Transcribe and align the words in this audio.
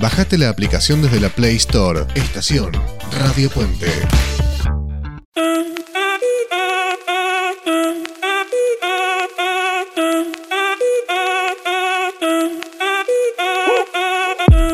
Bajate 0.00 0.38
la 0.38 0.48
aplicación 0.48 1.02
desde 1.02 1.18
la 1.18 1.28
Play 1.28 1.56
Store. 1.56 2.06
Estación 2.14 2.70
Radio 3.18 3.50
Puente. 3.50 3.90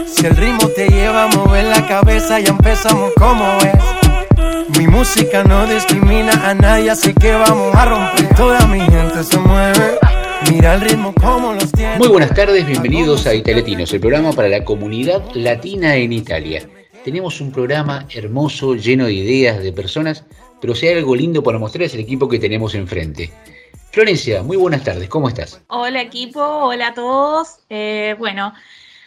Si 0.06 0.26
el 0.26 0.36
ritmo 0.36 0.68
te 0.68 0.88
lleva 0.88 1.24
a 1.24 1.62
la 1.62 1.88
cabeza, 1.88 2.40
ya 2.40 2.50
empezamos 2.50 3.12
como 3.16 3.46
es. 3.62 4.78
Mi 4.78 4.86
música 4.86 5.42
no 5.42 5.66
discrimina 5.66 6.32
a 6.50 6.54
nadie, 6.54 6.90
así 6.90 7.14
que 7.14 7.32
vamos 7.32 7.74
a 7.74 7.84
romper. 7.86 8.34
Toda 8.36 8.66
mi 8.66 8.80
gente 8.80 9.24
se 9.24 9.38
mueve. 9.38 10.03
Mira 10.50 10.74
el 10.74 10.80
ritmo 10.82 11.14
como 11.14 11.54
los 11.54 11.72
tiene. 11.72 11.98
Muy 11.98 12.08
buenas 12.08 12.34
tardes, 12.34 12.66
bienvenidos 12.66 13.26
a 13.26 13.34
Italiatinos, 13.34 13.92
el 13.92 14.00
programa 14.00 14.32
para 14.32 14.48
la 14.48 14.64
comunidad 14.64 15.22
latina 15.34 15.96
en 15.96 16.12
Italia. 16.12 16.68
Tenemos 17.04 17.40
un 17.40 17.50
programa 17.50 18.06
hermoso, 18.14 18.74
lleno 18.74 19.06
de 19.06 19.14
ideas, 19.14 19.62
de 19.62 19.72
personas, 19.72 20.24
pero 20.60 20.74
si 20.74 20.86
hay 20.86 20.98
algo 20.98 21.16
lindo 21.16 21.42
para 21.42 21.58
mostrar 21.58 21.84
es 21.84 21.94
el 21.94 22.00
equipo 22.00 22.28
que 22.28 22.38
tenemos 22.38 22.74
enfrente. 22.74 23.32
Florencia, 23.90 24.42
muy 24.42 24.56
buenas 24.56 24.84
tardes, 24.84 25.08
¿cómo 25.08 25.28
estás? 25.28 25.62
Hola 25.68 26.02
equipo, 26.02 26.40
hola 26.40 26.88
a 26.88 26.94
todos. 26.94 27.60
Eh, 27.70 28.14
bueno, 28.18 28.52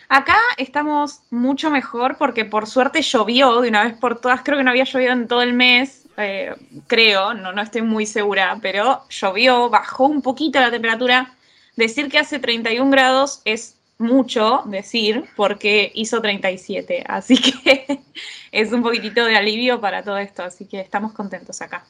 acá 0.10 0.38
estamos 0.58 1.20
mucho 1.30 1.70
mejor 1.70 2.18
porque 2.18 2.46
por 2.46 2.68
suerte 2.68 3.02
llovió 3.02 3.62
de 3.62 3.70
una 3.70 3.84
vez 3.84 3.94
por 3.94 4.20
todas. 4.20 4.42
Creo 4.44 4.58
que 4.58 4.64
no 4.64 4.72
había 4.72 4.86
llovido 4.86 5.12
en 5.12 5.28
todo 5.28 5.42
el 5.42 5.54
mes, 5.54 6.07
eh, 6.18 6.54
creo, 6.88 7.34
no, 7.34 7.54
no 7.54 7.62
estoy 7.62 7.84
muy 7.84 8.06
segura, 8.06 8.58
pero 8.62 9.04
llovió, 9.10 9.70
bajó 9.70 10.06
un 10.06 10.22
poquito 10.22 10.60
la 10.60 10.72
temperatura. 10.72 11.36
Decir 11.76 12.10
que 12.10 12.18
hace 12.18 12.40
31 12.40 12.90
grados 12.90 13.42
es 13.46 13.78
mucho 14.00 14.64
decir 14.66 15.26
porque 15.36 15.92
hizo 15.96 16.22
37, 16.22 17.04
así 17.08 17.38
que 17.38 18.00
es 18.52 18.72
un 18.72 18.82
poquitito 18.82 19.26
de 19.26 19.36
alivio 19.36 19.80
para 19.80 20.04
todo 20.04 20.18
esto, 20.18 20.44
así 20.44 20.66
que 20.66 20.80
estamos 20.80 21.14
contentos 21.14 21.62
acá. 21.62 21.86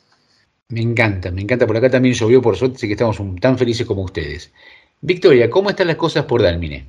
Me 0.69 0.81
encanta, 0.81 1.31
me 1.31 1.41
encanta. 1.41 1.65
Por 1.65 1.77
acá 1.77 1.89
también 1.89 2.13
llovió, 2.13 2.41
por 2.41 2.57
suerte, 2.57 2.75
así 2.75 2.87
que 2.87 2.93
estamos 2.93 3.21
tan 3.39 3.57
felices 3.57 3.87
como 3.87 4.03
ustedes. 4.03 4.53
Victoria, 4.99 5.49
¿cómo 5.49 5.69
están 5.69 5.87
las 5.87 5.95
cosas 5.95 6.25
por 6.25 6.41
Dalmine? 6.41 6.85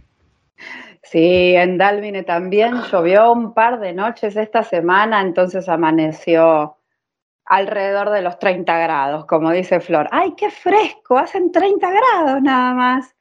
Sí, 1.04 1.54
en 1.54 1.78
Dalmine 1.78 2.24
también 2.24 2.82
llovió 2.90 3.32
un 3.32 3.54
par 3.54 3.78
de 3.78 3.92
noches 3.92 4.36
esta 4.36 4.64
semana, 4.64 5.20
entonces 5.20 5.68
amaneció 5.68 6.77
alrededor 7.48 8.10
de 8.10 8.22
los 8.22 8.38
30 8.38 8.78
grados, 8.78 9.26
como 9.26 9.50
dice 9.50 9.80
Flor. 9.80 10.08
¡Ay, 10.12 10.34
qué 10.36 10.50
fresco! 10.50 11.18
Hacen 11.18 11.50
30 11.50 11.90
grados 11.90 12.42
nada 12.42 12.74
más. 12.74 13.16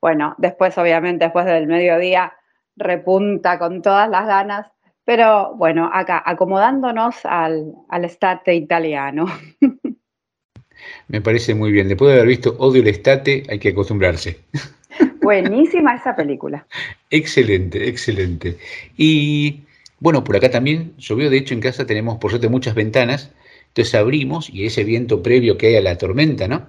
Bueno, 0.00 0.34
después, 0.38 0.76
obviamente, 0.78 1.24
después 1.24 1.46
del 1.46 1.66
mediodía, 1.66 2.32
repunta 2.76 3.58
con 3.58 3.82
todas 3.82 4.08
las 4.08 4.26
ganas, 4.26 4.66
pero 5.04 5.54
bueno, 5.56 5.90
acá, 5.92 6.22
acomodándonos 6.24 7.24
al, 7.24 7.72
al 7.88 8.04
estate 8.04 8.54
italiano. 8.54 9.26
Me 11.08 11.20
parece 11.20 11.54
muy 11.54 11.72
bien. 11.72 11.88
Después 11.88 12.08
de 12.08 12.16
haber 12.16 12.28
visto 12.28 12.56
Odio 12.58 12.82
el 12.82 12.88
Estate, 12.88 13.44
hay 13.48 13.58
que 13.58 13.70
acostumbrarse. 13.70 14.40
Buenísima 15.22 15.94
esa 15.94 16.14
película. 16.16 16.66
excelente, 17.10 17.88
excelente. 17.88 18.56
Y 18.96 19.62
bueno, 20.00 20.24
por 20.24 20.36
acá 20.36 20.50
también 20.50 20.94
llovió. 20.96 21.30
De 21.30 21.36
hecho, 21.36 21.54
en 21.54 21.60
casa 21.60 21.86
tenemos, 21.86 22.18
por 22.18 22.30
suerte, 22.30 22.48
muchas 22.48 22.74
ventanas. 22.74 23.32
Entonces 23.78 23.94
abrimos 23.94 24.50
y 24.50 24.66
ese 24.66 24.82
viento 24.82 25.22
previo 25.22 25.56
que 25.56 25.68
hay 25.68 25.76
a 25.76 25.80
la 25.80 25.96
tormenta, 25.96 26.48
¿no? 26.48 26.66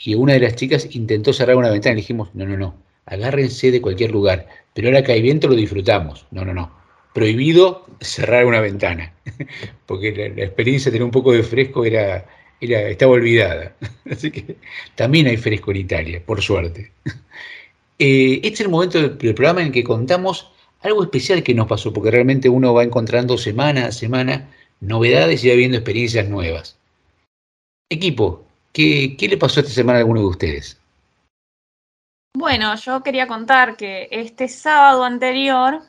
Y 0.00 0.16
una 0.16 0.32
de 0.32 0.40
las 0.40 0.56
chicas 0.56 0.88
intentó 0.96 1.32
cerrar 1.32 1.54
una 1.54 1.70
ventana 1.70 1.92
y 1.92 1.96
dijimos, 1.98 2.30
no, 2.34 2.44
no, 2.44 2.56
no, 2.56 2.74
agárrense 3.06 3.70
de 3.70 3.80
cualquier 3.80 4.10
lugar. 4.10 4.48
Pero 4.74 4.88
ahora 4.88 5.04
que 5.04 5.12
hay 5.12 5.22
viento 5.22 5.46
lo 5.46 5.54
disfrutamos. 5.54 6.26
No, 6.32 6.44
no, 6.44 6.52
no. 6.52 6.72
Prohibido 7.14 7.86
cerrar 8.00 8.46
una 8.46 8.60
ventana. 8.60 9.14
Porque 9.86 10.10
la, 10.10 10.42
experiencia 10.42 10.90
de 10.90 10.96
tener 10.96 11.04
un 11.04 11.12
poco 11.12 11.30
de 11.30 11.44
fresco 11.44 11.84
era, 11.84 12.26
era, 12.60 12.80
estaba 12.88 13.12
olvidada. 13.12 13.76
Así 14.10 14.32
que 14.32 14.56
también 14.96 15.28
hay 15.28 15.36
fresco 15.36 15.70
en 15.70 15.76
Italia, 15.76 16.20
por 16.26 16.42
suerte. 16.42 16.90
Eh, 18.02 18.36
este 18.36 18.54
es 18.54 18.60
el 18.62 18.70
momento 18.70 18.98
del, 18.98 19.18
del, 19.18 19.34
programa 19.34 19.62
en 19.62 19.72
que 19.72 19.84
contamos 19.84 20.50
algo 20.80 21.02
especial 21.02 21.42
que 21.42 21.52
nos 21.52 21.66
pasó, 21.66 21.92
porque 21.92 22.10
realmente 22.10 22.48
uno 22.48 22.72
va 22.72 22.82
encontrando 22.82 23.36
semana 23.36 23.88
a 23.88 23.92
semana 23.92 24.48
novedades 24.80 25.44
y 25.44 25.48
va 25.48 25.54
viendo 25.54 25.76
experiencias 25.76 26.28
nuevas. 26.28 26.76
Equipo, 27.90 28.44
¿qué, 28.72 29.16
qué 29.18 29.28
le 29.28 29.36
pasó 29.36 29.60
esta 29.60 29.72
semana 29.72 29.98
a 29.98 30.00
alguno 30.00 30.20
de 30.20 30.26
ustedes? 30.26 30.80
Bueno, 32.36 32.74
yo 32.76 33.02
quería 33.02 33.26
contar 33.26 33.76
que 33.76 34.08
este 34.10 34.48
sábado 34.48 35.04
anterior 35.04 35.82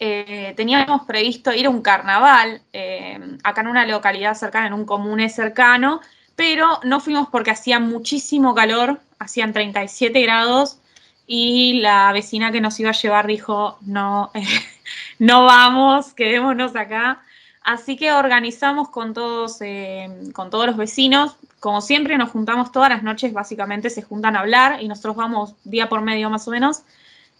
eh, 0.00 0.54
teníamos 0.56 1.02
previsto 1.06 1.52
ir 1.52 1.66
a 1.66 1.70
un 1.70 1.82
carnaval 1.82 2.62
eh, 2.72 3.20
acá 3.44 3.60
en 3.60 3.68
una 3.68 3.86
localidad 3.86 4.34
cercana, 4.34 4.66
en 4.66 4.72
un 4.72 4.84
comune 4.84 5.28
cercano, 5.28 6.00
pero 6.34 6.80
no 6.82 6.98
fuimos 6.98 7.28
porque 7.28 7.52
hacía 7.52 7.78
muchísimo 7.78 8.54
calor, 8.54 9.00
hacían 9.18 9.52
37 9.52 10.20
grados 10.22 10.78
y 11.26 11.74
la 11.74 12.10
vecina 12.12 12.50
que 12.50 12.60
nos 12.60 12.80
iba 12.80 12.90
a 12.90 12.94
llevar 12.94 13.26
dijo, 13.26 13.78
no, 13.82 14.32
no 15.18 15.44
vamos, 15.44 16.14
quedémonos 16.14 16.74
acá. 16.74 17.22
Así 17.64 17.96
que 17.96 18.12
organizamos 18.12 18.88
con 18.88 19.14
todos, 19.14 19.60
eh, 19.60 20.08
con 20.32 20.50
todos 20.50 20.66
los 20.66 20.76
vecinos. 20.76 21.36
Como 21.60 21.80
siempre, 21.80 22.18
nos 22.18 22.30
juntamos 22.30 22.72
todas 22.72 22.88
las 22.88 23.02
noches, 23.02 23.32
básicamente 23.32 23.88
se 23.88 24.02
juntan 24.02 24.36
a 24.36 24.40
hablar 24.40 24.82
y 24.82 24.88
nosotros 24.88 25.14
vamos 25.16 25.54
día 25.64 25.88
por 25.88 26.00
medio 26.00 26.28
más 26.28 26.48
o 26.48 26.50
menos 26.50 26.82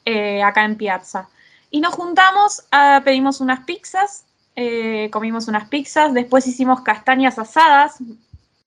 eh, 0.05 0.43
acá 0.43 0.65
en 0.65 0.77
Piazza. 0.77 1.29
Y 1.71 1.81
nos 1.81 1.95
juntamos, 1.95 2.65
uh, 2.73 3.03
pedimos 3.03 3.41
unas 3.41 3.65
pizzas, 3.65 4.27
eh, 4.57 5.09
comimos 5.11 5.49
unas 5.49 5.69
pizzas, 5.69 6.13
después 6.13 6.47
hicimos 6.47 6.83
castañas 6.83 7.39
asadas, 7.39 7.97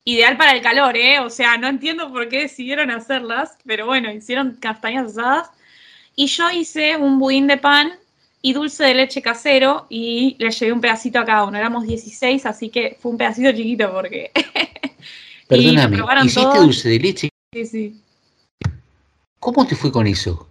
ideal 0.04 0.38
para 0.38 0.52
el 0.52 0.62
calor, 0.62 0.98
¿eh? 0.98 1.20
O 1.20 1.30
sea, 1.30 1.58
no 1.58 1.68
entiendo 1.68 2.12
por 2.12 2.28
qué 2.30 2.42
decidieron 2.42 2.92
hacerlas, 2.92 3.58
pero 3.66 3.86
bueno, 3.86 4.12
hicieron 4.12 4.58
castañas 4.60 5.12
asadas. 5.12 5.52
Y 6.16 6.28
yo 6.28 6.50
hice 6.50 6.98
un 6.98 7.20
budín 7.20 7.48
de 7.48 7.58
pan 7.58 7.94
y 8.46 8.54
dulce 8.54 8.84
de 8.84 8.94
leche 8.94 9.24
casero 9.24 9.88
y 9.90 10.36
le 10.38 10.52
llevé 10.52 10.72
un 10.72 10.80
pedacito 10.80 11.18
a 11.18 11.26
cada 11.26 11.46
uno. 11.46 11.58
Éramos 11.58 11.84
16, 11.88 12.46
así 12.46 12.70
que 12.70 12.96
fue 13.02 13.12
un 13.12 13.18
pedacito 13.18 13.52
chiquito 13.52 13.92
porque... 13.92 14.32
Perdóname, 15.48 15.98
¿hiciste 16.22 16.42
todos. 16.42 16.60
dulce 16.60 16.90
de 16.90 17.00
leche? 17.00 17.30
Sí, 17.52 17.66
sí. 17.66 18.02
¿Cómo 19.40 19.66
te 19.66 19.76
fue 19.76 19.92
con 19.92 20.06
eso? 20.06 20.48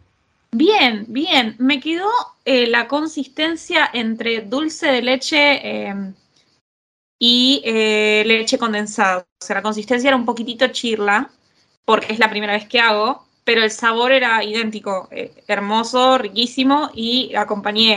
Bien, 0.50 1.04
bien. 1.06 1.54
Me 1.60 1.78
quedó 1.78 2.10
eh, 2.44 2.66
la 2.66 2.88
consistencia 2.88 3.88
entre 3.92 4.40
dulce 4.40 4.88
de 4.88 5.02
leche 5.02 5.60
eh, 5.62 5.94
y 7.20 7.62
eh, 7.64 8.24
leche 8.26 8.58
condensada. 8.58 9.20
O 9.40 9.44
sea, 9.44 9.54
la 9.54 9.62
consistencia 9.62 10.08
era 10.08 10.16
un 10.16 10.24
poquitito 10.24 10.66
chirla, 10.66 11.30
porque 11.84 12.12
es 12.12 12.18
la 12.18 12.28
primera 12.28 12.54
vez 12.54 12.66
que 12.66 12.80
hago, 12.80 13.24
pero 13.44 13.62
el 13.62 13.70
sabor 13.70 14.10
era 14.10 14.42
idéntico, 14.42 15.08
eh, 15.10 15.32
hermoso, 15.46 16.16
riquísimo, 16.16 16.90
y 16.94 17.34
acompañé 17.34 17.92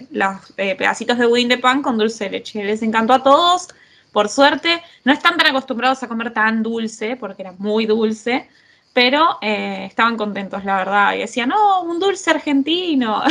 eh, 0.00 0.06
los 0.10 0.36
eh, 0.56 0.74
pedacitos 0.74 1.18
de 1.18 1.26
budín 1.26 1.48
de 1.48 1.58
pan 1.58 1.82
con 1.82 1.96
dulce 1.96 2.24
de 2.24 2.30
leche. 2.30 2.64
Les 2.64 2.82
encantó 2.82 3.12
a 3.12 3.22
todos, 3.22 3.68
por 4.12 4.28
suerte. 4.28 4.82
No 5.04 5.12
están 5.12 5.36
tan 5.36 5.46
acostumbrados 5.46 6.02
a 6.02 6.08
comer 6.08 6.32
tan 6.32 6.64
dulce, 6.64 7.16
porque 7.16 7.42
era 7.42 7.52
muy 7.58 7.86
dulce, 7.86 8.48
pero 8.92 9.38
eh, 9.40 9.86
estaban 9.86 10.16
contentos, 10.16 10.64
la 10.64 10.78
verdad. 10.78 11.14
Y 11.14 11.18
decían, 11.18 11.50
no, 11.50 11.82
un 11.82 12.00
dulce 12.00 12.30
argentino. 12.30 13.22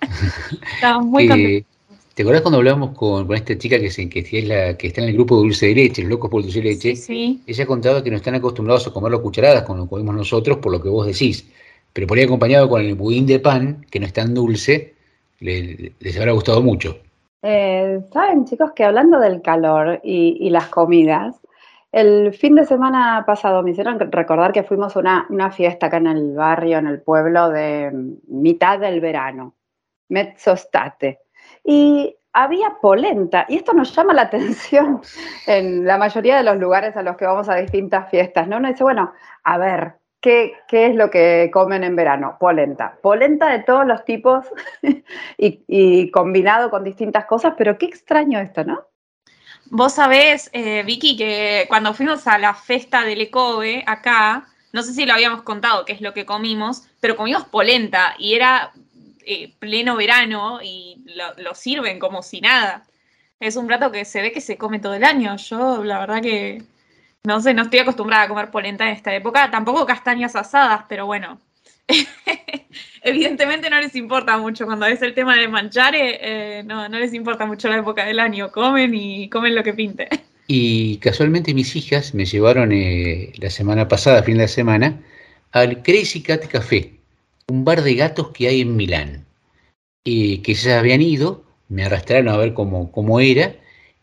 estaban 0.74 1.06
muy 1.06 1.28
contentos. 1.28 1.69
¿Te 2.14 2.22
acuerdas 2.22 2.42
cuando 2.42 2.58
hablábamos 2.58 2.96
con, 2.96 3.26
con, 3.26 3.36
esta 3.36 3.56
chica 3.56 3.78
que, 3.78 3.90
se, 3.90 4.08
que, 4.08 4.20
es 4.20 4.44
la, 4.48 4.76
que 4.76 4.88
está 4.88 5.00
en 5.00 5.08
el 5.08 5.14
grupo 5.14 5.36
de 5.36 5.42
dulce 5.42 5.66
de 5.66 5.74
leche, 5.74 6.02
los 6.02 6.10
locos 6.10 6.30
por 6.30 6.42
dulce 6.42 6.60
de 6.60 6.70
leche? 6.70 6.96
Sí, 6.96 7.02
sí. 7.02 7.42
Ella 7.46 7.66
contaba 7.66 8.02
que 8.02 8.10
no 8.10 8.16
están 8.16 8.34
acostumbrados 8.34 8.86
a 8.86 8.92
comerlo 8.92 9.18
a 9.18 9.22
cucharadas, 9.22 9.62
como 9.62 9.80
lo 9.80 9.88
comemos 9.88 10.14
nosotros, 10.14 10.58
por 10.58 10.72
lo 10.72 10.82
que 10.82 10.88
vos 10.88 11.06
decís. 11.06 11.48
Pero 11.92 12.06
por 12.06 12.18
ahí 12.18 12.24
acompañado 12.24 12.68
con 12.68 12.82
el 12.82 12.94
budín 12.94 13.26
de 13.26 13.38
pan, 13.38 13.86
que 13.90 14.00
no 14.00 14.06
es 14.06 14.12
tan 14.12 14.34
dulce, 14.34 14.94
le, 15.40 15.92
les 15.98 16.18
habrá 16.18 16.32
gustado 16.32 16.62
mucho. 16.62 16.98
Eh, 17.42 18.00
Saben, 18.12 18.44
chicos, 18.44 18.72
que 18.72 18.84
hablando 18.84 19.18
del 19.18 19.40
calor 19.40 20.00
y, 20.02 20.36
y, 20.40 20.50
las 20.50 20.68
comidas, 20.68 21.40
el 21.90 22.34
fin 22.34 22.54
de 22.54 22.66
semana 22.66 23.24
pasado 23.26 23.62
me 23.62 23.70
hicieron 23.70 23.98
recordar 23.98 24.52
que 24.52 24.62
fuimos 24.62 24.94
a 24.94 25.00
una, 25.00 25.26
una 25.30 25.50
fiesta 25.50 25.86
acá 25.86 25.96
en 25.96 26.08
el 26.08 26.34
barrio, 26.34 26.78
en 26.78 26.86
el 26.86 27.00
pueblo, 27.00 27.48
de 27.48 27.90
mitad 28.28 28.78
del 28.78 29.00
verano, 29.00 29.54
mezzostate. 30.08 31.20
Y 31.70 32.16
había 32.32 32.78
polenta, 32.82 33.46
y 33.48 33.54
esto 33.54 33.72
nos 33.72 33.94
llama 33.94 34.12
la 34.12 34.22
atención 34.30 35.00
en 35.46 35.86
la 35.86 35.98
mayoría 35.98 36.36
de 36.36 36.42
los 36.42 36.56
lugares 36.56 36.96
a 36.96 37.02
los 37.04 37.16
que 37.16 37.26
vamos 37.26 37.48
a 37.48 37.54
distintas 37.54 38.10
fiestas, 38.10 38.48
¿no? 38.48 38.56
Uno 38.56 38.66
dice, 38.66 38.82
bueno, 38.82 39.12
a 39.44 39.56
ver, 39.56 39.92
¿qué, 40.20 40.54
qué 40.66 40.86
es 40.86 40.96
lo 40.96 41.12
que 41.12 41.48
comen 41.52 41.84
en 41.84 41.94
verano? 41.94 42.38
Polenta. 42.40 42.98
Polenta 43.00 43.48
de 43.50 43.60
todos 43.60 43.86
los 43.86 44.04
tipos 44.04 44.46
y, 45.38 46.10
combinado 46.10 46.70
con 46.70 46.82
distintas 46.82 47.26
cosas, 47.26 47.54
pero 47.56 47.78
qué 47.78 47.86
extraño 47.86 48.40
esto, 48.40 48.64
¿no? 48.64 48.88
Vos 49.66 49.92
sabés, 49.92 50.50
eh, 50.52 50.82
Vicky, 50.82 51.16
que 51.16 51.66
cuando 51.68 51.94
fuimos 51.94 52.26
a 52.26 52.36
la 52.38 52.52
festa 52.54 53.04
del 53.04 53.20
ECOBE 53.20 53.84
acá, 53.86 54.48
no 54.72 54.82
sé 54.82 54.92
si 54.92 55.06
lo 55.06 55.12
habíamos 55.12 55.42
contado 55.42 55.84
qué 55.84 55.92
es 55.92 56.00
lo 56.00 56.14
que 56.14 56.26
comimos, 56.26 56.88
pero 56.98 57.16
comimos 57.16 57.44
polenta 57.44 58.16
y 58.18 58.34
era 58.34 58.72
eh, 59.26 59.52
pleno 59.58 59.96
verano 59.96 60.60
y 60.62 61.04
lo, 61.38 61.54
sirven 61.54 61.98
como 61.98 62.22
si 62.22 62.40
nada. 62.40 62.84
Es 63.38 63.56
un 63.56 63.66
plato 63.66 63.90
que 63.90 64.04
se 64.04 64.22
ve 64.22 64.32
que 64.32 64.40
se 64.40 64.56
come 64.56 64.78
todo 64.78 64.94
el 64.94 65.04
año. 65.04 65.36
Yo, 65.36 65.82
la 65.84 65.98
verdad 65.98 66.22
que 66.22 66.62
no 67.24 67.40
sé, 67.40 67.54
no 67.54 67.62
estoy 67.62 67.80
acostumbrada 67.80 68.24
a 68.24 68.28
comer 68.28 68.50
polenta 68.50 68.86
en 68.86 68.94
esta 68.94 69.14
época. 69.14 69.50
Tampoco 69.50 69.86
castañas 69.86 70.36
asadas, 70.36 70.84
pero 70.88 71.06
bueno. 71.06 71.40
Evidentemente 73.02 73.70
no 73.70 73.80
les 73.80 73.94
importa 73.96 74.36
mucho. 74.38 74.66
Cuando 74.66 74.86
es 74.86 75.02
el 75.02 75.14
tema 75.14 75.36
de 75.36 75.48
manchar, 75.48 75.94
eh, 75.96 76.62
no, 76.64 76.88
no 76.88 76.98
les 76.98 77.14
importa 77.14 77.46
mucho 77.46 77.68
la 77.68 77.78
época 77.78 78.04
del 78.04 78.20
año. 78.20 78.50
Comen 78.50 78.94
y 78.94 79.28
comen 79.28 79.54
lo 79.54 79.62
que 79.62 79.74
pinte. 79.74 80.08
Y 80.52 80.96
casualmente 80.96 81.54
mis 81.54 81.76
hijas 81.76 82.12
me 82.12 82.24
llevaron 82.24 82.72
eh, 82.72 83.32
la 83.38 83.50
semana 83.50 83.86
pasada, 83.86 84.24
fin 84.24 84.36
de 84.36 84.48
semana, 84.48 85.00
al 85.52 85.80
Crazy 85.80 86.24
Cat 86.24 86.46
Café, 86.48 86.99
un 87.50 87.64
bar 87.64 87.82
de 87.82 87.94
gatos 87.94 88.30
que 88.30 88.48
hay 88.48 88.60
en 88.60 88.76
Milán. 88.76 89.26
que 90.04 90.54
ya 90.54 90.78
habían 90.78 91.02
ido, 91.02 91.44
me 91.68 91.84
arrastraron 91.84 92.28
a 92.28 92.36
ver 92.36 92.54
cómo, 92.54 92.90
cómo 92.92 93.20
era, 93.20 93.56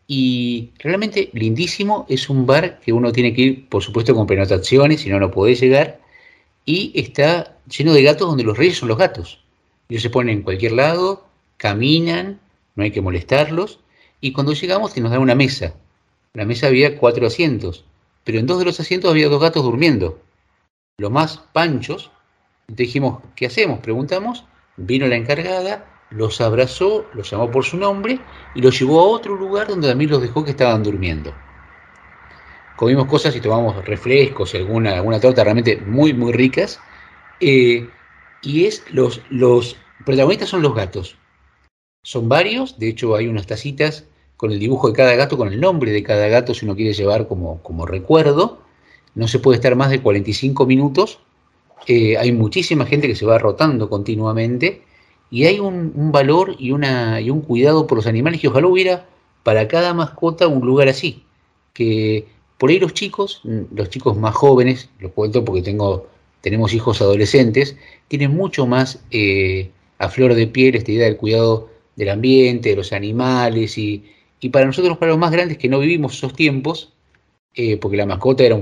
y 0.06 0.70
realmente 0.78 1.30
lindísimo, 1.32 2.06
es 2.08 2.30
un 2.30 2.46
bar 2.46 2.80
que 2.80 2.92
uno 2.92 3.12
tiene 3.12 3.34
que 3.34 3.42
ir, 3.42 3.68
por 3.68 3.82
supuesto, 3.82 4.14
con 4.14 4.26
prenotaciones, 4.26 5.00
si 5.02 5.10
no, 5.10 5.18
no 5.20 5.30
puede 5.30 5.54
llegar, 5.54 6.00
y 6.64 6.92
está 6.94 7.58
lleno 7.68 7.92
de 7.92 8.02
gatos 8.02 8.28
donde 8.28 8.44
los 8.44 8.56
reyes 8.56 8.78
son 8.78 8.88
los 8.88 8.98
gatos. 8.98 9.42
Ellos 9.88 10.02
se 10.02 10.10
ponen 10.10 10.38
en 10.38 10.42
cualquier 10.42 10.72
lado, 10.72 11.26
caminan, 11.56 12.40
no 12.76 12.84
hay 12.84 12.90
que 12.90 13.00
molestarlos, 13.00 13.80
y 14.20 14.32
cuando 14.32 14.52
llegamos 14.52 14.96
nos 14.96 15.10
dan 15.10 15.20
una 15.20 15.34
mesa, 15.34 15.74
la 16.34 16.44
mesa 16.44 16.68
había 16.68 16.98
cuatro 16.98 17.26
asientos, 17.26 17.84
pero 18.24 18.38
en 18.38 18.46
dos 18.46 18.58
de 18.58 18.66
los 18.66 18.80
asientos 18.80 19.10
había 19.10 19.28
dos 19.28 19.40
gatos 19.40 19.64
durmiendo. 19.64 20.20
Los 20.98 21.10
más 21.10 21.38
panchos. 21.52 22.10
Dijimos, 22.68 23.22
¿qué 23.34 23.46
hacemos? 23.46 23.80
Preguntamos. 23.80 24.44
Vino 24.76 25.06
la 25.06 25.16
encargada, 25.16 25.86
los 26.10 26.40
abrazó, 26.40 27.06
los 27.14 27.30
llamó 27.30 27.50
por 27.50 27.64
su 27.64 27.78
nombre 27.78 28.20
y 28.54 28.60
los 28.60 28.78
llevó 28.78 29.00
a 29.00 29.08
otro 29.08 29.34
lugar 29.34 29.68
donde 29.68 29.88
también 29.88 30.10
los 30.10 30.20
dejó 30.20 30.44
que 30.44 30.50
estaban 30.50 30.82
durmiendo. 30.82 31.34
Comimos 32.76 33.06
cosas 33.06 33.34
y 33.34 33.40
tomamos 33.40 33.84
refrescos 33.84 34.54
y 34.54 34.58
alguna, 34.58 34.96
alguna 34.96 35.18
torta 35.18 35.42
realmente 35.42 35.78
muy, 35.78 36.12
muy 36.12 36.32
ricas. 36.32 36.78
Eh, 37.40 37.88
y 38.42 38.66
es 38.66 38.84
los, 38.92 39.22
los 39.30 39.76
protagonistas 40.04 40.50
son 40.50 40.62
los 40.62 40.74
gatos. 40.74 41.16
Son 42.04 42.28
varios, 42.28 42.78
de 42.78 42.88
hecho 42.90 43.16
hay 43.16 43.26
unas 43.28 43.46
tacitas 43.46 44.04
con 44.36 44.52
el 44.52 44.60
dibujo 44.60 44.88
de 44.88 44.94
cada 44.94 45.16
gato, 45.16 45.36
con 45.36 45.48
el 45.48 45.58
nombre 45.60 45.90
de 45.90 46.02
cada 46.02 46.28
gato, 46.28 46.54
si 46.54 46.66
uno 46.66 46.76
quiere 46.76 46.92
llevar 46.92 47.26
como, 47.26 47.62
como 47.62 47.86
recuerdo. 47.86 48.62
No 49.14 49.26
se 49.26 49.40
puede 49.40 49.56
estar 49.56 49.74
más 49.74 49.90
de 49.90 50.00
45 50.00 50.66
minutos. 50.66 51.20
Eh, 51.86 52.16
hay 52.16 52.32
muchísima 52.32 52.86
gente 52.86 53.08
que 53.08 53.14
se 53.14 53.26
va 53.26 53.38
rotando 53.38 53.88
continuamente 53.88 54.82
y 55.30 55.46
hay 55.46 55.60
un, 55.60 56.12
valor 56.12 56.56
y, 56.58 56.72
una, 56.72 57.20
y 57.20 57.30
un 57.30 57.40
cuidado 57.40 57.86
por 57.86 57.96
los 57.96 58.06
animales 58.06 58.40
que 58.40 58.48
ojalá 58.48 58.66
hubiera 58.66 59.06
para 59.42 59.68
cada 59.68 59.94
mascota 59.94 60.48
un 60.48 60.66
lugar 60.66 60.88
así. 60.88 61.24
Que 61.72 62.26
por 62.58 62.70
ahí 62.70 62.78
los 62.78 62.92
chicos, 62.94 63.42
los 63.44 63.90
chicos 63.90 64.16
más 64.16 64.34
jóvenes, 64.34 64.90
lo 64.98 65.12
cuento 65.12 65.44
porque 65.44 65.62
tengo, 65.62 66.08
tenemos 66.40 66.74
hijos 66.74 67.00
adolescentes, 67.00 67.76
tienen 68.08 68.34
mucho 68.34 68.66
más 68.66 69.02
eh, 69.10 69.70
a 69.98 70.08
flor 70.08 70.34
de 70.34 70.46
piel 70.46 70.74
esta 70.74 70.92
idea 70.92 71.06
del 71.06 71.16
cuidado 71.16 71.70
del 71.96 72.10
ambiente, 72.10 72.70
de 72.70 72.76
los 72.76 72.92
animales 72.92 73.76
y, 73.78 74.04
y 74.40 74.48
para 74.50 74.66
nosotros, 74.66 74.98
para 74.98 75.10
los 75.10 75.18
más 75.18 75.32
grandes 75.32 75.58
que 75.58 75.68
no 75.68 75.80
vivimos 75.80 76.14
esos 76.14 76.34
tiempos, 76.34 76.92
eh, 77.54 77.76
porque 77.76 77.96
la 77.96 78.06
mascota 78.06 78.44
era 78.44 78.56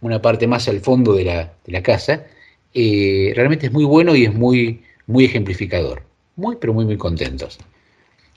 una 0.00 0.22
parte 0.22 0.46
más 0.46 0.68
al 0.68 0.80
fondo 0.80 1.14
de 1.14 1.24
la, 1.24 1.82
casa, 1.82 2.26
eh, 2.74 3.32
realmente 3.34 3.66
es 3.66 3.72
muy 3.72 3.84
bueno 3.84 4.14
y 4.14 4.24
es 4.24 4.34
muy, 4.34 4.82
muy 5.06 5.24
ejemplificador. 5.24 6.02
Muy, 6.36 6.56
pero 6.56 6.72
muy, 6.72 6.84
muy 6.84 6.96
contentos. 6.96 7.58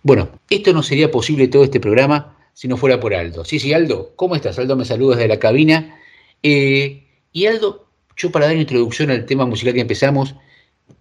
Bueno, 0.01 0.29
esto 0.49 0.73
no 0.73 0.83
sería 0.83 1.11
posible 1.11 1.47
todo 1.47 1.63
este 1.63 1.79
programa 1.79 2.37
si 2.53 2.67
no 2.67 2.77
fuera 2.77 2.99
por 2.99 3.13
Aldo. 3.13 3.45
Sí, 3.45 3.59
sí, 3.59 3.73
Aldo, 3.73 4.11
¿cómo 4.15 4.35
estás? 4.35 4.59
Aldo 4.59 4.75
me 4.75 4.85
saluda 4.85 5.15
desde 5.15 5.29
la 5.29 5.39
cabina. 5.39 5.97
Eh, 6.43 7.03
y 7.31 7.45
Aldo, 7.45 7.87
yo 8.15 8.31
para 8.31 8.47
dar 8.47 8.55
introducción 8.55 9.09
al 9.11 9.25
tema 9.25 9.45
musical 9.45 9.73
que 9.73 9.81
empezamos, 9.81 10.35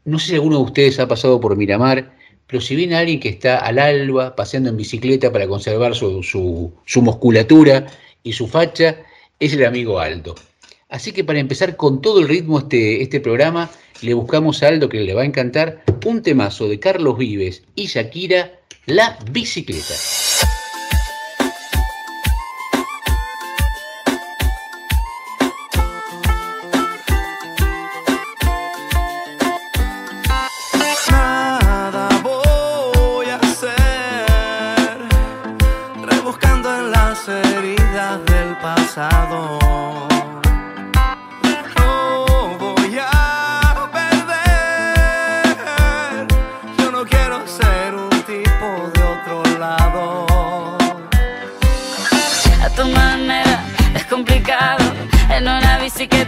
no 0.05 0.19
sé 0.19 0.29
si 0.29 0.35
alguno 0.35 0.59
de 0.59 0.65
ustedes 0.65 0.99
ha 1.01 1.09
pasado 1.09 1.41
por 1.41 1.57
Miramar 1.57 2.13
pero 2.53 2.61
si 2.61 2.77
viene 2.77 2.97
alguien 2.97 3.19
que 3.19 3.31
está 3.31 3.57
al 3.57 3.79
alba 3.79 4.37
paseando 4.37 4.69
en 4.69 4.77
bicicleta 4.77 5.33
para 5.33 5.49
conservar 5.49 5.95
su, 5.95 6.75
musculatura 6.97 7.87
y 8.23 8.35
su 8.35 8.47
facha, 8.47 8.99
es 9.41 9.55
el 9.55 9.65
amigo 9.65 9.99
Aldo. 9.99 10.35
Así 10.93 11.13
que 11.13 11.25
para 11.25 11.41
empezar 11.41 11.77
con 11.77 12.03
todo 12.03 12.21
el 12.21 12.29
ritmo 12.29 12.59
este, 12.59 13.03
este 13.03 13.19
programa, 13.19 13.71
le 14.03 14.13
buscamos 14.13 14.63
a 14.63 14.69
Aldo 14.69 14.91
que 14.91 15.01
le 15.01 15.15
va 15.15 15.23
a 15.23 15.25
encantar 15.25 15.83
un 16.05 16.23
temazo 16.23 16.69
de 16.69 16.79
Carlos 16.81 17.17
Vives 17.17 17.63
y 17.75 17.87
Shakira, 17.87 18.53
La 18.85 19.19
Bicicleta. 19.31 19.95
Que 56.09 56.25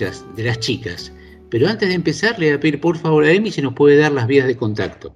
de 0.00 0.44
las 0.44 0.60
chicas. 0.60 1.12
Pero 1.50 1.68
antes 1.68 1.88
de 1.88 1.94
empezar, 1.94 2.38
le 2.38 2.46
voy 2.48 2.56
a 2.56 2.60
pedir 2.60 2.80
por 2.80 2.96
favor 2.98 3.24
a 3.24 3.32
Emi 3.32 3.50
si 3.50 3.62
nos 3.62 3.74
puede 3.74 3.96
dar 3.98 4.12
las 4.12 4.26
vías 4.26 4.46
de 4.46 4.56
contacto. 4.56 5.14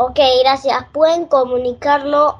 Ok, 0.00 0.18
gracias. 0.42 0.76
Pueden 0.92 1.26
comunicarlo 1.26 2.36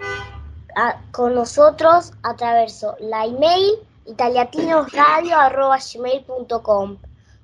a- 0.76 1.00
con 1.12 1.35
nosotros 1.35 2.12
a 2.23 2.35
través 2.37 2.80
de 2.80 2.88
la 3.06 3.25
email 3.25 3.73
italiatinosradio.gmail.com 4.06 6.97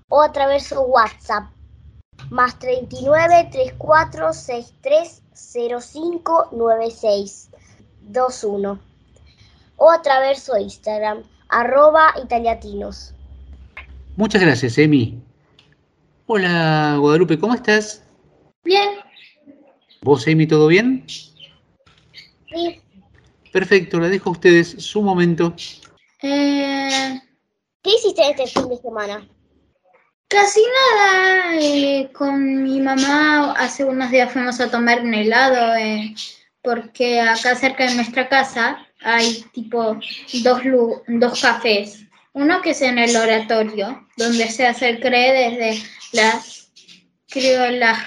o 0.09 0.23
a 0.23 0.33
través 0.33 0.71
de 0.71 0.79
WhatsApp 0.79 1.45
más 2.31 2.59
39 2.59 3.49
34 3.51 4.33
63 4.33 5.23
05 5.81 6.49
96 6.53 7.51
21 8.03 8.79
o 9.77 9.91
a 9.91 10.03
través 10.03 10.47
de 10.47 10.63
Instagram 10.63 11.23
arroba 11.49 12.13
italiatinos. 12.23 13.15
Muchas 14.21 14.43
gracias, 14.43 14.77
Emi. 14.77 15.19
Hola, 16.27 16.97
Guadalupe, 16.99 17.39
¿cómo 17.39 17.55
estás? 17.55 18.05
Bien. 18.65 18.91
¿Vos, 20.03 20.27
Emi, 20.27 20.47
todo 20.47 20.67
bien? 20.67 21.07
Sí. 21.09 22.83
Perfecto, 23.51 23.99
la 23.99 24.11
dejo 24.11 24.29
a 24.29 24.33
ustedes 24.33 24.73
su 24.73 25.01
momento. 25.01 25.55
Eh, 26.21 27.19
¿Qué 27.81 27.91
hiciste 27.95 28.21
este 28.29 28.47
fin 28.47 28.69
de 28.69 28.77
semana? 28.77 29.27
casi 30.29 30.61
nada. 30.61 31.59
eh, 31.59 32.11
con 32.13 32.63
mi 32.63 32.79
mamá 32.79 33.53
hace 33.53 33.87
unos 33.87 34.11
días 34.11 34.31
fuimos 34.31 34.61
a 34.61 34.71
tomar 34.71 35.01
un 35.01 35.15
helado 35.15 35.75
eh, 35.77 36.15
porque 36.63 37.23
acá 37.23 37.55
cerca 37.55 37.87
de 37.87 37.95
nuestra 37.95 38.29
casa 38.29 38.87
hay 39.03 39.47
tipo 39.55 39.97
dos, 40.45 40.61
dos 41.09 41.41
cafés. 41.41 42.10
Uno 42.33 42.63
que 42.63 42.71
es 42.71 42.83
en 42.83 42.99
el 42.99 43.17
oratorio, 43.17 44.09
donde 44.17 44.49
se 44.49 44.67
hace 44.67 44.89
el 44.89 45.01
CRE 45.01 45.33
desde 45.33 45.83
las, 46.13 46.71
creo, 47.29 47.71
las 47.73 47.99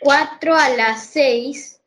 4 0.00 0.56
a 0.56 0.68
las 0.70 1.04
6 1.06 1.80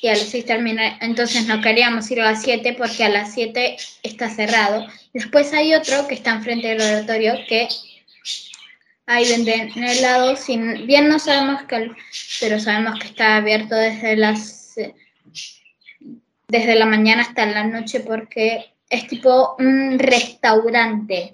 y 0.00 0.08
a 0.08 0.12
las 0.12 0.28
6 0.28 0.46
termina, 0.46 0.98
entonces 1.00 1.46
no 1.46 1.60
queríamos 1.60 2.10
ir 2.10 2.20
a 2.20 2.32
las 2.32 2.42
7 2.42 2.74
porque 2.78 3.04
a 3.04 3.10
las 3.10 3.34
7 3.34 3.76
está 4.02 4.30
cerrado. 4.30 4.86
Después 5.12 5.52
hay 5.52 5.74
otro 5.74 6.08
que 6.08 6.14
está 6.14 6.32
enfrente 6.32 6.68
del 6.68 6.80
oratorio 6.80 7.34
que 7.48 7.68
ahí 9.06 9.28
venden 9.28 9.70
helados, 9.82 10.40
sin, 10.40 10.86
bien 10.86 11.08
no 11.08 11.18
sabemos 11.18 11.64
que, 11.64 11.90
pero 12.40 12.58
sabemos 12.58 12.98
que 12.98 13.08
está 13.08 13.36
abierto 13.36 13.74
desde 13.74 14.16
las 14.16 14.56
desde 16.48 16.76
la 16.76 16.86
mañana 16.86 17.22
hasta 17.22 17.46
la 17.46 17.64
noche 17.64 18.00
porque 18.00 18.75
es 18.88 19.06
tipo 19.08 19.56
un 19.58 19.98
restaurante. 19.98 21.32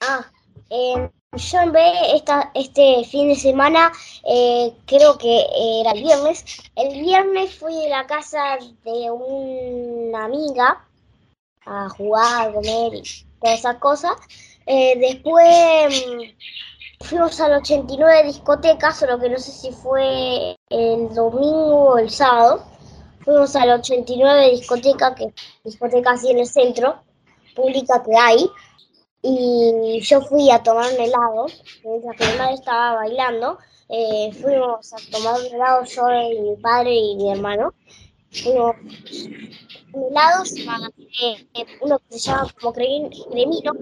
Ah, 0.00 0.30
eh, 0.70 1.10
yo 1.32 1.60
en 1.60 1.72
vez 1.72 1.94
esta, 2.14 2.50
este 2.54 3.04
fin 3.04 3.28
de 3.28 3.36
semana, 3.36 3.92
eh, 4.28 4.72
creo 4.86 5.18
que 5.18 5.44
era 5.80 5.92
el 5.92 6.02
viernes, 6.02 6.44
el 6.76 7.00
viernes 7.00 7.54
fui 7.58 7.86
a 7.86 8.00
la 8.00 8.06
casa 8.06 8.56
de 8.84 9.10
una 9.10 10.24
amiga 10.24 10.86
a 11.66 11.88
jugar, 11.90 12.48
a 12.48 12.52
comer 12.52 12.94
y 12.94 13.02
todas 13.40 13.58
esas 13.58 13.76
cosas. 13.76 14.12
Eh, 14.66 14.98
después 14.98 16.06
mm, 16.06 17.04
fuimos 17.04 17.40
al 17.40 17.54
89 17.54 18.24
discoteca, 18.24 18.92
solo 18.92 19.18
que 19.18 19.28
no 19.28 19.38
sé 19.38 19.52
si 19.52 19.72
fue 19.72 20.56
el 20.70 21.14
domingo 21.14 21.90
o 21.90 21.98
el 21.98 22.10
sábado. 22.10 22.64
Fuimos 23.26 23.54
al 23.56 23.70
89 23.72 24.52
discoteca, 24.52 25.14
que 25.14 25.26
discoteca 25.64 26.12
así 26.12 26.30
en 26.30 26.38
el 26.38 26.46
centro, 26.46 27.02
pública 27.54 28.02
que 28.04 28.16
hay. 28.16 28.50
Y 29.22 30.00
yo 30.02 30.20
fui 30.22 30.50
a 30.50 30.62
tomar 30.62 30.92
un 30.94 31.00
helado, 31.00 31.46
mientras 31.84 32.20
mi 32.20 32.38
madre 32.38 32.54
estaba 32.54 32.96
bailando. 32.96 33.58
eh, 33.90 34.32
fuimos 34.42 34.92
a 34.94 34.98
tomar 35.12 35.40
un 35.40 35.46
helado 35.54 35.84
yo 35.84 36.02
mi 36.42 36.56
padre 36.62 36.94
y 36.94 37.16
mi 37.16 37.32
hermano. 37.32 37.74
Fuimos 38.30 38.76
un 39.92 40.04
helado, 40.10 40.44
eh, 41.22 41.66
uno 41.80 41.98
que 41.98 42.18
se 42.18 42.30
llama 42.30 42.52
como 42.60 42.72
cre- 42.74 43.10
cremino. 43.30 43.72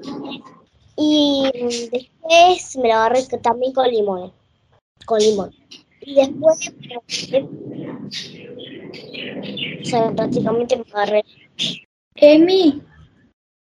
Y 0.96 1.50
después 1.90 2.76
me 2.76 2.88
lo 2.88 2.94
agarré 2.94 3.22
también 3.42 3.72
con 3.72 3.88
limón. 3.88 4.32
Con 5.06 5.20
limón. 5.20 5.52
Y 6.02 6.14
después, 6.16 6.72
o 9.82 9.84
sea, 9.84 10.10
prácticamente 10.10 10.76
me 10.76 10.84
agarré. 10.92 11.24
Emi, 12.16 12.82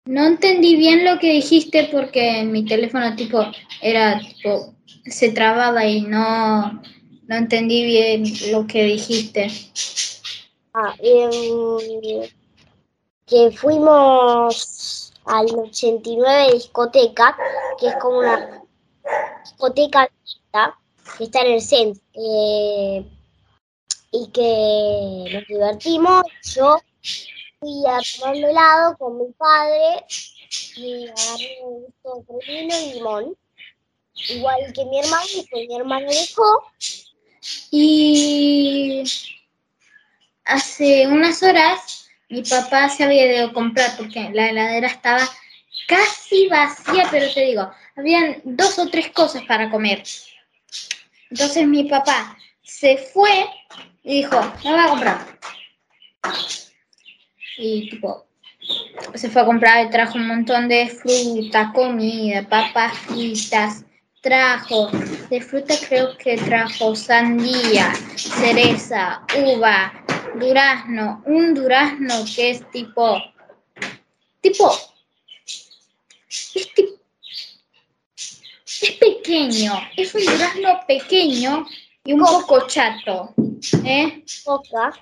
no 0.06 0.26
entendí 0.26 0.76
bien 0.76 1.06
lo 1.06 1.20
que 1.20 1.34
dijiste 1.34 1.90
porque 1.92 2.44
mi 2.44 2.66
teléfono 2.66 3.16
tipo 3.16 3.44
era 3.82 4.20
tipo 4.20 4.76
se 5.06 5.32
trababa 5.32 5.86
y 5.86 6.02
no 6.02 6.82
no 7.28 7.36
entendí 7.36 7.84
bien 7.84 8.24
lo 8.52 8.68
que 8.68 8.84
dijiste. 8.84 9.48
Ah, 10.74 10.94
em, 11.00 12.28
que 13.26 13.52
fuimos 13.52 15.12
al 15.26 15.48
89 15.48 16.54
discoteca, 16.54 17.36
que 17.80 17.88
es 17.88 17.96
como 17.96 18.20
una 18.20 18.62
discoteca 19.44 20.08
que 21.18 21.24
está 21.24 21.42
en 21.42 21.54
el 21.54 21.62
centro, 21.62 22.02
eh, 22.14 23.06
y 24.16 24.32
que 24.32 25.34
nos 25.34 25.48
divertimos. 25.48 26.24
Yo 26.56 26.82
fui 27.60 27.84
a 27.88 28.00
tomar 28.18 28.36
un 28.36 28.44
helado 28.44 28.98
con 28.98 29.18
mi 29.18 29.32
padre 29.34 30.06
y 30.78 31.08
agarré 31.08 31.58
un 31.64 31.84
gusto 31.84 32.16
de 32.16 32.44
cremino 32.44 32.76
y 32.80 32.94
limón, 32.94 33.38
igual 34.30 34.74
que 34.74 34.86
mi 34.86 35.00
hermano, 35.00 35.26
y 35.36 35.48
pues 35.50 35.68
mi 35.68 35.76
hermano 35.76 36.08
dejó. 36.08 36.64
Y 37.72 39.04
hace 40.46 41.08
unas 41.08 41.44
horas 41.44 42.10
mi 42.30 42.42
papá 42.42 42.90
se 42.90 43.04
había 43.04 43.36
ido 43.36 43.48
a 43.48 43.54
comprar 43.54 43.96
porque 43.98 44.30
la 44.34 44.50
heladera 44.50 44.88
estaba 44.88 45.30
casi 45.88 46.48
vacía, 46.48 47.08
pero 47.12 47.32
te 47.32 47.42
digo, 47.42 47.70
habían 47.96 48.42
dos 48.44 48.80
o 48.80 48.90
tres 48.90 49.12
cosas 49.12 49.44
para 49.44 49.70
comer. 49.70 50.04
Entonces 51.30 51.68
mi 51.68 51.84
papá 51.84 52.38
se 52.66 52.98
fue 52.98 53.46
y 54.04 54.18
dijo, 54.18 54.40
me 54.64 54.72
voy 54.72 54.80
a 54.80 54.90
comprar. 54.90 55.40
Y 57.58 57.90
tipo, 57.90 58.26
se 59.14 59.30
fue 59.30 59.42
a 59.42 59.46
comprar 59.46 59.86
y 59.86 59.90
trajo 59.90 60.18
un 60.18 60.28
montón 60.28 60.68
de 60.68 60.88
fruta, 60.90 61.72
comida, 61.74 62.48
papas 62.50 62.98
fritas, 63.00 63.86
trajo, 64.22 64.90
de 65.30 65.40
fruta 65.42 65.76
creo 65.88 66.18
que 66.18 66.36
trajo 66.38 66.96
sandía, 66.96 67.94
cereza, 68.16 69.22
uva, 69.38 69.94
durazno, 70.36 71.22
un 71.26 71.54
durazno 71.54 72.26
que 72.36 72.50
es 72.52 72.70
tipo, 72.72 73.22
tipo, 74.42 74.72
es, 76.28 76.74
ti- 76.74 76.96
es 78.18 78.92
pequeño, 79.00 79.74
es 79.96 80.14
un 80.16 80.26
durazno 80.26 80.82
pequeño 80.88 81.66
y 82.06 82.14
un 82.14 82.20
poco 82.20 82.68
chato, 82.68 83.34
¿eh? 83.84 84.24
Coca, 84.44 84.94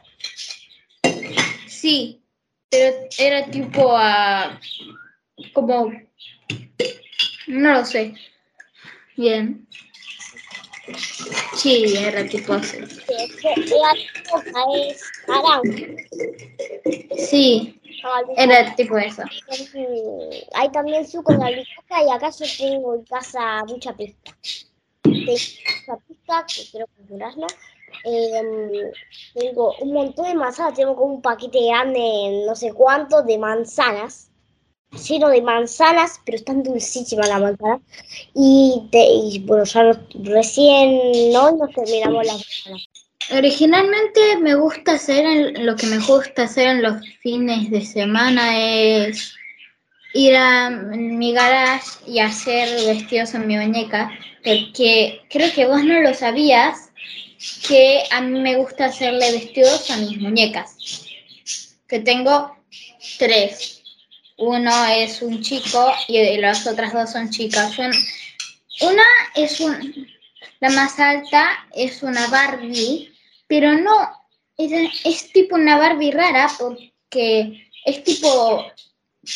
Sí, 1.68 2.24
pero 2.70 2.96
era 3.20 3.46
tipo 3.52 3.96
a... 3.96 4.60
como... 5.54 5.92
no 7.48 7.74
lo 7.74 7.86
sé. 7.86 8.16
Bien. 9.18 9.68
Sí, 11.56 11.94
era 11.98 12.26
tipo 12.26 12.54
así. 12.54 12.80
La. 13.68 13.94
Sí, 17.18 17.82
era 18.38 18.76
tipo 18.76 18.98
eso. 18.98 19.24
Hay 20.54 20.72
también 20.72 21.08
suco 21.08 21.38
de 21.38 21.46
albicoca 21.46 22.04
y 22.04 22.12
acá 22.12 22.30
yo 22.30 22.46
tengo 22.58 22.96
en 22.96 23.04
casa 23.04 23.64
mucha 23.66 23.94
pista. 23.94 24.36
Pista, 25.04 26.46
que 26.48 26.64
quiero. 26.72 26.88
Em, 28.06 28.92
tengo 29.36 29.76
un 29.80 29.94
montón 29.94 30.26
de 30.26 30.34
manzanas, 30.36 30.74
tengo 30.74 30.96
como 30.96 31.16
un 31.16 31.22
paquete 31.22 31.60
grande, 31.68 32.44
no 32.48 32.56
sé 32.56 32.74
cuánto, 32.74 33.22
de 33.22 33.38
manzanas. 33.38 34.30
Lleno 35.08 35.30
de 35.30 35.42
manzanas, 35.42 36.20
pero 36.26 36.38
están 36.38 36.64
dulcísimas 36.64 37.28
las 37.28 37.42
manzanas. 37.42 37.82
Y, 38.34 38.88
te- 38.92 39.12
y, 39.12 39.40
bueno, 39.40 39.64
ya 39.64 39.92
recién 40.24 40.92
hoy 41.36 41.58
nos 41.58 41.72
terminamos 41.74 42.26
las 42.26 42.36
manzanas. 42.36 42.88
Originalmente 43.32 44.38
me 44.42 44.56
gusta 44.56 44.94
hacer, 44.94 45.58
lo 45.60 45.76
que 45.76 45.88
me 45.88 46.00
gusta 46.00 46.44
hacer 46.44 46.68
en 46.68 46.84
los 46.84 46.96
fines 47.22 47.72
de 47.72 47.82
semana 47.86 48.58
es 48.60 49.34
ir 50.14 50.36
a 50.36 50.70
mi 50.70 51.34
garage 51.34 51.90
y 52.06 52.20
hacer 52.20 52.70
vestidos 52.86 53.34
en 53.34 53.48
mi 53.48 53.58
muñeca, 53.58 54.12
porque 54.44 55.22
creo 55.30 55.52
que 55.54 55.66
vos 55.66 55.84
no 55.84 56.00
lo 56.02 56.14
sabías, 56.14 56.92
que 57.68 58.04
a 58.12 58.22
mí 58.22 58.40
me 58.40 58.56
gusta 58.56 58.86
hacerle 58.86 59.32
vestidos 59.32 59.90
a 59.90 59.98
mis 59.98 60.18
muñecas, 60.20 61.06
que 61.88 62.00
tengo 62.00 62.56
tres. 63.18 63.82
Uno 64.38 64.86
es 64.88 65.22
un 65.22 65.42
chico 65.42 65.94
y 66.08 66.38
las 66.38 66.66
otras 66.66 66.94
dos 66.94 67.12
son 67.12 67.30
chicas. 67.30 67.78
Una 68.82 69.04
es 69.36 69.60
un, 69.60 70.08
la 70.60 70.70
más 70.70 71.00
alta 71.00 71.68
es 71.76 72.04
una 72.04 72.28
Barbie, 72.28 73.12
pero 73.48 73.74
no, 73.74 74.10
es, 74.58 74.72
es 75.04 75.32
tipo 75.32 75.56
una 75.56 75.78
Barbie 75.78 76.12
rara 76.12 76.50
porque 76.58 77.70
es 77.86 78.04
tipo 78.04 78.66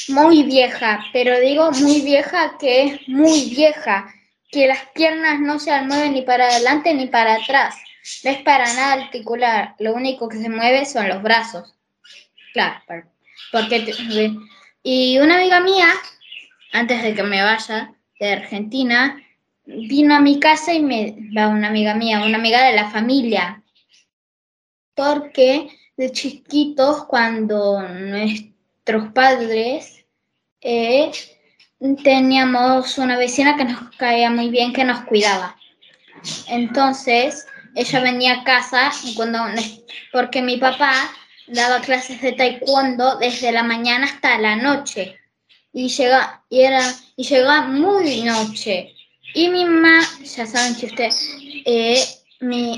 muy 0.10 0.44
vieja, 0.44 1.06
pero 1.14 1.40
digo 1.40 1.72
muy 1.72 2.02
vieja 2.02 2.58
que 2.60 2.84
es 2.84 3.08
muy 3.08 3.50
vieja, 3.50 4.14
que 4.52 4.68
las 4.68 4.86
piernas 4.94 5.40
no 5.40 5.60
se 5.60 5.80
mueven 5.82 6.14
ni 6.14 6.22
para 6.22 6.48
adelante 6.48 6.94
ni 6.94 7.08
para 7.08 7.36
atrás, 7.36 7.76
no 8.24 8.32
es 8.32 8.42
para 8.44 8.66
nada 8.74 8.94
articular, 9.04 9.76
lo 9.80 9.94
único 9.94 10.28
que 10.30 10.38
se 10.38 10.50
mueve 10.50 10.86
son 10.86 11.08
los 11.10 11.22
brazos. 11.22 11.74
Claro, 12.54 12.82
por- 12.88 13.08
porque 13.52 13.94
y 14.84 15.20
una 15.20 15.36
amiga 15.36 15.60
mía, 15.60 15.88
antes 16.72 17.04
de 17.04 17.14
que 17.14 17.24
me 17.24 17.44
vaya 17.44 17.94
de 18.20 18.32
Argentina, 18.34 19.22
vino 19.66 20.16
a 20.16 20.20
mi 20.22 20.40
casa 20.40 20.74
y 20.74 20.82
me 20.82 21.18
va 21.38 21.50
una 21.50 21.68
amiga 21.68 21.94
mía, 21.94 22.24
una 22.24 22.38
amiga 22.38 22.64
de 22.64 22.74
la 22.76 22.90
familia, 22.90 23.62
porque 24.96 25.70
de 25.98 26.12
chiquitos 26.12 27.06
cuando 27.06 27.80
nuestros 28.88 29.12
padres 29.12 30.06
eh, 30.62 31.12
teníamos 32.04 32.98
una 32.98 33.18
vecina 33.18 33.58
que 33.58 33.66
nos 33.66 33.96
caía 33.98 34.30
muy 34.30 34.50
bien, 34.50 34.72
que 34.72 34.86
nos 34.86 35.02
cuidaba. 35.02 35.58
Entonces, 36.48 37.46
ella 37.76 38.00
venía 38.00 38.34
a 38.34 38.44
casa 38.44 38.92
cuando, 39.16 39.40
porque 40.14 40.42
mi 40.42 40.58
papá 40.58 40.94
daba 41.48 41.82
clases 41.82 42.22
de 42.22 42.32
taekwondo 42.32 43.18
desde 43.18 43.52
la 43.52 43.64
mañana 43.64 44.06
hasta 44.06 44.38
la 44.40 44.56
noche. 44.56 45.18
Y 45.74 45.90
llega 45.90 46.44
y 46.50 46.62
era 46.62 46.82
y 47.18 47.24
llegaba 47.24 47.68
muy 47.68 48.22
noche. 48.22 48.96
Y 49.34 49.50
mi 49.50 49.66
mamá 49.66 50.00
ya 50.24 50.46
saben 50.48 50.76
que 50.76 50.86
usted 50.86 51.10
eh, 51.66 52.02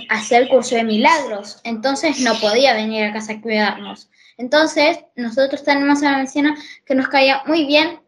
hacía 0.09 0.39
el 0.39 0.49
curso 0.49 0.75
de 0.75 0.83
milagros. 0.83 1.61
Entonces 1.63 2.19
no 2.21 2.33
podía 2.39 2.73
venir 2.73 3.05
a 3.05 3.13
casa 3.13 3.33
a 3.33 3.41
cuidarnos 3.41 4.09
entonces 4.39 4.97
nosotros 5.15 5.63
tenemos 5.63 6.01
a 6.01 6.07
una 6.07 6.21
vecina 6.21 6.57
que 6.85 6.95
nos 6.95 7.07
caía 7.07 7.43
muy 7.45 7.65
bien. 7.65 7.99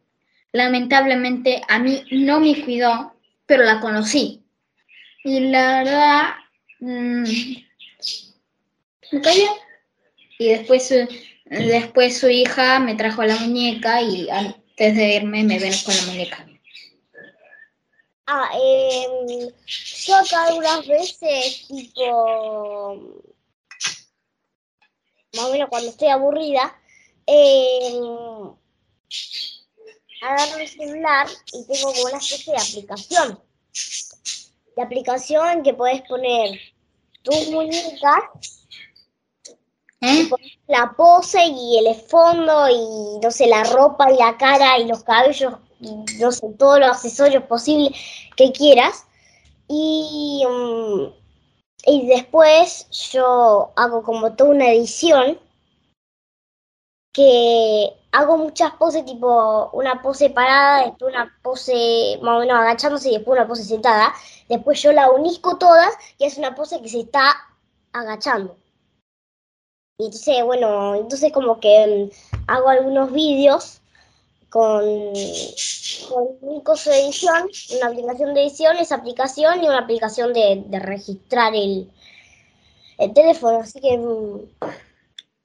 Lamentablemente 0.53 1.61
a 1.67 1.77
mí 1.77 2.03
no 2.11 2.39
me 2.39 2.63
cuidó 2.63 3.13
pero 3.51 3.63
la 3.63 3.81
conocí. 3.81 4.41
Y 5.25 5.41
la 5.41 5.83
verdad 5.83 6.21
mm, 6.79 7.23
me 9.11 9.21
caía 9.21 9.49
y 10.39 10.47
después 10.47 10.87
su, 10.87 11.07
después 11.45 12.17
su 12.17 12.29
hija 12.29 12.79
me 12.79 12.95
trajo 12.95 13.23
la 13.23 13.35
muñeca 13.35 14.01
y 14.01 14.29
antes 14.29 14.95
de 14.95 15.15
irme 15.15 15.43
me 15.43 15.59
ven 15.59 15.73
con 15.83 15.93
la 15.97 16.01
muñeca. 16.03 16.47
Ah, 18.25 18.49
em, 18.53 19.49
yo 20.05 20.15
acá 20.15 20.45
algunas 20.45 20.87
veces, 20.87 21.67
tipo, 21.67 23.21
más 25.35 25.45
o 25.45 25.51
menos 25.51 25.69
cuando 25.69 25.89
estoy 25.89 26.09
aburrida, 26.09 26.75
em, 27.25 28.53
agarro 30.21 30.59
el 30.59 30.67
celular 30.67 31.27
y 31.53 31.65
tengo 31.65 31.91
como 31.93 32.03
una 32.03 32.17
especie 32.17 32.53
de 32.53 32.59
aplicación. 32.59 33.39
De 34.75 34.81
aplicación 34.81 35.63
que 35.63 35.73
puedes 35.73 36.01
poner 36.03 36.59
tus 37.23 37.49
muñecas, 37.49 38.23
¿Eh? 40.01 40.29
la 40.67 40.93
pose 40.97 41.45
y 41.45 41.77
el 41.77 41.93
fondo 41.95 42.67
y, 42.69 43.19
no 43.21 43.29
sé, 43.29 43.45
la 43.47 43.63
ropa 43.65 44.11
y 44.11 44.17
la 44.17 44.35
cara 44.37 44.79
y 44.79 44.87
los 44.87 45.03
cabellos 45.03 45.53
y, 45.79 45.91
no 46.19 46.31
sé, 46.31 46.47
todos 46.57 46.79
los 46.79 46.89
accesorios 46.89 47.43
posibles 47.43 47.95
que 48.35 48.51
quieras. 48.51 49.05
Y, 49.67 50.43
mm, 50.47 51.20
y 51.85 52.07
después 52.07 52.87
yo 52.91 53.71
hago 53.75 54.03
como 54.03 54.35
toda 54.35 54.51
una 54.51 54.69
edición 54.71 55.39
que 57.13 57.93
hago 58.11 58.37
muchas 58.37 58.73
poses, 58.73 59.05
tipo 59.05 59.69
una 59.73 60.01
pose 60.01 60.29
parada, 60.29 60.85
después 60.85 61.13
una 61.13 61.37
pose 61.41 62.19
más 62.21 62.37
o 62.37 62.39
menos 62.39 62.59
agachándose 62.59 63.09
y 63.09 63.13
después 63.13 63.37
una 63.37 63.47
pose 63.47 63.63
sentada. 63.63 64.13
Después 64.47 64.81
yo 64.81 64.91
la 64.91 65.09
unisco 65.11 65.57
todas 65.57 65.93
y 66.17 66.25
es 66.25 66.37
una 66.37 66.55
pose 66.55 66.81
que 66.81 66.89
se 66.89 67.01
está 67.01 67.35
agachando. 67.93 68.57
Y 69.97 70.05
entonces, 70.05 70.43
bueno, 70.43 70.95
entonces 70.95 71.31
como 71.31 71.59
que 71.59 72.09
mm, 72.09 72.41
hago 72.47 72.69
algunos 72.69 73.11
vídeos 73.11 73.80
con, 74.51 74.83
con 76.09 76.27
un 76.41 76.61
coso 76.61 76.91
de 76.91 77.05
edición, 77.05 77.49
una 77.77 77.87
aplicación 77.87 78.33
de 78.33 78.41
edición, 78.41 78.77
esa 78.77 78.95
aplicación 78.95 79.63
y 79.63 79.67
una 79.67 79.79
aplicación 79.79 80.33
de, 80.33 80.63
de 80.67 80.79
registrar 80.79 81.55
el, 81.55 81.89
el 82.97 83.13
teléfono. 83.13 83.59
Así 83.59 83.79
que 83.79 83.97
mm, 83.97 84.39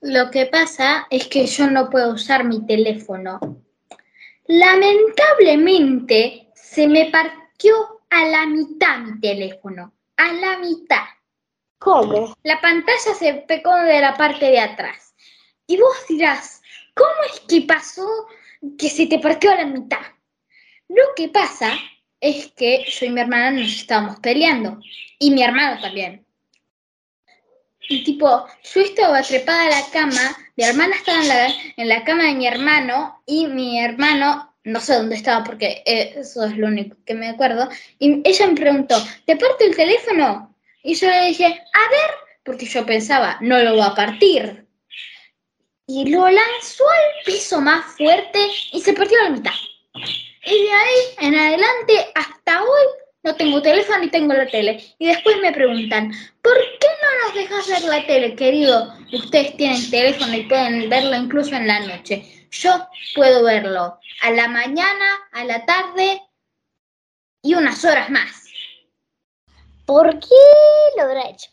Lo 0.01 0.31
que 0.31 0.47
pasa 0.47 1.07
es 1.09 1.29
que 1.29 1.47
yo 1.47 1.71
no 1.71 1.89
puedo 1.89 2.15
usar 2.15 2.45
mi 2.45 2.67
teléfono. 2.67 3.39
Lamentablemente 4.47 6.49
se 6.55 6.89
me 6.89 7.11
partió 7.11 7.75
a 8.11 8.25
la 8.25 8.47
mitad 8.47 8.99
mi 8.99 9.21
teléfono. 9.21 9.93
A 10.17 10.33
la 10.33 10.59
mitad. 10.59 11.05
¿cómo? 11.79 12.35
La 12.43 12.61
pantalla 12.61 13.15
se 13.17 13.35
pegó 13.47 13.73
de 13.77 14.01
la 14.01 14.17
parte 14.17 14.47
de 14.47 14.59
atrás. 14.59 15.15
Y 15.69 15.79
vos 15.79 15.97
dirás, 16.09 16.63
¿cómo 16.95 17.11
es 17.33 17.41
que 17.41 17.63
pasó 17.63 18.09
que 18.79 18.91
se 18.91 19.07
te 19.07 19.19
partió 19.19 19.51
a 19.51 19.57
la 19.57 19.67
mitad? 19.67 20.01
Lo 20.89 21.05
que 21.17 21.29
pasa 21.29 21.77
es 22.21 22.53
que 22.53 22.85
yo 22.89 23.07
y 23.07 23.11
mi 23.11 23.21
hermana 23.21 23.51
nos 23.51 23.69
estábamos 23.69 24.21
peleando. 24.21 24.81
Y 25.19 25.31
mi 25.31 25.43
hermano 25.43 25.81
también. 25.81 26.27
Y 27.89 28.03
tipo, 28.05 28.47
yo 28.75 28.81
estaba 28.81 29.23
trepada 29.23 29.67
a 29.67 29.71
la 29.71 29.91
cama, 29.93 30.37
mi 30.57 30.65
hermana 30.65 30.97
estaba 30.97 31.23
en 31.23 31.29
la, 31.29 31.55
en 31.77 31.89
la 31.89 32.05
cama 32.05 32.25
de 32.25 32.35
mi 32.35 32.47
hermano 32.47 33.23
y 33.27 33.47
mi 33.47 33.81
hermano, 33.81 34.53
no 34.65 34.81
sé 34.81 34.95
dónde 34.95 35.15
estaba 35.15 35.45
porque 35.45 35.83
eso 35.87 36.45
es 36.45 36.57
lo 36.57 36.67
único 36.67 36.97
que 37.05 37.15
me 37.15 37.29
acuerdo, 37.29 37.69
y 38.01 38.23
ella 38.29 38.47
me 38.49 38.55
preguntó, 38.55 38.97
¿te 39.25 39.37
parto 39.37 39.65
el 39.65 39.77
teléfono? 39.77 40.53
Y 40.83 40.95
yo 40.95 41.09
le 41.09 41.27
dije, 41.27 41.45
a 41.45 41.91
ver, 41.91 42.11
porque 42.45 42.67
yo 42.67 42.85
pensaba, 42.85 43.39
no 43.41 43.59
lo 43.61 43.77
va 43.77 43.87
a 43.87 43.95
partir. 43.95 44.66
Y 45.87 46.11
lo 46.11 46.29
lanzó 46.29 46.89
al 46.89 47.25
piso 47.25 47.61
más 47.61 47.85
fuerte 47.97 48.41
y 48.73 48.81
se 48.81 48.93
partió 48.93 49.19
a 49.21 49.25
la 49.25 49.31
mitad. 49.31 49.53
Y 50.45 50.63
de 50.63 50.73
ahí 50.73 51.27
en 51.27 51.35
adelante, 51.35 52.13
hasta 52.15 52.63
hoy, 52.63 52.87
no 53.23 53.35
tengo 53.35 53.61
teléfono 53.61 53.99
ni 53.99 54.09
tengo 54.09 54.33
la 54.33 54.47
tele. 54.47 54.83
Y 54.99 55.07
después 55.09 55.37
me 55.41 55.53
preguntan, 55.53 56.13
¿por 56.43 56.55
qué 56.55 56.87
no 57.03 57.27
nos 57.27 57.35
dejas 57.35 57.69
ver 57.69 57.83
la 57.91 58.07
tele, 58.07 58.37
querido? 58.37 58.95
Ustedes 59.13 59.57
tienen 59.57 59.91
teléfono 59.91 60.35
y 60.35 60.45
pueden 60.45 60.89
verlo 60.89 61.17
incluso 61.17 61.55
en 61.55 61.67
la 61.67 61.81
noche. 61.81 62.49
Yo 62.51 62.89
puedo 63.15 63.45
verlo 63.45 63.99
a 64.23 64.31
la 64.31 64.49
mañana, 64.49 65.19
a 65.33 65.45
la 65.45 65.67
tarde 65.67 66.23
y 67.43 67.55
unas 67.55 67.85
horas 67.85 68.11
más. 68.11 68.45
¿Por 69.85 70.19
qué 70.19 70.29
lo 70.97 71.03
habrá 71.03 71.31
hecho? 71.31 71.51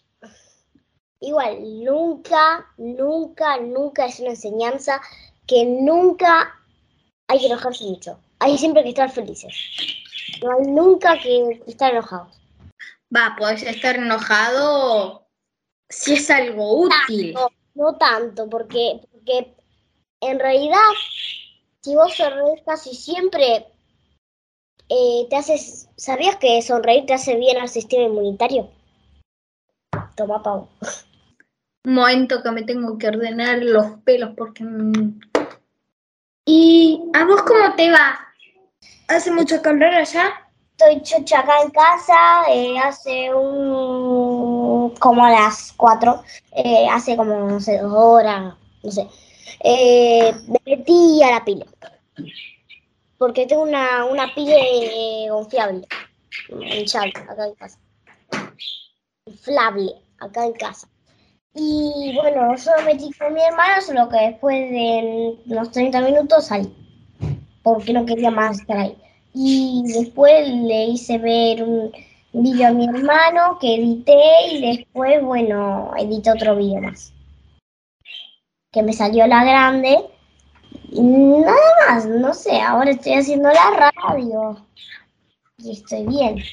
Igual, 1.23 1.83
nunca, 1.85 2.67
nunca, 2.75 3.57
nunca 3.57 4.07
es 4.07 4.19
una 4.19 4.31
enseñanza 4.31 5.01
que 5.47 5.63
nunca 5.63 6.59
hay 7.29 7.39
que 7.39 7.45
enojarse 7.45 7.85
mucho. 7.85 8.19
Hay 8.39 8.57
siempre 8.57 8.83
que 8.83 8.89
estar 8.89 9.09
felices. 9.09 9.53
No 10.41 10.51
hay 10.51 10.67
nunca 10.67 11.17
que 11.17 11.63
estar 11.65 11.93
enojados. 11.93 12.37
Va, 13.15 13.37
podés 13.37 13.63
estar 13.63 13.95
enojado 13.95 15.25
si 15.87 16.15
es 16.15 16.29
algo 16.29 16.81
útil. 16.81 17.33
No, 17.33 17.47
no 17.75 17.95
tanto, 17.95 18.49
porque, 18.49 18.99
porque 19.13 19.55
en 20.19 20.39
realidad, 20.39 20.89
si 21.83 21.95
vos 21.95 22.13
sonreís 22.13 22.61
casi 22.65 22.93
siempre, 22.95 23.65
eh, 24.89 25.25
te 25.29 25.35
haces. 25.37 25.87
¿Sabías 25.95 26.35
que 26.35 26.61
sonreír 26.61 27.05
te 27.05 27.13
hace 27.13 27.37
bien 27.37 27.55
al 27.61 27.69
sistema 27.69 28.03
inmunitario? 28.03 28.69
Toma, 30.17 30.43
Pau. 30.43 30.67
Momento 31.85 32.41
que 32.41 32.51
me 32.51 32.63
tengo 32.63 32.97
que 32.97 33.07
ordenar 33.07 33.59
los 33.61 33.99
pelos 34.03 34.31
porque... 34.37 34.63
mm. 34.63 35.19
¿Y 36.45 37.01
a 37.13 37.25
vos 37.25 37.41
cómo 37.43 37.73
te 37.75 37.89
va? 37.89 38.19
¿Hace 39.07 39.31
mucho 39.31 39.61
calor 39.61 39.93
allá? 39.93 40.33
Estoy 40.77 41.01
chocha 41.03 41.39
acá 41.39 41.61
en 41.61 41.69
casa, 41.69 42.43
eh, 42.51 42.77
hace 42.79 43.33
un. 43.33 44.93
como 44.99 45.23
a 45.23 45.31
las 45.31 45.71
4, 45.77 46.23
hace 46.91 47.15
como, 47.15 47.47
no 47.47 47.59
sé, 47.59 47.77
dos 47.77 47.93
horas, 47.93 48.55
no 48.81 48.91
sé. 48.91 49.07
Eh, 49.63 50.33
me 50.47 50.59
metí 50.65 51.21
a 51.23 51.31
la 51.31 51.45
pila. 51.45 51.65
Porque 53.17 53.45
tengo 53.45 53.63
una, 53.63 54.03
una 54.05 54.33
pila 54.33 54.55
eh, 54.57 55.27
confiable, 55.29 55.87
hinchable, 56.49 57.13
acá 57.29 57.45
en 57.45 57.55
casa. 57.55 57.79
Inflable, 59.25 59.93
acá 60.19 60.45
en 60.45 60.53
casa. 60.53 60.89
Y 61.55 62.15
bueno, 62.15 62.55
yo 62.55 62.71
me 62.83 62.97
con 63.15 63.33
mi 63.33 63.41
hermano, 63.41 63.81
solo 63.81 64.09
que 64.09 64.17
después 64.17 64.71
de 64.71 65.37
unos 65.45 65.71
30 65.71 66.01
minutos 66.01 66.47
salí. 66.47 66.73
Porque 67.61 67.93
no 67.93 68.05
quería 68.05 68.31
más 68.31 68.59
estar 68.59 68.77
ahí. 68.77 68.97
Y 69.33 69.83
después 69.85 70.47
le 70.47 70.85
hice 70.85 71.17
ver 71.19 71.63
un 71.63 71.91
vídeo 72.33 72.67
a 72.67 72.71
mi 72.71 72.85
hermano 72.85 73.57
que 73.59 73.75
edité 73.75 74.47
y 74.51 74.77
después, 74.77 75.23
bueno, 75.23 75.91
edité 75.97 76.31
otro 76.31 76.55
vídeo 76.55 76.81
más. 76.81 77.13
Que 78.71 78.81
me 78.81 78.93
salió 78.93 79.27
la 79.27 79.43
grande. 79.43 80.05
Y 80.91 81.01
nada 81.01 81.55
más, 81.87 82.05
no 82.07 82.33
sé, 82.33 82.59
ahora 82.61 82.91
estoy 82.91 83.13
haciendo 83.13 83.49
la 83.49 83.91
radio. 83.91 84.65
Y 85.57 85.71
estoy 85.71 86.07
bien. 86.07 86.43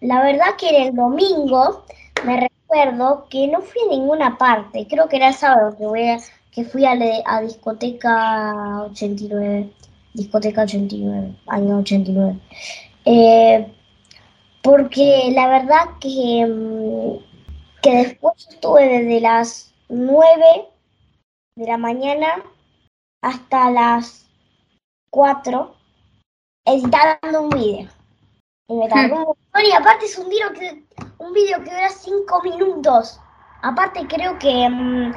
La 0.00 0.22
verdad 0.22 0.56
que 0.56 0.68
en 0.68 0.82
el 0.88 0.94
domingo 0.94 1.84
me 2.24 2.48
recuerdo 2.68 3.26
que 3.28 3.46
no 3.48 3.60
fui 3.62 3.80
a 3.86 3.90
ninguna 3.90 4.38
parte. 4.38 4.86
Creo 4.88 5.08
que 5.08 5.16
era 5.16 5.28
el 5.28 5.34
sábado 5.34 5.76
que, 5.76 5.86
voy 5.86 6.08
a- 6.08 6.18
que 6.50 6.64
fui 6.64 6.84
a, 6.84 6.92
a 7.24 7.40
discoteca 7.40 8.82
89. 8.84 9.72
Discoteca 10.14 10.62
89, 10.62 11.36
año 11.46 11.78
89. 11.78 12.38
Eh, 13.04 13.72
porque 14.62 15.30
la 15.34 15.48
verdad 15.48 15.84
que, 16.00 16.46
mm, 16.46 17.80
que 17.82 17.90
después 17.98 18.48
estuve 18.50 18.88
desde 18.88 19.20
las 19.20 19.72
9 19.88 20.68
de 21.56 21.66
la 21.66 21.76
mañana 21.78 22.42
hasta 23.22 23.70
las 23.70 24.26
4 25.10 25.74
editando 26.64 27.42
un 27.42 27.50
video. 27.50 27.88
Y 28.68 28.74
me 28.74 28.88
tardó 28.88 29.14
un 29.16 29.22
montón 29.24 29.64
y 29.64 29.72
aparte 29.72 30.06
es 30.06 30.18
un 30.18 30.28
video 30.28 30.52
que, 30.52 30.84
un 31.18 31.32
video 31.32 31.58
que 31.62 31.70
dura 31.70 31.88
5 31.88 32.42
minutos. 32.42 33.20
Aparte 33.62 34.06
creo 34.08 34.38
que, 34.38 34.68
mm, 34.68 35.12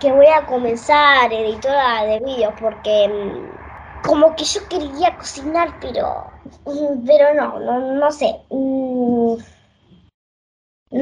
que 0.00 0.12
voy 0.12 0.26
a 0.26 0.44
comenzar 0.46 1.32
editora 1.32 2.04
de 2.04 2.18
vídeos 2.20 2.54
porque 2.60 3.08
mm, 3.08 4.02
como 4.06 4.34
que 4.34 4.44
yo 4.44 4.68
quería 4.68 5.16
cocinar, 5.16 5.78
pero, 5.80 6.24
mm, 6.66 7.06
pero 7.06 7.34
no, 7.34 7.58
no, 7.60 7.80
no 7.94 8.10
sé. 8.10 8.36
No 8.50 9.38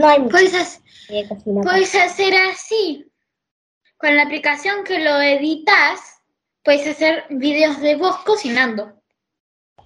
hay 0.09 0.21
Puedes, 0.23 0.55
ha- 0.55 0.81
que 1.09 1.29
cocinar. 1.29 1.65
puedes 1.65 1.95
hacer 1.95 2.35
así. 2.51 3.11
Con 3.99 4.15
la 4.17 4.25
aplicación 4.25 4.85
que 4.85 4.99
lo 4.99 5.19
editas, 5.23 6.21
puedes 6.63 6.87
hacer 6.87 7.25
videos 7.31 7.81
de 7.81 7.97
vos 7.97 8.15
cocinando. 8.19 8.93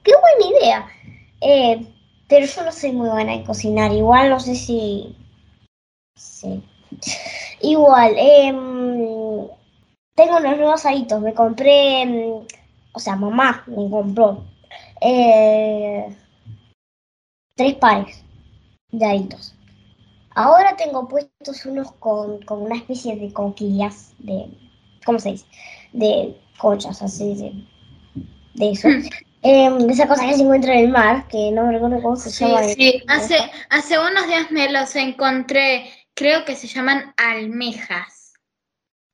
Qué 0.03 0.13
buena 0.13 0.59
idea. 0.59 0.89
Eh, 1.43 1.87
pero 2.31 2.47
yo 2.47 2.65
no 2.65 2.73
soy 2.73 2.93
muy 2.93 3.11
buena 3.11 3.35
en 3.35 3.45
cocinar. 3.45 3.93
Igual 3.93 4.31
no 4.31 4.41
sé 4.41 4.55
si. 4.57 5.17
Sí. 6.17 6.63
Igual, 7.63 8.15
em, 8.19 9.49
tengo 10.15 10.37
unos 10.39 10.57
nuevos 10.59 10.87
aritos. 10.87 11.21
Me 11.23 11.35
compré. 11.35 12.03
em, 12.03 12.45
o 12.93 13.01
sea, 13.01 13.17
mamá 13.17 13.65
me 13.69 13.91
compró. 13.91 14.45
eh, 15.03 16.17
tres 17.57 17.75
pares 17.77 18.25
de 18.93 19.07
aritos. 19.07 19.55
Ahora 20.35 20.77
tengo 20.77 21.09
puestos 21.09 21.67
unos 21.67 21.93
con, 21.93 22.43
con 22.45 22.63
una 22.63 22.77
especie 22.77 23.17
de 23.17 23.33
conquillas. 23.33 24.15
De, 24.19 24.49
¿Cómo 25.05 25.19
se 25.19 25.33
dice? 25.33 25.47
De 25.93 26.37
conchas, 26.59 27.03
así 27.03 27.35
de, 27.37 27.65
de 28.55 28.71
eso. 28.73 28.89
De 29.43 29.93
esa 29.93 30.07
cosa 30.07 30.27
que 30.27 30.35
se 30.35 30.43
encuentra 30.43 30.75
en 30.75 30.81
el 30.87 30.89
mar, 30.91 31.27
que 31.29 31.51
no 31.53 31.65
me 31.65 31.73
recuerdo 31.73 32.03
cómo 32.03 32.17
se 32.17 32.31
Sí, 32.31 32.45
llama. 32.45 32.63
sí. 32.63 33.03
Hace, 33.09 33.39
hace 33.71 33.99
unos 33.99 34.27
días 34.27 34.51
me 34.51 34.71
los 34.71 34.95
encontré. 34.97 35.91
Creo 36.15 36.45
que 36.45 36.57
se 36.57 36.67
llaman 36.67 37.15
almejas. 37.17 38.35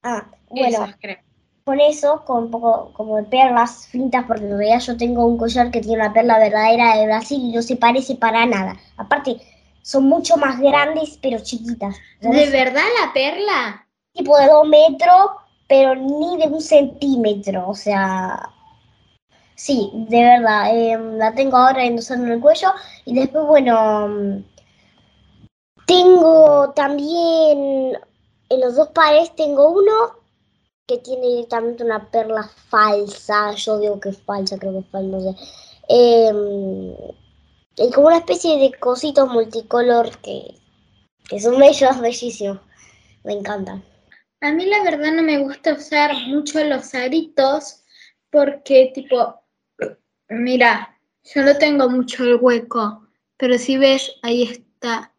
Ah, 0.03 0.27
bueno, 0.49 0.87
creo. 1.01 1.19
con 1.65 1.81
eso, 1.81 2.25
con 2.25 2.45
un 2.45 2.51
poco 2.51 2.93
como 2.95 3.17
de 3.17 3.25
perlas 3.25 3.89
fintas, 3.89 4.25
porque 4.27 4.45
en 4.45 4.51
realidad 4.59 4.81
yo 4.81 4.97
tengo 4.97 5.27
un 5.27 5.37
collar 5.39 5.71
que 5.71 5.81
tiene 5.81 6.03
una 6.05 6.13
perla 6.13 6.39
verdadera 6.39 6.97
de 6.97 7.07
Brasil 7.07 7.41
y 7.43 7.53
no 7.53 7.63
se 7.63 7.77
parece 7.77 8.15
para 8.17 8.47
nada. 8.47 8.77
Aparte, 8.97 9.37
son 9.83 10.05
mucho 10.09 10.37
más 10.37 10.61
grandes, 10.61 11.19
pero 11.23 11.39
chiquitas. 11.41 11.97
¿De 12.21 12.51
verdad 12.51 12.83
la 13.05 13.13
perla? 13.13 13.87
tipo 14.13 14.37
de 14.39 14.47
dos 14.47 14.67
metros, 14.69 15.31
pero 15.69 15.95
ni 15.95 16.39
de 16.39 16.47
un 16.49 16.61
centímetro. 16.61 17.69
O 17.69 17.75
sea, 17.75 18.39
sí, 19.57 19.91
de 19.95 20.23
verdad. 20.23 20.71
em, 20.73 21.19
la 21.19 21.35
tengo 21.35 21.57
ahora 21.57 21.85
endosando 21.85 22.27
en 22.27 22.33
el 22.35 22.41
cuello. 22.41 22.69
Y 23.05 23.15
después, 23.15 23.45
bueno, 23.47 24.09
mm, 24.09 24.45
tengo 25.87 26.73
también 26.75 27.99
en 28.49 28.61
los 28.61 28.77
dos 28.77 28.89
pares, 28.89 29.35
tengo 29.37 29.71
uno 29.71 29.93
que 30.87 30.99
tiene 30.99 31.27
directamente 31.29 31.85
una 31.85 32.11
perla 32.11 32.49
falsa. 32.69 33.53
Yo 33.53 33.79
digo 33.79 34.01
que 34.01 34.11
es 34.11 34.23
falsa, 34.23 34.59
creo 34.59 34.73
que 34.73 34.79
es 34.81 34.87
falsa, 34.91 35.09
no 35.09 35.21
sé. 35.21 35.37
Em, 35.89 36.95
y 37.77 37.91
como 37.93 38.09
una 38.09 38.19
especie 38.19 38.59
de 38.59 38.73
cositos 38.79 39.29
multicolor 39.29 40.17
que, 40.19 40.55
que 41.29 41.41
son 41.41 41.59
bellos, 41.59 42.01
bellísimos. 42.01 42.61
Me 43.25 43.33
encantan. 43.35 43.85
A 44.41 44.53
mí 44.53 44.65
la 44.67 44.83
verdad 44.85 45.13
no 45.13 45.23
me 45.23 45.39
gusta 45.39 45.75
usar 45.75 46.15
mucho 46.29 46.63
los 46.65 46.95
aritos 46.95 47.83
porque 48.31 48.93
tipo, 48.95 49.41
mira, 50.29 50.97
yo 51.35 51.43
no 51.43 51.57
tengo 51.57 51.89
mucho 51.89 52.25
el 52.25 52.37
hueco, 52.37 53.07
pero 53.37 53.59
si 53.59 53.77
ves, 53.77 54.13
ahí 54.23 54.43
está, 54.45 55.13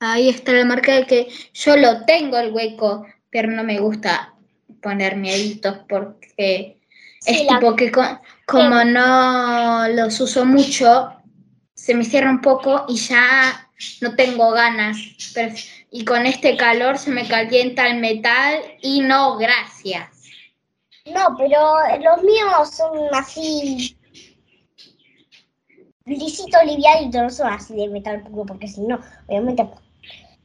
ahí 0.00 0.28
está 0.28 0.52
la 0.52 0.64
marca 0.64 0.94
de 0.94 1.06
que 1.06 1.28
yo 1.52 1.76
lo 1.76 2.04
tengo 2.04 2.38
el 2.38 2.52
hueco, 2.52 3.06
pero 3.30 3.50
no 3.50 3.62
me 3.64 3.78
gusta 3.78 4.34
ponerme 4.82 5.32
aritos 5.32 5.78
porque 5.88 6.76
Sí, 7.20 7.32
es 7.42 7.44
la- 7.46 7.58
tipo 7.58 7.76
que 7.76 7.90
co- 7.92 8.20
como 8.46 8.82
no 8.84 9.86
los 9.88 10.18
uso 10.20 10.44
mucho, 10.46 11.12
se 11.74 11.94
me 11.94 12.04
cierra 12.04 12.30
un 12.30 12.40
poco 12.40 12.86
y 12.88 12.96
ya 12.96 13.68
no 14.00 14.14
tengo 14.16 14.50
ganas. 14.52 14.96
Pero- 15.34 15.54
y 15.90 16.04
con 16.04 16.24
este 16.26 16.56
calor 16.56 16.98
se 16.98 17.10
me 17.10 17.26
calienta 17.28 17.88
el 17.88 18.00
metal 18.00 18.58
y 18.80 19.00
no, 19.00 19.36
gracias. 19.36 20.08
No, 21.06 21.34
pero 21.36 21.74
los 22.02 22.22
míos 22.22 22.70
son 22.70 22.98
así. 23.12 23.96
Lisitos, 26.06 26.64
livianitos, 26.64 27.22
no 27.22 27.30
son 27.30 27.52
así 27.52 27.74
de 27.76 27.88
metal 27.88 28.22
puro, 28.22 28.46
porque 28.46 28.68
si 28.68 28.80
no, 28.80 28.98
obviamente. 29.28 29.68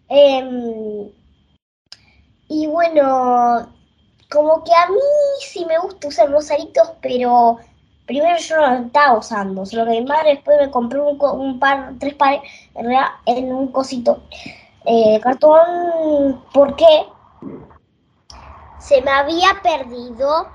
Em, 0.09 1.09
y 2.47 2.67
bueno, 2.67 3.69
como 4.29 4.63
que 4.63 4.73
a 4.73 4.87
mí 4.87 4.99
sí 5.39 5.65
me 5.65 5.79
gusta 5.79 6.07
usar 6.07 6.29
los 6.29 6.51
aritos, 6.51 6.91
pero 7.01 7.57
primero 8.05 8.37
yo 8.37 8.57
no 8.57 8.85
estaba 8.85 9.17
usando. 9.17 9.65
Solo 9.65 9.85
que 9.85 10.01
mi 10.01 10.05
madre 10.05 10.35
después 10.35 10.57
me 10.59 10.71
compró 10.71 11.07
un, 11.07 11.59
par, 11.59 11.93
tres 11.99 12.15
pares, 12.15 12.41
en 12.75 12.91
en 13.25 13.53
un 13.53 13.69
cosito 13.69 14.23
eh, 14.85 15.13
de 15.13 15.19
cartón, 15.19 16.43
porque 16.53 17.07
se 18.79 19.01
me 19.01 19.11
había 19.11 19.49
perdido 19.63 20.47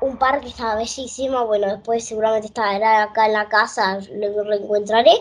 un 0.00 0.16
par 0.18 0.40
que 0.40 0.48
estaba 0.48 0.76
bellísimo. 0.76 1.46
Bueno, 1.46 1.66
después 1.68 2.04
seguramente 2.06 2.46
estará 2.48 3.02
acá 3.04 3.26
en 3.26 3.32
la 3.34 3.48
casa, 3.48 3.98
lo 4.12 4.42
reencontraré. 4.44 5.12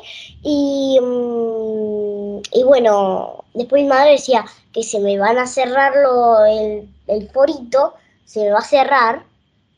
Y, 0.44 1.00
mm, 1.02 2.42
y 2.54 2.64
bueno, 2.64 3.46
después 3.54 3.82
mi 3.84 3.88
madre 3.90 4.12
decía 4.12 4.46
que 4.74 4.84
se 4.84 5.00
me 5.00 5.18
van 5.18 5.38
a 5.38 5.48
cerrar 5.48 5.94
lo- 5.96 6.46
el, 6.46 6.90
el 7.08 7.30
forito 7.32 7.94
se 8.26 8.42
me 8.42 8.52
va 8.52 8.60
a 8.60 8.62
cerrar 8.62 9.26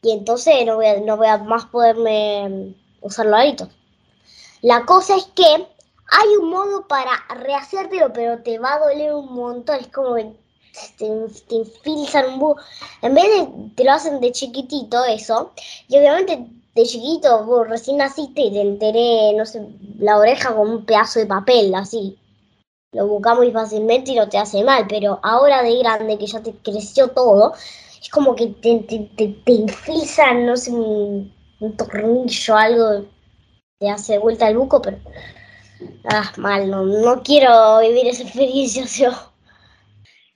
y 0.02 0.12
entonces 0.12 0.66
no 0.66 0.76
voy 0.76 0.88
a, 0.88 1.00
no 1.02 1.18
voy 1.18 1.28
a 1.28 1.38
más 1.38 1.66
poderme 1.66 2.76
usar 3.02 3.26
los 3.28 3.36
aritos. 3.40 3.70
La 4.62 4.86
cosa 4.86 5.18
es 5.18 5.26
que 5.36 5.44
hay 5.46 6.28
un 6.42 6.50
modo 6.50 6.88
para 6.88 7.12
rehacértelo, 7.30 8.14
pero 8.14 8.42
te 8.42 8.58
va 8.60 8.76
a 8.76 8.80
doler 8.80 9.14
un 9.14 9.34
montón. 9.34 9.76
Es 9.80 9.88
como 9.90 10.16
te, 10.98 11.08
te 11.48 11.56
infilzan 11.56 12.34
un 12.34 12.40
búho. 12.40 12.56
En 13.02 13.14
vez 13.14 13.26
de 13.26 13.48
te 13.76 13.84
lo 13.84 13.92
hacen 13.92 14.20
de 14.20 14.32
chiquitito, 14.32 15.04
eso. 15.06 15.52
Y 15.88 15.98
obviamente 15.98 16.46
de 16.76 16.84
chiquito, 16.84 17.46
vos 17.46 17.68
recién 17.68 17.98
naciste 17.98 18.42
y 18.42 18.52
te 18.52 18.62
enteré, 18.62 19.34
no 19.36 19.46
sé, 19.46 19.68
la 19.98 20.18
oreja 20.18 20.56
con 20.56 20.70
un 20.70 20.86
pedazo 20.86 21.20
de 21.20 21.26
papel, 21.26 21.74
así. 21.76 22.18
Lo 22.92 23.08
buscas 23.08 23.38
muy 23.38 23.52
fácilmente 23.52 24.12
y 24.12 24.16
no 24.16 24.30
te 24.30 24.38
hace 24.38 24.64
mal, 24.64 24.86
pero 24.88 25.20
ahora 25.24 25.62
de 25.64 25.78
grande, 25.78 26.18
que 26.18 26.28
ya 26.28 26.42
te 26.42 26.54
creció 26.54 27.10
todo, 27.10 27.54
es 28.02 28.10
como 28.10 28.36
que 28.36 28.48
te, 28.48 28.80
te, 28.80 29.00
te, 29.18 29.28
te 29.28 29.52
infilzan, 29.52 30.46
no 30.46 30.58
sé, 30.58 30.72
un, 30.72 31.34
un 31.60 31.78
tornillo, 31.78 32.56
algo, 32.56 33.06
te 33.80 33.90
hace 33.90 34.18
vuelta 34.20 34.48
el 34.48 34.58
buco, 34.58 34.82
pero. 34.82 34.98
Ah, 36.04 36.32
mal, 36.38 36.70
no, 36.70 36.84
no 36.86 37.24
quiero 37.24 37.80
vivir 37.80 38.08
esa 38.08 38.24
experiencia, 38.28 38.86
yo. 38.86 39.12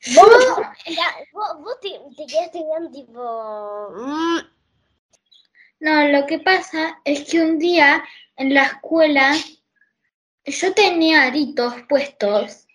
Vos, 0.08 0.58
ya, 0.88 1.16
vos, 1.32 1.60
vos 1.62 1.80
te, 1.80 1.90
te 2.18 2.26
quedaste 2.26 2.60
bien 2.60 2.92
tipo. 2.92 3.90
mm, 3.96 4.40
No, 5.80 6.08
lo 6.10 6.26
que 6.26 6.40
pasa 6.40 7.00
es 7.06 7.30
que 7.30 7.40
un 7.42 7.58
día 7.58 8.04
en 8.36 8.54
la 8.54 8.64
escuela 8.64 9.34
yo 10.46 10.74
tenía 10.74 11.24
aritos 11.24 11.74
puestos 11.88 12.68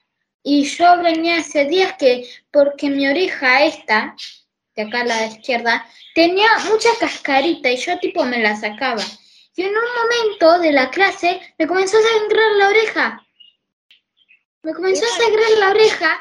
y 0.42 0.64
yo 0.64 1.02
venía 1.02 1.38
ese 1.38 1.66
día 1.66 1.96
que 1.98 2.26
porque 2.50 2.88
mi 2.88 3.06
oreja 3.06 3.64
esta, 3.64 4.16
de 4.74 4.82
acá 4.82 5.02
a 5.02 5.04
la 5.04 5.26
izquierda, 5.26 5.86
tenía 6.14 6.48
mucha 6.70 6.88
cascarita 6.98 7.70
y 7.70 7.76
yo 7.76 7.98
tipo 7.98 8.24
me 8.24 8.38
la 8.38 8.56
sacaba. 8.56 9.02
Y 9.54 9.62
en 9.62 9.68
un 9.70 9.84
momento 10.00 10.60
de 10.60 10.72
la 10.72 10.88
clase 10.88 11.40
me 11.58 11.66
comenzó 11.66 11.98
a 11.98 12.02
sangrar 12.02 12.52
la 12.52 12.68
oreja. 12.68 13.26
Me 14.62 14.72
comenzó 14.72 15.04
a 15.04 15.08
sangrar 15.08 15.50
la 15.58 15.70
oreja 15.70 16.20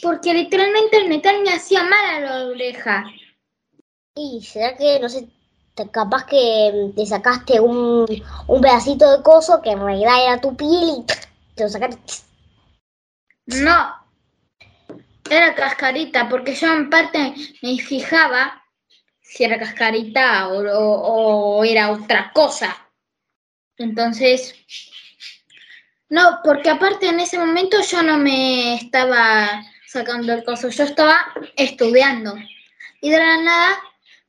porque 0.00 0.32
literalmente 0.32 0.96
el 0.96 1.08
metal 1.08 1.42
me 1.42 1.52
hacía 1.52 1.82
mal 1.84 2.14
a 2.16 2.20
la 2.20 2.44
oreja. 2.46 3.04
Y 4.14 4.42
será 4.42 4.76
que, 4.76 4.98
no 5.00 5.08
sé, 5.08 5.28
capaz 5.90 6.26
que 6.26 6.92
te 6.94 7.06
sacaste 7.06 7.60
un, 7.60 8.06
un 8.46 8.60
pedacito 8.60 9.10
de 9.16 9.22
coso 9.22 9.60
que 9.62 9.70
en 9.70 9.80
realidad 9.84 10.24
era 10.24 10.40
tu 10.40 10.54
piel 10.56 10.98
y 10.98 11.04
te 11.54 11.64
lo 11.64 11.68
sacaste. 11.68 11.98
No, 13.46 13.94
era 15.30 15.54
cascarita, 15.54 16.28
porque 16.28 16.54
yo 16.54 16.72
en 16.72 16.90
parte 16.90 17.34
me 17.62 17.78
fijaba 17.78 18.62
si 19.20 19.44
era 19.44 19.58
cascarita 19.58 20.48
o, 20.48 20.60
o- 20.62 21.58
o 21.58 21.64
era 21.64 21.90
otra 21.90 22.30
cosa. 22.34 22.76
Entonces, 23.78 24.54
no, 26.08 26.40
porque 26.44 26.70
aparte 26.70 27.08
en 27.08 27.20
ese 27.20 27.38
momento 27.38 27.78
yo 27.80 28.02
no 28.02 28.18
me 28.18 28.74
estaba 28.74 29.64
sacando 29.92 30.32
el 30.32 30.44
coso, 30.44 30.70
yo 30.70 30.84
estaba 30.84 31.20
estudiando. 31.56 32.34
Y 33.00 33.10
de 33.10 33.18
la 33.18 33.42
nada 33.42 33.78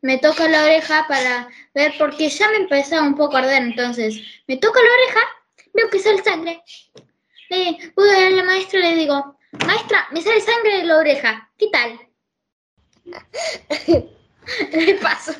me 0.02 0.17
toca 0.17 0.47
la 0.49 0.63
oreja 0.63 1.06
para 1.08 1.47
ver, 1.73 1.93
porque 1.97 2.30
ya 2.30 2.49
me 2.49 2.58
empezaba 2.58 3.08
un 3.08 3.15
poco 3.15 3.38
a 3.38 3.39
arder, 3.39 3.63
entonces 3.63 4.21
me 4.47 4.58
toca 4.58 4.80
la 4.82 4.93
oreja, 4.93 5.19
veo 5.73 5.89
que 5.89 5.99
sale 5.99 6.21
sangre. 6.21 6.62
Le 7.49 7.91
voy 7.95 8.10
a 8.10 8.30
la 8.30 8.43
maestra 8.43 8.80
y 8.80 8.82
le 8.84 8.95
digo, 8.95 9.38
maestra, 9.65 10.08
me 10.12 10.21
sale 10.21 10.41
sangre 10.41 10.80
de 10.80 10.84
la 10.84 10.97
oreja, 10.97 11.49
¿qué 11.58 11.67
tal? 11.67 11.99
Le 14.73 14.95
paso. 14.95 15.34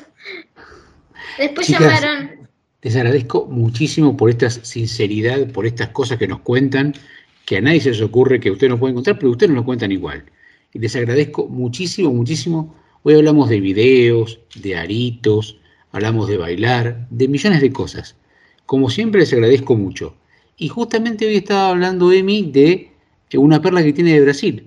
Después 1.38 1.66
Chicas, 1.66 1.82
llamaron, 1.82 2.48
Les 2.80 2.96
agradezco 2.96 3.46
muchísimo 3.46 4.16
por 4.16 4.30
esta 4.30 4.48
sinceridad, 4.48 5.46
por 5.52 5.66
estas 5.66 5.88
cosas 5.88 6.18
que 6.18 6.28
nos 6.28 6.40
cuentan, 6.40 6.94
que 7.44 7.58
a 7.58 7.60
nadie 7.60 7.80
se 7.80 7.90
les 7.90 8.00
ocurre 8.00 8.40
que 8.40 8.50
ustedes 8.50 8.70
nos 8.70 8.80
pueden 8.80 8.94
contar, 8.94 9.18
pero 9.18 9.30
ustedes 9.30 9.50
nos 9.50 9.58
lo 9.58 9.64
cuentan 9.64 9.92
igual. 9.92 10.24
Y 10.72 10.78
les 10.78 10.96
agradezco 10.96 11.46
muchísimo, 11.48 12.12
muchísimo. 12.12 12.74
Hoy 13.02 13.14
hablamos 13.14 13.48
de 13.48 13.60
videos, 13.60 14.40
de 14.54 14.76
aritos, 14.76 15.58
hablamos 15.92 16.28
de 16.28 16.38
bailar, 16.38 17.06
de 17.10 17.28
millones 17.28 17.60
de 17.60 17.72
cosas. 17.72 18.16
Como 18.66 18.88
siempre 18.90 19.20
les 19.20 19.32
agradezco 19.32 19.76
mucho. 19.76 20.14
Y 20.56 20.68
justamente 20.68 21.26
hoy 21.26 21.36
estaba 21.36 21.68
hablando 21.68 22.12
Emi 22.12 22.50
de 22.50 22.90
eh, 23.30 23.38
una 23.38 23.60
perla 23.60 23.82
que 23.82 23.92
tiene 23.92 24.14
de 24.14 24.22
Brasil. 24.22 24.66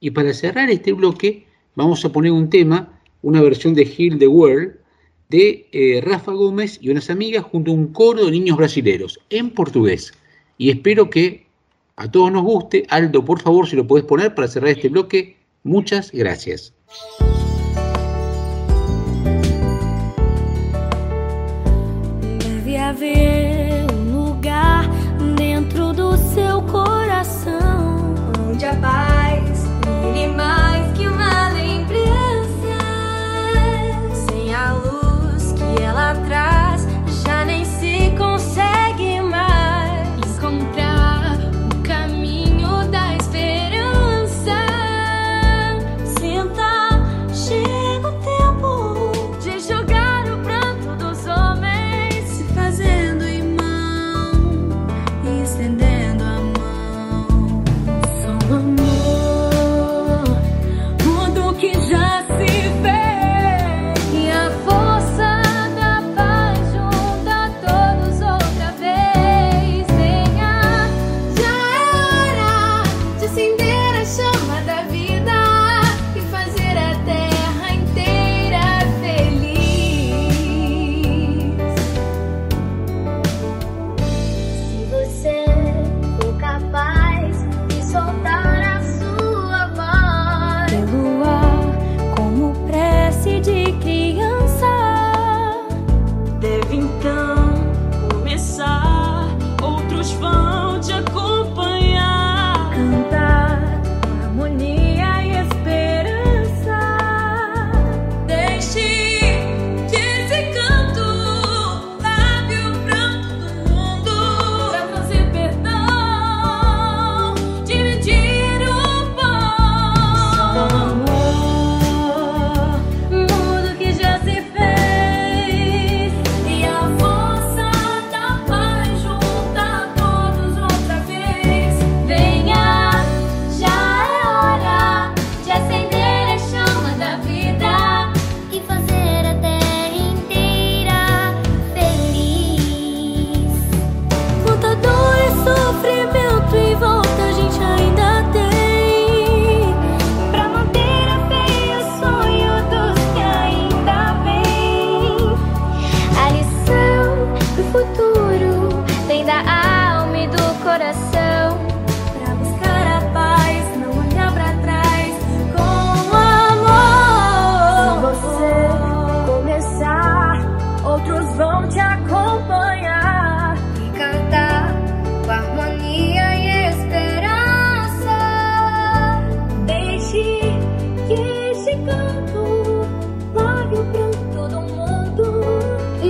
Y 0.00 0.10
para 0.10 0.32
cerrar 0.34 0.70
este 0.70 0.92
bloque 0.92 1.46
vamos 1.74 2.04
a 2.04 2.12
poner 2.12 2.32
un 2.32 2.50
tema, 2.50 3.00
una 3.22 3.40
versión 3.40 3.74
de 3.74 3.84
Heal 3.84 4.18
the 4.18 4.28
World, 4.28 4.74
de 5.30 5.66
eh, 5.72 6.00
Rafa 6.02 6.32
Gómez 6.32 6.78
y 6.80 6.90
unas 6.90 7.10
amigas 7.10 7.44
junto 7.44 7.70
a 7.70 7.74
un 7.74 7.88
coro 7.88 8.26
de 8.26 8.30
niños 8.30 8.56
brasileros 8.56 9.18
en 9.30 9.50
portugués. 9.50 10.12
Y 10.56 10.70
espero 10.70 11.10
que 11.10 11.47
a 11.98 12.10
todos 12.10 12.32
nos 12.32 12.42
guste. 12.42 12.86
Aldo, 12.88 13.24
por 13.24 13.40
favor, 13.40 13.68
si 13.68 13.76
lo 13.76 13.86
podés 13.86 14.04
poner 14.04 14.34
para 14.34 14.48
cerrar 14.48 14.70
este 14.70 14.88
bloque. 14.88 15.36
Muchas 15.64 16.10
gracias. 16.12 16.72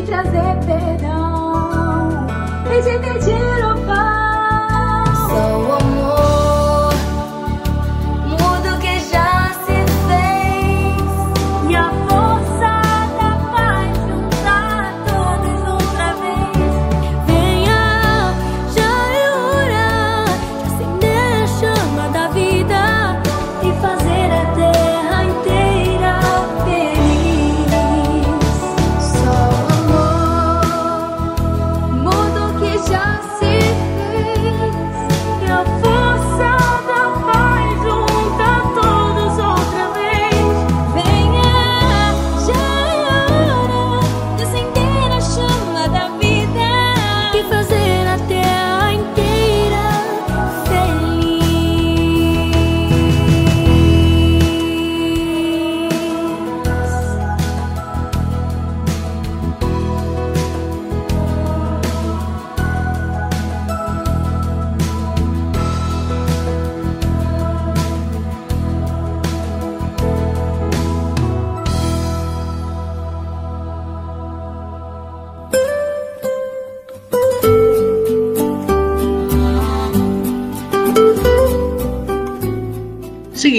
Trazer 0.09 0.59
perdão. 0.65 2.27
E 2.73 2.83
te 2.83 2.99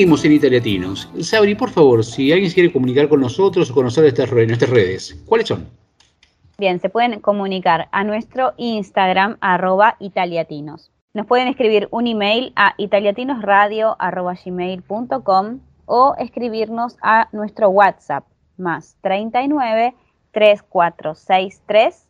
Seguimos 0.10 0.26
en 0.26 0.32
Italiatinos. 0.32 1.08
Sabri, 1.22 1.54
por 1.54 1.70
favor, 1.70 2.04
si 2.04 2.32
alguien 2.32 2.50
se 2.50 2.56
quiere 2.56 2.74
comunicar 2.74 3.08
con 3.10 3.22
nosotros 3.22 3.70
o 3.70 3.76
conocer 3.76 4.06
estas 4.06 4.32
redes, 4.32 4.48
nuestras 4.48 4.72
redes, 4.72 5.16
¿cuáles 5.28 5.48
son? 5.48 5.68
Bien, 6.58 6.80
se 6.80 6.90
pueden 6.90 7.20
comunicar 7.20 7.90
a 7.92 8.04
nuestro 8.04 8.56
Instagram, 8.58 9.38
arroba 9.40 9.98
italiatinos. 10.00 10.90
Nos 11.14 11.28
pueden 11.28 11.48
escribir 11.48 11.88
un 11.92 12.08
email 12.08 12.54
a 12.56 12.74
italiatinosradio.gmail.com 12.80 15.60
o 15.86 16.16
escribirnos 16.18 16.98
a 17.04 17.30
nuestro 17.32 17.70
WhatsApp, 17.70 18.26
más 18.58 18.98
39 19.02 19.94
3463 20.32 22.08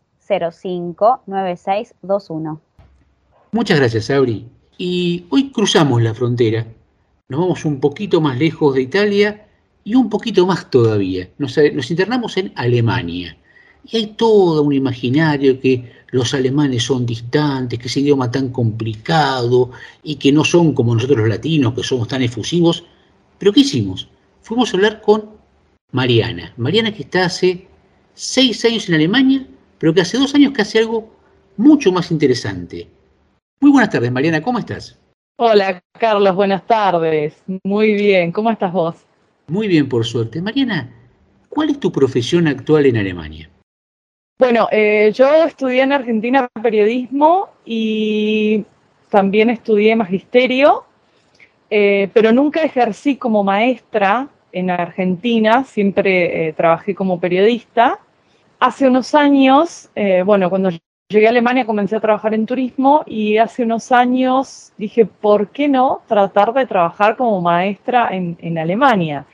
05 0.54 1.24
9621. 1.28 2.62
Muchas 3.52 3.78
gracias, 3.78 4.06
Sabri. 4.06 4.48
Y 4.78 5.26
hoy 5.32 5.52
cruzamos 5.52 6.02
la 6.02 6.14
frontera, 6.14 6.66
nos 7.30 7.40
vamos 7.40 7.64
un 7.64 7.80
poquito 7.80 8.20
más 8.20 8.38
lejos 8.38 8.76
de 8.76 8.82
Italia 8.82 9.48
y 9.84 9.96
un 9.96 10.10
poquito 10.10 10.46
más 10.48 10.70
todavía. 10.70 11.30
Nos, 11.38 11.58
nos 11.74 11.90
internamos 11.90 12.36
en 12.38 12.52
Alemania. 12.56 13.38
Y 13.86 13.98
hay 13.98 14.08
todo 14.08 14.64
un 14.64 14.74
imaginario 14.74 15.60
que 15.60 15.92
los 16.12 16.34
alemanes 16.34 16.84
son 16.84 17.06
distantes, 17.06 17.78
que 17.78 17.88
ese 17.88 18.00
idioma 18.00 18.32
tan 18.32 18.50
complicado 18.50 19.70
y 20.04 20.16
que 20.16 20.32
no 20.32 20.44
son 20.44 20.74
como 20.74 20.96
nosotros 20.96 21.20
los 21.20 21.30
latinos, 21.30 21.74
que 21.76 21.84
somos 21.84 22.08
tan 22.08 22.24
efusivos. 22.24 22.84
Pero 23.38 23.54
¿qué 23.54 23.62
hicimos? 23.62 24.10
Fuimos 24.42 24.74
a 24.74 24.78
hablar 24.78 25.02
con 25.02 25.30
Mariana. 25.92 26.52
Mariana 26.58 26.92
que 26.92 27.04
está 27.04 27.26
hace 27.26 27.68
seis 28.16 28.66
años 28.66 28.90
en 28.90 28.96
Alemania, 28.96 29.48
pero 29.78 29.94
que 29.94 30.02
hace 30.02 30.18
dos 30.18 30.34
años 30.34 30.52
que 30.54 30.64
hace 30.64 30.80
algo 30.80 31.14
mucho 31.58 31.92
más 31.92 32.10
interesante. 32.10 32.90
Muy 33.62 33.72
buenas 33.72 33.92
tardes, 33.92 34.12
Mariana, 34.12 34.42
¿cómo 34.42 34.58
estás? 34.58 34.98
Hola, 35.42 35.82
Carlos, 35.98 36.36
buenas 36.36 36.68
tardes. 36.68 37.42
Muy 37.64 37.94
bien, 37.94 38.34
¿cómo 38.34 38.52
estás 38.52 38.74
vos? 38.74 39.06
Muy 39.48 39.70
bien, 39.70 39.88
por 39.88 40.04
suerte. 40.06 40.42
Mariana, 40.42 40.94
¿cuál 41.48 41.70
es 41.70 41.80
tu 41.80 41.94
profesión 41.94 42.46
actual 42.46 42.88
en 42.88 42.98
Alemania? 42.98 43.50
Bueno, 44.38 44.68
eh, 44.70 45.14
yo 45.16 45.46
estudié 45.46 45.84
en 45.84 45.94
Argentina 45.94 46.50
periodismo 46.62 47.52
y 47.64 48.66
también 49.08 49.50
estudié 49.50 49.96
magisterio, 49.96 50.84
eh, 51.70 52.10
pero 52.14 52.34
nunca 52.34 52.62
ejercí 52.62 53.16
como 53.16 53.42
maestra 53.42 54.28
en 54.52 54.70
Argentina, 54.70 55.64
siempre 55.64 56.50
eh, 56.50 56.52
trabajé 56.52 56.94
como 56.94 57.18
periodista. 57.18 57.98
Hace 58.60 58.90
unos 58.90 59.16
años, 59.16 59.90
bueno, 60.26 60.50
cuando 60.50 60.70
llegué 61.10 61.26
a 61.26 61.32
Alemania 61.32 61.66
comencé 61.66 61.96
a 61.96 62.00
trabajar 62.00 62.36
en 62.36 62.46
turismo 62.46 63.04
y 63.08 63.38
hace 63.38 63.64
unos 63.64 63.92
años 63.92 64.74
dije, 64.78 65.08
¿por 65.08 65.50
qué 65.50 65.68
no 65.68 66.02
tratar 66.08 66.54
de 66.54 66.68
trabajar 66.68 67.18
como 67.18 67.42
maestra 67.42 68.10
en, 68.12 68.38
en 68.42 68.60
Alemania? 68.60 69.26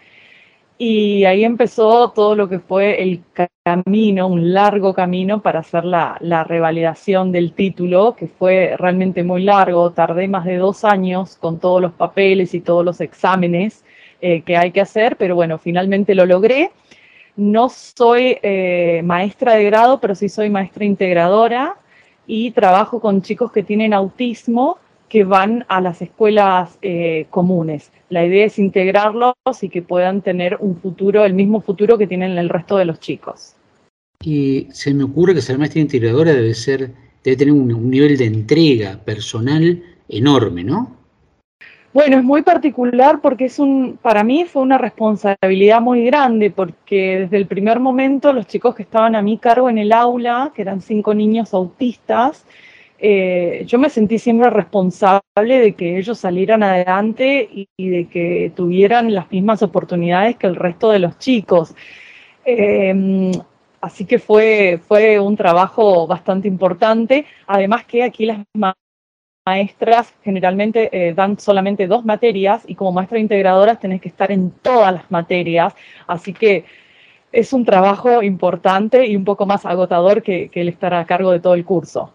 Y 0.77 1.25
ahí 1.25 1.43
empezó 1.43 2.11
todo 2.11 2.33
lo 2.35 2.47
que 2.47 2.59
fue 2.59 3.03
el 3.03 3.21
camino, 3.63 4.27
un 4.27 4.53
largo 4.53 4.93
camino 4.93 5.41
para 5.41 5.59
hacer 5.59 5.83
la, 5.83 6.17
la, 6.21 6.45
revalidación 6.45 7.33
del 7.33 7.51
título, 7.53 8.15
que 8.15 8.27
fue 8.27 8.75
realmente 8.77 9.23
muy 9.23 9.43
largo. 9.43 9.91
Tardé 9.91 10.29
más 10.29 10.45
de 10.45 10.57
dos 10.57 10.85
años 10.85 11.35
con 11.35 11.59
todos 11.59 11.81
los 11.81 11.91
papeles 11.91 12.53
y 12.53 12.61
todos 12.61 12.85
los 12.85 13.01
exámenes 13.01 13.83
eh, 14.21 14.41
que 14.43 14.55
hay 14.55 14.71
que 14.71 14.81
hacer, 14.81 15.17
pero 15.17 15.35
bueno, 15.35 15.57
finalmente 15.57 16.15
lo 16.15 16.25
logré. 16.25 16.71
No 17.37 17.69
soy 17.69 18.37
eh, 18.41 19.01
maestra 19.03 19.55
de 19.55 19.65
grado, 19.65 19.99
pero 19.99 20.15
sí 20.15 20.29
soy 20.29 20.49
maestra 20.49 20.85
integradora 20.85 21.75
y 22.27 22.51
trabajo 22.51 22.99
con 22.99 23.21
chicos 23.21 23.51
que 23.51 23.63
tienen 23.63 23.93
autismo 23.93 24.77
que 25.09 25.23
van 25.23 25.65
a 25.67 25.81
las 25.81 26.01
escuelas 26.01 26.77
eh, 26.81 27.27
comunes. 27.29 27.91
La 28.09 28.25
idea 28.25 28.45
es 28.45 28.57
integrarlos 28.57 29.35
y 29.61 29.69
que 29.69 29.81
puedan 29.81 30.21
tener 30.21 30.57
un 30.59 30.77
futuro, 30.77 31.25
el 31.25 31.33
mismo 31.33 31.61
futuro 31.61 31.97
que 31.97 32.07
tienen 32.07 32.37
el 32.37 32.49
resto 32.49 32.77
de 32.77 32.85
los 32.85 32.99
chicos. 32.99 33.55
Y 34.23 34.67
se 34.71 34.93
me 34.93 35.03
ocurre 35.03 35.35
que 35.35 35.41
ser 35.41 35.57
maestra 35.57 35.81
integradora 35.81 36.33
debe 36.33 36.53
ser, 36.53 36.91
debe 37.23 37.37
tener 37.37 37.53
un, 37.53 37.71
un 37.71 37.89
nivel 37.89 38.17
de 38.17 38.25
entrega 38.25 38.99
personal 39.03 39.83
enorme, 40.09 40.63
¿no? 40.63 40.94
Bueno, 41.95 42.17
es 42.17 42.25
muy 42.25 42.41
particular 42.41 43.21
porque 43.21 43.45
es 43.45 43.57
un, 43.57 43.97
para 44.01 44.25
mí 44.25 44.43
fue 44.43 44.61
una 44.61 44.77
responsabilidad 44.77 45.79
muy 45.79 46.03
grande 46.03 46.51
porque 46.51 47.19
desde 47.21 47.37
el 47.37 47.47
primer 47.47 47.79
momento 47.79 48.33
los 48.33 48.47
chicos 48.47 48.75
que 48.75 48.83
estaban 48.83 49.15
a 49.15 49.21
mi 49.21 49.37
cargo 49.37 49.69
en 49.69 49.77
el 49.77 49.93
aula, 49.93 50.51
que 50.53 50.61
eran 50.63 50.81
cinco 50.81 51.13
niños 51.13 51.53
autistas, 51.53 52.45
eh, 52.99 53.63
yo 53.65 53.79
me 53.79 53.89
sentí 53.89 54.19
siempre 54.19 54.49
responsable 54.49 55.21
de 55.35 55.73
que 55.73 55.97
ellos 55.97 56.19
salieran 56.19 56.63
adelante 56.63 57.47
y, 57.49 57.89
de 57.89 58.09
que 58.09 58.51
tuvieran 58.53 59.13
las 59.13 59.31
mismas 59.31 59.63
oportunidades 59.63 60.35
que 60.35 60.47
el 60.47 60.57
resto 60.57 60.91
de 60.91 60.99
los 60.99 61.17
chicos. 61.17 61.75
Eh, 62.43 63.31
así 63.79 64.03
que 64.03 64.19
fue, 64.19 64.81
fue 64.85 65.17
un 65.17 65.37
trabajo 65.37 66.07
bastante 66.07 66.49
importante. 66.49 67.25
Además 67.47 67.85
que 67.85 68.03
aquí 68.03 68.25
las 68.25 68.39
maestras 69.45 70.13
generalmente 70.23 70.89
eh, 70.91 71.13
dan 71.13 71.39
solamente 71.39 71.87
dos 71.87 72.03
materias 72.03 72.63
y 72.67 72.75
como 72.75 72.91
maestra 72.91 73.19
integradora 73.19 73.75
tenés 73.75 74.01
que 74.01 74.09
estar 74.09 74.31
en 74.31 74.51
todas 74.51 74.93
las 74.93 75.11
materias. 75.11 75.73
Así 76.07 76.33
que 76.33 76.65
es 77.31 77.53
un 77.53 77.63
trabajo 77.63 78.23
importante 78.23 79.05
y 79.05 79.15
un 79.15 79.23
poco 79.23 79.45
más 79.45 79.65
agotador 79.65 80.23
que, 80.23 80.49
que 80.49 80.61
el 80.61 80.69
estar 80.69 80.93
a 80.93 81.05
cargo 81.05 81.31
de 81.31 81.39
todo 81.39 81.53
el 81.53 81.63
curso. 81.63 82.11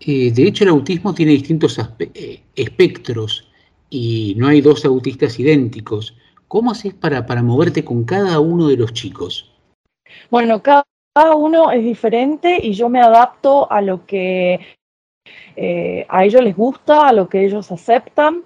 Eh, 0.00 0.32
de 0.32 0.48
hecho, 0.48 0.64
el 0.64 0.70
autismo 0.70 1.14
tiene 1.14 1.32
distintos 1.32 1.78
eh, 1.98 2.42
espectros 2.56 3.48
y 3.88 4.34
no 4.36 4.48
hay 4.48 4.60
dos 4.60 4.84
autistas 4.84 5.38
idénticos. 5.38 6.16
¿Cómo 6.48 6.72
haces 6.72 6.92
para, 6.92 7.24
para 7.24 7.42
moverte 7.42 7.84
con 7.84 8.04
cada 8.04 8.40
uno 8.40 8.68
de 8.68 8.76
los 8.76 8.92
chicos? 8.92 9.50
Bueno, 10.30 10.60
cada 10.62 10.84
uno 11.36 11.70
es 11.70 11.82
diferente 11.84 12.58
y 12.62 12.72
yo 12.72 12.88
me 12.88 13.00
adapto 13.00 13.70
a 13.70 13.80
lo 13.80 14.04
que 14.04 14.60
eh, 15.56 16.06
a 16.08 16.24
ellos 16.24 16.42
les 16.42 16.56
gusta, 16.56 17.08
a 17.08 17.12
lo 17.12 17.28
que 17.28 17.44
ellos 17.44 17.70
aceptan. 17.70 18.42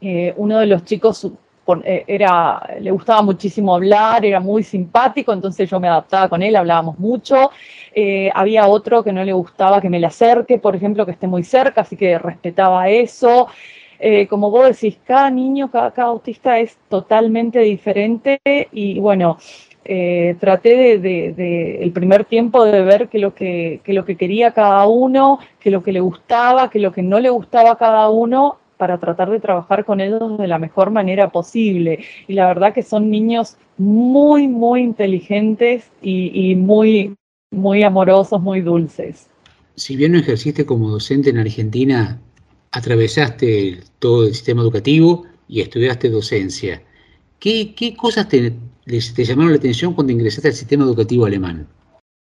Eh, 0.00 0.32
uno 0.36 0.58
de 0.58 0.66
los 0.66 0.84
chicos 0.84 1.30
eh, 1.84 2.04
era, 2.06 2.60
le 2.80 2.90
gustaba 2.90 3.22
muchísimo 3.22 3.74
hablar, 3.74 4.24
era 4.24 4.40
muy 4.40 4.62
simpático, 4.62 5.32
entonces 5.32 5.68
yo 5.68 5.78
me 5.78 5.88
adaptaba 5.88 6.28
con 6.28 6.42
él, 6.42 6.56
hablábamos 6.56 6.98
mucho. 6.98 7.50
había 8.34 8.66
otro 8.66 9.02
que 9.04 9.12
no 9.12 9.24
le 9.24 9.32
gustaba 9.32 9.80
que 9.80 9.90
me 9.90 10.00
le 10.00 10.06
acerque, 10.06 10.58
por 10.58 10.74
ejemplo, 10.74 11.04
que 11.04 11.12
esté 11.12 11.26
muy 11.26 11.44
cerca, 11.44 11.82
así 11.82 11.96
que 11.96 12.18
respetaba 12.18 12.88
eso. 12.88 13.48
como 14.28 14.50
vos 14.50 14.68
decís, 14.68 14.98
cada 15.04 15.30
niño, 15.30 15.70
cada, 15.70 15.90
cada 15.90 16.08
autista 16.08 16.58
es 16.58 16.78
totalmente 16.88 17.60
diferente 17.60 18.40
y 18.72 18.98
bueno, 18.98 19.36
eh, 19.92 20.36
traté 20.38 21.00
de, 21.00 21.82
el 21.82 21.90
primer 21.90 22.24
tiempo 22.24 22.64
de 22.64 22.80
ver 22.82 23.08
que 23.08 23.18
lo 23.18 23.34
que, 23.34 23.80
lo 23.86 24.04
que 24.04 24.14
quería 24.14 24.52
cada 24.52 24.86
uno, 24.86 25.40
que 25.58 25.72
lo 25.72 25.82
que 25.82 25.90
le 25.90 25.98
gustaba, 25.98 26.70
que 26.70 26.78
lo 26.78 26.92
que 26.92 27.02
no 27.02 27.18
le 27.18 27.28
gustaba 27.28 27.72
a 27.72 27.76
cada 27.76 28.08
uno, 28.08 28.58
para 28.76 28.98
tratar 28.98 29.30
de 29.30 29.40
trabajar 29.40 29.84
con 29.84 30.00
ellos 30.00 30.38
de 30.38 30.46
la 30.46 30.60
mejor 30.60 30.92
manera 30.92 31.30
posible. 31.32 32.04
Y 32.28 32.34
la 32.34 32.46
verdad 32.46 32.72
que 32.72 32.84
son 32.84 33.10
niños 33.10 33.56
muy, 33.78 34.46
muy 34.46 34.82
inteligentes 34.82 35.90
y, 36.00 36.54
muy, 36.54 37.16
muy 37.50 37.82
amorosos, 37.82 38.40
muy 38.40 38.60
dulces. 38.60 39.26
Si 39.74 39.96
bien 39.96 40.12
no 40.12 40.18
ejerciste 40.18 40.64
como 40.64 40.88
docente 40.88 41.30
en 41.30 41.38
Argentina, 41.38 42.20
atravesaste 42.70 43.80
todo 43.98 44.28
el 44.28 44.34
sistema 44.34 44.62
educativo 44.62 45.24
y 45.48 45.62
estudiaste 45.62 46.10
docencia. 46.10 46.80
¿Qué, 47.40 47.74
qué 47.74 47.96
cosas 47.96 48.28
te, 48.28 48.52
te 48.90 49.24
llamaron 49.24 49.52
la 49.52 49.58
atención 49.58 49.94
cuando 49.94 50.12
ingresaste 50.12 50.48
al 50.48 50.54
sistema 50.54 50.84
educativo 50.84 51.26
alemán? 51.26 51.66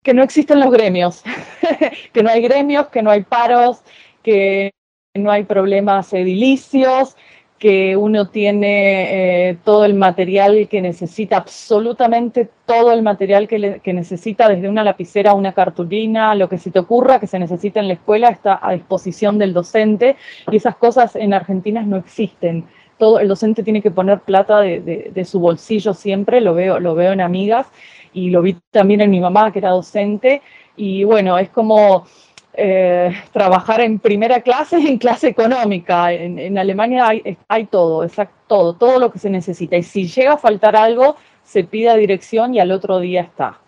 Que 0.04 0.14
no 0.14 0.24
existen 0.24 0.60
los 0.60 0.72
gremios, 0.72 1.24
que 2.14 2.24
no 2.24 2.30
hay 2.30 2.42
gremios, 2.42 2.88
que 2.88 3.02
no 3.02 3.10
hay 3.10 3.24
paros, 3.24 3.82
que 4.22 4.72
no 5.16 5.32
hay 5.32 5.44
problemas 5.44 6.14
edilicios, 6.14 7.16
que 7.64 7.96
uno 7.96 8.28
tiene 8.28 9.50
eh, 9.50 9.58
todo 9.64 9.86
el 9.86 9.94
material 9.94 10.68
que 10.70 10.82
necesita, 10.82 11.38
absolutamente 11.38 12.50
todo 12.66 12.92
el 12.92 13.02
material 13.04 13.48
que, 13.48 13.80
que, 13.82 13.94
necesita, 13.94 14.50
desde 14.50 14.68
una 14.68 14.84
lapicera 14.84 15.34
una 15.34 15.54
cartulina, 15.54 16.36
lo 16.36 16.50
que 16.50 16.58
se 16.58 16.72
te 16.72 16.80
ocurra 16.80 17.22
que 17.22 17.28
se 17.28 17.40
necesita 17.40 17.80
en 17.80 17.88
la 17.88 17.94
escuela 17.94 18.28
está 18.28 18.60
a 18.62 18.74
disposición 18.74 19.38
del 19.38 19.54
docente 19.54 20.18
y 20.52 20.58
esas 20.58 20.76
cosas 20.76 21.16
en 21.16 21.34
Argentina 21.34 21.84
no 21.84 21.96
existen 21.96 22.66
todo, 22.98 23.20
el 23.20 23.28
docente 23.28 23.64
tiene 23.64 23.82
que 23.82 23.92
poner 23.92 24.20
plata 24.20 24.62
de, 24.62 25.26
su 25.26 25.40
bolsillo 25.40 25.94
siempre, 25.94 26.42
lo 26.42 26.54
veo, 26.54 26.80
lo 26.80 26.96
veo 26.96 27.12
en 27.12 27.22
amigas 27.22 27.68
y 28.14 28.30
lo 28.30 28.42
vi 28.42 28.56
también 28.72 29.02
en 29.02 29.10
mi 29.10 29.20
mamá 29.20 29.52
que 29.52 29.60
era 29.60 29.70
docente 29.70 30.42
y 30.76 31.04
bueno, 31.04 31.38
es 31.38 31.50
como 31.50 32.06
eh, 32.54 33.12
trabajar 33.32 33.82
en 33.82 34.00
primera 34.00 34.42
clase, 34.42 34.78
en 34.78 34.98
clase 34.98 35.28
económica. 35.28 36.14
En, 36.14 36.58
Alemania 36.58 37.08
hay, 37.08 37.38
hay 37.48 37.66
todo, 37.66 38.04
exacto, 38.04 38.36
todo, 38.48 38.74
todo 38.74 39.00
lo 39.00 39.12
que 39.12 39.20
se 39.20 39.30
necesita. 39.30 39.76
Y 39.78 39.84
si 39.84 40.08
llega 40.08 40.34
a 40.34 40.38
faltar 40.38 40.76
algo, 40.76 41.16
se 41.44 41.64
pide 41.64 41.90
a 41.90 41.96
dirección 41.96 42.54
y 42.54 42.60
al 42.60 42.72
otro 42.72 43.00
día 43.00 43.22
está. 43.22 43.60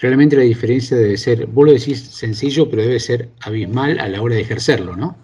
Realmente 0.00 0.36
la 0.36 0.42
diferencia 0.42 0.96
debe 0.96 1.16
ser, 1.16 1.46
vos 1.46 1.66
lo 1.66 1.72
decís 1.72 2.10
sencillo, 2.10 2.68
pero 2.68 2.82
debe 2.82 3.00
ser 3.00 3.30
abismal 3.40 3.98
a 3.98 4.08
la 4.08 4.20
hora 4.20 4.34
de 4.34 4.42
ejercerlo, 4.42 4.94
¿no? 4.94 5.16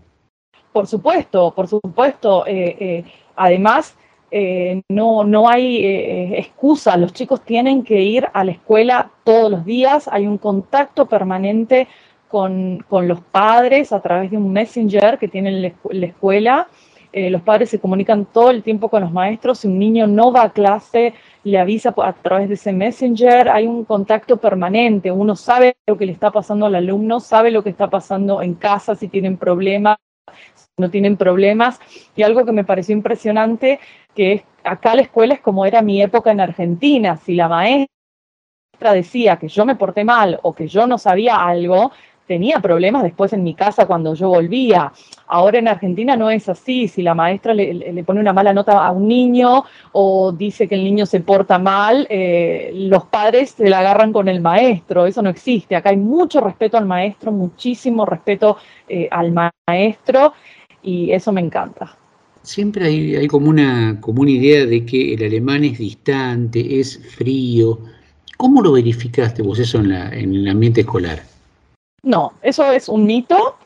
Por 0.73 0.87
supuesto, 0.87 1.53
por 1.55 1.69
supuesto. 1.69 2.47
Eh, 2.47 2.77
eh, 2.81 3.05
además, 3.37 3.97
eh, 4.31 4.83
no, 4.89 5.25
no 5.25 5.49
hay 5.49 5.85
excusa, 6.37 6.97
los 6.97 7.13
chicos 7.13 7.43
tienen 7.43 7.85
que 7.85 8.03
ir 8.03 8.27
a 8.33 8.43
la 8.45 8.53
escuela 8.53 9.11
todos 9.23 9.51
los 9.51 9.65
días, 9.65 10.09
hay 10.11 10.27
un 10.27 10.39
contacto 10.39 11.07
permanente 11.07 11.87
con, 12.35 12.85
los 13.07 13.21
padres 13.21 13.93
a 13.93 14.01
través 14.01 14.33
de 14.33 14.37
un 14.37 14.53
messenger 14.53 15.19
que 15.19 15.29
tiene 15.29 15.53
la, 15.53 16.07
escuela. 16.07 16.67
los 17.13 17.43
padres 17.43 17.71
se 17.71 17.79
comunican 17.79 18.25
todo 18.25 18.51
el 18.51 18.65
tiempo 18.65 18.89
con 18.89 19.03
los 19.03 19.13
maestros. 19.13 19.61
Si 19.61 19.69
un 19.69 19.79
niño 19.79 20.09
no 20.09 20.33
va 20.33 20.43
a 20.43 20.53
clase, 20.53 21.15
le 21.45 21.61
avisa 21.61 21.95
a 21.97 22.13
través 22.13 22.49
de 22.49 22.55
ese 22.55 22.73
messenger. 22.73 23.49
Hay 23.51 23.69
un 23.69 23.85
contacto 23.85 24.39
permanente. 24.39 25.13
Uno 25.13 25.37
sabe 25.37 25.77
lo 25.87 25.97
que 25.97 26.07
le 26.07 26.13
está 26.13 26.33
pasando 26.33 26.67
al 26.67 26.75
alumno, 26.75 27.21
sabe 27.21 27.53
lo 27.53 27.63
que 27.63 27.71
está 27.71 27.89
pasando 27.89 28.43
en 28.43 28.55
casa, 28.55 28.97
si 28.97 29.07
tienen 29.07 29.37
problemas, 29.37 29.99
no 30.77 30.91
tienen 30.91 31.17
problemas. 31.17 31.81
Y 32.17 32.23
algo 32.23 32.45
que 32.45 32.53
me 32.53 32.65
pareció 32.65 32.95
impresionante, 32.95 33.81
que 34.15 34.33
es 34.33 34.43
acá 34.65 34.95
la 34.95 35.03
escuela 35.03 35.35
es 35.35 35.41
como 35.41 35.67
era 35.67 35.83
mi 35.83 36.03
época 36.03 36.31
en 36.31 36.41
Argentina. 36.41 37.17
Si 37.17 37.35
la 37.35 37.49
maestra 37.49 38.93
decía 38.93 39.37
que 39.37 39.49
yo 39.49 39.65
me 39.65 39.77
porté 39.77 40.05
mal 40.05 40.39
o 40.43 40.55
que 40.55 40.67
yo 40.67 40.87
no 40.87 40.99
sabía 40.99 41.37
algo, 41.37 41.93
tenía 42.27 42.59
problemas 42.61 43.03
después 43.03 43.33
en 43.35 43.45
mi 43.45 43.55
casa 43.55 43.87
cuando 43.87 44.15
yo 44.15 44.29
volvía. 44.29 44.93
Ahora 45.27 45.59
en 45.59 45.69
Argentina 45.69 46.17
no 46.17 46.31
es 46.31 46.49
así. 46.49 46.89
Si 46.89 47.03
la 47.03 47.15
maestra 47.15 47.55
le, 47.55 48.03
pone 48.05 48.21
una 48.21 48.33
mala 48.33 48.53
nota 48.53 48.85
a 48.85 48.91
un 48.93 49.07
niño 49.07 49.65
o 49.93 50.33
dice 50.33 50.67
que 50.67 50.75
el 50.75 50.85
niño 50.85 51.07
se 51.07 51.21
porta 51.21 51.59
mal, 51.59 52.07
eh, 52.11 52.71
los 52.75 53.05
padres 53.05 53.51
se 53.51 53.69
la 53.69 53.81
agarran 53.81 54.13
con 54.13 54.29
el 54.29 54.41
maestro. 54.41 55.07
Eso 55.07 55.23
no 55.23 55.31
existe. 55.31 55.77
Acá 55.77 55.91
hay 55.91 55.99
mucho 55.99 56.41
respeto 56.41 56.79
al 56.79 56.87
maestro, 56.87 57.31
muchísimo 57.31 58.05
respeto 58.07 58.57
eh, 58.89 59.07
al 59.11 59.33
maestro 59.33 60.33
y 60.85 61.11
eso 61.13 61.33
me 61.33 61.41
encanta. 61.41 61.97
Siempre 62.43 62.87
hay, 62.87 63.27
como, 63.27 63.49
una, 63.49 63.99
como 64.01 64.21
una 64.21 64.31
idea 64.31 64.67
de 64.67 64.85
que 64.85 65.15
el 65.15 65.25
alemán 65.25 65.65
es 65.65 65.79
distante, 65.79 66.79
es 66.79 67.01
frío. 67.17 67.79
¿Cómo 68.37 68.61
lo 68.61 68.73
verificaste 68.73 69.43
vos 69.43 69.59
eso 69.59 69.79
en, 69.79 69.93
en 69.93 70.35
el 70.35 70.49
ambiente 70.49 70.83
escolar? 70.83 71.23
No, 72.03 72.35
eso 72.43 72.71
es 72.71 72.91
un 72.91 73.07
mito. 73.07 73.57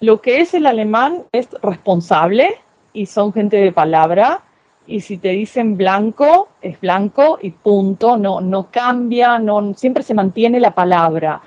Lo 0.00 0.22
que 0.22 0.40
es 0.40 0.54
el 0.54 0.66
alemán 0.66 1.24
es 1.30 1.48
responsable 1.62 2.56
y 2.94 3.04
son 3.04 3.34
gente 3.34 3.58
de 3.58 3.70
palabra. 3.70 4.42
Y 4.86 5.00
si 5.00 5.18
te 5.18 5.28
dicen 5.28 5.76
blanco, 5.76 6.48
es 6.62 6.80
blanco 6.80 7.38
y 7.40 7.50
punto. 7.50 8.16
No, 8.16 8.40
no 8.40 8.70
cambia, 8.70 9.38
no, 9.38 9.74
siempre 9.74 10.02
se 10.02 10.14
mantiene 10.14 10.58
la 10.58 10.74
palabra. 10.74 11.42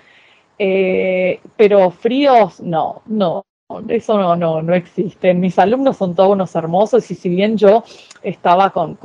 Eh, 0.57 1.39
pero 1.57 1.89
fríos, 1.89 2.61
no, 2.61 3.01
no. 3.07 3.43
Eso 3.87 4.19
no, 4.19 4.35
no, 4.35 4.61
no 4.61 4.75
existe. 4.75 5.33
Mis 5.33 5.57
alumnos 5.57 5.97
son 5.97 6.13
todos 6.13 6.33
unos 6.33 6.53
hermosos 6.53 7.09
y 7.09 7.15
si 7.15 7.29
bien 7.29 7.57
yo 7.57 7.83
estaba 8.21 8.69
con, 8.69 8.99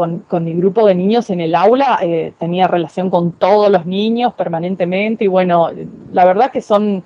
mi 0.45 0.53
grupo 0.53 0.87
de 0.87 0.95
niños 0.95 1.31
en 1.31 1.41
el 1.41 1.55
aula, 1.55 1.99
eh, 2.03 2.35
tenía 2.39 2.69
relación 2.69 3.09
con 3.09 3.33
todos 3.33 3.71
los 3.71 3.87
niños 3.87 4.35
permanentemente 4.35 5.25
y 5.25 5.29
bueno, 5.29 5.71
la 6.13 6.27
verdad 6.27 6.53
que 6.53 6.61
son, 6.61 7.03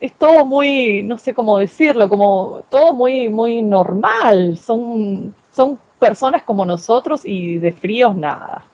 es 0.00 0.14
todo 0.14 0.46
muy, 0.46 1.02
no 1.02 1.18
sé 1.18 1.34
cómo 1.34 1.58
decirlo, 1.58 2.08
como 2.08 2.64
todo 2.70 2.94
muy, 2.94 3.28
muy 3.28 3.60
normal. 3.60 4.56
Son, 4.56 5.34
son 5.54 5.78
personas 5.98 6.42
como 6.42 6.64
nosotros 6.64 7.20
y 7.24 7.58
de 7.58 7.72
fríos 7.72 8.16
nada. 8.16 8.64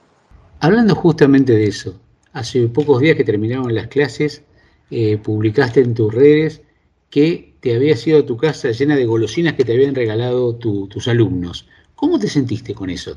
Hablando 0.60 0.94
justamente 0.94 1.52
de 1.52 1.64
eso, 1.64 1.98
hace 2.32 2.68
pocos 2.68 3.00
días 3.00 3.16
que 3.16 3.24
terminaron 3.24 3.74
las 3.74 3.88
clases, 3.88 4.44
eh, 4.88 5.18
publicaste 5.18 5.80
en 5.80 5.94
tus 5.94 6.14
redes 6.14 6.62
que 7.10 7.51
te 7.62 7.76
había 7.76 7.94
ido 8.04 8.18
a 8.18 8.26
tu 8.26 8.36
casa 8.36 8.72
llena 8.72 8.96
de 8.96 9.06
golosinas 9.06 9.54
que 9.54 9.64
te 9.64 9.72
habían 9.72 9.94
regalado 9.94 10.56
tus 10.56 11.06
alumnos. 11.06 11.68
¿Cómo 11.94 12.18
te 12.18 12.26
sentiste 12.26 12.74
con 12.74 12.90
eso? 12.90 13.16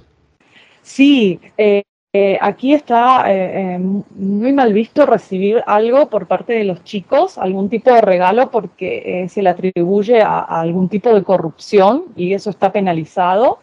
Sí, 0.84 1.40
eh, 1.58 1.82
eh, 2.14 2.38
aquí 2.40 2.76
está 2.76 3.26
eh, 3.26 3.80
muy 3.80 4.54
mal 4.54 4.72
visto 4.72 5.08
recibir 5.08 5.64
algo 5.66 6.12
por 6.12 6.28
parte 6.28 6.54
de 6.54 6.64
los 6.64 6.84
chicos, 6.84 7.40
algún 7.40 7.70
tipo 7.70 7.92
de 7.92 8.02
regalo, 8.02 8.52
porque 8.52 9.26
se 9.30 9.42
le 9.42 9.50
atribuye 9.50 10.22
a, 10.22 10.42
algún 10.42 10.90
tipo 10.90 11.12
de 11.12 11.24
corrupción 11.24 12.04
y 12.16 12.34
eso 12.34 12.52
está 12.52 12.72
penalizado. 12.72 13.58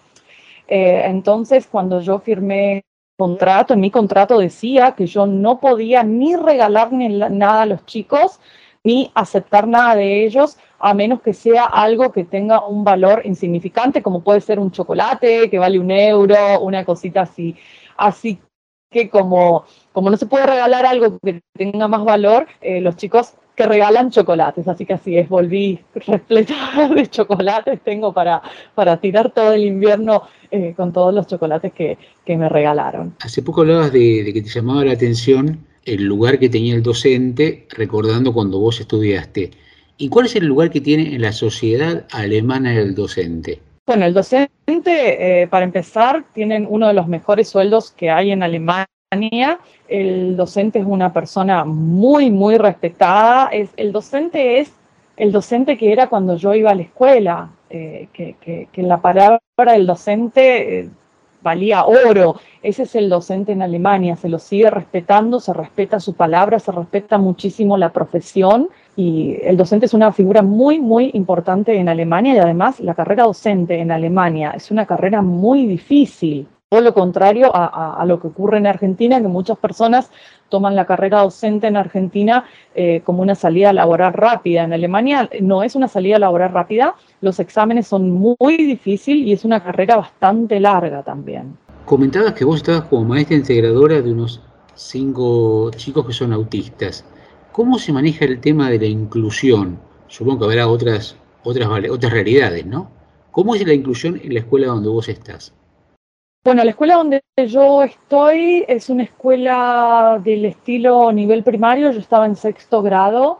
entonces, 0.66 1.68
cuando 1.70 2.00
yo 2.00 2.18
firmé 2.18 2.84
contrato, 3.16 3.74
en 3.74 3.80
mi 3.80 3.92
contrato 3.92 4.38
decía 4.38 4.96
que 4.96 5.06
yo 5.06 5.26
no 5.26 5.60
podía 5.60 6.02
ni 6.02 6.34
regalar 6.34 6.92
ni 6.92 7.08
nada 7.08 7.62
a 7.62 7.66
los 7.66 7.86
chicos, 7.86 8.40
ni 8.84 9.10
aceptar 9.14 9.68
nada 9.68 9.94
de 9.94 10.24
ellos 10.24 10.58
a 10.78 10.94
menos 10.94 11.22
que 11.22 11.32
sea 11.32 11.64
algo 11.64 12.10
que 12.10 12.24
tenga 12.24 12.66
un 12.66 12.82
valor 12.82 13.22
insignificante, 13.24 14.02
como 14.02 14.22
puede 14.22 14.40
ser 14.40 14.58
un 14.58 14.72
chocolate 14.72 15.48
que 15.48 15.58
vale 15.58 15.78
un 15.78 15.92
euro, 15.92 16.60
una 16.60 16.84
cosita 16.84 17.22
así. 17.22 17.56
Así 17.96 18.40
que 18.90 19.08
como, 19.08 19.64
como 19.92 20.10
no 20.10 20.16
se 20.16 20.26
puede 20.26 20.44
regalar 20.44 20.84
algo 20.84 21.18
que 21.20 21.40
tenga 21.52 21.86
más 21.86 22.04
valor, 22.04 22.48
eh, 22.60 22.80
los 22.80 22.96
chicos 22.96 23.34
que 23.54 23.66
regalan 23.66 24.10
chocolates, 24.10 24.66
así 24.66 24.84
que 24.84 24.94
así 24.94 25.16
es, 25.16 25.28
volví 25.28 25.78
repleta 25.94 26.88
de 26.94 27.06
chocolates, 27.06 27.80
tengo 27.82 28.12
para, 28.12 28.42
para 28.74 28.96
tirar 28.96 29.30
todo 29.30 29.52
el 29.52 29.64
invierno 29.64 30.22
eh, 30.50 30.74
con 30.76 30.92
todos 30.92 31.14
los 31.14 31.26
chocolates 31.28 31.72
que, 31.72 31.96
me 32.26 32.48
regalaron. 32.48 33.14
Hace 33.20 33.42
poco 33.42 33.60
hablabas 33.60 33.92
de, 33.92 34.24
de, 34.24 34.32
que 34.32 34.42
te 34.42 34.48
llamaba 34.48 34.84
la 34.84 34.92
atención 34.92 35.66
el 35.84 36.04
lugar 36.04 36.38
que 36.38 36.48
tenía 36.48 36.74
el 36.74 36.82
docente, 36.82 37.66
recordando 37.70 38.32
cuando 38.32 38.58
vos 38.58 38.80
estudiaste. 38.80 39.50
¿Y 39.96 40.08
cuál 40.08 40.26
es 40.26 40.36
el 40.36 40.46
lugar 40.46 40.70
que 40.70 40.80
tiene 40.80 41.14
en 41.14 41.22
la 41.22 41.32
sociedad 41.32 42.06
alemana 42.12 42.74
el 42.74 42.94
docente? 42.94 43.60
Bueno, 43.86 44.06
el 44.06 44.14
docente, 44.14 45.42
eh, 45.42 45.46
para 45.48 45.64
empezar, 45.64 46.24
tienen 46.32 46.66
uno 46.68 46.88
de 46.88 46.94
los 46.94 47.08
mejores 47.08 47.48
sueldos 47.48 47.90
que 47.90 48.10
hay 48.10 48.30
en 48.30 48.42
Alemania. 48.42 48.88
el 49.88 50.36
docente 50.36 50.78
es 50.78 50.86
una 50.86 51.12
persona 51.12 51.64
muy, 51.64 52.30
muy 52.30 52.56
respetada. 52.56 53.48
Es, 53.48 53.70
el 53.76 53.92
docente 53.92 54.60
es 54.60 54.72
el 55.16 55.32
docente 55.32 55.76
que 55.76 55.92
era 55.92 56.08
cuando 56.08 56.36
yo 56.36 56.54
iba 56.54 56.70
a 56.70 56.74
la 56.74 56.82
escuela, 56.82 57.50
eh, 57.70 58.08
que, 58.12 58.68
la 58.76 59.00
palabra 59.00 59.40
del 59.56 59.86
docente 59.86 60.80
eh, 60.80 60.90
valía 61.42 61.84
oro. 61.84 62.36
Ese 62.62 62.84
es 62.84 62.94
el 62.94 63.08
docente 63.08 63.52
en 63.52 63.62
Alemania, 63.62 64.16
se 64.16 64.28
lo 64.28 64.38
sigue 64.38 64.70
respetando, 64.70 65.40
se 65.40 65.52
respeta 65.52 66.00
su 66.00 66.14
palabra, 66.14 66.58
se 66.58 66.72
respeta 66.72 67.18
muchísimo 67.18 67.76
la 67.76 67.92
profesión 67.92 68.68
y 68.96 69.36
el 69.42 69.56
docente 69.56 69.86
es 69.86 69.94
una 69.94 70.12
figura 70.12 70.42
muy, 70.42 70.80
muy 70.80 71.10
importante 71.14 71.76
en 71.76 71.88
Alemania 71.88 72.34
y 72.34 72.38
además 72.38 72.80
la 72.80 72.94
carrera 72.94 73.24
docente 73.24 73.78
en 73.80 73.90
Alemania 73.90 74.52
es 74.54 74.70
una 74.70 74.86
carrera 74.86 75.22
muy 75.22 75.66
difícil. 75.66 76.46
Todo 76.72 76.80
lo 76.80 76.94
contrario 76.94 77.50
a, 77.54 78.02
lo 78.06 78.18
que 78.18 78.28
ocurre 78.28 78.56
en 78.56 78.66
Argentina, 78.66 79.20
que 79.20 79.28
muchas 79.28 79.58
personas 79.58 80.10
toman 80.48 80.74
la 80.74 80.86
carrera 80.86 81.20
docente 81.20 81.66
en 81.66 81.76
Argentina 81.76 82.46
eh, 82.74 83.02
como 83.04 83.20
una 83.20 83.34
salida 83.34 83.74
laboral 83.74 84.14
rápida. 84.14 84.64
En 84.64 84.72
Alemania 84.72 85.28
no 85.42 85.62
es 85.62 85.74
una 85.74 85.86
salida 85.86 86.18
laboral 86.18 86.50
rápida, 86.50 86.94
los 87.20 87.38
exámenes 87.40 87.88
son 87.88 88.10
muy 88.10 88.56
difíciles 88.56 89.26
y 89.26 89.32
es 89.34 89.44
una 89.44 89.62
carrera 89.62 89.96
bastante 89.96 90.58
larga 90.60 91.02
también. 91.02 91.58
Comentabas 91.84 92.32
que 92.32 92.46
vos 92.46 92.56
estabas 92.56 92.84
como 92.84 93.04
maestra 93.04 93.36
integradora 93.36 94.00
de 94.00 94.10
unos 94.10 94.40
cinco 94.74 95.70
chicos 95.76 96.06
que 96.06 96.14
son 96.14 96.32
autistas. 96.32 97.04
¿Cómo 97.52 97.78
se 97.78 97.92
maneja 97.92 98.24
el 98.24 98.40
tema 98.40 98.70
de 98.70 98.78
la 98.78 98.86
inclusión? 98.86 99.78
Supongo 100.06 100.38
que 100.38 100.54
habrá 100.54 100.68
otras, 100.68 101.16
otras, 101.44 101.68
otras 101.90 102.12
realidades, 102.14 102.64
¿no? 102.64 102.90
¿Cómo 103.30 103.54
es 103.54 103.66
la 103.66 103.74
inclusión 103.74 104.18
en 104.24 104.32
la 104.32 104.40
escuela 104.40 104.68
donde 104.68 104.88
vos 104.88 105.10
estás? 105.10 105.52
Bueno, 106.44 106.64
la 106.64 106.70
escuela 106.70 106.96
donde 106.96 107.22
yo 107.36 107.84
estoy 107.84 108.64
es 108.66 108.90
una 108.90 109.04
escuela 109.04 110.20
del 110.24 110.44
estilo 110.44 111.12
nivel 111.12 111.44
primario, 111.44 111.92
yo 111.92 112.00
estaba 112.00 112.26
en 112.26 112.34
sexto 112.34 112.82
grado. 112.82 113.38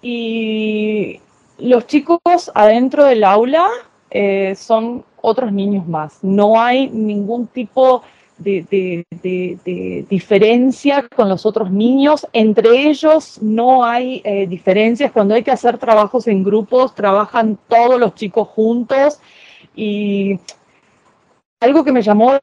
Y 0.00 1.20
los 1.58 1.86
chicos 1.86 2.50
adentro 2.54 3.04
del 3.04 3.24
aula 3.24 3.68
eh, 4.10 4.54
son 4.56 5.04
otros 5.20 5.52
niños 5.52 5.86
más, 5.86 6.18
no 6.22 6.58
hay 6.58 6.88
ningún 6.88 7.46
tipo 7.46 8.02
de, 8.38 9.04
diferencia 10.08 11.06
con 11.14 11.28
los 11.28 11.44
otros 11.44 11.70
niños, 11.70 12.26
entre 12.32 12.88
ellos 12.88 13.38
no 13.42 13.84
hay 13.84 14.22
eh, 14.24 14.46
diferencias, 14.46 15.12
cuando 15.12 15.34
hay 15.34 15.42
que 15.42 15.50
hacer 15.50 15.76
trabajos 15.76 16.26
en 16.26 16.42
grupos, 16.42 16.94
trabajan 16.94 17.58
todos 17.68 18.00
los 18.00 18.14
chicos 18.14 18.48
juntos. 18.48 19.20
Y 19.76 20.38
algo 21.64 21.82
que 21.82 21.92
me 21.92 22.02
llamó 22.02 22.38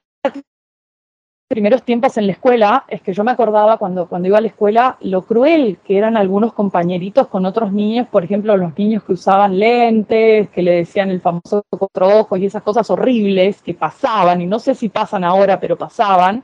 primeros 1.47 1.83
tiempos 1.83 2.17
en 2.17 2.25
la 2.25 2.31
escuela 2.31 2.85
es 2.87 3.01
que 3.01 3.13
yo 3.13 3.23
me 3.23 3.31
acordaba 3.31 3.77
cuando, 3.77 4.07
cuando 4.07 4.27
iba 4.27 4.37
a 4.37 4.41
la 4.41 4.47
escuela 4.47 4.97
lo 5.01 5.23
cruel 5.23 5.77
que 5.85 5.97
eran 5.97 6.17
algunos 6.17 6.53
compañeritos 6.53 7.27
con 7.27 7.45
otros 7.45 7.71
niños, 7.71 8.07
por 8.07 8.23
ejemplo, 8.23 8.55
los 8.57 8.75
niños 8.77 9.03
que 9.03 9.13
usaban 9.13 9.59
lentes, 9.59 10.49
que 10.49 10.61
le 10.63 10.71
decían 10.71 11.11
el 11.11 11.21
famoso 11.21 11.63
cuatro 11.69 12.19
ojos 12.19 12.39
y 12.39 12.45
esas 12.45 12.63
cosas 12.63 12.89
horribles 12.89 13.61
que 13.61 13.73
pasaban, 13.73 14.41
y 14.41 14.47
no 14.47 14.59
sé 14.59 14.73
si 14.73 14.89
pasan 14.89 15.23
ahora, 15.23 15.59
pero 15.59 15.77
pasaban. 15.77 16.43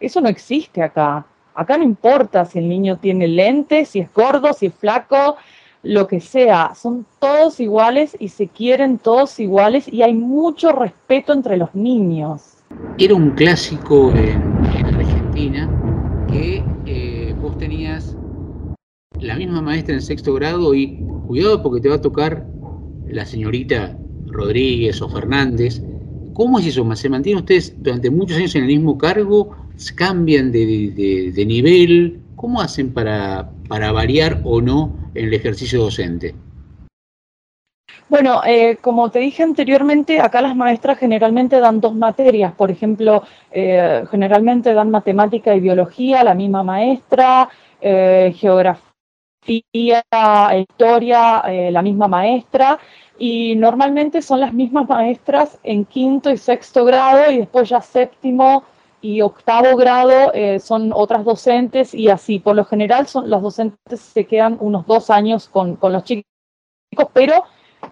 Eso 0.00 0.20
no 0.20 0.28
existe 0.28 0.82
acá. 0.82 1.24
Acá 1.54 1.78
no 1.78 1.84
importa 1.84 2.44
si 2.44 2.58
el 2.58 2.68
niño 2.68 2.98
tiene 2.98 3.26
lentes, 3.26 3.88
si 3.90 4.00
es 4.00 4.12
gordo, 4.12 4.52
si 4.52 4.66
es 4.66 4.74
flaco, 4.74 5.36
lo 5.82 6.06
que 6.06 6.20
sea, 6.20 6.74
son 6.74 7.06
todos 7.20 7.60
iguales 7.60 8.16
y 8.18 8.28
se 8.28 8.48
quieren 8.48 8.98
todos 8.98 9.38
iguales 9.38 9.92
y 9.92 10.02
hay 10.02 10.14
mucho 10.14 10.72
respeto 10.72 11.32
entre 11.32 11.56
los 11.56 11.74
niños. 11.74 12.42
Era 12.98 13.14
un 13.14 13.30
clásico 13.30 14.10
en, 14.12 14.42
en 14.76 14.86
Argentina 14.86 16.26
que 16.28 16.62
eh, 16.86 17.34
vos 17.40 17.56
tenías 17.58 18.16
la 19.20 19.36
misma 19.36 19.62
maestra 19.62 19.94
en 19.94 20.02
sexto 20.02 20.34
grado 20.34 20.74
y 20.74 20.98
cuidado 21.26 21.62
porque 21.62 21.80
te 21.80 21.88
va 21.88 21.96
a 21.96 22.00
tocar 22.00 22.46
la 23.06 23.24
señorita 23.24 23.96
Rodríguez 24.26 25.00
o 25.00 25.08
Fernández. 25.08 25.82
¿Cómo 26.34 26.58
es 26.58 26.66
eso? 26.66 26.94
¿Se 26.94 27.08
mantienen 27.08 27.40
ustedes 27.40 27.74
durante 27.78 28.10
muchos 28.10 28.36
años 28.36 28.54
en 28.54 28.62
el 28.62 28.68
mismo 28.68 28.98
cargo? 28.98 29.56
¿Cambian 29.94 30.52
de, 30.52 30.92
de, 30.94 31.32
de 31.32 31.46
nivel? 31.46 32.20
¿Cómo 32.36 32.60
hacen 32.60 32.92
para, 32.92 33.50
para 33.68 33.90
variar 33.90 34.40
o 34.44 34.60
no 34.60 34.92
el 35.18 35.34
ejercicio 35.34 35.80
docente? 35.80 36.34
Bueno, 38.08 38.40
eh, 38.46 38.78
como 38.80 39.10
te 39.10 39.18
dije 39.18 39.42
anteriormente, 39.42 40.18
acá 40.20 40.40
las 40.40 40.56
maestras 40.56 40.98
generalmente 40.98 41.60
dan 41.60 41.80
dos 41.80 41.94
materias. 41.94 42.54
Por 42.54 42.70
ejemplo, 42.70 43.22
eh, 43.50 44.04
generalmente 44.10 44.72
dan 44.72 44.90
matemática 44.90 45.54
y 45.54 45.60
biología, 45.60 46.24
la 46.24 46.34
misma 46.34 46.62
maestra, 46.62 47.50
eh, 47.82 48.32
geografía, 48.34 48.82
historia, 50.58 51.42
la 51.70 51.82
misma 51.82 52.08
maestra. 52.08 52.78
Y 53.18 53.56
normalmente 53.56 54.22
son 54.22 54.40
las 54.40 54.54
mismas 54.54 54.88
maestras 54.88 55.58
en 55.62 55.84
quinto 55.84 56.30
y 56.30 56.38
sexto 56.38 56.84
grado 56.84 57.30
y 57.30 57.38
después 57.38 57.68
ya 57.68 57.80
séptimo 57.80 58.64
y 59.00 59.20
octavo 59.20 59.76
grado 59.76 60.32
eh, 60.34 60.58
son 60.60 60.92
otras 60.92 61.24
docentes 61.24 61.94
y 61.94 62.08
así. 62.08 62.38
Por 62.38 62.56
lo 62.56 62.64
general 62.64 63.06
son 63.06 63.30
los 63.30 63.42
docentes 63.42 64.00
se 64.00 64.24
quedan 64.26 64.56
unos 64.60 64.86
dos 64.86 65.10
años 65.10 65.48
con, 65.48 65.76
con 65.76 65.92
los 65.92 66.04
chicos, 66.04 66.24
pero 67.12 67.44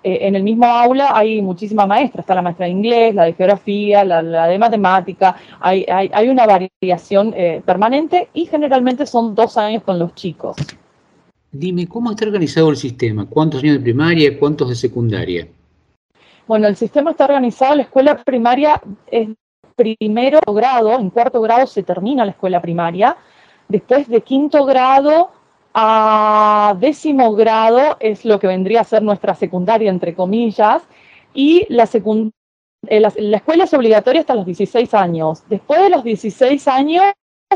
eh, 0.03 0.19
en 0.23 0.35
el 0.35 0.43
mismo 0.43 0.67
aula 0.67 1.17
hay 1.17 1.41
muchísimas 1.43 1.87
maestras, 1.87 2.25
está 2.25 2.35
la 2.35 2.43
maestra 2.43 2.67
de 2.67 2.73
inglés, 2.73 3.15
la 3.15 3.25
de 3.25 3.35
geografía, 3.35 4.05
la, 4.05 4.21
la 4.23 4.49
de 4.49 4.59
matemática, 4.59 5.37
hay, 5.61 5.87
hay, 5.89 6.11
hay 6.13 6.29
una 6.29 6.47
variación 6.47 7.33
eh, 7.37 7.63
permanente 7.65 8.29
y 8.35 8.47
generalmente 8.47 9.07
son 9.07 9.35
dos 9.35 9.57
años 9.57 9.83
con 9.85 9.99
los 9.99 10.15
chicos. 10.15 10.57
Dime, 11.53 11.87
¿cómo 11.87 12.11
está 12.11 12.27
organizado 12.27 12.71
el 12.71 12.77
sistema? 12.77 13.27
¿Cuántos 13.27 13.63
años 13.63 13.77
de 13.77 13.83
primaria, 13.83 14.39
cuántos 14.39 14.69
de 14.69 14.75
secundaria? 14.75 15.49
Bueno, 16.47 16.69
el 16.69 16.77
sistema 16.77 17.13
está 17.13 17.25
organizado, 17.25 17.77
la 17.77 17.83
escuela 17.83 18.23
primaria 18.23 18.81
es 19.11 19.29
primero 19.77 20.41
grado, 20.47 20.99
en 20.99 21.11
cuarto 21.11 21.41
grado 21.41 21.67
se 21.67 21.83
termina 21.83 22.25
la 22.25 22.33
escuela 22.33 22.61
primaria, 22.61 23.17
después 23.69 24.09
de 24.09 24.23
quinto 24.23 24.65
grado 24.65 25.31
a 25.75 26.75
décimo 26.81 27.35
grado 27.35 27.97
es 28.01 28.25
lo 28.25 28.41
que 28.41 28.47
vendría 28.47 28.81
a 28.81 28.85
ser 28.85 29.03
nuestra 29.03 29.35
secundaria, 29.35 29.91
entre 29.91 30.15
comillas, 30.15 30.83
y 31.35 31.67
la, 31.69 31.85
eh, 31.93 33.01
la, 33.01 33.13
la, 33.15 33.37
escuela 33.37 33.65
es 33.65 33.75
obligatoria 33.75 34.23
hasta 34.23 34.35
los 34.35 34.47
16 34.47 34.95
años. 34.95 35.45
Después 35.51 35.83
de 35.83 35.91
los 35.91 36.03
16 36.03 36.67
años, 36.69 37.05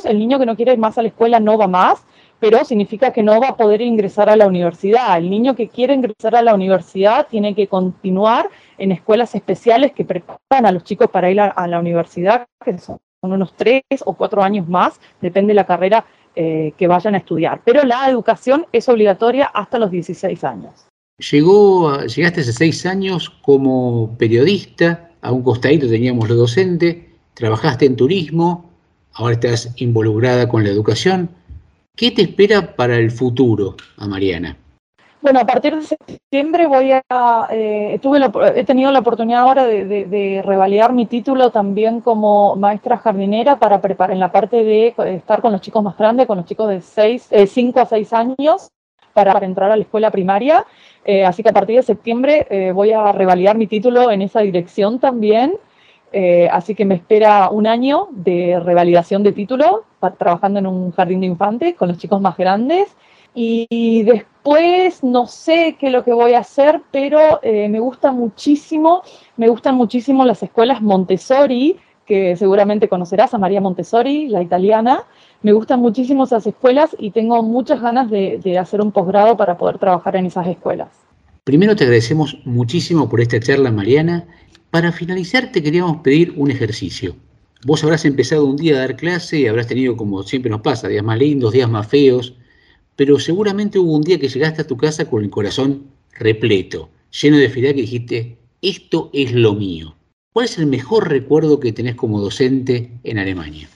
el 0.05 0.19
niño 0.19 0.39
que 0.39 0.45
no 0.45 0.55
quiere 0.55 0.75
ir 0.75 0.79
más 0.79 0.99
a 0.99 1.03
la 1.03 1.09
escuela 1.09 1.41
no 1.41 1.57
va 1.57 1.67
más, 1.67 2.05
pero 2.41 2.65
significa 2.65 3.13
que 3.13 3.23
no 3.23 3.39
va 3.41 3.51
a 3.51 3.57
poder 3.57 3.83
ingresar 3.83 4.31
a 4.31 4.37
la 4.37 4.47
universidad. 4.47 5.19
El 5.19 5.31
niño 5.31 5.55
que 5.55 5.69
quiere 5.69 5.95
ingresar 5.95 6.35
a 6.35 6.43
la 6.43 6.55
universidad 6.55 7.29
tiene 7.29 7.55
que 7.55 7.69
continuar 7.69 8.49
en 8.79 8.93
escuelas 8.93 9.35
especiales 9.35 9.93
que 9.93 10.05
preparan 10.05 10.65
a 10.65 10.73
los 10.73 10.83
chicos 10.83 11.09
para 11.11 11.31
ir 11.31 11.41
a, 11.41 11.67
la 11.67 11.79
universidad, 11.79 12.47
que 12.65 12.79
son 12.79 12.99
unos 13.21 13.55
tres 13.55 13.83
o 14.07 14.15
cuatro 14.15 14.43
años 14.43 14.67
más, 14.67 14.99
depende 15.21 15.51
de 15.51 15.57
la 15.57 15.67
carrera 15.67 16.07
eh, 16.35 16.73
que 16.79 16.89
vayan 16.89 17.15
a 17.15 17.19
estudiar. 17.19 17.61
Pero 17.65 17.85
la 17.85 18.09
educación 18.09 18.67
es 18.73 18.89
obligatoria 18.89 19.45
hasta 19.47 19.79
los 19.79 19.91
16 19.91 20.43
años. 20.45 20.87
Llegó, 21.31 22.01
llegaste 22.05 22.41
hace 22.41 22.55
seis 22.55 22.87
años 22.87 23.29
como 23.43 24.17
periodista, 24.17 25.11
a 25.21 25.33
un 25.33 25.43
costadito 25.43 25.87
teníamos 25.87 26.31
lo 26.31 26.35
docente, 26.35 27.11
trabajaste 27.35 27.85
en 27.85 27.97
turismo, 27.97 28.71
ahora 29.13 29.35
estás 29.35 29.75
involucrada 29.77 30.49
con 30.49 30.65
la 30.65 30.71
educación. 30.71 31.29
¿Qué 32.01 32.11
te 32.13 32.23
espera 32.23 32.75
para 32.77 32.97
el 32.97 33.11
futuro 33.11 33.77
a 33.99 34.07
Mariana? 34.07 34.57
Bueno, 35.21 35.39
a 35.39 35.45
partir 35.45 35.77
de 35.77 35.83
septiembre 35.83 36.67
voy 36.67 36.93
a, 36.93 37.47
eh, 37.51 37.99
tuve 38.01 38.19
la, 38.19 38.33
he 38.57 38.65
tenido 38.65 38.91
la 38.91 39.01
oportunidad 39.01 39.43
ahora 39.43 39.67
de, 39.67 40.43
revalidar 40.43 40.95
mi 40.95 41.05
título 41.05 41.51
también 41.51 42.01
como 42.01 42.57
maestra 42.57 42.97
jardinera 42.97 43.59
para 43.59 43.83
preparar 43.83 44.15
en 44.15 44.19
la 44.19 44.33
parte 44.33 44.65
de 44.65 44.95
estar 45.15 45.43
con 45.43 45.53
los 45.53 45.61
chicos 45.61 45.85
más 45.85 45.99
grandes, 45.99 46.27
con 46.27 46.39
los 46.39 46.47
chicos 46.47 46.71
de 46.71 46.81
6, 46.81 47.29
eh, 47.33 47.47
5 47.47 47.81
a 47.81 47.85
6 47.85 48.13
años, 48.15 48.71
para, 49.13 49.35
para, 49.35 49.45
entrar 49.45 49.71
a 49.71 49.77
la 49.77 49.83
escuela 49.83 50.11
primaria. 50.11 50.65
Eh, 51.05 51.27
así 51.27 51.43
que 51.43 51.51
a 51.51 51.53
partir 51.53 51.77
de 51.77 51.83
septiembre 51.83 52.47
eh, 52.49 52.73
voy 52.73 52.93
a 52.93 53.13
revalidar 53.13 53.59
mi 53.59 53.67
título 53.67 54.11
en 54.11 54.23
esa 54.23 54.41
dirección 54.41 55.01
también. 55.01 55.53
Eh, 56.13 56.49
así 56.51 56.75
que 56.75 56.85
me 56.85 56.97
espera 56.97 57.51
un 57.51 57.67
año 57.67 58.09
de 58.11 58.59
revalidación 58.61 59.23
de 59.23 59.33
título, 59.33 59.85
trabajando 60.19 60.59
en 60.59 60.67
un 60.67 60.91
jardín 60.93 61.21
de 61.21 61.27
infantes 61.27 61.75
con 61.77 61.89
los 61.89 61.99
chicos 61.99 62.21
más 62.21 62.37
grandes. 62.37 62.89
Y 63.33 64.03
después 64.03 65.05
no 65.05 65.27
sé 65.27 65.77
qué 65.79 65.87
es 65.87 65.93
lo 65.93 66.03
que 66.03 66.13
voy 66.13 66.35
a 66.35 66.41
hacer, 66.41 66.83
pero 66.91 67.39
eh, 67.43 67.69
me 67.69 67.79
gusta 67.79 68.11
muchísimo, 68.11 69.03
me 69.37 69.49
gustan 69.49 69.77
muchísimo 69.77 70.25
las 70.25 70.43
escuelas 70.43 70.83
Montessori, 70.83 71.77
que 72.05 72.35
seguramente 72.35 72.89
conocerás 72.89 73.33
a 73.35 73.39
María 73.39 73.61
Montessori, 73.61 74.29
la 74.29 74.43
italiana. 74.43 75.05
Me 75.43 75.53
gustan 75.53 75.79
muchísimo 75.79 76.25
esas 76.25 76.45
escuelas 76.45 76.97
y 76.99 77.13
tengo 77.13 77.41
muchas 77.45 77.81
ganas 77.81 78.11
de, 78.11 78.41
de 78.43 78.59
hacer 78.59 78.81
un 78.81 78.91
posgrado 78.91 79.37
para 79.37 79.57
poder 79.57 79.79
trabajar 79.79 80.17
en 80.17 80.27
esas 80.27 80.49
escuelas. 80.49 80.89
Primero 81.45 81.77
te 81.77 81.85
agradecemos 81.85 82.37
muchísimo 82.45 83.09
por 83.09 83.21
esta 83.21 83.39
charla, 83.39 83.71
Mariana. 83.71 84.27
Para 84.71 84.93
finalizar, 84.93 85.51
te 85.51 85.63
queríamos 85.63 86.01
pedir 86.03 86.33
un 86.37 86.51
ejercicio. 86.51 87.17
vos 87.67 87.83
habrás 87.85 88.05
empezado 88.05 88.47
un 88.47 88.57
día 88.57 88.77
a 88.77 88.79
dar 88.79 88.97
clase 88.97 89.41
y 89.41 89.47
habrás 89.47 89.67
tenido, 89.67 89.97
como 89.97 90.23
siempre 90.23 90.51
nos 90.51 90.63
pasa, 90.63 90.89
días 90.89 91.05
más 91.05 91.19
lindos, 91.19 91.53
días 91.53 91.69
más 91.69 91.89
feos, 91.89 92.35
pero 92.97 93.19
seguramente 93.19 93.79
hubo 93.79 93.97
un 93.97 94.03
día 94.03 94.19
que 94.19 94.29
llegaste 94.29 94.63
a 94.63 94.67
tu 94.67 94.77
casa 94.77 95.05
con 95.05 95.23
el 95.25 95.31
corazón 95.31 95.87
repleto, 96.13 96.89
lleno 97.21 97.37
de 97.37 97.49
felicidad 97.49 97.75
que 97.75 97.81
dijiste, 97.83 98.39
esto 98.63 99.11
es 99.13 99.33
lo 99.33 99.55
mío. 99.55 99.97
¿Cuál 100.33 100.47
es 100.47 100.57
el 100.59 100.67
mejor 100.67 101.09
recuerdo 101.09 101.59
que 101.59 101.73
tenés 101.73 101.97
como 101.97 102.21
docente 102.21 102.93
en 103.03 103.19
Alemania? 103.19 103.69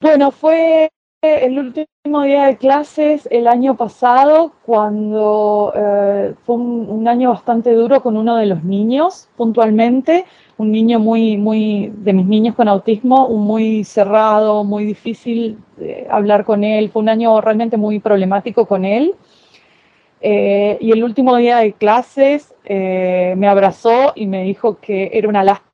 Bueno, 0.00 0.30
fue 0.30 0.88
el 1.34 1.58
último 1.58 2.22
día 2.22 2.46
de 2.46 2.56
clases 2.56 3.28
el 3.30 3.46
año 3.46 3.76
pasado, 3.76 4.52
cuando 4.64 5.72
eh, 5.74 6.34
fue 6.44 6.56
un, 6.56 7.06
año 7.08 7.30
bastante 7.30 7.72
duro 7.72 8.02
con 8.02 8.16
uno 8.16 8.36
de 8.36 8.46
los 8.46 8.64
niños, 8.64 9.28
puntualmente, 9.36 10.24
un 10.56 10.72
niño 10.72 10.98
muy, 10.98 11.36
muy, 11.36 11.92
de 11.96 12.12
mis 12.12 12.26
niños 12.26 12.54
con 12.54 12.68
autismo, 12.68 13.28
muy 13.28 13.84
cerrado, 13.84 14.64
muy 14.64 14.84
difícil 14.84 15.58
de 15.76 16.06
hablar 16.10 16.44
con 16.44 16.64
él, 16.64 16.90
fue 16.90 17.02
un 17.02 17.08
año 17.08 17.40
realmente 17.40 17.76
muy 17.76 17.98
problemático 18.00 18.66
con 18.66 18.84
él. 18.84 19.14
Eh, 20.20 20.78
y 20.80 20.92
el 20.92 21.04
último 21.04 21.36
día 21.36 21.58
de 21.58 21.72
clases 21.74 22.54
eh, 22.64 23.34
me 23.36 23.48
abrazó 23.48 24.12
y 24.14 24.26
me 24.26 24.44
dijo 24.44 24.78
que 24.80 25.10
era 25.12 25.28
una 25.28 25.44
lástima 25.44 25.65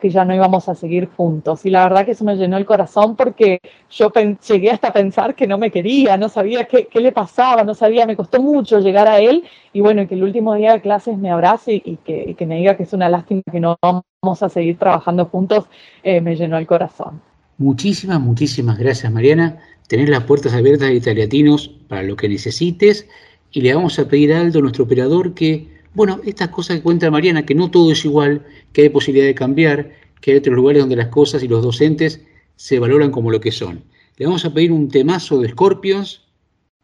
que 0.00 0.10
ya 0.10 0.24
no 0.24 0.34
íbamos 0.34 0.68
a 0.68 0.74
seguir 0.74 1.08
juntos. 1.16 1.64
Y 1.64 1.70
la 1.70 1.84
verdad 1.84 2.04
que 2.04 2.12
eso 2.12 2.24
me 2.24 2.36
llenó 2.36 2.56
el 2.56 2.66
corazón 2.66 3.16
porque 3.16 3.60
yo 3.90 4.12
llegué 4.46 4.70
hasta 4.70 4.92
pensar 4.92 5.34
que 5.34 5.46
no 5.46 5.58
me 5.58 5.70
quería, 5.70 6.16
no 6.16 6.28
sabía 6.28 6.64
qué, 6.64 6.86
qué, 6.86 7.00
le 7.00 7.12
pasaba, 7.12 7.62
no 7.62 7.74
sabía, 7.74 8.04
me 8.04 8.16
costó 8.16 8.42
mucho 8.42 8.80
llegar 8.80 9.06
a 9.08 9.20
él. 9.20 9.44
Y 9.72 9.80
bueno, 9.80 10.06
que 10.08 10.14
el 10.14 10.24
último 10.24 10.54
día 10.54 10.72
de 10.72 10.80
clases 10.80 11.16
me 11.16 11.30
abrace 11.30 11.80
y, 11.84 11.96
que, 12.04 12.34
que, 12.36 12.46
me 12.46 12.56
diga 12.56 12.76
que 12.76 12.82
es 12.82 12.92
una 12.92 13.08
lástima 13.08 13.42
que 13.50 13.60
no 13.60 13.78
vamos 13.80 14.42
a 14.42 14.48
seguir 14.48 14.76
trabajando 14.76 15.26
juntos, 15.26 15.66
eh, 16.02 16.20
me 16.20 16.36
llenó 16.36 16.58
el 16.58 16.66
corazón. 16.66 17.20
Muchísimas, 17.58 18.20
muchísimas 18.20 18.78
gracias, 18.78 19.12
Mariana. 19.12 19.60
Tenés 19.86 20.08
las 20.08 20.24
puertas 20.24 20.52
abiertas 20.52 20.88
de 20.88 20.96
Italiatinos 20.96 21.68
para 21.88 22.02
lo 22.02 22.16
que 22.16 22.28
necesites. 22.28 23.08
Y 23.52 23.62
le 23.62 23.74
vamos 23.74 23.98
a 23.98 24.08
pedir 24.08 24.32
a 24.32 24.40
Aldo, 24.40 24.60
nuestro 24.60 24.84
operador, 24.84 25.34
que 25.34 25.79
bueno, 25.94 26.20
estas 26.24 26.48
cosas 26.48 26.76
que 26.76 26.82
cuenta 26.82 27.10
Mariana, 27.10 27.44
que 27.44 27.54
no 27.54 27.70
todo 27.70 27.92
es 27.92 28.04
igual, 28.04 28.46
que 28.72 28.82
hay 28.82 28.88
posibilidad 28.88 29.26
de 29.26 29.34
cambiar, 29.34 29.92
que 30.20 30.32
hay 30.32 30.36
otros 30.38 30.54
lugares 30.54 30.82
donde 30.82 30.96
las 30.96 31.08
cosas 31.08 31.42
y 31.42 31.48
los 31.48 31.62
docentes 31.62 32.20
se 32.56 32.78
valoran 32.78 33.10
como 33.10 33.30
lo 33.30 33.40
que 33.40 33.52
son. 33.52 33.82
Le 34.16 34.26
vamos 34.26 34.44
a 34.44 34.52
pedir 34.52 34.72
un 34.72 34.88
temazo 34.88 35.40
de 35.40 35.48
Scorpions, 35.48 36.22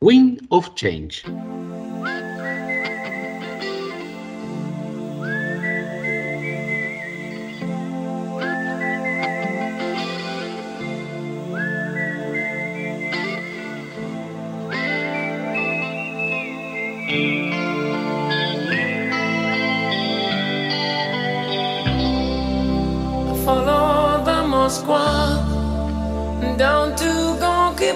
Wind 0.01 0.41
of 0.49 0.75
Change. 0.75 1.23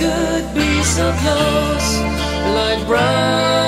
Could 0.00 0.54
be 0.54 0.82
so 0.82 1.12
close, 1.20 1.98
like 2.54 2.86
brothers? 2.86 3.59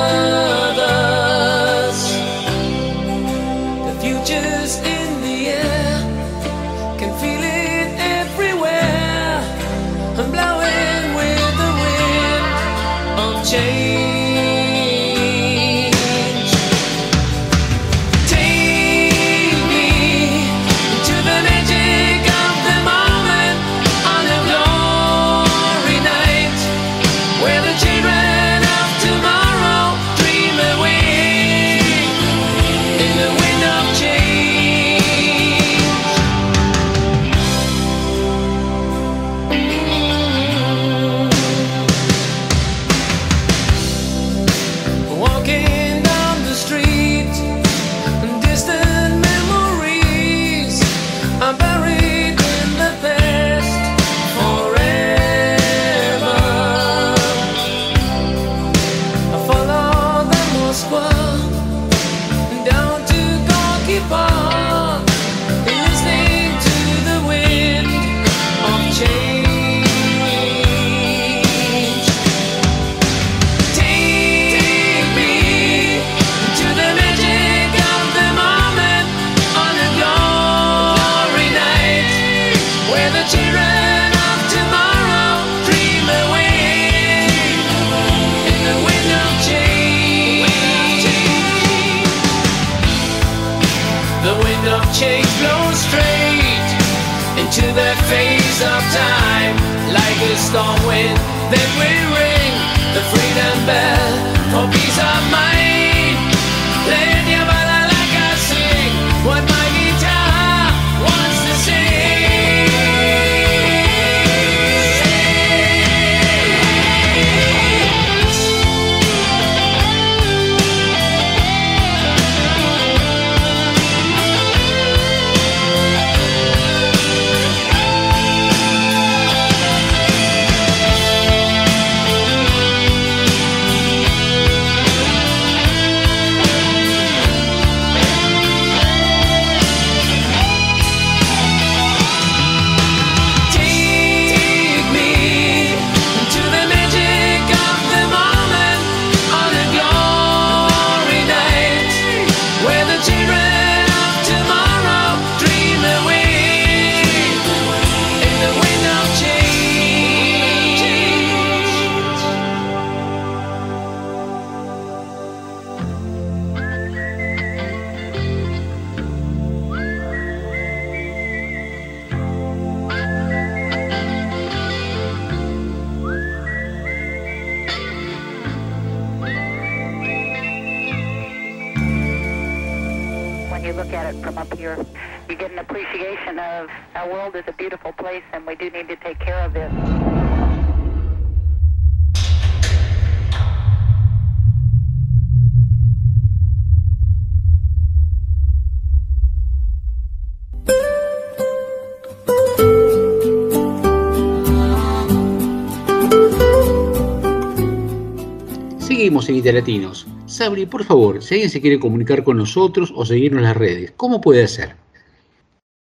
Sabri, 210.27 210.67
por 210.67 210.85
favor, 210.85 211.23
si 211.23 211.35
alguien 211.35 211.51
se 211.51 211.61
quiere 211.61 211.79
comunicar 211.79 212.25
con 212.25 212.37
nosotros 212.37 212.93
o 212.95 213.05
seguirnos 213.05 213.41
en 213.41 213.45
las 213.45 213.57
redes, 213.57 213.93
¿cómo 213.97 214.21
puede 214.21 214.45
hacer? 214.45 214.77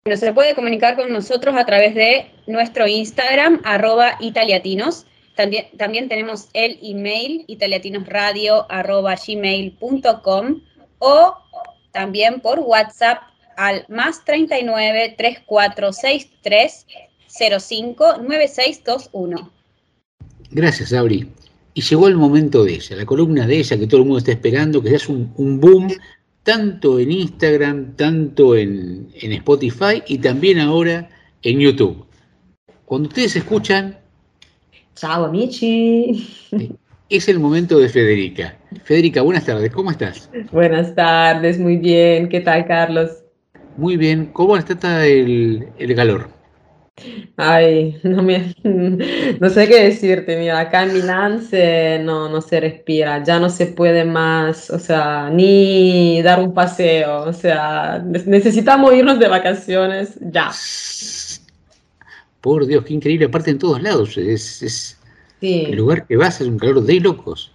Bueno, 0.05 0.19
se 0.19 0.33
puede 0.33 0.55
comunicar 0.55 0.97
con 0.97 1.13
nosotros 1.13 1.55
a 1.57 1.67
través 1.67 1.95
de 1.95 2.31
nuestro 2.47 2.87
Instagram, 2.87 3.61
arroba 3.65 4.17
italiatinos. 4.21 5.07
También, 5.37 5.67
también 5.77 6.09
tenemos 6.09 6.49
el 6.55 6.79
email, 6.83 7.45
italiatinosradio, 7.47 8.67
arroba 8.71 9.15
gmail.com 9.17 10.63
o 10.99 11.35
también 11.93 12.41
por 12.41 12.61
WhatsApp 12.61 13.19
al 13.57 13.85
más 13.89 14.25
39 14.25 15.15
3463 15.19 16.87
05 17.59 18.19
9621. 18.19 19.51
Gracias, 20.51 20.89
Sabri. 20.91 21.29
Y 21.79 21.81
llegó 21.81 22.09
el 22.09 22.17
momento 22.17 22.65
de 22.65 22.75
ella, 22.75 22.97
la 22.97 23.07
columna 23.07 23.47
de 23.47 23.57
ella 23.59 23.79
que 23.79 23.87
todo 23.87 24.01
el 24.01 24.07
mundo 24.07 24.19
está 24.19 24.33
esperando, 24.33 24.83
que 24.83 24.97
es 24.97 25.09
un, 25.09 25.33
un 25.37 25.61
boom 25.61 25.87
tanto 26.43 26.99
en 26.99 27.13
Instagram, 27.13 27.95
tanto 27.95 28.57
en, 28.57 29.07
en 29.15 29.33
Spotify 29.35 30.03
y 30.09 30.19
también 30.19 30.59
ahora 30.59 31.09
en 31.41 31.61
YouTube. 31.61 32.05
Cuando 32.85 33.07
ustedes 33.07 33.37
escuchan, 33.37 33.97
Ciao 34.97 35.27
amici. 35.27 36.29
es 37.09 37.29
el 37.29 37.39
momento 37.39 37.79
de 37.79 37.89
Federica. 37.89 38.59
Federica, 38.83 39.23
buenas 39.23 39.45
tardes, 39.45 39.71
¿cómo 39.71 39.93
estás? 39.93 40.29
Buenas 40.51 40.97
tardes, 40.97 41.61
muy 41.61 41.77
bien. 41.77 42.29
¿Qué 42.29 42.41
tal, 42.41 42.67
Carlos? 42.67 43.23
Muy 43.77 43.97
bien, 43.97 44.31
¿cómo 44.33 44.57
está 44.57 45.07
el, 45.07 45.69
el 45.79 45.95
calor? 45.95 46.38
Ay, 47.37 47.99
no, 48.03 48.23
me, 48.23 48.55
no 48.65 49.49
sé 49.51 49.69
qué 49.69 49.85
decirte, 49.85 50.37
mira, 50.37 50.59
acá 50.59 50.83
en 50.85 50.93
Milán 50.95 51.43
se, 51.43 52.01
no, 52.03 52.29
no 52.29 52.41
se 52.41 52.61
respira, 52.61 53.23
ya 53.23 53.39
no 53.39 53.49
se 53.51 53.67
puede 53.67 54.05
más, 54.05 54.71
o 54.71 54.79
sea, 54.79 55.31
ni 55.31 56.21
dar 56.23 56.41
un 56.41 56.53
paseo, 56.55 57.23
o 57.25 57.33
sea, 57.33 58.03
ne- 58.05 58.25
necesitamos 58.27 58.95
irnos 58.95 59.19
de 59.19 59.29
vacaciones 59.29 60.19
ya. 60.21 60.51
Por 62.41 62.67
Dios, 62.67 62.85
qué 62.85 62.95
increíble, 62.95 63.27
aparte 63.27 63.51
en 63.51 63.59
todos 63.59 63.83
lados, 63.83 64.17
es, 64.17 64.63
es 64.63 64.95
Sí. 65.41 65.67
el 65.69 65.77
lugar 65.77 66.07
que 66.07 66.17
vas 66.17 66.41
es 66.41 66.49
un 66.49 66.59
calor 66.59 66.83
de 66.83 66.99
locos. 67.01 67.53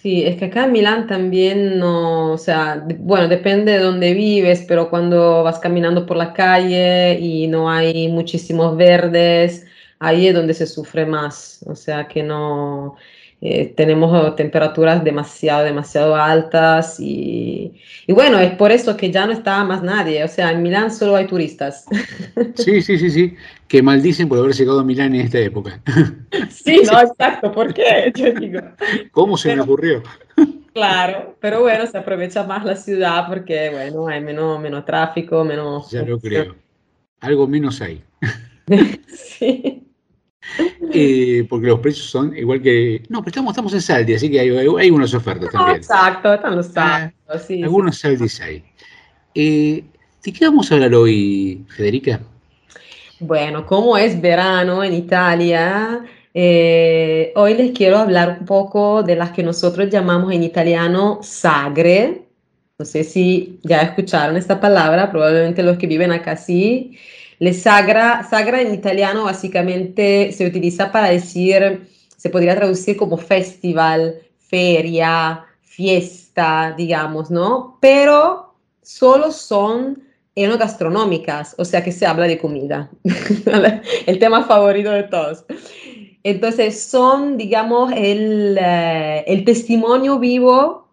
Sí, 0.00 0.22
es 0.24 0.36
que 0.36 0.44
acá 0.44 0.64
en 0.66 0.72
Milán 0.72 1.08
también 1.08 1.78
no, 1.80 2.32
o 2.32 2.38
sea, 2.38 2.84
bueno, 3.00 3.26
depende 3.26 3.72
de 3.72 3.78
dónde 3.80 4.14
vives, 4.14 4.64
pero 4.68 4.90
cuando 4.90 5.42
vas 5.42 5.58
caminando 5.58 6.06
por 6.06 6.16
la 6.16 6.32
calle 6.32 7.18
y 7.18 7.48
no 7.48 7.68
hay 7.68 8.06
muchísimos 8.06 8.76
verdes, 8.76 9.66
ahí 9.98 10.28
es 10.28 10.34
donde 10.34 10.54
se 10.54 10.66
sufre 10.68 11.04
más, 11.04 11.64
o 11.66 11.74
sea 11.74 12.06
que 12.06 12.22
no, 12.22 12.94
eh, 13.40 13.72
tenemos 13.76 14.34
temperaturas 14.34 15.04
demasiado, 15.04 15.64
demasiado 15.64 16.16
altas 16.16 16.98
y, 16.98 17.80
y 18.06 18.12
bueno, 18.12 18.40
es 18.40 18.52
por 18.56 18.72
eso 18.72 18.96
que 18.96 19.12
ya 19.12 19.26
no 19.26 19.32
está 19.32 19.62
más 19.62 19.80
nadie, 19.80 20.24
o 20.24 20.28
sea, 20.28 20.50
en 20.50 20.60
Milán 20.60 20.90
solo 20.90 21.14
hay 21.16 21.26
turistas. 21.26 21.86
Sí, 22.54 22.82
sí, 22.82 22.98
sí, 22.98 23.10
sí, 23.10 23.36
que 23.68 23.82
maldicen 23.82 24.28
por 24.28 24.38
haber 24.38 24.52
llegado 24.52 24.80
a 24.80 24.84
Milán 24.84 25.14
en 25.14 25.22
esta 25.22 25.38
época. 25.38 25.80
Sí, 26.50 26.82
no, 26.90 27.00
exacto, 27.00 27.52
¿por 27.52 27.72
qué? 27.72 28.12
Yo 28.14 28.32
digo. 28.32 28.60
¿Cómo 29.12 29.36
se 29.36 29.54
me 29.54 29.62
ocurrió? 29.62 30.02
Claro, 30.72 31.36
pero 31.40 31.60
bueno, 31.62 31.86
se 31.86 31.98
aprovecha 31.98 32.44
más 32.44 32.64
la 32.64 32.76
ciudad 32.76 33.26
porque, 33.28 33.70
bueno, 33.70 34.08
hay 34.08 34.20
menos, 34.20 34.60
menos 34.60 34.84
tráfico, 34.84 35.44
menos... 35.44 35.90
Ya 35.90 36.02
lo 36.02 36.18
creo. 36.18 36.54
Algo 37.20 37.46
menos 37.46 37.80
hay. 37.80 38.02
Sí. 39.08 39.87
Eh, 40.92 41.46
porque 41.48 41.66
los 41.66 41.80
precios 41.80 42.06
son 42.06 42.36
igual 42.36 42.62
que... 42.62 43.02
No, 43.08 43.20
pero 43.20 43.30
estamos, 43.30 43.52
estamos 43.52 43.74
en 43.74 43.82
Saldi, 43.82 44.14
así 44.14 44.30
que 44.30 44.40
hay, 44.40 44.48
hay 44.50 44.90
unas 44.90 45.12
ofertas 45.14 45.52
No, 45.52 45.58
también. 45.60 45.76
exacto, 45.76 46.32
están 46.34 46.56
los 46.56 46.66
sábados, 46.66 47.12
sí, 47.46 47.56
sí. 47.56 47.62
Algunos 47.62 47.98
Saldis 47.98 48.40
hay. 48.40 48.64
Eh, 49.34 49.84
¿De 50.24 50.32
qué 50.32 50.44
vamos 50.46 50.70
a 50.70 50.74
hablar 50.74 50.94
hoy, 50.94 51.64
Federica? 51.68 52.20
Bueno, 53.20 53.66
como 53.66 53.96
es 53.98 54.20
verano 54.20 54.82
en 54.82 54.94
Italia, 54.94 56.04
eh, 56.34 57.32
hoy 57.36 57.54
les 57.54 57.72
quiero 57.72 57.98
hablar 57.98 58.38
un 58.40 58.46
poco 58.46 59.02
de 59.02 59.16
las 59.16 59.30
que 59.32 59.42
nosotros 59.42 59.90
llamamos 59.90 60.32
en 60.32 60.42
italiano 60.42 61.18
sagre. 61.22 62.22
No 62.78 62.84
sé 62.84 63.02
si 63.04 63.58
ya 63.64 63.80
escucharon 63.82 64.36
esta 64.36 64.60
palabra, 64.60 65.10
probablemente 65.10 65.62
los 65.62 65.78
que 65.78 65.86
viven 65.88 66.12
acá 66.12 66.36
sí. 66.36 66.96
Le 67.38 67.52
sagra, 67.52 68.26
sagra 68.28 68.60
en 68.60 68.74
italiano 68.74 69.24
básicamente 69.24 70.32
se 70.32 70.46
utiliza 70.46 70.90
para 70.90 71.08
decir, 71.10 71.88
se 72.16 72.30
podría 72.30 72.56
traducir 72.56 72.96
como 72.96 73.16
festival, 73.16 74.20
feria, 74.38 75.44
fiesta, 75.62 76.74
digamos, 76.76 77.30
¿no? 77.30 77.78
Pero 77.80 78.54
solo 78.82 79.30
son 79.30 80.02
enogastronómicas, 80.34 81.54
o 81.58 81.64
sea 81.64 81.82
que 81.82 81.92
se 81.92 82.06
habla 82.06 82.26
de 82.26 82.38
comida, 82.38 82.90
el 84.06 84.18
tema 84.18 84.44
favorito 84.44 84.90
de 84.90 85.04
todos. 85.04 85.44
Entonces 86.24 86.82
son, 86.82 87.36
digamos, 87.36 87.92
el, 87.94 88.58
eh, 88.60 89.24
el 89.26 89.44
testimonio 89.44 90.18
vivo 90.18 90.88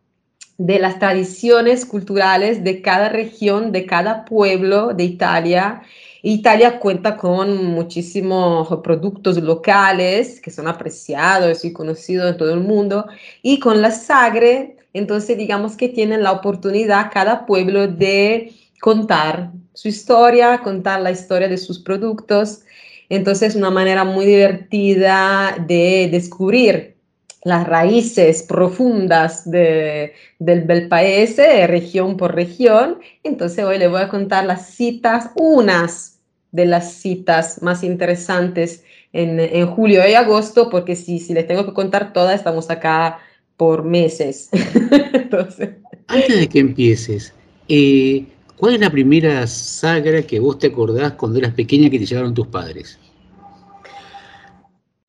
de 0.58 0.80
las 0.80 1.00
tradiciones 1.00 1.86
culturales 1.86 2.64
de 2.64 2.82
cada 2.82 3.10
región, 3.10 3.72
de 3.72 3.86
cada 3.86 4.26
pueblo 4.26 4.94
de 4.94 5.04
Italia. 5.04 5.82
Italia 6.28 6.80
cuenta 6.80 7.18
con 7.18 7.66
muchísimos 7.66 8.68
productos 8.84 9.38
locales 9.38 10.42
que 10.42 10.50
son 10.50 10.68
apreciados 10.68 11.64
y 11.64 11.72
conocidos 11.72 12.32
en 12.32 12.38
todo 12.38 12.52
el 12.52 12.62
mundo 12.62 13.06
y 13.44 13.60
con 13.60 13.80
la 13.80 13.92
sagre, 13.92 14.78
entonces 14.92 15.38
digamos 15.38 15.78
que 15.78 15.88
tienen 15.88 16.24
la 16.24 16.32
oportunidad 16.32 17.12
cada 17.14 17.46
pueblo 17.46 17.88
de 17.88 18.54
contar 18.82 19.52
su 19.74 19.88
historia, 19.88 20.62
contar 20.64 21.02
la 21.02 21.12
historia 21.12 21.48
de 21.48 21.60
sus 21.60 21.78
productos. 21.78 22.62
Entonces, 23.08 23.56
una 23.56 23.70
manera 23.70 24.04
muy 24.04 24.26
divertida 24.26 25.56
de 25.68 26.10
descubrir 26.12 26.96
las 27.44 27.68
raíces 27.68 28.42
profundas 28.42 29.48
de, 29.48 30.14
del, 30.40 30.66
del 30.66 30.88
país, 30.88 31.38
región 31.38 32.18
por 32.18 32.34
región. 32.34 32.98
Entonces, 33.22 33.64
hoy 33.64 33.78
les 33.78 33.92
voy 33.92 34.02
a 34.02 34.10
contar 34.10 34.46
las 34.46 34.72
citas, 34.72 35.30
unas 35.36 36.15
de 36.56 36.66
las 36.66 36.94
citas 36.94 37.62
más 37.62 37.84
interesantes 37.84 38.84
en, 39.12 39.40
en 39.40 39.68
julio 39.68 40.08
y 40.08 40.14
agosto, 40.14 40.70
porque 40.70 40.96
si, 40.96 41.20
si 41.20 41.34
les 41.34 41.48
tengo 41.48 41.66
que 41.66 41.74
contar 41.74 42.14
todas, 42.14 42.36
estamos 42.36 42.70
acá 42.70 43.20
por 43.58 43.84
meses. 43.84 44.50
Antes 46.08 46.40
de 46.40 46.48
que 46.48 46.60
empieces, 46.60 47.34
eh, 47.68 48.26
¿cuál 48.56 48.76
es 48.76 48.80
la 48.80 48.90
primera 48.90 49.46
sagra 49.48 50.22
que 50.22 50.40
vos 50.40 50.60
te 50.60 50.68
acordás 50.68 51.14
cuando 51.14 51.40
eras 51.40 51.54
pequeña 51.54 51.90
que 51.90 52.00
te 52.00 52.06
llevaron 52.06 52.34
tus 52.34 52.48
padres? 52.48 52.98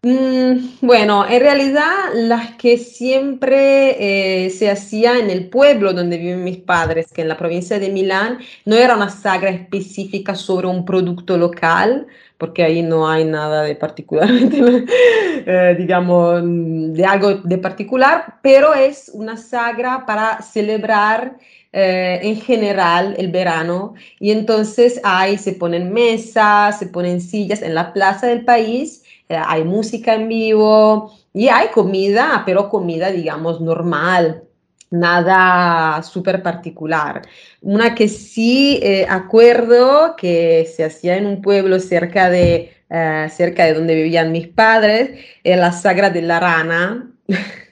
Mm, 0.06 0.76
bueno, 0.82 1.26
en 1.28 1.40
realidad 1.40 1.90
las 2.14 2.52
que 2.52 2.78
siempre 2.78 4.44
eh, 4.46 4.50
se 4.50 4.70
hacía 4.70 5.18
en 5.18 5.30
el 5.30 5.48
pueblo 5.48 5.92
donde 5.94 6.16
viven 6.16 6.44
mis 6.44 6.58
padres, 6.58 7.12
que 7.12 7.22
en 7.22 7.28
la 7.28 7.36
provincia 7.36 7.80
de 7.80 7.88
Milán, 7.90 8.38
no 8.64 8.76
era 8.76 8.94
una 8.94 9.08
sagra 9.08 9.50
específica 9.50 10.36
sobre 10.36 10.68
un 10.68 10.84
producto 10.84 11.36
local, 11.36 12.06
porque 12.38 12.62
ahí 12.62 12.82
no 12.82 13.08
hay 13.10 13.24
nada 13.24 13.64
de 13.64 13.74
particularmente, 13.74 14.84
eh, 15.44 15.74
digamos, 15.76 16.40
de 16.44 17.04
algo 17.04 17.34
de 17.38 17.58
particular, 17.58 18.38
pero 18.42 18.74
es 18.74 19.10
una 19.12 19.36
sagra 19.36 20.06
para 20.06 20.40
celebrar 20.40 21.36
eh, 21.72 22.20
en 22.22 22.40
general 22.40 23.16
el 23.18 23.32
verano. 23.32 23.94
Y 24.20 24.30
entonces 24.30 25.00
ahí 25.02 25.36
se 25.36 25.52
ponen 25.52 25.92
mesas, 25.92 26.78
se 26.78 26.86
ponen 26.86 27.20
sillas 27.20 27.60
en 27.60 27.74
la 27.74 27.92
plaza 27.92 28.28
del 28.28 28.44
país, 28.44 29.02
hay 29.28 29.64
música 29.64 30.14
en 30.14 30.28
vivo 30.28 31.12
y 31.32 31.48
hay 31.48 31.68
comida, 31.68 32.42
pero 32.46 32.68
comida 32.68 33.10
digamos 33.10 33.60
normal, 33.60 34.44
nada 34.90 36.02
súper 36.02 36.42
particular. 36.42 37.22
Una 37.60 37.94
que 37.94 38.08
sí 38.08 38.78
eh, 38.82 39.06
acuerdo 39.08 40.14
que 40.16 40.70
se 40.74 40.84
hacía 40.84 41.16
en 41.16 41.26
un 41.26 41.42
pueblo 41.42 41.80
cerca 41.80 42.30
de, 42.30 42.72
eh, 42.90 43.28
cerca 43.30 43.64
de 43.64 43.74
donde 43.74 43.94
vivían 43.94 44.32
mis 44.32 44.48
padres, 44.48 45.18
es 45.42 45.58
la 45.58 45.72
Sagra 45.72 46.10
de 46.10 46.22
la 46.22 46.40
Rana. 46.40 47.10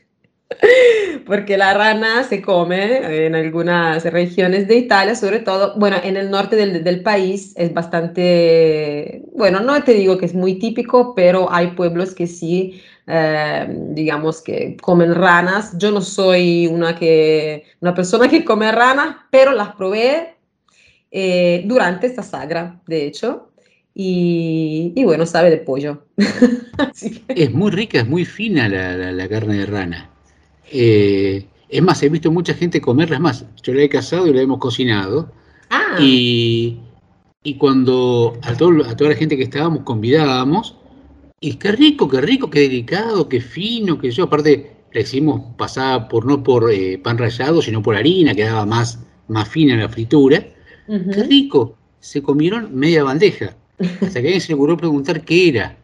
porque 1.26 1.56
la 1.56 1.74
rana 1.74 2.24
se 2.24 2.42
come 2.42 3.26
en 3.26 3.34
algunas 3.34 4.04
regiones 4.04 4.68
de 4.68 4.76
Italia, 4.76 5.14
sobre 5.14 5.40
todo, 5.40 5.78
bueno, 5.78 5.96
en 6.02 6.16
el 6.16 6.30
norte 6.30 6.56
del, 6.56 6.84
del, 6.84 7.02
país 7.02 7.52
es 7.56 7.72
bastante, 7.72 9.22
bueno, 9.34 9.60
no 9.60 9.82
te 9.82 9.94
digo 9.94 10.18
que 10.18 10.26
es 10.26 10.34
muy 10.34 10.58
típico, 10.58 11.14
pero 11.14 11.52
hay 11.52 11.68
pueblos 11.68 12.14
que 12.14 12.26
sí, 12.26 12.82
eh, 13.06 13.66
digamos 13.90 14.42
que 14.42 14.76
comen 14.80 15.14
ranas. 15.14 15.76
Yo 15.78 15.90
no 15.90 16.00
soy 16.00 16.66
una, 16.66 16.96
que, 16.96 17.64
una 17.80 17.94
persona 17.94 18.28
que 18.28 18.44
come 18.44 18.70
ranas, 18.72 19.16
pero 19.30 19.52
las 19.52 19.74
probé 19.74 20.36
eh, 21.10 21.62
durante 21.66 22.06
esta 22.06 22.22
sagra, 22.22 22.80
de 22.86 23.06
hecho. 23.06 23.50
Y, 23.96 24.92
y, 24.96 25.04
bueno, 25.04 25.24
sabe 25.24 25.50
de 25.50 25.58
pollo. 25.58 26.06
que... 26.16 27.22
Es 27.28 27.52
muy 27.52 27.70
rica, 27.70 28.00
es 28.00 28.08
muy 28.08 28.24
fina 28.24 28.68
la, 28.68 28.96
la, 28.96 29.12
la 29.12 29.28
carne 29.28 29.58
de 29.58 29.66
rana. 29.66 30.13
Eh, 30.70 31.46
es 31.68 31.82
más, 31.82 32.02
he 32.02 32.08
visto 32.08 32.30
mucha 32.30 32.54
gente 32.54 32.80
comerla, 32.80 33.16
es 33.16 33.22
más, 33.22 33.44
yo 33.62 33.74
la 33.74 33.82
he 33.82 33.88
cazado 33.88 34.26
y 34.26 34.32
la 34.32 34.42
hemos 34.42 34.58
cocinado. 34.58 35.32
Ah. 35.70 35.96
Y, 36.00 36.78
y, 37.42 37.54
cuando 37.54 38.38
a, 38.42 38.54
todo, 38.54 38.84
a 38.84 38.96
toda 38.96 39.10
la 39.10 39.16
gente 39.16 39.36
que 39.36 39.42
estábamos 39.44 39.80
convidábamos, 39.80 40.76
y 41.40 41.54
qué 41.54 41.72
rico, 41.72 42.08
qué 42.08 42.20
rico, 42.20 42.48
qué 42.48 42.60
delicado, 42.60 43.28
qué 43.28 43.40
fino, 43.40 43.98
que 43.98 44.10
yo, 44.10 44.24
aparte 44.24 44.70
la 44.92 45.00
hicimos 45.00 45.42
pasada 45.56 46.08
por 46.08 46.24
no 46.24 46.42
por 46.42 46.70
eh, 46.72 46.98
pan 46.98 47.18
rallado, 47.18 47.60
sino 47.60 47.82
por 47.82 47.96
harina, 47.96 48.34
quedaba 48.34 48.64
más, 48.64 49.00
más 49.28 49.48
fina 49.48 49.76
la 49.76 49.88
fritura. 49.88 50.46
Uh 50.86 50.94
-huh. 50.94 51.14
Qué 51.14 51.22
rico, 51.24 51.76
se 52.00 52.22
comieron 52.22 52.74
media 52.74 53.02
bandeja. 53.02 53.56
Hasta 53.78 54.20
que 54.20 54.28
alguien 54.28 54.40
se 54.40 54.48
le 54.48 54.54
ocurrió 54.54 54.76
preguntar 54.76 55.24
qué 55.24 55.48
era. 55.48 55.76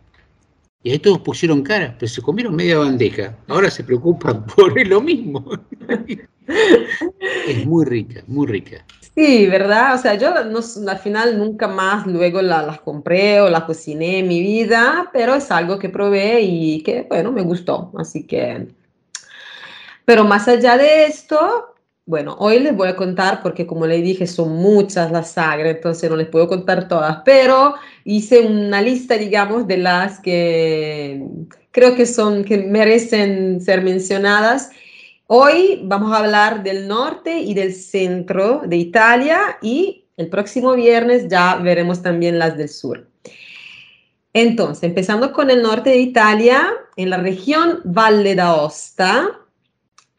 Y 0.82 0.92
ahí 0.92 0.98
todos 0.98 1.18
pusieron 1.18 1.62
cara, 1.62 1.94
pero 1.98 2.08
se 2.08 2.22
comieron 2.22 2.56
media 2.56 2.78
bandeja. 2.78 3.36
Ahora 3.48 3.70
se 3.70 3.84
preocupan 3.84 4.46
por 4.56 4.86
lo 4.86 5.00
mismo. 5.00 5.44
es 7.46 7.66
muy 7.66 7.84
rica, 7.84 8.22
muy 8.26 8.46
rica. 8.46 8.84
Sí, 9.14 9.46
¿verdad? 9.46 9.94
O 9.94 9.98
sea, 9.98 10.14
yo 10.14 10.32
al 10.34 10.98
final 10.98 11.38
nunca 11.38 11.68
más 11.68 12.06
luego 12.06 12.40
las 12.40 12.66
la 12.66 12.78
compré 12.78 13.40
o 13.40 13.50
las 13.50 13.64
cociné 13.64 14.20
en 14.20 14.28
mi 14.28 14.40
vida, 14.40 15.10
pero 15.12 15.34
es 15.34 15.50
algo 15.50 15.78
que 15.78 15.90
probé 15.90 16.40
y 16.40 16.82
que, 16.82 17.06
bueno, 17.08 17.32
me 17.32 17.42
gustó. 17.42 17.92
Así 17.98 18.26
que... 18.26 18.68
Pero 20.06 20.24
más 20.24 20.48
allá 20.48 20.78
de 20.78 21.04
esto, 21.04 21.69
bueno, 22.10 22.36
hoy 22.40 22.58
les 22.58 22.76
voy 22.76 22.88
a 22.88 22.96
contar, 22.96 23.40
porque 23.40 23.68
como 23.68 23.86
les 23.86 24.02
dije, 24.02 24.26
son 24.26 24.56
muchas 24.56 25.12
las 25.12 25.30
sagras, 25.30 25.76
entonces 25.76 26.10
no 26.10 26.16
les 26.16 26.26
puedo 26.26 26.48
contar 26.48 26.88
todas, 26.88 27.18
pero 27.24 27.74
hice 28.04 28.40
una 28.40 28.82
lista, 28.82 29.16
digamos, 29.16 29.68
de 29.68 29.78
las 29.78 30.18
que 30.18 31.24
creo 31.70 31.94
que 31.94 32.06
son, 32.06 32.42
que 32.44 32.58
merecen 32.58 33.60
ser 33.60 33.82
mencionadas. 33.82 34.70
Hoy 35.28 35.82
vamos 35.84 36.12
a 36.12 36.18
hablar 36.18 36.64
del 36.64 36.88
norte 36.88 37.38
y 37.38 37.54
del 37.54 37.72
centro 37.72 38.62
de 38.66 38.76
Italia 38.76 39.58
y 39.62 40.04
el 40.16 40.28
próximo 40.28 40.74
viernes 40.74 41.28
ya 41.28 41.54
veremos 41.62 42.02
también 42.02 42.40
las 42.40 42.58
del 42.58 42.70
sur. 42.70 43.06
Entonces, 44.32 44.82
empezando 44.82 45.32
con 45.32 45.48
el 45.48 45.62
norte 45.62 45.90
de 45.90 45.98
Italia, 45.98 46.72
en 46.96 47.10
la 47.10 47.18
región 47.18 47.80
Valle 47.84 48.34
d'Aosta, 48.34 49.40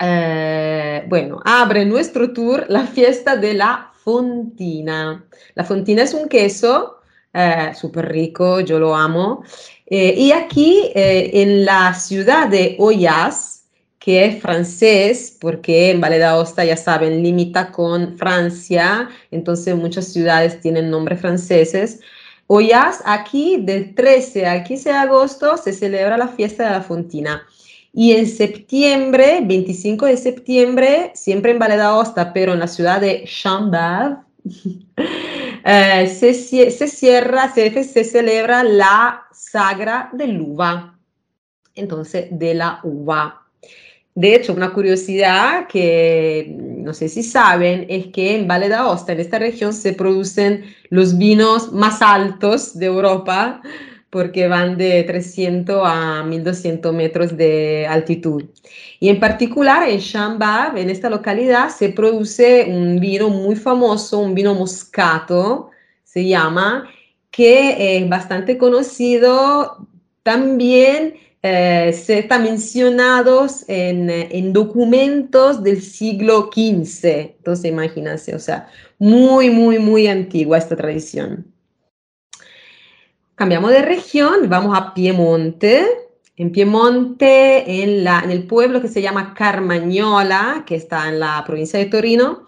eh, 0.01 1.03
bueno, 1.07 1.39
abre 1.45 1.85
nuestro 1.85 2.33
tour 2.33 2.65
la 2.69 2.87
fiesta 2.87 3.35
de 3.35 3.53
la 3.53 3.91
fontina. 4.03 5.23
La 5.53 5.63
fontina 5.63 6.03
es 6.03 6.13
un 6.13 6.27
queso 6.27 7.01
eh, 7.33 7.71
súper 7.79 8.11
rico, 8.11 8.61
yo 8.61 8.79
lo 8.79 8.95
amo. 8.95 9.43
Eh, 9.85 10.15
y 10.17 10.31
aquí 10.31 10.91
en 10.95 11.65
la 11.65 11.93
ciudad 11.93 12.47
de 12.47 12.77
Oyas, 12.79 13.65
que 13.99 14.25
es 14.25 14.41
francés, 14.41 15.37
porque 15.39 15.91
en 15.91 16.01
Valle 16.01 16.17
d'Aosta, 16.17 16.65
ya 16.65 16.77
saben, 16.77 17.21
limita 17.21 17.71
con 17.71 18.17
Francia, 18.17 19.09
entonces 19.29 19.75
muchas 19.75 20.07
ciudades 20.07 20.59
tienen 20.59 20.89
nombres 20.89 21.19
franceses. 21.21 21.99
Oyas, 22.47 23.01
aquí 23.05 23.57
del 23.61 23.93
13 23.93 24.47
al 24.47 24.63
15 24.63 24.89
de 24.89 24.95
agosto 24.95 25.57
se 25.57 25.71
celebra 25.71 26.17
la 26.17 26.27
fiesta 26.27 26.63
de 26.65 26.71
la 26.71 26.81
fontina. 26.81 27.45
Y 27.93 28.13
en 28.13 28.27
septiembre, 28.27 29.41
25 29.43 30.05
de 30.05 30.17
septiembre, 30.17 31.11
siempre 31.13 31.51
en 31.51 31.59
Valle 31.59 31.75
d'Aosta, 31.75 32.31
pero 32.31 32.53
en 32.53 32.59
la 32.59 32.67
ciudad 32.67 33.01
de 33.01 33.25
Chambord, 33.25 34.19
eh, 35.65 36.07
se, 36.07 36.33
se, 36.33 36.87
cierra, 36.87 37.53
se, 37.53 37.83
se, 37.83 38.03
celebra 38.03 38.63
la 38.63 39.23
sagra 39.33 40.09
del 40.13 40.39
uva. 40.39 40.97
Entonces, 41.75 42.27
de 42.31 42.53
la 42.53 42.79
uva. 42.83 43.45
De 44.15 44.35
hecho, 44.35 44.53
una 44.53 44.73
curiosidad 44.73 45.67
que 45.67 46.53
no 46.57 46.93
sé 46.93 47.07
si 47.07 47.23
saben 47.23 47.85
es 47.89 48.07
que 48.07 48.35
en 48.35 48.47
Valle 48.47 48.69
d'Aosta, 48.69 49.13
en 49.13 49.19
esta 49.19 49.39
región, 49.39 49.73
se 49.73 49.93
producen 49.93 50.63
los 50.89 51.17
vinos 51.17 51.71
más 51.71 52.01
altos 52.01 52.77
de 52.77 52.87
Europa 52.87 53.61
porque 54.11 54.47
van 54.49 54.77
de 54.77 55.03
300 55.03 55.81
a 55.85 56.23
1200 56.23 56.93
metros 56.93 57.37
de 57.37 57.87
altitud. 57.89 58.43
Y 58.99 59.07
en 59.07 59.19
particular 59.19 59.87
en 59.89 59.99
Chambab, 59.99 60.77
en 60.77 60.89
esta 60.89 61.09
localidad, 61.09 61.69
se 61.69 61.89
produce 61.89 62.65
un 62.69 62.99
vino 62.99 63.29
muy 63.29 63.55
famoso, 63.55 64.19
un 64.19 64.35
vino 64.35 64.53
moscato, 64.53 65.71
se 66.03 66.27
llama, 66.27 66.89
que 67.31 67.97
es 67.97 68.09
bastante 68.09 68.57
conocido 68.57 69.87
también. 70.23 71.15
Eh, 71.43 71.91
se 71.93 72.19
está 72.19 72.37
mencionado 72.37 73.47
en, 73.67 74.09
en, 74.09 74.53
documentos 74.53 75.63
del 75.63 75.81
siglo 75.81 76.51
XV. 76.53 77.33
Entonces, 77.37 77.65
imagínense, 77.65 78.35
o 78.35 78.39
sea, 78.39 78.69
muy, 78.99 79.49
muy, 79.49 79.79
muy 79.79 80.05
antigua 80.05 80.59
esta 80.59 80.75
tradición. 80.75 81.51
Cambiamos 83.41 83.71
de 83.71 83.81
región, 83.81 84.49
vamos 84.49 84.77
a 84.77 84.93
Piemonte. 84.93 85.83
En 86.37 86.51
Piemonte, 86.51 87.81
en, 87.81 88.03
la, 88.03 88.21
en 88.23 88.29
el 88.29 88.43
pueblo 88.45 88.83
que 88.83 88.87
se 88.87 89.01
llama 89.01 89.33
Carmagnola, 89.33 90.63
que 90.67 90.75
está 90.75 91.09
en 91.09 91.19
la 91.19 91.43
provincia 91.43 91.79
de 91.79 91.87
Torino, 91.87 92.43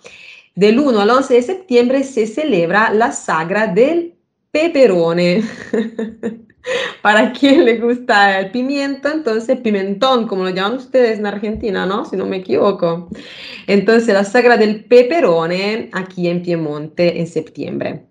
del 0.54 0.78
1 0.78 1.00
al 1.00 1.10
11 1.10 1.34
de 1.34 1.42
septiembre 1.42 2.04
se 2.04 2.28
celebra 2.28 2.94
la 2.94 3.12
sagra 3.12 3.66
del 3.66 4.14
peperone. 4.52 5.44
Para 7.02 7.34
quien 7.34 7.66
le 7.66 7.80
gusta 7.80 8.40
el 8.40 8.52
pimiento, 8.52 9.10
entonces 9.10 9.58
pimentón, 9.62 10.28
como 10.28 10.44
lo 10.44 10.52
llaman 10.52 10.78
ustedes 10.78 11.18
en 11.18 11.26
Argentina, 11.26 11.88
¿no? 11.88 12.06
Si 12.06 12.16
no 12.16 12.28
me 12.28 12.38
equivoco. 12.38 13.10
Entonces 13.66 14.14
la 14.14 14.26
sagra 14.26 14.58
del 14.58 14.86
peperone 14.86 15.90
aquí 15.92 16.28
en 16.28 16.44
Piemonte 16.44 17.20
en 17.20 17.26
septiembre. 17.26 18.06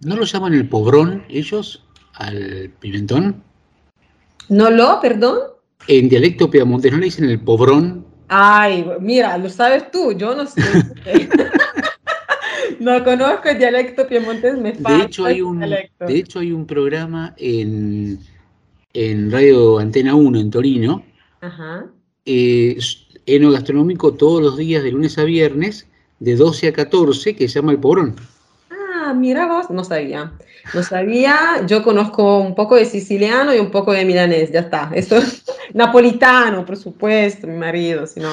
¿No 0.00 0.16
lo 0.16 0.24
llaman 0.24 0.54
el 0.54 0.68
pobrón 0.68 1.24
ellos? 1.28 1.84
Al 2.18 2.70
pimentón? 2.80 3.42
¿No 4.48 4.70
lo, 4.70 5.00
perdón? 5.00 5.38
En 5.86 6.08
dialecto 6.08 6.50
piamontés, 6.50 6.92
¿no 6.92 6.98
le 6.98 7.06
dicen 7.06 7.28
el 7.28 7.40
pobrón? 7.40 8.06
Ay, 8.28 8.84
mira, 9.00 9.38
lo 9.38 9.48
sabes 9.48 9.90
tú, 9.90 10.12
yo 10.12 10.34
no 10.34 10.46
sé. 10.46 10.60
no 12.80 13.02
conozco 13.04 13.48
el 13.48 13.58
dialecto 13.58 14.06
piemontés, 14.06 14.58
me 14.58 14.74
falta 14.74 14.98
de 14.98 15.04
hecho 15.04 15.24
hay 15.24 15.40
un 15.40 15.58
dialecto. 15.58 16.06
De 16.06 16.16
hecho 16.16 16.38
hay 16.40 16.52
un 16.52 16.66
programa 16.66 17.34
en, 17.38 18.18
en 18.92 19.30
Radio 19.30 19.78
Antena 19.78 20.14
1 20.14 20.38
en 20.38 20.50
Torino, 20.50 21.04
Ajá. 21.40 21.86
Eh, 22.26 22.78
enogastronómico 23.24 24.12
todos 24.14 24.42
los 24.42 24.56
días 24.56 24.82
de 24.82 24.92
lunes 24.92 25.16
a 25.18 25.24
viernes, 25.24 25.86
de 26.18 26.36
12 26.36 26.68
a 26.68 26.72
14, 26.72 27.36
que 27.36 27.48
se 27.48 27.54
llama 27.54 27.72
El 27.72 27.78
Pobrón. 27.78 28.16
Ah, 29.08 29.14
mira 29.14 29.46
vos, 29.46 29.70
no 29.70 29.84
sabía. 29.84 30.32
No 30.74 30.82
sabía, 30.82 31.64
yo 31.66 31.82
conozco 31.82 32.40
un 32.40 32.54
poco 32.54 32.76
de 32.76 32.84
siciliano 32.84 33.54
y 33.54 33.58
un 33.58 33.70
poco 33.70 33.92
de 33.92 34.04
milanés, 34.04 34.52
ya 34.52 34.60
está. 34.60 34.90
Esto 34.94 35.16
napolitano, 35.72 36.66
por 36.66 36.76
supuesto, 36.76 37.46
mi 37.46 37.56
marido, 37.56 38.06
si 38.06 38.20
no. 38.20 38.28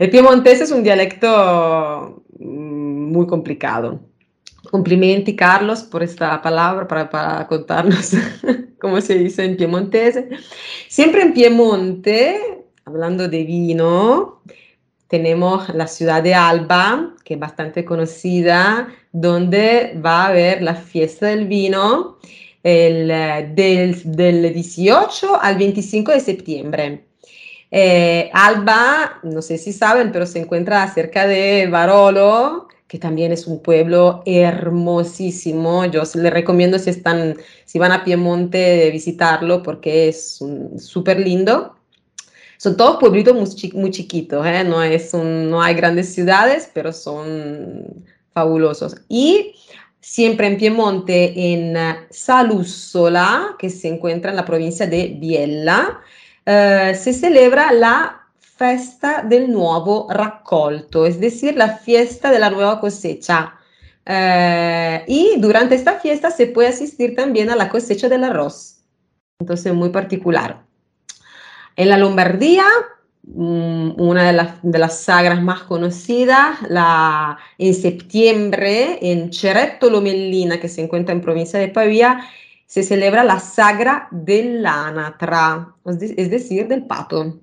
El 0.00 0.10
piemontés 0.10 0.60
es 0.60 0.72
un 0.72 0.82
dialecto 0.82 2.24
muy 2.40 3.28
complicado. 3.28 4.00
Complimenti, 4.72 5.36
Carlos, 5.36 5.84
por 5.84 6.02
esta 6.02 6.42
palabra 6.42 6.88
para, 6.88 7.46
contarnos 7.46 8.10
cómo 8.80 9.00
se 9.00 9.18
dice 9.18 9.44
en 9.44 9.56
piemontés. 9.56 10.18
Siempre 10.88 11.22
en 11.22 11.32
Piemonte, 11.32 12.64
hablando 12.84 13.28
de 13.28 13.44
vino, 13.44 14.42
tenemos 15.10 15.68
la 15.74 15.88
ciudad 15.88 16.22
de 16.22 16.34
Alba, 16.34 17.14
que 17.24 17.34
es 17.34 17.40
bastante 17.40 17.84
conocida, 17.84 18.88
donde 19.10 20.00
va 20.04 20.22
a 20.22 20.28
haber 20.28 20.62
la 20.62 20.76
fiesta 20.76 21.26
del 21.26 21.48
vino 21.48 22.18
el, 22.62 23.08
del, 23.56 24.00
del 24.04 24.54
18 24.54 25.42
al 25.42 25.58
25 25.58 26.12
de 26.12 26.20
septiembre. 26.20 27.04
Eh, 27.72 28.30
Alba, 28.32 29.18
no 29.24 29.42
sé 29.42 29.58
si 29.58 29.72
saben, 29.72 30.12
pero 30.12 30.26
se 30.26 30.38
encuentra 30.38 30.86
cerca 30.94 31.26
de 31.26 31.66
Barolo, 31.66 32.68
que 32.86 33.00
también 33.00 33.32
es 33.32 33.48
un 33.48 33.60
pueblo 33.60 34.22
hermosísimo. 34.26 35.86
Yo 35.86 36.02
les 36.14 36.32
recomiendo 36.32 36.78
si, 36.78 36.90
están, 36.90 37.36
si 37.64 37.80
van 37.80 37.90
a 37.90 38.04
Piemonte 38.04 38.90
visitarlo 38.92 39.64
porque 39.64 40.08
es 40.08 40.38
súper 40.78 41.18
lindo. 41.18 41.74
Son 42.62 42.76
todos 42.76 42.98
pueblitos 42.98 43.34
muy, 43.34 43.46
chi- 43.48 43.72
muy 43.72 43.90
chiquitos, 43.90 44.44
¿eh? 44.46 44.62
no, 44.64 44.82
es 44.82 45.14
no 45.14 45.62
hay 45.62 45.74
grandes 45.74 46.12
ciudades, 46.12 46.70
pero 46.74 46.92
son 46.92 48.04
fabulosos. 48.34 48.96
Y 49.08 49.54
siempre 50.00 50.46
en 50.46 50.58
Piemonte, 50.58 51.32
en 51.54 51.74
eh, 51.74 51.96
Saluzzola, 52.10 53.56
que 53.58 53.70
se 53.70 53.88
encuentra 53.88 54.28
en 54.30 54.36
la 54.36 54.44
provincia 54.44 54.86
de 54.86 55.16
Biella, 55.18 56.00
eh, 56.44 56.92
se 56.94 57.14
celebra 57.14 57.72
la 57.72 58.26
festa 58.38 59.22
del 59.22 59.50
nuevo 59.50 60.06
raccolto, 60.10 61.06
es 61.06 61.18
decir, 61.18 61.56
la 61.56 61.78
fiesta 61.78 62.30
de 62.30 62.40
la 62.40 62.50
nueva 62.50 62.78
cosecha. 62.78 63.54
Y 65.06 65.36
durante 65.38 65.76
esta 65.76 65.98
fiesta 65.98 66.30
se 66.30 66.46
puede 66.48 66.68
asistir 66.68 67.14
también 67.16 67.48
a 67.48 67.56
la 67.56 67.70
cosecha 67.70 68.08
del 68.10 68.24
arroz. 68.24 68.82
Entonces, 69.38 69.72
muy 69.72 69.88
particular. 69.88 70.69
En 71.80 71.88
la 71.88 71.96
Lombardía, 71.96 72.64
mm, 73.22 73.92
una 73.98 74.24
de 74.24 74.32
las, 74.34 74.54
de 74.62 74.78
las 74.78 75.00
sagras 75.00 75.40
más 75.42 75.62
conocidas, 75.62 76.58
la, 76.68 77.38
en 77.56 77.74
septiembre, 77.74 78.98
en 79.00 79.32
Ceretto 79.32 79.88
Lomellina, 79.88 80.60
que 80.60 80.68
se 80.68 80.82
encuentra 80.82 81.14
en 81.14 81.22
provincia 81.22 81.58
de 81.58 81.68
Pavía, 81.68 82.20
se 82.66 82.82
celebra 82.82 83.24
la 83.24 83.40
sagra 83.40 84.08
dell'anatra, 84.10 85.74
es 85.86 85.98
de- 86.00 86.14
es 86.18 86.30
decir, 86.30 86.68
del 86.68 86.84
pato. 86.86 87.40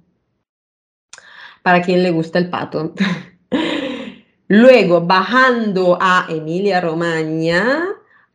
Para 1.63 1.81
quien 1.81 2.03
le 2.03 2.11
gusta 2.11 2.37
el 2.37 2.49
pato. 2.51 2.93
Luego, 4.49 5.01
bajando 5.01 5.97
a 5.99 6.27
Emilia 6.29 6.79
Romagna, 6.79 7.83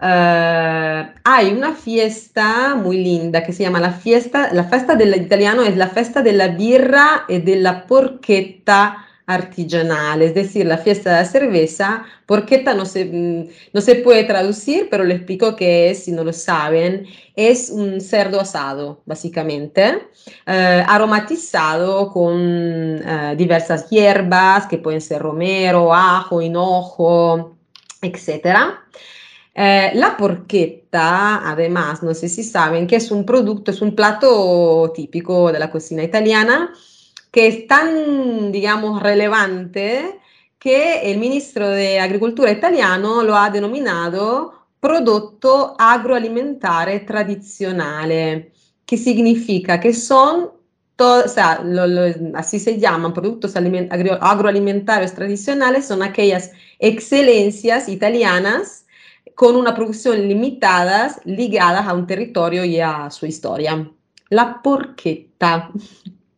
eh, 0.04 1.12
hay 1.22 1.52
una 1.52 1.74
fiesta 1.74 2.74
muy 2.74 2.98
linda 2.98 3.44
que 3.44 3.52
se 3.52 3.62
llama 3.62 3.78
la 3.78 3.92
fiesta, 3.92 4.52
la 4.52 4.64
festa 4.64 4.96
dell'italiano 4.96 5.62
es 5.62 5.76
la 5.76 5.88
festa 5.88 6.22
della 6.22 6.48
birra 6.48 7.24
e 7.28 7.38
della 7.38 7.86
porchetta 7.86 9.06
artigianale, 9.26 10.26
es 10.26 10.34
decir, 10.34 10.66
la 10.66 10.78
fiesta 10.78 11.10
de 11.10 11.16
la 11.16 11.24
cerveza. 11.24 12.04
Porchetta 12.26 12.74
no 12.74 12.84
se, 12.84 13.04
mm, 13.04 13.48
no 13.72 13.80
se 13.80 13.94
puede 13.96 14.24
traducir, 14.24 14.88
pero 14.90 15.04
le 15.04 15.14
explico 15.14 15.54
qué 15.54 15.90
es 15.90 16.04
si 16.04 16.12
no 16.12 16.24
lo 16.24 16.32
saben. 16.32 17.06
Es 17.36 17.70
un 17.70 18.00
cerdo 18.00 18.40
asado, 18.40 19.02
básicamente, 19.06 20.08
eh, 20.46 20.84
aromatizado 20.86 22.12
con 22.12 22.34
eh, 22.36 23.34
diversas 23.36 23.88
hierbas 23.88 24.66
que 24.66 24.78
pueden 24.78 25.00
ser 25.00 25.22
romero, 25.22 25.94
ajo, 25.94 26.42
hinojo, 26.42 27.56
etcétera. 28.00 28.80
Eh, 29.54 29.90
la 29.94 30.16
porchetta, 30.16 31.48
además, 31.50 32.02
no 32.02 32.14
sé 32.14 32.28
si 32.28 32.42
saben 32.42 32.86
que 32.86 32.96
es 32.96 33.10
un 33.10 33.26
producto, 33.26 33.70
es 33.70 33.82
un 33.82 33.94
plato 33.94 34.90
típico 34.94 35.52
de 35.52 35.58
la 35.58 35.70
cocina 35.70 36.02
italiana 36.02 36.72
que 37.30 37.46
es 37.48 37.66
tan, 37.66 38.52
digamos, 38.52 39.02
relevante 39.02 40.20
que 40.58 41.10
el 41.10 41.18
ministro 41.18 41.68
de 41.68 41.98
Agricultura 42.00 42.50
italiano 42.50 43.22
lo 43.22 43.36
ha 43.36 43.50
denominado 43.50 44.52
prodotto 44.80 45.74
agroalimentare 45.78 47.00
tradizionale, 47.00 48.52
que 48.86 48.96
significa 48.98 49.80
que 49.80 49.92
son 49.94 50.50
to- 50.96 51.24
o 51.24 51.28
sea, 51.28 51.62
lo- 51.64 51.86
lo- 51.86 52.02
así 52.34 52.58
se 52.58 52.78
llaman, 52.78 53.12
productos 53.14 53.56
agro- 53.56 54.18
agroalimentarios 54.22 55.12
tradicionales, 55.14 55.86
son 55.86 56.02
aquellas 56.02 56.50
excelencias 56.78 57.88
italianas 57.88 58.81
con 59.34 59.56
una 59.56 59.74
producción 59.74 60.26
limitada, 60.28 61.14
ligadas 61.24 61.86
a 61.86 61.94
un 61.94 62.06
territorio 62.06 62.64
y 62.64 62.80
a 62.80 63.10
su 63.10 63.26
historia. 63.26 63.88
La 64.30 64.62
porchetta. 64.62 65.70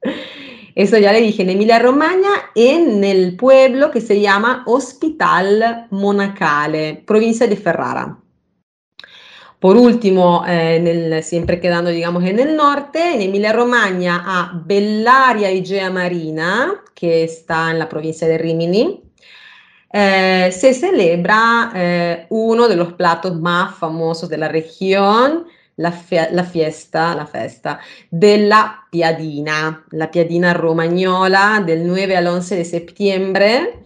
Eso 0.74 0.99
ya 0.99 1.12
le 1.12 1.20
dije, 1.20 1.42
en 1.42 1.51
Emilia 1.51 1.78
Romagna, 1.78 2.28
en 2.57 3.05
el 3.05 3.36
pueblo 3.36 3.92
que 3.92 4.01
se 4.01 4.20
llama 4.20 4.64
Hospital 4.66 5.86
Monacale, 5.90 7.05
provincia 7.07 7.47
de 7.47 7.57
Ferrara. 7.57 8.18
Por 9.61 9.76
último, 9.76 10.45
eh, 10.47 10.76
en 10.76 10.88
el- 10.88 11.22
siempre 11.22 11.61
quedando, 11.61 11.90
digamos, 11.90 12.24
en 12.24 12.40
el 12.40 12.57
norte, 12.57 13.14
en 13.14 13.22
Emilia 13.22 13.53
Romagna 13.53 14.22
a 14.26 14.62
Bellaria 14.66 15.53
Igea 15.53 15.90
Marina, 15.90 16.82
que 16.95 17.24
está 17.24 17.70
en 17.70 17.78
la 17.78 17.88
provincia 17.88 18.26
de 18.26 18.36
Rimini, 18.36 19.03
eh, 19.97 20.51
se 20.53 20.74
celebra 20.74 21.70
eh, 21.74 22.26
uno 22.30 22.66
de 22.68 22.74
los 22.76 22.95
platos 22.95 23.38
más 23.40 23.76
famosos 23.76 24.28
de 24.28 24.38
la 24.38 24.49
región, 24.49 25.47
la, 25.76 25.92
fie- 25.92 26.30
la 26.32 26.45
fiesta, 26.45 27.14
la 27.14 27.26
festa 27.26 27.78
della 28.11 28.86
Piadina, 28.90 29.84
la 29.92 30.11
Piadina 30.11 30.53
romagnola 30.55 31.62
del 31.64 31.86
9 31.86 32.16
al 32.16 32.26
11 32.26 32.57
de 32.57 32.64
septiembre. 32.64 33.84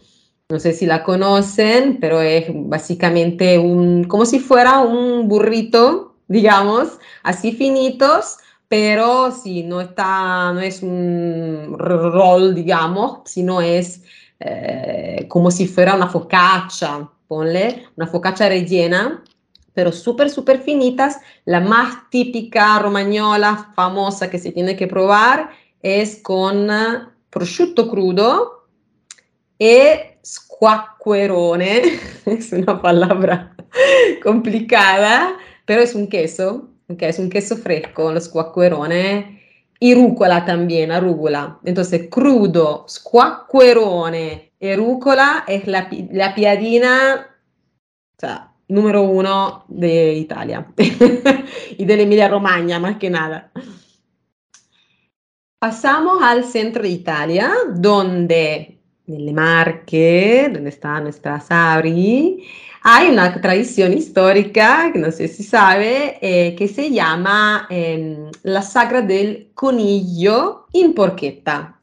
No 0.48 0.58
sé 0.58 0.72
si 0.72 0.86
la 0.86 1.04
conocen, 1.04 1.98
pero 2.00 2.22
es 2.22 2.46
básicamente 2.50 3.58
un, 3.58 4.04
como 4.04 4.24
si 4.24 4.38
fuera 4.40 4.78
un 4.80 5.28
burrito, 5.28 6.16
digamos, 6.26 6.98
así 7.22 7.52
finitos, 7.52 8.38
pero 8.66 9.30
si 9.30 9.62
no 9.64 9.80
está, 9.82 10.52
no 10.54 10.60
es 10.60 10.82
un 10.82 11.74
roll, 11.78 12.54
digamos, 12.54 13.20
sino 13.26 13.60
es 13.60 14.02
eh, 14.40 15.26
como 15.28 15.50
si 15.50 15.66
fuera 15.66 15.94
una 15.94 16.08
focaccia, 16.08 17.08
ponle, 17.26 17.86
una 17.96 18.06
focaccia 18.06 18.48
rellena, 18.48 19.22
pero 19.74 19.92
súper, 19.92 20.30
súper 20.30 20.60
finitas. 20.60 21.18
La 21.44 21.60
más 21.60 22.10
típica 22.10 22.78
romagnola, 22.78 23.72
famosa 23.74 24.30
que 24.30 24.38
se 24.38 24.52
tiene 24.52 24.76
que 24.76 24.86
probar, 24.86 25.50
es 25.82 26.20
con 26.22 26.68
prosciutto 27.30 27.88
crudo 27.88 28.66
e 29.58 30.18
squacquerone, 30.24 31.82
es 32.26 32.52
una 32.52 32.80
palabra 32.80 33.54
complicada, 34.22 35.36
pero 35.64 35.82
es 35.82 35.94
un 35.94 36.08
queso, 36.08 36.68
ok, 36.88 37.02
es 37.02 37.18
un 37.18 37.30
queso 37.30 37.56
fresco, 37.56 38.12
lo 38.12 38.20
squacquerone, 38.20 39.37
y 39.80 39.94
rúcula 39.94 40.44
también, 40.44 40.90
arúgula. 40.90 41.58
Entonces, 41.64 42.08
crudo, 42.10 42.86
squacquerone 42.88 44.52
y 44.58 44.74
rúcula 44.74 45.44
es 45.46 45.66
la, 45.66 45.88
la 46.12 46.34
piadina, 46.34 47.26
o 48.16 48.20
sea, 48.20 48.52
número 48.68 49.02
uno 49.02 49.64
de 49.68 50.14
Italia 50.14 50.66
y 51.78 51.84
de 51.84 52.02
Emilia 52.02 52.28
Romagna, 52.28 52.78
más 52.78 52.96
que 52.96 53.10
nada. 53.10 53.50
Pasamos 55.60 56.22
al 56.22 56.44
centro 56.44 56.82
de 56.82 56.90
Italia, 56.90 57.52
donde 57.74 58.78
en 59.08 59.24
le 59.24 59.32
Marche, 59.32 60.50
donde 60.52 60.68
está 60.68 61.00
nuestra 61.00 61.40
Sabri, 61.40 62.44
hay 62.82 63.08
una 63.08 63.40
tradición 63.40 63.92
histórica, 63.92 64.90
que 64.92 64.98
no 64.98 65.10
sé 65.10 65.28
si 65.28 65.42
sabe, 65.42 66.18
eh, 66.20 66.54
que 66.56 66.68
se 66.68 66.90
llama 66.90 67.66
em, 67.70 68.30
la 68.42 68.62
sagra 68.62 69.02
del 69.02 69.50
conillo 69.54 70.66
in 70.72 70.94
porchetta. 70.94 71.78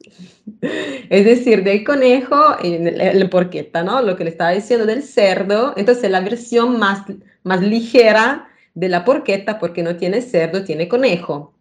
Es 1.10 1.24
decir, 1.24 1.64
del 1.64 1.84
conejo 1.84 2.56
en, 2.62 3.00
en 3.00 3.30
porchetta, 3.30 3.82
¿no? 3.82 4.00
Lo 4.02 4.16
que 4.16 4.24
le 4.24 4.30
estaba 4.30 4.50
diciendo 4.50 4.86
del 4.86 5.02
cerdo. 5.02 5.74
Entonces, 5.76 6.10
la 6.10 6.20
versión 6.20 6.78
más, 6.78 7.02
más 7.42 7.60
ligera 7.60 8.48
de 8.74 8.88
la 8.88 9.04
porchetta, 9.04 9.58
porque 9.58 9.82
no 9.82 9.96
tiene 9.96 10.22
cerdo, 10.22 10.64
tiene 10.64 10.88
conejo. 10.88 11.54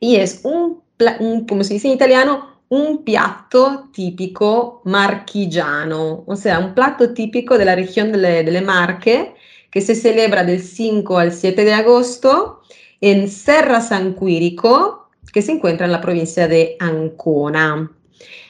Y 0.00 0.16
es 0.16 0.40
un, 0.44 0.82
un, 1.20 1.46
como 1.46 1.64
se 1.64 1.74
dice 1.74 1.88
en 1.88 1.94
italiano, 1.94 2.53
un 2.74 3.04
piatto 3.04 3.88
típico 3.92 4.82
marchigiano, 4.84 6.24
o 6.26 6.36
sea, 6.36 6.58
un 6.58 6.74
plato 6.74 7.14
típico 7.14 7.56
de 7.56 7.64
la 7.64 7.76
región 7.76 8.10
delle, 8.10 8.42
delle 8.42 8.60
Marche 8.60 9.34
que 9.70 9.80
se 9.80 9.94
celebra 9.94 10.44
del 10.44 10.60
5 10.60 11.18
al 11.18 11.32
7 11.32 11.64
de 11.64 11.72
agosto 11.72 12.62
en 13.00 13.28
Serra 13.28 13.80
San 13.80 14.14
Quirico, 14.14 15.10
que 15.32 15.42
se 15.42 15.52
encuentra 15.52 15.86
en 15.86 15.92
la 15.92 16.00
provincia 16.00 16.48
de 16.48 16.76
Ancona. 16.80 17.90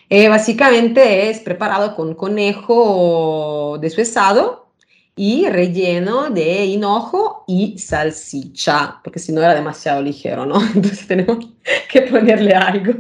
Eh, 0.09 0.29
básicamente 0.29 1.31
es 1.31 1.41
preparado 1.41 1.95
con 1.95 2.15
conejo 2.15 3.79
deshuesado 3.81 4.69
y 5.17 5.47
relleno 5.49 6.31
de 6.31 6.65
hinojo 6.65 7.45
y 7.47 7.79
salsicha, 7.79 9.01
porque 9.03 9.19
si 9.19 9.33
no 9.33 9.43
era 9.43 9.55
demasiado 9.55 10.03
ligero, 10.03 10.47
¿no? 10.47 10.61
Entonces 10.75 11.07
tenemos 11.07 11.47
que 11.91 12.03
ponerle 12.03 12.55
algo. 12.55 12.95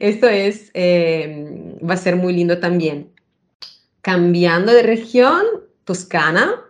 Esto 0.00 0.28
es, 0.28 0.70
eh, 0.74 1.78
va 1.88 1.94
a 1.94 1.98
ser 1.98 2.16
muy 2.16 2.32
lindo 2.32 2.58
también. 2.58 3.10
Cambiando 4.02 4.72
de 4.72 4.82
región, 4.82 5.42
Toscana, 5.84 6.66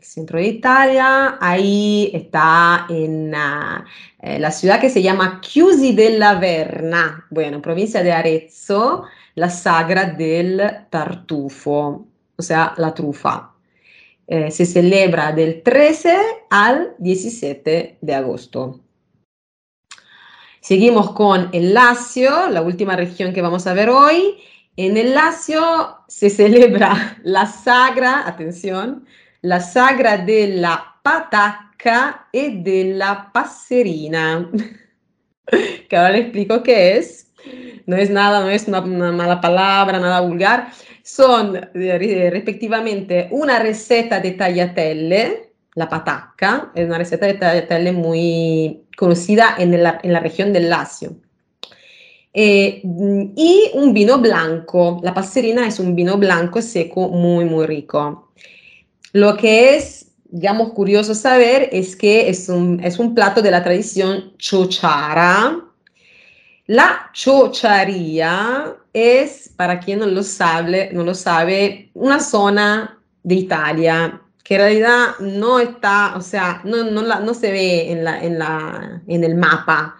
centro 0.00 0.38
de 0.38 0.46
Italia, 0.46 1.38
ahí 1.40 2.10
está 2.12 2.86
en 2.88 3.32
ah, 3.34 3.84
eh, 4.20 4.38
la 4.38 4.50
ciudad 4.50 4.80
que 4.80 4.90
se 4.90 5.02
llama 5.02 5.40
Chiusi 5.40 5.92
della 5.92 6.34
Verna, 6.34 7.26
bueno, 7.30 7.62
provincia 7.62 8.02
de 8.02 8.12
Arezzo, 8.12 9.04
la 9.36 9.50
sagra 9.50 10.06
del 10.06 10.60
tartufo, 10.90 12.06
o 12.36 12.42
sea, 12.42 12.74
la 12.76 12.92
trufa. 12.92 13.52
Eh, 14.26 14.50
se 14.50 14.64
celebra 14.64 15.32
del 15.32 15.62
13 15.62 16.16
al 16.50 16.94
17 16.98 17.98
de 18.00 18.14
agosto. 18.14 18.80
Seguimos 20.60 21.12
con 21.12 21.48
el 21.52 21.72
Lazio, 21.72 22.50
la 22.50 22.60
última 22.60 22.94
región 22.94 23.32
que 23.32 23.40
vamos 23.40 23.66
a 23.66 23.72
ver 23.72 23.88
hoy. 23.88 24.36
En 24.76 24.98
el 24.98 25.14
Lazio 25.14 25.98
se 26.06 26.28
celebra 26.28 27.18
la 27.24 27.46
sagra, 27.46 28.28
atención, 28.28 29.06
la 29.40 29.60
sagra 29.60 30.18
de 30.18 30.48
la 30.48 30.96
patacca 31.02 32.28
y 32.30 32.62
de 32.62 32.92
la 32.94 33.30
passerina. 33.32 34.50
que 35.88 35.96
ahora 35.96 36.12
le 36.12 36.18
explico 36.18 36.62
qué 36.62 36.98
es. 36.98 37.32
No 37.86 37.96
es 37.96 38.10
nada, 38.10 38.40
no 38.40 38.50
es 38.50 38.68
una, 38.68 38.80
una 38.80 39.12
mala 39.12 39.40
palabra, 39.40 39.98
nada 39.98 40.20
vulgar. 40.20 40.72
Son 41.02 41.56
eh, 41.56 42.30
respectivamente 42.30 43.28
una 43.30 43.58
receta 43.58 44.20
de 44.20 44.32
tagliatelle, 44.32 45.49
la 45.74 45.88
patacca, 45.88 46.72
es 46.74 46.86
una 46.86 46.98
receta 46.98 47.26
de 47.26 47.34
tagliatelle 47.34 47.92
muy 47.92 48.82
conocida 48.96 49.54
en 49.58 49.82
la, 49.82 50.00
en 50.02 50.12
la 50.12 50.20
región 50.20 50.52
del 50.52 50.68
Lazio. 50.68 51.16
Eh, 52.32 52.80
y 52.84 53.70
un 53.74 53.92
vino 53.92 54.18
blanco. 54.18 55.00
La 55.02 55.14
passerina 55.14 55.66
es 55.66 55.78
un 55.80 55.94
vino 55.94 56.16
blanco 56.16 56.62
seco 56.62 57.08
muy, 57.08 57.44
muy 57.44 57.66
rico. 57.66 58.32
Lo 59.12 59.36
que 59.36 59.76
es, 59.76 60.12
digamos, 60.28 60.72
curioso 60.72 61.14
saber 61.14 61.68
es 61.72 61.96
que 61.96 62.28
es 62.28 62.48
un, 62.48 62.80
es 62.84 62.98
un 62.98 63.14
plato 63.14 63.42
de 63.42 63.50
la 63.50 63.64
tradición 63.64 64.36
chochara. 64.38 65.56
La 66.66 67.10
chocharía 67.12 68.76
es, 68.92 69.50
para 69.56 69.80
quien 69.80 69.98
no 69.98 70.06
lo 70.06 70.22
sabe, 70.22 70.90
no 70.92 71.02
lo 71.02 71.14
sabe, 71.14 71.90
una 71.94 72.20
zona 72.20 73.02
de 73.24 73.34
Italia 73.34 74.20
que 74.50 74.56
en 74.56 74.62
realidad 74.62 75.06
no 75.20 75.60
está, 75.60 76.16
o 76.16 76.20
sea, 76.20 76.60
no, 76.64 76.82
no, 76.82 77.02
la, 77.02 77.20
no 77.20 77.34
se 77.34 77.52
ve 77.52 77.92
en, 77.92 78.02
la, 78.02 78.20
en, 78.20 78.36
la, 78.36 79.00
en 79.06 79.22
el 79.22 79.36
mapa 79.36 79.96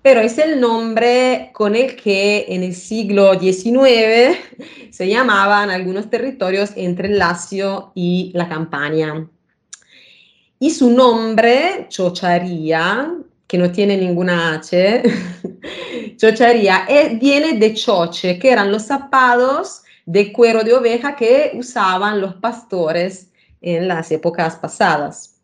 pero 0.00 0.20
es 0.20 0.38
el 0.38 0.60
nombre 0.60 1.50
con 1.52 1.74
el 1.74 1.96
que 1.96 2.46
en 2.50 2.62
el 2.62 2.72
siglo 2.72 3.36
XIX 3.36 4.38
se 4.90 5.08
llamaban 5.08 5.70
algunos 5.70 6.08
territorios 6.08 6.70
entre 6.76 7.08
el 7.08 7.18
Lacio 7.18 7.90
y 7.96 8.30
la 8.32 8.48
Campania. 8.48 9.26
Y 10.60 10.70
su 10.70 10.90
nombre, 10.90 11.86
Chocharía, 11.88 13.12
que 13.48 13.58
no 13.58 13.72
tiene 13.72 13.96
ninguna 13.96 14.54
H, 14.54 15.02
Chocharía, 16.16 16.86
eh, 16.88 17.18
viene 17.20 17.58
de 17.58 17.74
choche, 17.74 18.38
que 18.38 18.52
eran 18.52 18.70
los 18.70 18.84
zapados 18.84 19.82
de 20.06 20.32
cuero 20.32 20.62
de 20.62 20.74
oveja 20.74 21.16
que 21.16 21.50
usaban 21.54 22.20
los 22.20 22.36
pastores 22.36 23.29
en 23.60 23.88
las 23.88 24.10
épocas 24.10 24.56
pasadas. 24.56 25.40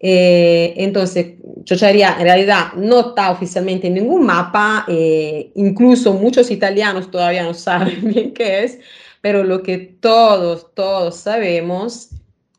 Eh, 0.00 0.74
entonces, 0.76 1.34
Chocharía 1.64 2.16
en 2.18 2.24
realidad 2.24 2.74
no 2.76 3.08
está 3.08 3.30
oficialmente 3.30 3.86
en 3.86 3.94
ningún 3.94 4.26
mapa, 4.26 4.84
eh, 4.86 5.50
incluso 5.54 6.12
muchos 6.12 6.50
italianos 6.50 7.10
todavía 7.10 7.42
no 7.44 7.54
saben 7.54 8.12
bien 8.12 8.34
qué 8.34 8.64
es, 8.64 8.78
pero 9.20 9.42
lo 9.44 9.62
que 9.62 9.78
todos, 9.78 10.74
todos 10.74 11.16
sabemos 11.16 12.10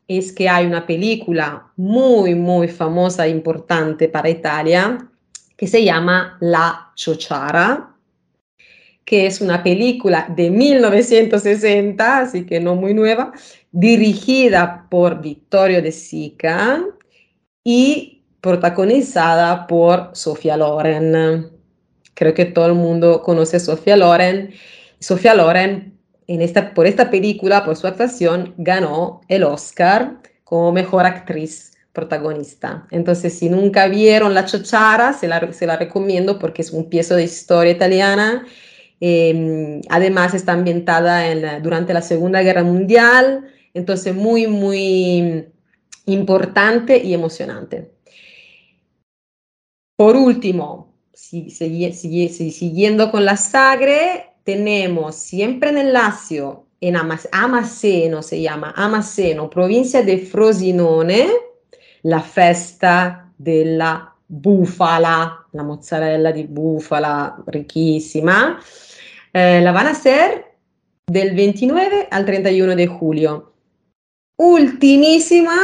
es 0.08 0.32
que 0.32 0.48
hay 0.48 0.66
una 0.66 0.86
película 0.86 1.68
muy, 1.76 2.34
muy 2.34 2.68
famosa 2.68 3.26
e 3.26 3.30
importante 3.30 4.08
para 4.08 4.30
Italia 4.30 5.08
que 5.56 5.66
se 5.66 5.84
llama 5.84 6.36
La 6.40 6.92
Chochara, 6.94 7.95
que 9.06 9.24
es 9.26 9.40
una 9.40 9.62
película 9.62 10.26
de 10.36 10.50
1960, 10.50 12.18
así 12.18 12.44
que 12.44 12.60
no 12.60 12.74
muy 12.74 12.92
nueva, 12.92 13.32
dirigida 13.70 14.86
por 14.90 15.22
Vittorio 15.22 15.80
De 15.80 15.92
Sica 15.92 16.84
y 17.62 18.24
protagonizada 18.40 19.66
por 19.68 20.10
Sofía 20.12 20.56
Loren. 20.56 21.50
Creo 22.14 22.34
que 22.34 22.46
todo 22.46 22.66
el 22.66 22.74
mundo 22.74 23.22
conoce 23.22 23.58
a 23.58 23.60
Sofía 23.60 23.96
Loren. 23.96 24.52
Sofía 24.98 25.34
Loren, 25.34 25.96
en 26.26 26.42
esta, 26.42 26.74
por 26.74 26.86
esta 26.86 27.08
película, 27.08 27.64
por 27.64 27.76
su 27.76 27.86
actuación, 27.86 28.54
ganó 28.58 29.20
el 29.28 29.44
Oscar 29.44 30.18
como 30.42 30.72
mejor 30.72 31.06
actriz 31.06 31.76
protagonista. 31.92 32.88
Entonces, 32.90 33.38
si 33.38 33.48
nunca 33.48 33.86
vieron 33.86 34.34
La 34.34 34.46
Chochara, 34.46 35.12
se 35.12 35.28
la, 35.28 35.52
se 35.52 35.66
la 35.66 35.76
recomiendo 35.76 36.40
porque 36.40 36.62
es 36.62 36.72
un 36.72 36.88
piezo 36.88 37.14
de 37.14 37.24
historia 37.24 37.72
italiana. 37.72 38.44
Eh, 39.00 39.80
además, 39.88 40.34
está 40.34 40.52
ambientada 40.52 41.28
en 41.28 41.62
durante 41.62 41.94
la 41.94 42.02
Segunda 42.02 42.42
Guerra 42.42 42.64
Mundial. 42.64 43.46
Entonces, 43.74 44.14
muy, 44.14 44.46
muy 44.46 45.46
importante 46.06 46.98
y 47.02 47.12
emocionante. 47.12 47.92
Por 49.96 50.16
último, 50.16 50.94
si, 51.12 51.50
siguiendo 51.50 53.10
con 53.10 53.24
la 53.24 53.36
Sagre, 53.36 54.34
tenemos 54.44 55.16
siempre 55.16 55.70
en 55.70 55.78
el 55.78 55.92
Lazio, 55.92 56.66
en 56.80 56.96
Amaseno 56.96 58.22
se 58.22 58.40
llama, 58.40 58.74
Amaseno, 58.76 59.48
provincia 59.48 60.02
de 60.02 60.18
Frosinone, 60.18 61.28
la 62.02 62.20
festa 62.20 63.32
della 63.36 64.12
búfala, 64.28 65.46
la 65.52 65.62
mozzarella 65.62 66.30
di 66.32 66.44
búfala 66.44 67.42
riquísima. 67.46 68.60
Eh, 69.38 69.60
la 69.60 69.70
van 69.70 69.86
a 69.86 69.90
hacer 69.90 70.46
del 71.06 71.34
29 71.36 72.08
al 72.10 72.24
31 72.24 72.74
de 72.74 72.86
julio. 72.86 73.52
Ultimísima 74.38 75.54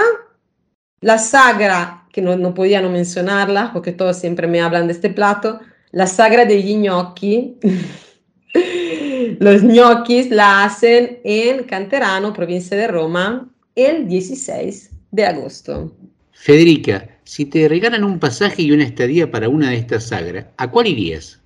la 1.01 1.17
sagra, 1.17 2.07
que 2.13 2.21
no, 2.21 2.37
no 2.37 2.53
podía 2.53 2.83
no 2.83 2.91
mencionarla, 2.91 3.73
porque 3.73 3.93
todos 3.93 4.19
siempre 4.19 4.47
me 4.47 4.61
hablan 4.61 4.89
de 4.89 4.93
este 4.93 5.09
plato, 5.09 5.59
la 5.91 6.07
sagra 6.07 6.45
degli 6.45 6.75
gnocchi. 6.75 7.57
Los 9.41 9.63
gnocchis 9.63 10.31
la 10.31 10.65
hacen 10.65 11.21
en 11.25 11.65
Canterano, 11.65 12.35
provincia 12.35 12.77
de 12.77 12.89
Roma, 12.89 13.49
el 13.75 14.07
16 14.07 14.91
de 15.13 15.25
agosto. 15.25 15.97
Federica, 16.33 17.09
si 17.25 17.47
te 17.47 17.67
regalan 17.69 18.05
un 18.05 18.19
pasaje 18.19 18.61
y 18.61 18.73
una 18.73 18.85
estadía 18.85 19.31
para 19.31 19.49
una 19.49 19.71
de 19.71 19.77
estas 19.77 20.09
sagras, 20.09 20.45
¿a 20.59 20.71
cuál 20.71 20.89
irías? 20.89 21.42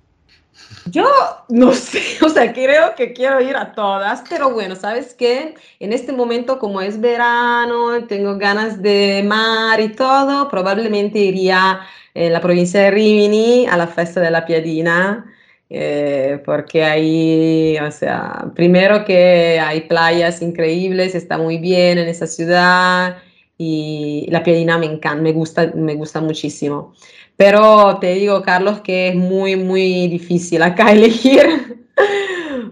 Yo 0.85 1.05
no 1.49 1.73
sé, 1.73 2.01
o 2.23 2.29
sea, 2.29 2.53
creo 2.53 2.95
que 2.95 3.13
quiero 3.13 3.41
ir 3.41 3.55
a 3.55 3.73
todas, 3.73 4.23
pero 4.29 4.51
bueno, 4.51 4.75
¿sabes 4.75 5.13
qué? 5.13 5.55
En 5.79 5.93
este 5.93 6.11
momento, 6.13 6.59
como 6.59 6.81
es 6.81 6.99
verano, 6.99 8.05
tengo 8.07 8.37
ganas 8.37 8.81
de 8.81 9.23
mar 9.25 9.79
y 9.81 9.89
todo, 9.89 10.49
probablemente 10.49 11.19
iría 11.19 11.81
en 12.13 12.33
la 12.33 12.41
provincia 12.41 12.81
de 12.81 12.91
Rimini 12.91 13.67
a 13.67 13.77
la 13.77 13.87
fiesta 13.87 14.21
de 14.21 14.31
la 14.31 14.45
Piadina, 14.45 15.25
eh, 15.69 16.41
porque 16.45 16.83
ahí, 16.83 17.77
o 17.79 17.91
sea, 17.91 18.51
primero 18.55 19.03
que 19.05 19.59
hay 19.59 19.81
playas 19.81 20.41
increíbles, 20.41 21.15
está 21.15 21.37
muy 21.37 21.57
bien 21.57 21.97
en 21.97 22.07
esa 22.07 22.27
ciudad 22.27 23.17
y 23.57 24.27
la 24.29 24.43
Piadina 24.43 24.77
me 24.77 24.85
encanta, 24.85 25.21
me 25.21 25.33
gusta, 25.33 25.71
me 25.75 25.95
gusta 25.95 26.21
muchísimo. 26.21 26.93
Pero 27.37 27.99
te 27.99 28.15
digo, 28.15 28.41
Carlos, 28.41 28.81
que 28.81 29.09
es 29.09 29.15
muy, 29.15 29.55
muy 29.55 30.07
difícil 30.07 30.63
acá 30.63 30.91
elegir, 30.91 31.85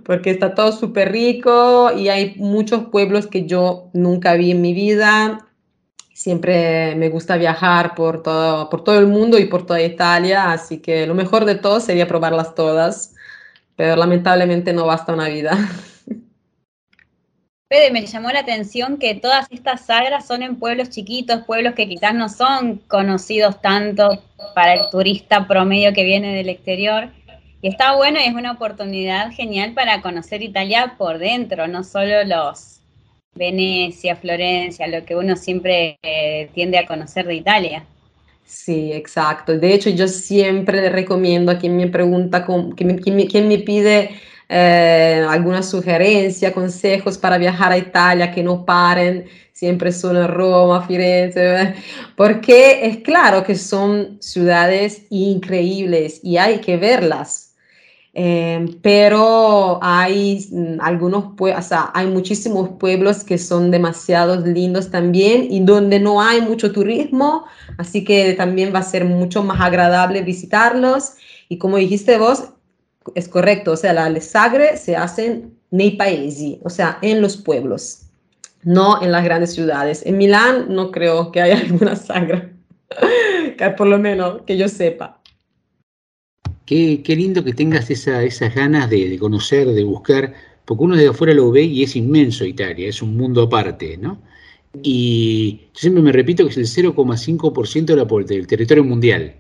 porque 0.03 0.31
está 0.31 0.55
todo 0.55 0.71
súper 0.71 1.11
rico 1.11 1.91
y 1.95 2.09
hay 2.09 2.35
muchos 2.37 2.85
pueblos 2.85 3.27
que 3.27 3.45
yo 3.45 3.89
nunca 3.93 4.33
vi 4.33 4.51
en 4.51 4.61
mi 4.61 4.73
vida. 4.73 5.47
Siempre 6.13 6.95
me 6.95 7.09
gusta 7.09 7.37
viajar 7.37 7.93
por 7.93 8.23
todo, 8.23 8.69
por 8.69 8.83
todo 8.83 8.97
el 8.99 9.07
mundo 9.07 9.37
y 9.37 9.45
por 9.45 9.65
toda 9.65 9.81
Italia, 9.81 10.51
así 10.51 10.79
que 10.79 11.05
lo 11.05 11.13
mejor 11.13 11.45
de 11.45 11.55
todo 11.55 11.79
sería 11.79 12.07
probarlas 12.07 12.55
todas, 12.55 13.15
pero 13.75 13.95
lamentablemente 13.95 14.73
no 14.73 14.85
basta 14.87 15.13
una 15.13 15.27
vida. 15.27 15.57
Fede, 17.67 17.89
me 17.89 18.05
llamó 18.05 18.29
la 18.29 18.41
atención 18.41 18.97
que 18.97 19.15
todas 19.15 19.47
estas 19.49 19.87
sagras 19.87 20.27
son 20.27 20.43
en 20.43 20.57
pueblos 20.57 20.91
chiquitos, 20.91 21.45
pueblos 21.45 21.73
que 21.73 21.89
quizás 21.89 22.13
no 22.13 22.29
son 22.29 22.77
conocidos 22.87 23.59
tanto 23.59 24.21
para 24.53 24.75
el 24.75 24.81
turista 24.91 25.47
promedio 25.47 25.91
que 25.91 26.03
viene 26.03 26.35
del 26.35 26.49
exterior. 26.49 27.09
Y 27.63 27.69
está 27.69 27.95
bueno 27.95 28.19
y 28.19 28.27
es 28.27 28.35
una 28.35 28.51
oportunidad 28.51 29.31
genial 29.31 29.73
para 29.73 30.03
conocer 30.03 30.43
Italia 30.43 30.93
por 30.95 31.17
dentro, 31.17 31.67
no 31.67 31.83
solo 31.83 32.23
los 32.23 32.81
Venecia, 33.33 34.15
Florencia, 34.15 34.85
lo 34.85 35.03
que 35.03 35.15
uno 35.15 35.35
siempre 35.35 35.97
eh, 36.03 36.51
tiende 36.53 36.77
a 36.77 36.85
conocer 36.85 37.25
de 37.25 37.33
Italia. 37.33 37.83
Sí, 38.45 38.93
exacto. 38.93 39.57
De 39.57 39.73
hecho, 39.73 39.89
yo 39.89 40.07
siempre 40.07 40.81
le 40.81 40.89
recomiendo 40.89 41.51
a 41.51 41.57
quien 41.57 41.75
me 41.75 41.87
pregunta, 41.87 42.45
quien 42.45 43.47
me 43.47 43.57
pide 43.57 44.11
eh, 44.47 45.25
alguna 45.27 45.63
sugerencia, 45.63 46.53
consejos 46.53 47.17
para 47.17 47.37
viajar 47.37 47.71
a 47.71 47.77
Italia 47.77 48.31
que 48.31 48.43
no 48.43 48.65
paren 48.65 49.25
siempre 49.55 49.93
solo 49.93 50.21
en 50.21 50.27
Roma, 50.27 50.85
Firenze, 50.85 51.75
porque 52.17 52.85
es 52.85 52.97
claro 52.97 53.43
que 53.43 53.55
son 53.55 54.17
ciudades 54.19 55.03
increíbles 55.09 56.19
y 56.23 56.37
hay 56.37 56.59
que 56.59 56.75
verlas. 56.75 57.53
Eh, 58.17 58.65
pero 58.81 59.77
hay 59.81 60.47
mm, 60.49 60.79
algunos, 60.79 61.33
o 61.37 61.61
sea, 61.61 61.91
hay 61.93 62.07
muchísimos 62.07 62.69
pueblos 62.79 63.25
que 63.25 63.37
son 63.37 63.71
demasiado 63.71 64.37
lindos 64.45 64.89
también 64.89 65.51
y 65.51 65.59
donde 65.59 65.99
no 65.99 66.21
hay 66.21 66.39
mucho 66.41 66.71
turismo, 66.71 67.45
así 67.77 68.05
que 68.05 68.33
también 68.33 68.73
va 68.73 68.79
a 68.79 68.83
ser 68.83 69.03
mucho 69.03 69.43
más 69.43 69.59
agradable 69.59 70.21
visitarlos. 70.21 71.13
Y 71.49 71.57
como 71.57 71.77
dijiste 71.77 72.17
vos, 72.17 72.54
es 73.13 73.27
correcto, 73.27 73.73
o 73.73 73.77
sea, 73.77 73.93
la 73.93 74.19
sagre 74.21 74.77
se 74.77 74.95
hacen 74.95 75.57
nei 75.71 75.91
paesi, 75.97 76.59
o 76.63 76.69
sea, 76.69 76.97
en 77.01 77.21
los 77.21 77.37
pueblos, 77.37 78.07
no 78.63 79.01
en 79.01 79.11
las 79.11 79.23
grandes 79.23 79.53
ciudades. 79.53 80.05
En 80.05 80.17
Milán 80.17 80.67
no 80.69 80.91
creo 80.91 81.31
que 81.31 81.41
haya 81.41 81.57
alguna 81.65 81.95
sagra, 81.95 82.51
que 83.57 83.69
por 83.77 83.87
lo 83.87 83.99
menos 83.99 84.41
que 84.45 84.57
yo 84.57 84.67
sepa. 84.67 85.21
Qué, 86.65 87.03
qué 87.03 87.15
lindo 87.15 87.43
que 87.43 87.53
tengas 87.53 87.91
esa- 87.91 88.23
esas 88.23 88.55
ganas 88.55 88.89
de, 88.89 89.07
de 89.09 89.19
conocer, 89.19 89.67
de 89.67 89.83
buscar, 89.83 90.33
porque 90.65 90.83
uno 90.83 90.95
desde 90.95 91.09
afuera 91.09 91.33
lo 91.33 91.51
ve 91.51 91.61
y 91.63 91.83
es 91.83 91.95
inmenso 91.95 92.43
Italia, 92.45 92.87
es 92.87 93.01
un 93.03 93.15
mundo 93.15 93.43
aparte, 93.43 93.97
¿no? 93.97 94.19
Y 94.81 95.61
yo 95.73 95.79
siempre 95.79 96.01
me 96.03 96.11
repito 96.11 96.43
que 96.43 96.49
es 96.49 96.57
el 96.57 96.85
0,5% 96.85 97.95
de 97.95 98.33
del 98.33 98.47
territorio 98.47 98.83
mundial, 98.83 99.35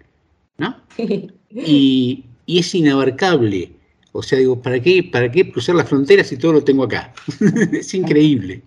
¿no? 0.57 0.75
Y, 1.57 2.25
y 2.45 2.59
es 2.59 2.73
inabarcable. 2.75 3.71
O 4.11 4.23
sea, 4.23 4.39
digo, 4.39 4.61
¿para 4.61 4.79
qué, 4.81 5.03
¿para 5.03 5.29
qué 5.31 5.51
cruzar 5.51 5.75
las 5.75 5.89
fronteras 5.89 6.27
si 6.27 6.37
todo 6.37 6.53
lo 6.53 6.63
tengo 6.63 6.83
acá? 6.83 7.13
es 7.73 7.93
increíble. 7.93 8.61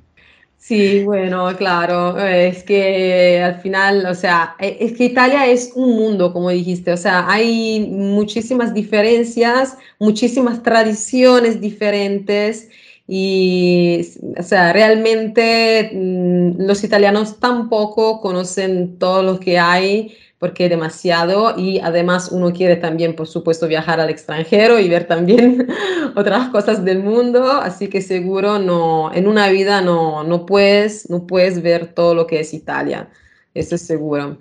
Sí, 0.59 1.03
bueno, 1.05 1.49
claro, 1.57 2.19
es 2.19 2.65
que 2.65 3.41
al 3.43 3.61
final, 3.61 4.05
o 4.07 4.15
sea, 4.15 4.57
e- 4.59 4.77
es 4.81 4.93
que 4.93 5.05
Italia 5.07 5.47
es 5.47 5.73
un 5.75 5.95
mundo, 5.97 6.33
como 6.33 6.51
dijiste, 6.51 6.93
o 6.93 6.97
sea, 6.97 7.31
hay 7.31 7.81
muchísimas 7.89 8.75
diferencias, 8.75 9.79
muchísimas 9.99 10.63
tradiciones 10.63 11.61
diferentes 11.61 12.69
y, 13.07 14.01
o 14.37 14.43
sea, 14.43 14.73
realmente 14.73 15.91
mm, 15.95 16.63
los 16.67 16.85
italianos 16.85 17.39
tampoco 17.41 18.21
conocen 18.21 18.99
todo 18.99 19.23
lo 19.23 19.41
que 19.41 19.59
hay 19.59 20.15
porque 20.39 20.65
es 20.65 20.71
demasiado 20.71 21.55
y 21.59 21.81
además 21.81 22.31
uno 22.31 22.53
quiere 22.53 22.77
también, 22.77 23.17
por 23.17 23.27
supuesto, 23.27 23.67
viajar 23.67 23.99
al 24.01 24.09
extranjero 24.11 24.79
y 24.79 24.89
ver 24.89 25.05
también 25.05 25.67
otras 26.17 26.49
cosas 26.51 26.85
del 26.85 27.01
mundo, 27.03 27.51
así 27.51 27.89
que 27.89 28.01
seguro 28.01 28.59
no, 28.59 29.11
en 29.13 29.27
una 29.27 29.49
vida 29.49 29.81
no, 29.81 30.23
no 30.25 30.47
puedes, 30.47 31.11
no 31.11 31.27
puedes 31.27 31.61
ver 31.63 31.93
todo 31.93 32.15
lo 32.15 32.27
que 32.27 32.41
es 32.41 32.55
Italia, 32.55 33.09
eso 33.55 33.75
es 33.75 33.83
seguro. 33.83 34.39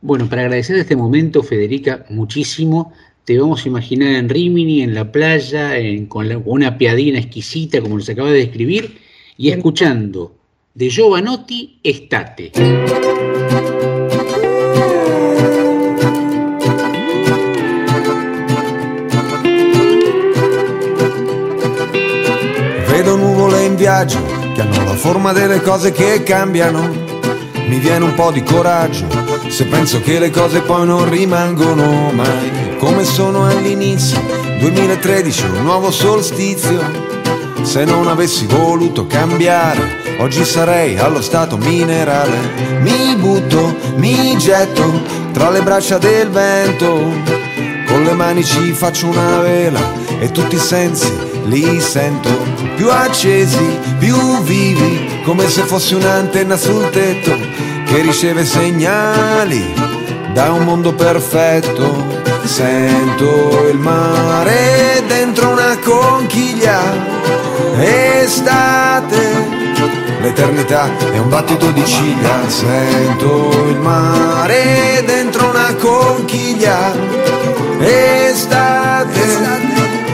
Bueno, 0.00 0.26
para 0.30 0.42
agradecer 0.42 0.76
este 0.76 0.96
momento, 0.96 1.42
Federica, 1.42 2.06
muchísimo. 2.08 2.92
Te 3.26 3.38
vamos 3.38 3.64
a 3.64 3.68
imaginar 3.68 4.14
en 4.14 4.30
Rimini, 4.30 4.80
en 4.80 4.94
la 4.94 5.12
playa, 5.12 5.76
en- 5.76 6.06
con, 6.06 6.26
la- 6.30 6.36
con 6.36 6.54
una 6.54 6.78
piadina 6.78 7.18
exquisita, 7.18 7.82
como 7.82 7.96
nos 7.98 8.08
acaba 8.08 8.30
de 8.30 8.38
describir, 8.38 8.98
y 9.36 9.50
escuchando 9.50 10.34
de 10.74 10.88
Giovanotti, 10.88 11.78
Estate. 11.84 12.50
Viaggio 23.80 24.22
che 24.54 24.60
hanno 24.60 24.84
la 24.84 24.94
forma 24.94 25.32
delle 25.32 25.62
cose 25.62 25.90
che 25.90 26.22
cambiano. 26.22 26.86
Mi 27.66 27.78
viene 27.78 28.04
un 28.04 28.14
po' 28.14 28.30
di 28.30 28.42
coraggio 28.42 29.06
se 29.48 29.64
penso 29.64 30.02
che 30.02 30.18
le 30.18 30.28
cose 30.28 30.60
poi 30.60 30.84
non 30.84 31.08
rimangono 31.08 32.10
mai 32.12 32.76
come 32.78 33.04
sono 33.04 33.46
all'inizio. 33.46 34.20
2013, 34.58 35.44
un 35.46 35.62
nuovo 35.62 35.90
solstizio. 35.90 37.08
Se 37.62 37.84
non 37.84 38.06
avessi 38.06 38.44
voluto 38.44 39.06
cambiare, 39.06 40.18
oggi 40.18 40.44
sarei 40.44 40.98
allo 40.98 41.22
stato 41.22 41.56
minerale. 41.56 42.80
Mi 42.80 43.16
butto, 43.16 43.74
mi 43.94 44.36
getto 44.36 45.02
tra 45.32 45.48
le 45.48 45.62
braccia 45.62 45.96
del 45.96 46.28
vento. 46.28 46.86
Con 47.86 48.02
le 48.02 48.12
mani 48.12 48.44
ci 48.44 48.72
faccio 48.72 49.06
una 49.06 49.38
vela 49.38 49.80
e 50.20 50.30
tutti 50.30 50.56
i 50.56 50.58
sensi 50.58 51.29
li 51.50 51.80
sento 51.80 52.30
più 52.76 52.88
accesi, 52.90 53.78
più 53.98 54.40
vivi, 54.42 55.20
come 55.24 55.48
se 55.48 55.62
fossi 55.62 55.94
un'antenna 55.94 56.56
sul 56.56 56.88
tetto 56.90 57.36
che 57.86 58.00
riceve 58.02 58.44
segnali 58.44 59.74
da 60.32 60.52
un 60.52 60.62
mondo 60.62 60.94
perfetto. 60.94 62.18
Sento 62.44 63.66
il 63.68 63.78
mare 63.78 65.02
dentro 65.08 65.50
una 65.50 65.76
conchiglia, 65.84 66.80
estate, 67.78 69.48
l'eternità 70.20 70.88
è 71.12 71.18
un 71.18 71.28
battito 71.28 71.70
di 71.72 71.84
ciglia. 71.84 72.48
Sento 72.48 73.66
il 73.68 73.78
mare 73.78 75.02
dentro 75.04 75.50
una 75.50 75.74
conchiglia, 75.74 76.92
estate, 77.80 78.89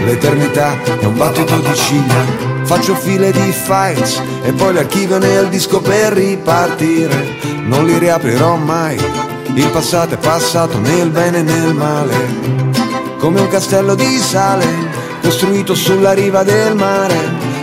l'eternità 0.07 0.81
è 1.01 1.05
un 1.05 1.17
battito 1.17 1.59
di 1.59 1.75
ciglia. 1.75 2.45
Faccio 2.63 2.95
file 2.95 3.31
di 3.33 3.53
files 3.53 4.23
e 4.43 4.53
poi 4.53 4.73
le 4.73 4.81
archivio 4.81 5.19
nel 5.19 5.49
disco 5.49 5.81
per 5.81 6.13
ripartire. 6.13 7.37
Non 7.65 7.85
li 7.85 7.99
riaprirò 7.99 8.57
mai. 8.57 8.97
Il 9.55 9.69
passato 9.71 10.15
è 10.15 10.19
passato 10.19 10.79
nel 10.79 11.11
bene 11.11 11.39
e 11.39 11.43
nel 11.43 11.75
male. 11.75 12.15
Come 13.19 13.41
un 13.41 13.49
castello 13.49 13.95
di 13.95 14.19
sale 14.19 14.67
costruito 15.23 15.75
sulla 15.75 16.13
riva 16.13 16.45
del 16.45 16.77
mare. 16.77 17.17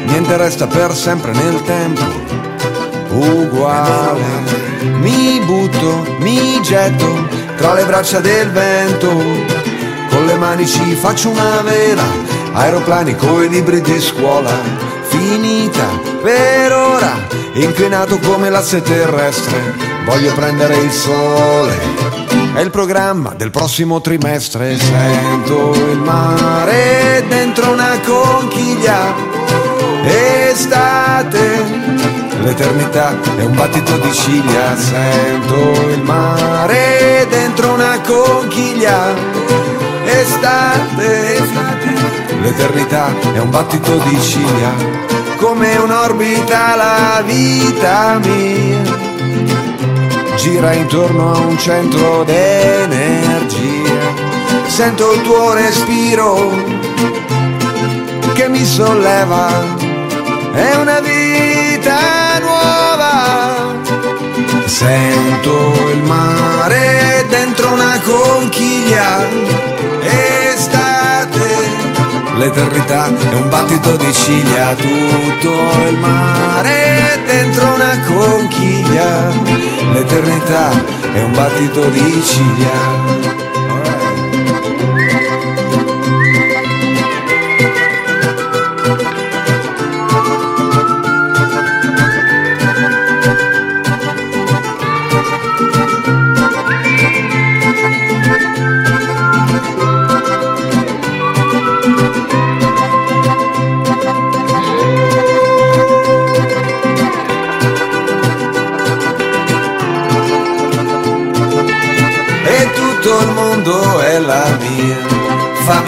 Niente 0.06 0.36
resta 0.38 0.68
per 0.68 0.94
sempre 0.94 1.32
nel 1.32 1.62
tempo. 1.64 2.04
Uguale. 3.10 4.62
Mi 5.00 5.40
butto, 5.46 6.06
mi 6.20 6.60
getto 6.62 7.28
tra 7.56 7.74
le 7.74 7.86
braccia 7.86 8.20
del 8.20 8.52
vento. 8.52 9.10
Con 10.14 10.26
le 10.26 10.36
mani 10.36 10.68
ci 10.68 10.94
faccio 10.94 11.30
una 11.30 11.62
vela, 11.64 12.04
aeroplani 12.54 13.16
coi 13.16 13.50
libri 13.50 13.82
di 13.82 14.00
scuola, 14.00 14.52
finita 15.04 15.86
per 16.22 16.72
ora, 16.72 17.28
inclinato 17.54 18.20
come 18.20 18.50
l'asse 18.50 18.82
terrestre, 18.82 19.76
voglio 20.06 20.32
prendere 20.34 20.76
il 20.78 20.92
sole, 20.92 21.76
è 22.54 22.60
il 22.60 22.70
programma 22.70 23.34
del 23.36 23.50
prossimo 23.50 24.02
trimestre, 24.02 24.78
sento 24.78 25.74
il 25.74 25.98
mare 25.98 27.24
dentro 27.28 27.72
una 27.72 28.00
conchiglia, 28.06 29.14
estate, 30.04 31.64
l'eternità 32.44 33.16
è 33.36 33.44
un 33.44 33.56
battito 33.56 33.98
di 33.98 34.14
ciglia, 34.14 34.76
sento 34.78 35.90
il 35.90 36.02
mare 36.04 37.26
dentro 37.30 37.74
una 37.74 38.00
conchiglia, 38.02 39.16
estate, 40.06 41.38
l'eternità 42.44 43.08
è 43.34 43.40
un 43.40 43.50
battito 43.50 43.98
di 44.00 44.22
ciglia, 44.22 44.74
come 45.38 45.78
un'orbita 45.78 46.76
la 46.76 47.24
vita 47.26 48.20
mia, 48.22 48.82
gira 50.36 50.74
intorno 50.74 51.34
a 51.34 51.40
un 51.40 51.58
centro 51.58 52.24
d'energia, 52.26 54.02
sento 54.68 55.14
il 55.14 55.22
tuo 55.22 55.54
respiro 55.54 56.52
che 58.34 58.50
mi 58.50 58.66
solleva, 58.66 59.48
è 60.54 60.76
una 60.76 61.00
vita 61.00 62.40
nuova, 62.42 63.74
sento 64.66 65.74
il 65.94 66.04
mare 66.04 67.26
dentro 67.30 67.72
una 67.72 68.02
conchiglia, 68.04 69.26
estate, 70.02 70.33
l'eternità 72.38 73.08
è 73.08 73.34
un 73.34 73.50
battito 73.50 73.96
di 73.96 74.14
ciglia, 74.14 74.74
tutto 74.76 75.52
il 75.90 75.98
mare 75.98 77.22
dentro 77.26 77.74
una 77.74 78.00
conchiglia, 78.06 79.30
l'eternità 79.94 80.70
è 81.14 81.22
un 81.22 81.32
battito 81.32 81.90
di 81.90 82.22
ciglia. 82.24 83.33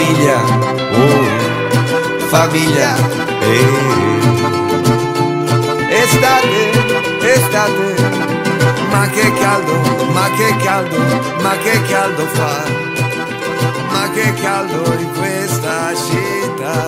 Famiglia, 0.06 0.40
oh, 0.94 1.26
famiglia. 2.30 2.96
Eh. 3.42 3.94
Estate, 5.90 6.72
estate, 7.34 7.96
ma 8.92 9.10
che 9.10 9.34
caldo, 9.34 10.06
ma 10.14 10.30
che 10.38 10.56
caldo, 10.64 11.00
ma 11.42 11.58
che 11.58 11.82
caldo 11.90 12.26
fa, 12.28 12.64
ma 13.90 14.10
che 14.12 14.34
caldo 14.34 14.94
in 15.00 15.12
questa 15.14 15.96
città. 15.96 16.88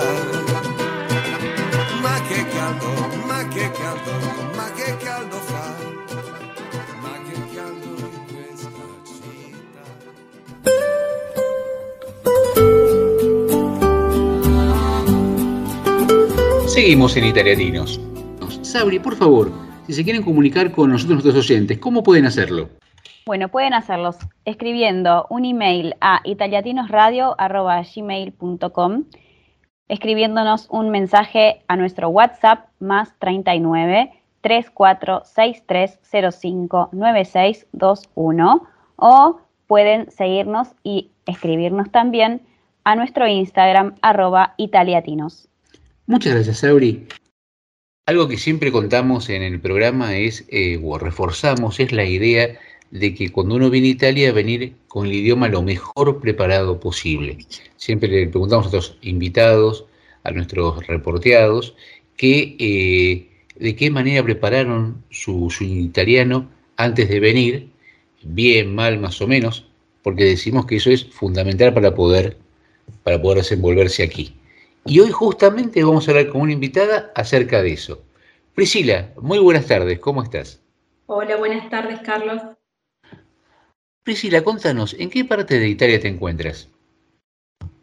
Ma 2.02 2.22
che 2.27 2.45
caldo, 2.56 3.10
ma 3.26 3.48
che 3.48 3.72
caldo, 3.72 4.11
ma 4.56 4.72
che 4.76 4.98
caldo 4.98 5.36
Seguimos 16.88 17.18
en 17.18 17.26
Italiatinos. 17.26 17.99
Sabri, 18.61 18.97
por 18.97 19.18
favor, 19.18 19.51
si 19.88 19.91
se 19.91 20.05
quieren 20.05 20.23
comunicar 20.23 20.72
con 20.72 20.89
nosotros, 20.89 21.22
nuestros 21.22 21.43
oyentes, 21.43 21.80
¿cómo 21.80 22.01
pueden 22.01 22.26
hacerlo? 22.26 22.69
Bueno, 23.26 23.49
pueden 23.49 23.73
hacerlos 23.73 24.15
escribiendo 24.45 25.27
un 25.30 25.43
email 25.43 25.97
a 25.99 26.22
italiatinosradio.gmail.com, 26.23 29.03
escribiéndonos 29.89 30.68
un 30.69 30.89
mensaje 30.89 31.61
a 31.68 31.76
nuestro 31.76 32.07
WhatsApp 32.07 32.69
más 32.80 33.14
39 33.19 34.14
346305 34.39 36.89
9621 36.93 38.64
o 38.95 39.41
pueden 39.68 40.09
seguirnos 40.09 40.69
y 40.85 41.11
escribirnos 41.26 41.91
también 41.91 42.43
a 42.85 42.95
nuestro 42.95 43.27
Instagram 43.27 43.95
arroba 44.01 44.53
italiatinos. 44.55 45.49
Muchas 46.07 46.35
gracias, 46.35 46.59
Sabri. 46.59 47.05
Algo 48.05 48.29
que 48.29 48.38
siempre 48.38 48.71
contamos 48.71 49.27
en 49.27 49.41
el 49.43 49.59
programa 49.59 50.15
es, 50.15 50.45
eh, 50.47 50.79
o 50.81 50.97
reforzamos, 50.97 51.81
es 51.81 51.91
la 51.91 52.05
idea 52.05 52.57
de 52.91 53.13
que 53.13 53.29
cuando 53.29 53.55
uno 53.55 53.69
viene 53.69 53.89
a 53.89 53.91
Italia, 53.91 54.31
venir 54.31 54.73
con 54.88 55.07
el 55.07 55.13
idioma 55.13 55.49
lo 55.49 55.61
mejor 55.61 56.21
preparado 56.21 56.79
posible. 56.79 57.39
Siempre 57.75 58.07
le 58.07 58.27
preguntamos 58.27 58.67
a 58.67 58.69
nuestros 58.71 58.97
invitados, 59.01 59.85
a 60.23 60.31
nuestros 60.31 60.88
reporteados, 60.88 61.75
que, 62.15 62.55
eh, 62.57 63.27
de 63.59 63.75
qué 63.75 63.91
manera 63.91 64.23
prepararon 64.23 65.03
su, 65.09 65.49
su 65.49 65.65
italiano 65.65 66.49
antes 66.77 67.09
de 67.09 67.19
venir, 67.19 67.67
bien, 68.23 68.73
mal, 68.73 68.97
más 68.97 69.21
o 69.21 69.27
menos, 69.27 69.67
porque 70.03 70.23
decimos 70.23 70.65
que 70.65 70.77
eso 70.77 70.89
es 70.89 71.03
fundamental 71.03 71.73
para 71.73 71.93
poder, 71.93 72.38
para 73.03 73.21
poder 73.21 73.39
desenvolverse 73.39 74.03
aquí. 74.03 74.34
Y 74.88 75.01
hoy 75.01 75.11
justamente 75.11 75.84
vamos 75.84 76.07
a 76.07 76.11
hablar 76.11 76.30
con 76.30 76.41
una 76.41 76.53
invitada 76.53 77.11
acerca 77.14 77.61
de 77.61 77.73
eso. 77.73 78.03
Priscila, 78.55 79.11
muy 79.22 79.38
buenas 79.38 79.68
tardes, 79.68 79.99
¿cómo 79.99 80.23
estás? 80.23 80.61
Hola, 81.07 81.35
buenas 81.35 81.69
tardes, 81.69 81.99
Carlos. 81.99 82.41
Priscila, 84.03 84.41
contanos, 84.43 84.95
¿en 84.97 85.09
qué 85.09 85.26
parte 85.26 85.59
de 85.59 85.68
Italia 85.68 85.99
te 85.99 86.07
encuentras? 86.07 86.69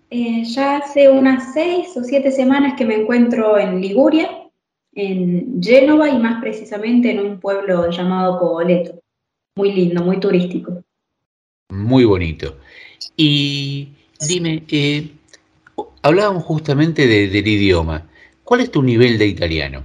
Eh, 0.09 0.45
ya 0.45 0.79
hace 0.79 1.11
unas 1.11 1.53
seis 1.53 1.95
o 1.97 2.05
siete 2.05 2.31
semanas 2.31 2.75
que 2.79 2.87
me 2.87 2.95
encuentro 2.95 3.59
en 3.59 3.83
Liguria, 3.83 4.49
en 4.95 5.63
Génova 5.63 6.09
y 6.09 6.19
más 6.19 6.41
precisamente 6.41 7.11
en 7.11 7.21
un 7.21 7.39
pueblo 7.39 7.91
llamado 7.91 8.39
Cogoleto. 8.39 8.99
Muy 9.57 9.73
lindo, 9.73 10.03
muy 10.03 10.19
turístico. 10.21 10.83
Muy 11.69 12.05
bonito. 12.05 12.57
Y 13.17 13.89
dime, 14.27 14.63
eh, 14.71 15.11
hablábamos 16.05 16.45
justamente 16.45 17.07
de- 17.07 17.29
del 17.29 17.49
idioma. 17.49 18.07
¿Cuál 18.45 18.61
es 18.61 18.71
tu 18.71 18.83
nivel 18.83 19.17
de 19.17 19.27
italiano? 19.27 19.85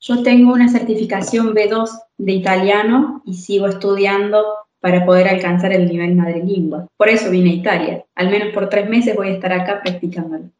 Yo 0.00 0.22
tengo 0.22 0.52
una 0.52 0.68
certificación 0.68 1.54
B2 1.54 1.90
de 2.16 2.32
italiano 2.32 3.22
y 3.26 3.34
sigo 3.34 3.66
estudiando 3.66 4.42
para 4.80 5.04
poder 5.04 5.28
alcanzar 5.28 5.72
el 5.72 5.86
nivel 5.86 6.14
madrelingua. 6.14 6.86
Por 6.96 7.08
eso 7.08 7.30
vine 7.30 7.50
a 7.50 7.54
Italia. 7.54 8.04
Al 8.14 8.30
menos 8.30 8.48
por 8.54 8.68
tres 8.70 8.88
meses 8.88 9.14
voy 9.14 9.28
a 9.28 9.32
estar 9.32 9.52
acá 9.52 9.82
practicándolo. 9.82 10.50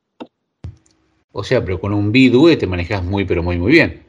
O 1.32 1.42
sea, 1.42 1.64
pero 1.64 1.80
con 1.80 1.92
un 1.94 2.12
B2 2.12 2.58
te 2.58 2.66
manejas 2.66 3.02
muy, 3.02 3.24
pero 3.24 3.42
muy, 3.42 3.58
muy 3.58 3.72
bien. 3.72 4.02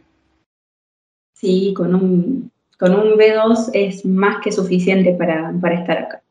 Sí, 1.34 1.74
con 1.76 1.96
un, 1.96 2.52
con 2.78 2.94
un 2.94 3.18
B2 3.18 3.72
es 3.74 4.06
más 4.06 4.38
que 4.44 4.52
suficiente 4.52 5.14
para, 5.14 5.54
para 5.62 5.76
estar 5.76 5.98
acá. 5.98 6.22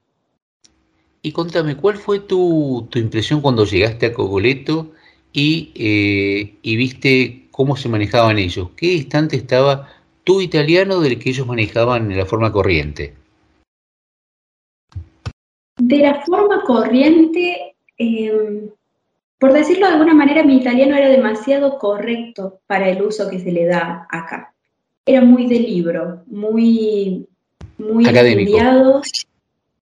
Y 1.26 1.32
contame, 1.32 1.74
¿cuál 1.74 1.96
fue 1.96 2.20
tu, 2.20 2.86
tu 2.90 2.98
impresión 2.98 3.40
cuando 3.40 3.64
llegaste 3.64 4.04
a 4.04 4.12
Cogoleto 4.12 4.92
y, 5.32 5.72
eh, 5.74 6.56
y 6.60 6.76
viste 6.76 7.48
cómo 7.50 7.78
se 7.78 7.88
manejaban 7.88 8.36
ellos? 8.38 8.68
¿Qué 8.76 8.88
distante 8.88 9.36
estaba 9.36 9.88
tu 10.22 10.42
italiano 10.42 11.00
del 11.00 11.18
que 11.18 11.30
ellos 11.30 11.46
manejaban 11.46 12.12
en 12.12 12.18
la 12.18 12.26
forma 12.26 12.52
corriente? 12.52 13.14
De 15.78 15.96
la 15.96 16.20
forma 16.26 16.60
corriente, 16.60 17.74
eh, 17.96 18.68
por 19.38 19.54
decirlo 19.54 19.86
de 19.86 19.92
alguna 19.94 20.12
manera, 20.12 20.44
mi 20.44 20.56
italiano 20.56 20.94
era 20.94 21.08
demasiado 21.08 21.78
correcto 21.78 22.60
para 22.66 22.90
el 22.90 23.00
uso 23.00 23.30
que 23.30 23.40
se 23.40 23.50
le 23.50 23.64
da 23.64 24.06
acá. 24.10 24.52
Era 25.06 25.22
muy 25.22 25.46
de 25.46 25.58
libro, 25.58 26.22
muy, 26.26 27.26
muy 27.78 28.06
Académico. 28.06 28.58
estudiado, 28.58 29.02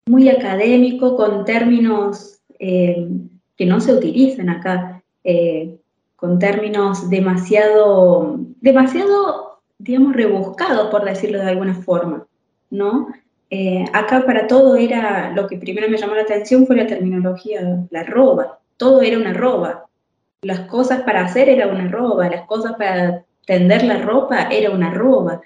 muy 0.09 0.28
académico, 0.28 1.16
con 1.16 1.44
términos 1.44 2.40
eh, 2.59 3.09
que 3.56 3.66
no 3.66 3.80
se 3.80 3.93
utilizan 3.93 4.48
acá, 4.48 5.02
eh, 5.24 5.76
con 6.16 6.39
términos 6.39 7.09
demasiado, 7.10 8.39
demasiado, 8.60 9.60
digamos, 9.78 10.14
rebuscados, 10.14 10.90
por 10.90 11.05
decirlo 11.05 11.39
de 11.39 11.51
alguna 11.51 11.74
forma, 11.74 12.26
¿no? 12.70 13.09
Eh, 13.51 13.85
acá 13.93 14.24
para 14.26 14.47
todo 14.47 14.76
era, 14.76 15.32
lo 15.32 15.47
que 15.47 15.56
primero 15.56 15.89
me 15.89 15.97
llamó 15.97 16.14
la 16.14 16.22
atención 16.22 16.66
fue 16.66 16.76
la 16.76 16.86
terminología, 16.86 17.86
la 17.90 18.02
roba, 18.05 18.59
todo 18.76 19.01
era 19.01 19.16
una 19.16 19.32
roba. 19.32 19.86
Las 20.43 20.60
cosas 20.60 21.02
para 21.02 21.24
hacer 21.24 21.48
era 21.48 21.66
una 21.66 21.89
roba, 21.89 22.28
las 22.28 22.47
cosas 22.47 22.74
para 22.76 23.24
tender 23.47 23.85
la 23.85 23.98
ropa 24.02 24.48
era 24.51 24.70
una 24.70 24.90
roba. 24.93 25.40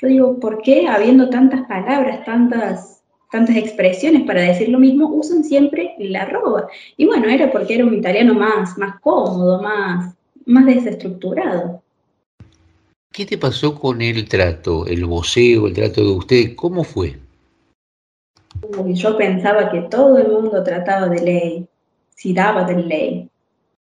Yo 0.00 0.08
digo, 0.08 0.38
¿por 0.38 0.60
qué 0.60 0.86
habiendo 0.86 1.30
tantas 1.30 1.66
palabras, 1.66 2.24
tantas, 2.24 2.95
tantas 3.30 3.56
expresiones 3.56 4.22
para 4.22 4.42
decir 4.42 4.68
lo 4.68 4.78
mismo, 4.78 5.08
usan 5.08 5.44
siempre 5.44 5.94
la 5.98 6.24
roba? 6.26 6.68
Y 6.96 7.06
bueno, 7.06 7.28
era 7.28 7.50
porque 7.50 7.74
era 7.74 7.84
un 7.84 7.94
italiano 7.94 8.34
más, 8.34 8.76
más 8.78 9.00
cómodo, 9.00 9.62
más, 9.62 10.14
más 10.44 10.66
desestructurado. 10.66 11.82
¿Qué 13.12 13.24
te 13.24 13.38
pasó 13.38 13.74
con 13.74 14.02
el 14.02 14.28
trato, 14.28 14.86
el 14.86 15.06
voceo, 15.06 15.66
el 15.66 15.72
trato 15.72 16.02
de 16.02 16.10
usted? 16.10 16.54
¿Cómo 16.54 16.84
fue? 16.84 17.18
Uy, 18.78 18.94
yo 18.94 19.16
pensaba 19.16 19.70
que 19.70 19.82
todo 19.82 20.18
el 20.18 20.28
mundo 20.28 20.62
trataba 20.62 21.08
de 21.08 21.22
ley, 21.22 21.66
si 22.10 22.32
daba 22.32 22.64
de 22.64 22.82
ley. 22.82 23.30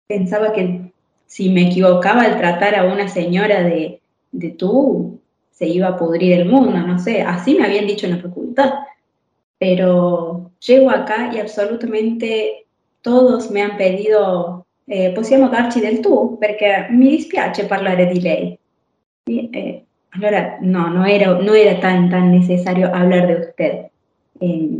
Pensaba 0.06 0.52
que 0.52 0.92
si 1.26 1.48
me 1.50 1.68
equivocaba 1.68 2.22
al 2.22 2.38
tratar 2.38 2.74
a 2.74 2.84
una 2.84 3.08
señora 3.08 3.62
de, 3.62 4.00
de 4.32 4.50
tú, 4.50 5.18
se 5.50 5.68
iba 5.68 5.88
a 5.88 5.96
pudrir 5.96 6.32
el 6.32 6.46
mundo, 6.46 6.78
no 6.78 6.98
sé, 6.98 7.22
así 7.22 7.54
me 7.54 7.64
habían 7.64 7.86
dicho 7.86 8.06
en 8.06 8.16
la 8.16 8.22
facultad. 8.22 8.74
Pero 9.58 10.50
llego 10.58 10.90
acá 10.90 11.32
y 11.32 11.38
absolutamente 11.38 12.66
todos 13.02 13.50
me 13.50 13.62
han 13.62 13.76
pedido, 13.76 14.66
eh, 14.86 15.12
possiamo 15.14 15.48
darci 15.48 15.80
del 15.80 16.00
tu, 16.00 16.38
perché 16.38 16.88
mi 16.90 17.10
dispiace 17.10 17.66
parlare 17.66 18.06
di 18.06 18.20
lei. 18.20 18.58
Y, 19.26 19.50
eh, 19.52 19.84
allora, 20.10 20.58
no, 20.60 20.88
no 20.90 21.04
era, 21.04 21.38
no 21.38 21.54
era 21.54 21.80
tan, 21.80 22.10
tan 22.10 22.30
necesario 22.30 22.94
hablar 22.94 23.26
de 23.26 23.48
usted. 23.48 23.86
Eh, 24.40 24.78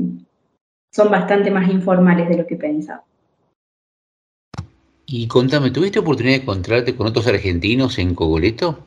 son 0.91 1.11
bastante 1.11 1.51
más 1.51 1.69
informales 1.71 2.29
de 2.29 2.37
lo 2.39 2.47
que 2.47 2.57
pensaba. 2.57 3.05
Y 5.07 5.29
contame, 5.29 5.71
¿tuviste 5.71 5.99
oportunidad 5.99 6.37
de 6.37 6.43
encontrarte 6.43 6.97
con 6.97 7.07
otros 7.07 7.27
argentinos 7.27 7.99
en 7.99 8.15
Cogoleto? 8.15 8.79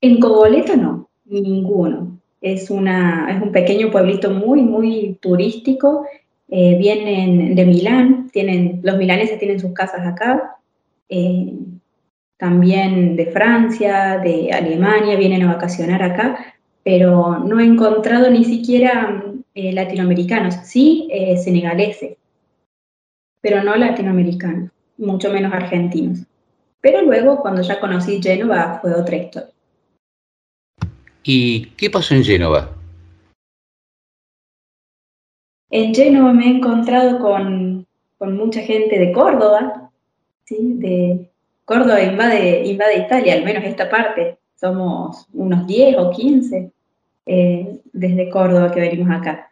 En 0.00 0.20
Cogoleto 0.20 0.76
no, 0.76 1.08
ninguno. 1.24 2.18
Es, 2.52 2.70
una, 2.70 3.26
es 3.28 3.42
un 3.42 3.50
pequeño 3.50 3.90
pueblito 3.90 4.30
muy, 4.30 4.62
muy 4.62 5.18
turístico. 5.20 6.06
Eh, 6.48 6.76
vienen 6.78 7.56
de 7.56 7.64
Milán, 7.64 8.30
tienen, 8.30 8.80
los 8.84 8.96
milaneses 8.96 9.40
tienen 9.40 9.58
sus 9.58 9.72
casas 9.72 10.06
acá. 10.06 10.56
eh, 11.08 11.52
también 12.38 13.16
de 13.16 13.26
Francia, 13.26 14.18
de 14.18 14.52
Alemania, 14.52 15.16
vienen 15.16 15.42
a 15.42 15.54
vacacionar 15.54 16.02
acá, 16.02 16.54
pero 16.84 17.38
no 17.38 17.58
he 17.58 17.64
encontrado 17.64 18.30
ni 18.30 18.44
siquiera 18.44 19.24
eh, 19.54 19.72
latinoamericanos, 19.72 20.54
sí 20.64 21.08
senegaleses, 21.42 22.18
pero 23.40 23.64
no 23.64 23.74
latinoamericanos, 23.74 24.70
mucho 24.98 25.32
menos 25.32 25.52
argentinos. 25.52 26.26
Pero 26.82 27.02
luego, 27.02 27.40
cuando 27.40 27.62
ya 27.62 27.80
conocí 27.80 28.20
Génova, 28.22 28.78
fue 28.82 28.92
otra 28.92 29.16
historia. 29.16 29.55
¿Y 31.28 31.66
qué 31.76 31.90
pasó 31.90 32.14
en 32.14 32.22
Génova? 32.22 32.70
En 35.70 35.92
Génova 35.92 36.32
me 36.32 36.46
he 36.46 36.50
encontrado 36.50 37.18
con, 37.18 37.84
mucha 38.20 38.60
gente 38.60 38.96
de 38.96 39.10
Córdoba, 39.10 39.90
¿sí? 40.44 40.56
de 40.74 41.28
Córdoba 41.64 42.00
invade, 42.00 42.64
invade 42.66 42.98
Italia, 42.98 43.34
al 43.34 43.44
menos 43.44 43.64
esta 43.64 43.90
parte. 43.90 44.38
Somos 44.54 45.26
unos 45.32 45.66
10 45.66 45.98
o 45.98 46.12
15 46.12 46.70
eh, 47.26 47.80
desde 47.92 48.30
Córdoba 48.30 48.70
que 48.70 48.80
venimos 48.80 49.10
acá. 49.10 49.50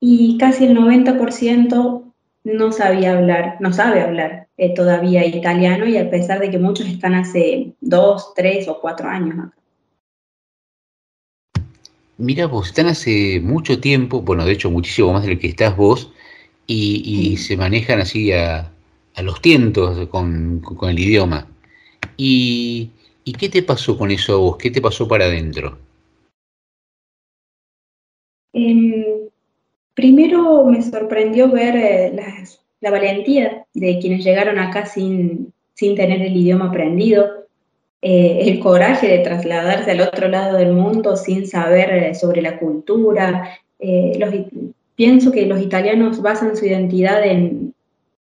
Y 0.00 0.36
casi 0.36 0.66
el 0.66 0.76
90% 0.76 2.02
no 2.44 2.72
sabía 2.72 3.16
hablar, 3.16 3.56
no 3.60 3.72
sabe 3.72 4.02
hablar 4.02 4.48
eh, 4.58 4.74
todavía 4.74 5.24
italiano 5.24 5.86
y 5.86 5.96
a 5.96 6.10
pesar 6.10 6.40
de 6.40 6.50
que 6.50 6.58
muchos 6.58 6.86
están 6.86 7.14
hace 7.14 7.72
dos, 7.80 8.34
tres 8.34 8.68
o 8.68 8.80
cuatro 8.80 9.08
años 9.08 9.38
acá. 9.38 9.57
Mira 12.18 12.46
vos, 12.46 12.68
están 12.68 12.86
hace 12.88 13.40
mucho 13.40 13.80
tiempo, 13.80 14.20
bueno, 14.22 14.44
de 14.44 14.52
hecho 14.52 14.70
muchísimo 14.70 15.12
más 15.12 15.24
de 15.24 15.32
lo 15.34 15.38
que 15.40 15.46
estás 15.46 15.76
vos, 15.76 16.12
y, 16.66 17.02
y 17.32 17.36
se 17.38 17.56
manejan 17.56 18.00
así 18.00 18.32
a, 18.32 18.70
a 19.14 19.22
los 19.22 19.40
tientos 19.40 20.06
con, 20.08 20.60
con 20.60 20.90
el 20.90 20.98
idioma. 20.98 21.46
¿Y, 22.16 22.90
¿Y 23.24 23.32
qué 23.34 23.48
te 23.48 23.62
pasó 23.62 23.96
con 23.98 24.10
eso 24.10 24.34
a 24.34 24.38
vos? 24.38 24.56
¿Qué 24.58 24.70
te 24.70 24.82
pasó 24.82 25.08
para 25.08 25.26
adentro? 25.26 25.78
Em, 28.52 29.28
primero 29.94 30.64
me 30.66 30.82
sorprendió 30.82 31.50
ver 31.50 31.76
eh, 31.76 32.12
las- 32.14 32.64
la 32.80 32.90
valentía 32.90 33.66
de 33.74 33.98
quienes 34.00 34.24
llegaron 34.24 34.58
acá 34.58 34.86
sin, 34.86 35.52
sin 35.74 35.96
tener 35.96 36.22
el 36.22 36.36
idioma 36.36 36.66
aprendido, 36.68 37.47
eh, 38.00 38.42
el 38.42 38.60
coraje 38.60 39.08
de 39.08 39.18
trasladarse 39.18 39.90
al 39.90 40.00
otro 40.00 40.28
lado 40.28 40.56
del 40.56 40.72
mundo 40.72 41.16
sin 41.16 41.46
saber 41.46 41.90
eh, 41.90 42.14
sobre 42.14 42.42
la 42.42 42.58
cultura. 42.58 43.58
Eh, 43.80 44.18
pienso 44.94 45.32
que 45.32 45.46
los 45.46 45.60
italianos 45.60 46.22
basan 46.22 46.56
su 46.56 46.66
identidad 46.66 47.24
en 47.24 47.74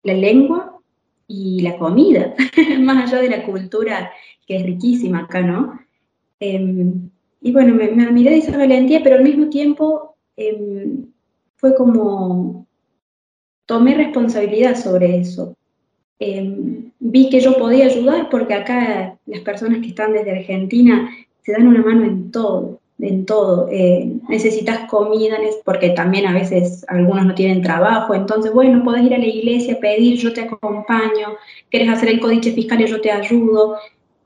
la 0.05 0.15
lengua 0.15 0.81
y 1.27 1.63
la 1.63 1.77
comida, 1.79 2.35
más 2.81 3.13
allá 3.13 3.23
de 3.23 3.31
la 3.31 3.45
cultura 3.45 4.13
que 4.47 4.57
es 4.57 4.63
riquísima 4.63 5.21
acá, 5.21 5.41
¿no? 5.41 5.81
Em, 6.39 7.11
y 7.41 7.53
bueno, 7.53 7.75
me, 7.75 7.91
me 7.91 8.05
admiré 8.05 8.31
de 8.31 8.39
esa 8.39 8.57
valentía, 8.57 9.03
pero 9.03 9.17
al 9.17 9.25
mismo 9.25 9.49
tiempo 9.49 10.17
em, 10.37 11.07
fue 11.57 11.75
como 11.75 12.67
tomé 13.67 13.95
responsabilidad 13.95 14.77
sobre 14.77 15.19
eso. 15.19 15.57
Em, 16.19 16.93
vi 16.99 17.29
que 17.29 17.41
yo 17.41 17.59
podía 17.59 17.87
ayudar 17.87 18.31
porque 18.31 18.55
acá 18.55 19.19
las 19.27 19.41
personas 19.41 19.81
que 19.81 19.89
están 19.89 20.13
desde 20.13 20.31
Argentina 20.31 21.11
se 21.43 21.53
dan 21.53 21.69
una 21.69 21.83
mano 21.83 22.05
en 22.05 22.31
todo, 22.31 22.81
en 22.99 23.27
todo. 23.27 23.69
Eh, 23.71 24.11
necesitas 24.29 24.89
comida, 24.89 25.37
porque 25.65 25.91
también 25.91 26.27
a 26.27 26.33
veces 26.33 26.85
algunos 26.89 27.27
no 27.27 27.35
tienen 27.35 27.63
trabajo, 27.63 28.15
entonces, 28.15 28.53
bueno, 28.53 28.83
podés 28.83 29.05
ir 29.05 29.15
a 29.15 29.19
la 29.19 29.27
iglesia, 29.27 29.79
pedir, 29.79 30.17
yo 30.19 30.33
te 30.33 30.43
acompaño, 30.43 31.37
quieres 31.71 31.91
hacer 31.91 32.09
el 32.09 32.21
códice 32.21 32.53
fiscal, 32.53 32.85
yo 32.85 33.01
te 33.01 33.11
ayudo. 33.13 33.77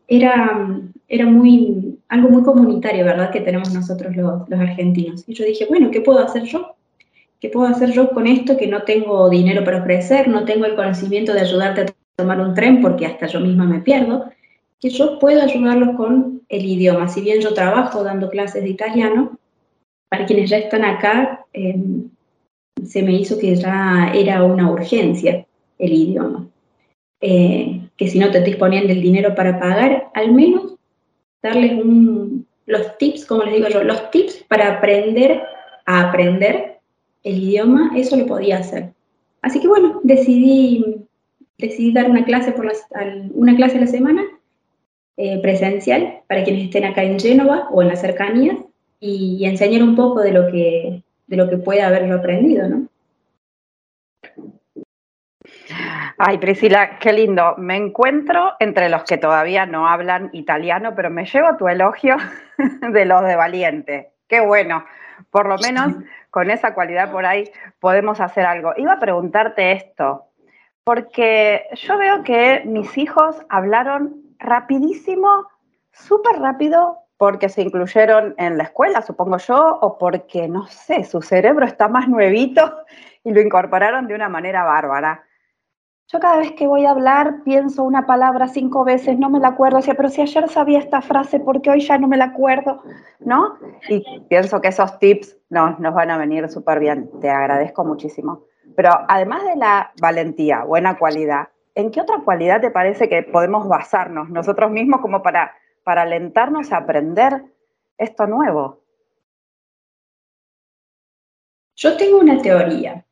Era, 0.09 0.81
era 1.09 1.27
muy, 1.27 1.99
algo 2.09 2.31
muy 2.31 2.43
comunitario, 2.43 3.05
¿verdad? 3.05 3.31
Que 3.31 3.41
tenemos 3.41 3.73
nosotros 3.73 4.17
los, 4.17 4.49
los 4.49 4.61
argentinos. 4.61 5.25
Y 5.27 5.35
yo 5.35 5.45
dije, 5.45 5.67
bueno, 5.69 5.91
¿qué 5.91 6.01
puedo 6.01 6.19
hacer 6.21 6.45
yo? 6.45 6.75
¿Qué 7.41 7.49
puedo 7.49 7.67
hacer 7.67 7.93
yo 7.93 8.11
con 8.11 8.27
esto 8.27 8.59
que 8.59 8.67
no 8.67 8.83
tengo 8.83 9.31
dinero 9.31 9.65
para 9.65 9.79
ofrecer, 9.79 10.29
no 10.29 10.45
tengo 10.45 10.67
el 10.67 10.77
conocimiento 10.77 11.33
de 11.33 11.41
ayudarte 11.41 11.81
a 11.81 11.87
tomar 12.17 12.39
un 12.39 12.55
tren 12.55 12.83
porque 12.83 13.07
hasta 13.07 13.27
yo 13.27 13.41
misma 13.41 13.65
me 13.65 13.81
pierdo? 13.81 14.27
Que 14.79 14.91
yo 14.91 15.19
puedo 15.19 15.41
ayudarlos 15.43 15.97
con 15.97 16.43
el 16.51 16.65
idioma. 16.65 17.09
Si 17.09 17.23
bien 17.23 17.41
yo 17.41 17.55
trabajo 17.55 18.05
dando 18.05 18.29
clases 18.29 18.63
de 18.63 18.69
italiano, 18.69 19.39
para 20.11 20.27
quienes 20.27 20.51
ya 20.51 20.59
están 20.59 20.85
acá, 20.85 21.47
eh, 21.55 21.77
se 22.85 23.03
me 23.03 23.13
hizo 23.13 23.39
que 23.39 23.55
ya 23.57 24.13
era 24.15 24.45
una 24.45 24.71
urgencia 24.71 25.47
el 25.79 25.93
idioma. 25.93 26.47
Eh, 27.23 27.89
que 27.97 28.09
si 28.09 28.19
no 28.19 28.31
te 28.31 28.41
disponían 28.41 28.87
del 28.87 29.01
dinero 29.01 29.35
para 29.35 29.59
pagar, 29.59 30.11
al 30.15 30.33
menos 30.33 30.75
darles 31.43 31.73
los 32.67 32.99
tips, 32.99 33.25
como 33.25 33.45
les 33.45 33.55
digo 33.55 33.69
yo, 33.69 33.83
los 33.83 34.11
tips 34.11 34.45
para 34.49 34.77
aprender 34.77 35.43
a 35.87 36.09
aprender 36.09 36.80
el 37.23 37.43
idioma, 37.43 37.93
eso 37.97 38.17
lo 38.17 38.27
podía 38.27 38.59
hacer. 38.59 38.93
Así 39.43 39.61
que 39.61 39.69
bueno, 39.69 40.01
decidí, 40.03 41.07
decidí 41.59 41.93
dar 41.93 42.11
una 42.11 42.25
clase, 42.25 42.53
por 42.53 42.71
una 43.35 43.57
clase 43.57 43.79
a 43.79 43.81
la 43.81 43.87
semana 43.87 44.23
eh, 45.17 45.41
presencial 45.43 46.21
para 46.29 46.45
quienes 46.45 46.65
estén 46.65 46.85
acá 46.85 47.03
en 47.03 47.19
Génova 47.19 47.69
o 47.71 47.83
en 47.83 47.89
las 47.89 48.01
cercanías 48.01 48.57
y, 49.01 49.45
enseñar 49.45 49.83
un 49.83 49.97
poco 49.97 50.21
de 50.21 50.33
lo 50.33 50.51
que, 50.51 51.03
de 51.27 51.37
lo 51.37 51.49
que 51.49 51.57
pueda 51.57 51.87
haber 51.87 52.07
yo 52.07 52.17
aprendido, 52.17 52.69
¿no? 52.69 52.87
Ay, 56.19 56.39
Priscila, 56.39 56.99
qué 56.99 57.13
lindo. 57.13 57.55
Me 57.57 57.77
encuentro 57.77 58.53
entre 58.61 58.89
los 58.91 59.05
que 59.05 59.17
todavía 59.17 59.65
no 59.65 59.89
hablan 59.89 60.29
italiano, 60.33 60.95
pero 60.95 61.09
me 61.09 61.25
llevo 61.25 61.57
tu 61.57 61.69
elogio 61.69 62.17
de 62.93 63.05
los 63.07 63.23
de 63.25 63.37
valiente. 63.37 64.11
Qué 64.29 64.41
bueno. 64.41 64.85
Por 65.31 65.49
lo 65.49 65.57
menos 65.59 65.95
con 66.31 66.51
esa 66.51 66.75
cualidad 66.75 67.11
por 67.11 67.25
ahí 67.25 67.51
podemos 67.79 68.21
hacer 68.21 68.47
algo. 68.47 68.73
Iba 68.77 68.95
a 68.95 69.01
preguntarte 69.01 69.73
esto, 69.73 70.27
porque 70.85 71.67
yo 71.75 71.99
veo 71.99 72.23
que 72.23 72.63
mis 72.67 72.99
hijos 72.99 73.37
hablaron 73.49 74.17
rapidísimo, 74.39 75.49
súper 75.93 76.41
rápido, 76.41 76.99
porque 77.17 77.49
se 77.49 77.63
incluyeron 77.63 78.35
en 78.39 78.57
la 78.57 78.65
escuela, 78.65 79.03
supongo 79.03 79.37
yo, 79.37 79.79
o 79.83 79.99
porque, 79.99 80.49
no 80.49 80.67
sé, 80.67 81.05
su 81.05 81.21
cerebro 81.21 81.67
está 81.67 81.87
más 81.87 82.09
nuevito 82.09 82.85
y 83.23 83.33
lo 83.33 83.41
incorporaron 83.41 84.07
de 84.07 84.15
una 84.15 84.29
manera 84.29 84.65
bárbara. 84.65 85.25
Yo 86.13 86.19
cada 86.19 86.39
vez 86.39 86.53
que 86.53 86.67
voy 86.67 86.87
a 86.87 86.91
hablar 86.91 87.45
pienso 87.45 87.85
una 87.85 88.05
palabra 88.05 88.49
cinco 88.49 88.85
veces, 88.85 89.17
no 89.17 89.31
me 89.31 89.39
la 89.39 89.49
acuerdo, 89.49 89.79
o 89.79 89.83
sea, 89.83 89.95
pero 89.95 90.09
si 90.09 90.21
ayer 90.21 90.49
sabía 90.49 90.81
esta 90.81 91.03
frase, 91.03 91.39
¿por 91.39 91.63
qué 91.63 91.71
hoy 91.71 91.81
ya 91.81 91.99
no 91.99 92.09
me 92.09 92.17
la 92.17 92.25
acuerdo? 92.25 92.83
¿No? 93.21 93.57
Y 93.89 94.03
pienso 94.29 94.61
que 94.61 94.69
esos 94.69 94.99
tips 94.99 95.39
no, 95.51 95.79
nos 95.79 95.95
van 95.95 96.11
a 96.11 96.19
venir 96.19 96.49
súper 96.49 96.81
bien, 96.81 97.09
te 97.21 97.31
agradezco 97.31 97.85
muchísimo. 97.85 98.43
Pero 98.75 98.91
además 99.07 99.45
de 99.45 99.55
la 99.55 99.93
valentía, 100.01 100.65
buena 100.65 100.99
cualidad, 100.99 101.51
¿en 101.77 101.93
qué 101.93 102.01
otra 102.01 102.19
cualidad 102.25 102.61
te 102.61 102.73
parece 102.73 103.09
que 103.09 103.23
podemos 103.23 103.69
basarnos 103.69 104.31
nosotros 104.31 104.69
mismos 104.73 105.03
como 105.03 105.23
para, 105.23 105.55
para 105.85 106.03
alentarnos 106.03 106.73
a 106.73 106.79
aprender 106.79 107.45
esto 107.97 108.27
nuevo? 108.27 108.81
Yo 111.77 111.97
tengo 111.97 112.19
una 112.19 112.43
teoría. 112.43 113.07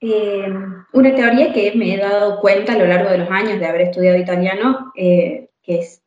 Eh, 0.00 0.52
una 0.92 1.14
teoría 1.14 1.52
que 1.52 1.72
me 1.74 1.94
he 1.94 1.98
dado 1.98 2.40
cuenta 2.40 2.74
a 2.74 2.78
lo 2.78 2.86
largo 2.86 3.10
de 3.10 3.18
los 3.18 3.30
años 3.30 3.58
de 3.58 3.66
haber 3.66 3.82
estudiado 3.82 4.18
italiano, 4.18 4.92
eh, 4.94 5.48
que 5.62 5.80
es 5.80 6.02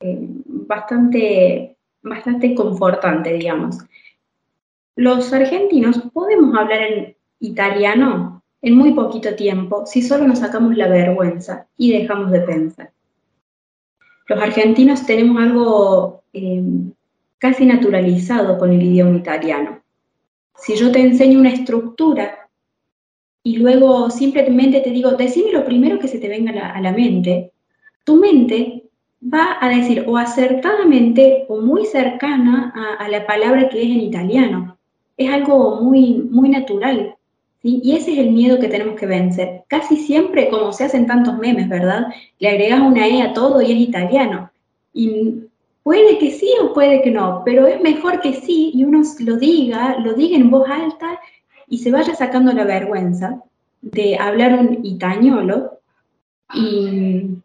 eh, 0.00 0.18
bastante, 0.46 1.76
bastante 2.02 2.54
confortante, 2.54 3.32
digamos. 3.32 3.78
Los 4.96 5.32
argentinos 5.32 6.02
podemos 6.12 6.56
hablar 6.56 6.82
en 6.82 7.16
italiano 7.40 8.42
en 8.60 8.76
muy 8.76 8.92
poquito 8.94 9.34
tiempo 9.34 9.86
si 9.86 10.02
solo 10.02 10.26
nos 10.26 10.38
sacamos 10.38 10.76
la 10.76 10.88
vergüenza 10.88 11.66
y 11.76 11.92
dejamos 11.92 12.30
de 12.30 12.40
pensar. 12.40 12.92
Los 14.26 14.40
argentinos 14.40 15.04
tenemos 15.04 15.42
algo 15.42 16.22
eh, 16.32 16.62
casi 17.38 17.66
naturalizado 17.66 18.58
con 18.58 18.72
el 18.72 18.82
idioma 18.82 19.18
italiano. 19.18 19.80
Si 20.56 20.76
yo 20.76 20.92
te 20.92 21.00
enseño 21.00 21.40
una 21.40 21.50
estructura 21.50 22.41
y 23.44 23.56
luego 23.56 24.10
simplemente 24.10 24.80
te 24.80 24.90
digo, 24.90 25.12
decime 25.12 25.52
lo 25.52 25.64
primero 25.64 25.98
que 25.98 26.08
se 26.08 26.18
te 26.18 26.28
venga 26.28 26.52
a 26.52 26.80
la, 26.80 26.92
mente, 26.92 27.52
tu 28.04 28.16
mente 28.16 28.84
va 29.22 29.58
a 29.60 29.68
decir 29.68 30.04
o 30.06 30.16
acertadamente 30.16 31.46
o 31.48 31.60
muy 31.60 31.86
cercana 31.86 32.72
a, 32.98 33.08
la 33.08 33.26
palabra 33.26 33.68
que 33.68 33.82
es 33.82 33.88
en 33.88 34.00
italiano. 34.00 34.78
Es 35.16 35.30
algo 35.30 35.80
muy, 35.80 36.14
muy 36.14 36.48
natural. 36.48 37.16
Y 37.64 37.94
ese 37.94 38.12
es 38.12 38.18
el 38.18 38.30
miedo 38.32 38.58
que 38.58 38.68
tenemos 38.68 38.98
que 38.98 39.06
vencer. 39.06 39.62
Casi 39.68 39.96
siempre, 39.96 40.48
como 40.48 40.72
se 40.72 40.84
hacen 40.84 41.06
tantos 41.06 41.38
memes, 41.38 41.68
¿verdad? 41.68 42.08
Le 42.40 42.48
agregas 42.48 42.80
una 42.80 43.06
E 43.06 43.22
a 43.22 43.32
todo 43.32 43.62
y 43.62 43.70
es 43.70 43.78
italiano. 43.78 44.50
Y 44.92 45.44
puede 45.84 46.18
que 46.18 46.32
sí 46.32 46.48
o 46.60 46.72
puede 46.72 47.02
que 47.02 47.12
no, 47.12 47.42
pero 47.44 47.66
es 47.66 47.80
mejor 47.80 48.20
que 48.20 48.34
sí 48.34 48.72
y 48.74 48.82
uno 48.84 49.02
lo 49.20 49.36
diga, 49.36 49.96
lo 49.98 50.14
diga 50.14 50.36
en 50.36 50.50
voz 50.50 50.68
alta 50.68 51.20
y 51.72 51.78
se 51.78 51.90
vaya 51.90 52.14
sacando 52.14 52.52
la 52.52 52.64
vergüenza 52.64 53.40
de 53.80 54.18
hablar 54.18 54.58
un 54.60 54.84
itañolo 54.84 55.80
y, 56.54 57.38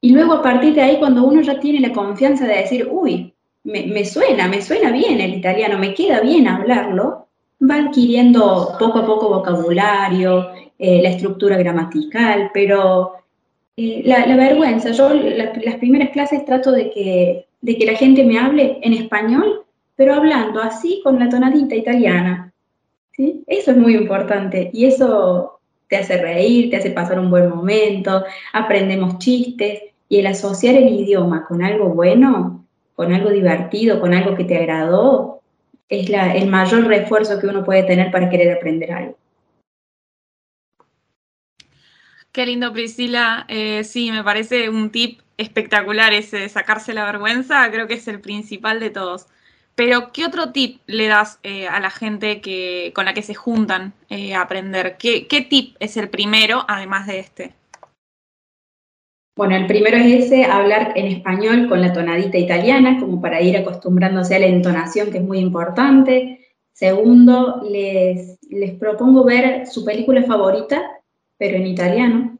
y 0.00 0.12
luego 0.12 0.34
a 0.34 0.42
partir 0.42 0.74
de 0.74 0.82
ahí 0.82 0.98
cuando 1.00 1.24
uno 1.24 1.42
ya 1.42 1.58
tiene 1.58 1.80
la 1.80 1.92
confianza 1.92 2.46
de 2.46 2.58
decir, 2.58 2.88
uy, 2.88 3.34
me, 3.64 3.88
me 3.88 4.04
suena, 4.04 4.46
me 4.46 4.62
suena 4.62 4.92
bien 4.92 5.20
el 5.20 5.34
italiano, 5.34 5.76
me 5.76 5.92
queda 5.92 6.20
bien 6.20 6.46
hablarlo, 6.46 7.26
va 7.68 7.78
adquiriendo 7.78 8.76
poco 8.78 9.00
a 9.00 9.06
poco 9.06 9.28
vocabulario, 9.28 10.50
eh, 10.78 11.02
la 11.02 11.08
estructura 11.08 11.56
gramatical, 11.56 12.52
pero 12.54 13.14
eh, 13.76 14.02
la, 14.04 14.36
vergüenza, 14.36 14.92
yo 14.92 15.12
la, 15.12 15.52
las 15.64 15.76
primeras 15.78 16.10
clases 16.10 16.44
trato 16.44 16.70
de 16.70 16.92
que, 16.92 17.48
de 17.60 17.76
que 17.76 17.86
la 17.86 17.94
gente 17.94 18.22
me 18.22 18.38
hable 18.38 18.78
en 18.82 18.92
español, 18.92 19.64
pero 19.96 20.14
hablando 20.14 20.60
así 20.60 21.00
con 21.02 21.18
la 21.18 21.28
tonadita 21.28 21.74
italiana. 21.74 22.51
¿Sí? 23.12 23.44
Eso 23.46 23.70
es 23.70 23.76
muy 23.76 23.94
importante 23.94 24.70
y 24.72 24.86
eso 24.86 25.60
te 25.88 25.96
hace 25.96 26.20
reír, 26.20 26.70
te 26.70 26.76
hace 26.76 26.90
pasar 26.90 27.18
un 27.18 27.30
buen 27.30 27.48
momento, 27.48 28.24
aprendemos 28.52 29.18
chistes 29.18 29.82
y 30.08 30.18
el 30.18 30.26
asociar 30.26 30.74
el 30.74 30.88
idioma 30.88 31.44
con 31.46 31.62
algo 31.62 31.90
bueno, 31.90 32.66
con 32.94 33.12
algo 33.12 33.30
divertido, 33.30 34.00
con 34.00 34.14
algo 34.14 34.34
que 34.34 34.44
te 34.44 34.56
agradó, 34.56 35.42
es 35.88 36.08
el 36.08 36.48
mayor 36.48 36.86
refuerzo 36.86 37.38
que 37.38 37.46
uno 37.46 37.64
puede 37.64 37.82
tener 37.82 38.10
para 38.10 38.30
querer 38.30 38.56
aprender 38.56 38.92
algo. 38.92 39.18
Qué 42.32 42.46
lindo, 42.46 42.72
Priscila. 42.72 43.44
Eh, 43.48 43.84
sí, 43.84 44.10
me 44.10 44.24
parece 44.24 44.70
un 44.70 44.90
tip 44.90 45.20
espectacular 45.36 46.14
ese 46.14 46.38
de 46.38 46.48
sacarse 46.48 46.94
la 46.94 47.04
vergüenza. 47.04 47.70
Creo 47.70 47.86
que 47.86 47.94
es 47.94 48.08
el 48.08 48.22
principal 48.22 48.80
de 48.80 48.88
todos. 48.88 49.26
Pero, 49.74 50.12
¿qué 50.12 50.26
otro 50.26 50.52
tip 50.52 50.80
le 50.86 51.06
das 51.06 51.38
eh, 51.42 51.66
a 51.66 51.80
la 51.80 51.90
gente 51.90 52.40
que, 52.40 52.92
con 52.94 53.06
la 53.06 53.14
que 53.14 53.22
se 53.22 53.34
juntan 53.34 53.94
eh, 54.10 54.34
a 54.34 54.42
aprender? 54.42 54.96
¿Qué, 54.98 55.26
¿Qué 55.26 55.40
tip 55.40 55.76
es 55.80 55.96
el 55.96 56.08
primero, 56.10 56.64
además 56.68 57.06
de 57.06 57.20
este? 57.20 57.54
Bueno, 59.34 59.56
el 59.56 59.66
primero 59.66 59.96
es 59.96 60.26
ese, 60.26 60.44
hablar 60.44 60.92
en 60.94 61.06
español 61.06 61.66
con 61.66 61.80
la 61.80 61.94
tonadita 61.94 62.36
italiana, 62.36 63.00
como 63.00 63.20
para 63.20 63.40
ir 63.40 63.56
acostumbrándose 63.56 64.36
a 64.36 64.40
la 64.40 64.46
entonación, 64.46 65.10
que 65.10 65.18
es 65.18 65.24
muy 65.24 65.38
importante. 65.38 66.50
Segundo, 66.74 67.62
les, 67.66 68.38
les 68.50 68.72
propongo 68.72 69.24
ver 69.24 69.66
su 69.66 69.86
película 69.86 70.22
favorita, 70.24 70.82
pero 71.38 71.56
en 71.56 71.66
italiano. 71.66 72.38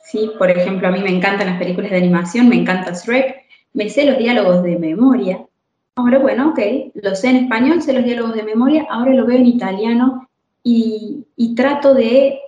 ¿Sí? 0.00 0.30
Por 0.36 0.50
ejemplo, 0.50 0.88
a 0.88 0.90
mí 0.90 1.00
me 1.00 1.16
encantan 1.16 1.46
las 1.46 1.58
películas 1.58 1.90
de 1.90 1.96
animación, 1.96 2.48
me 2.48 2.56
encanta 2.56 2.92
Shrek, 2.92 3.46
me 3.72 3.88
sé 3.88 4.04
los 4.04 4.18
diálogos 4.18 4.62
de 4.62 4.78
memoria. 4.78 5.46
Ahora, 5.94 6.18
bueno, 6.18 6.50
ok, 6.50 6.58
lo 6.94 7.14
sé 7.14 7.28
en 7.28 7.36
español, 7.36 7.82
sé 7.82 7.92
los 7.92 8.04
diálogos 8.04 8.34
de 8.34 8.44
memoria, 8.44 8.86
ahora 8.88 9.12
lo 9.12 9.26
veo 9.26 9.36
en 9.36 9.46
italiano 9.46 10.26
y, 10.62 11.26
trato 11.54 11.92
de 11.92 12.38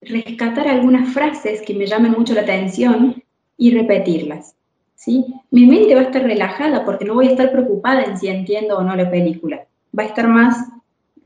rescatar 0.00 0.66
algunas 0.66 1.12
frases 1.12 1.62
que 1.62 1.74
me 1.74 1.86
llamen 1.86 2.12
mucho 2.12 2.34
la 2.34 2.40
atención 2.40 3.22
y 3.56 3.70
repetirlas. 3.72 4.56
¿sí? 4.96 5.24
Mi 5.52 5.66
mente 5.66 5.94
va 5.94 6.00
a 6.00 6.04
estar 6.04 6.22
relajada 6.22 6.84
porque 6.84 7.04
no 7.04 7.14
voy 7.14 7.28
a 7.28 7.30
estar 7.30 7.52
preocupada 7.52 8.02
en 8.02 8.18
si 8.18 8.26
entiendo 8.26 8.78
o 8.78 8.82
no 8.82 8.96
la 8.96 9.08
película. 9.08 9.66
Va 9.96 10.02
a 10.02 10.06
estar 10.06 10.26
más, 10.26 10.68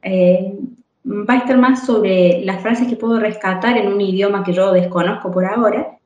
eh, 0.03 0.55
va 1.07 1.35
a 1.35 1.39
estar 1.39 1.57
más 1.57 1.87
sobre 1.87 2.45
las 2.45 2.61
frases 2.61 2.89
que 2.89 2.97
puedo 2.97 3.19
rescatar 3.19 3.79
en 3.79 3.91
un 3.91 4.01
idioma 4.03 4.45
que 4.45 4.53
yo 4.53 4.71
desconozco 4.73 5.33
por 5.33 5.47
ahora 5.47 5.99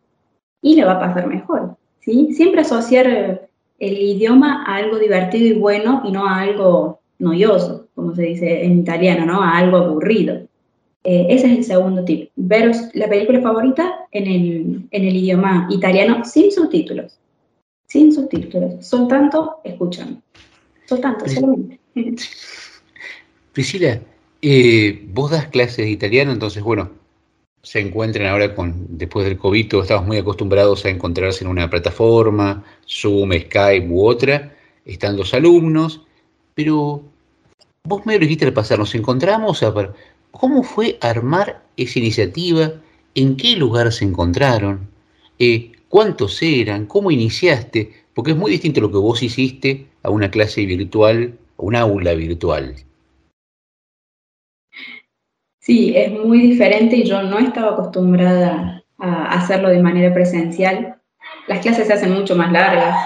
y 0.62 0.76
le 0.76 0.85
va 0.85 0.93
a 0.93 1.01
pasar 1.01 1.26
mejor. 1.26 1.76
¿sí? 1.98 2.32
Siempre 2.32 2.60
asociar 2.60 3.47
el 3.78 3.96
idioma 3.98 4.64
a 4.66 4.76
algo 4.76 4.98
divertido 4.98 5.46
y 5.46 5.52
bueno 5.59 6.02
y 6.05 6.10
no 6.12 6.26
a 6.26 6.40
algo 6.40 7.00
noioso, 7.18 7.88
como 7.94 8.14
se 8.14 8.22
dice 8.22 8.64
en 8.64 8.78
italiano, 8.80 9.24
¿no? 9.26 9.42
a 9.42 9.56
algo 9.59 9.76
aburrido. 9.78 10.46
Eh, 11.05 11.26
ese 11.30 11.46
es 11.50 11.59
el 11.59 11.64
segundo 11.64 12.05
tip. 12.05 12.30
Veros 12.36 12.76
la 12.94 13.09
película 13.09 13.40
favorita 13.40 14.06
en 14.10 14.26
el, 14.26 14.88
en 14.90 15.05
el 15.05 15.16
idioma 15.16 15.68
italiano 15.70 16.24
sin 16.24 16.50
subtítulos. 16.52 17.18
Sin 17.86 18.12
subtítulos. 18.12 18.84
Soltanto, 18.86 19.60
escuchan. 19.64 20.22
Soltanto, 20.86 21.24
Pris- 21.24 21.34
solamente. 21.34 21.80
Priscila, 23.52 24.00
eh, 24.42 25.06
vos 25.12 25.30
das 25.30 25.46
clases 25.48 25.78
de 25.78 25.90
italiano, 25.90 26.32
entonces, 26.32 26.62
bueno, 26.62 26.90
se 27.62 27.80
encuentran 27.80 28.26
ahora 28.26 28.55
con, 28.55 28.86
después 28.89 29.26
del 29.26 29.36
COVID, 29.36 29.74
estamos 29.74 30.06
muy 30.06 30.18
acostumbrados 30.18 30.85
a 30.85 30.90
encontrarse 30.90 31.44
en 31.44 31.51
una 31.51 31.68
plataforma, 31.68 32.64
Zoom, 32.89 33.32
Skype 33.32 33.89
u 33.89 34.06
otra, 34.06 34.55
están 34.85 35.16
los 35.16 35.35
alumnos, 35.35 36.02
pero 36.55 37.02
vos 37.85 38.06
me 38.06 38.14
lo 38.14 38.20
dijiste 38.20 38.47
al 38.47 38.52
pasar, 38.52 38.78
nos 38.78 38.94
encontramos 38.94 39.62
a 39.62 39.72
cómo 40.30 40.62
fue 40.62 40.98
armar 41.01 41.62
esa 41.76 41.98
iniciativa, 41.98 42.72
en 43.14 43.36
qué 43.36 43.56
lugar 43.56 43.93
se 43.93 44.05
encontraron, 44.05 44.89
Eh, 45.40 45.70
cuántos 45.89 46.43
eran, 46.43 46.86
cómo 46.86 47.12
iniciaste, 47.12 47.93
porque 48.12 48.32
es 48.32 48.36
muy 48.36 48.51
distinto 48.51 48.80
lo 48.80 48.90
que 48.90 48.98
vos 48.98 49.22
hiciste 49.22 49.86
a 50.02 50.10
una 50.10 50.30
clase 50.30 50.66
virtual, 50.66 51.39
a 51.56 51.62
un 51.62 51.76
aula 51.76 52.14
virtual. 52.14 52.74
Sí, 55.68 55.92
es 55.94 56.10
muy 56.10 56.40
diferente 56.40 56.96
y 56.96 57.04
yo 57.04 57.22
no 57.22 57.38
estaba 57.38 57.72
acostumbrada 57.72 58.82
a 58.96 59.34
hacerlo 59.34 59.68
de 59.68 59.82
manera 59.82 60.14
presencial. 60.14 60.96
Las 61.46 61.60
clases 61.60 61.86
se 61.86 61.92
hacen 61.92 62.14
mucho 62.14 62.34
más 62.34 62.50
largas. 62.50 62.96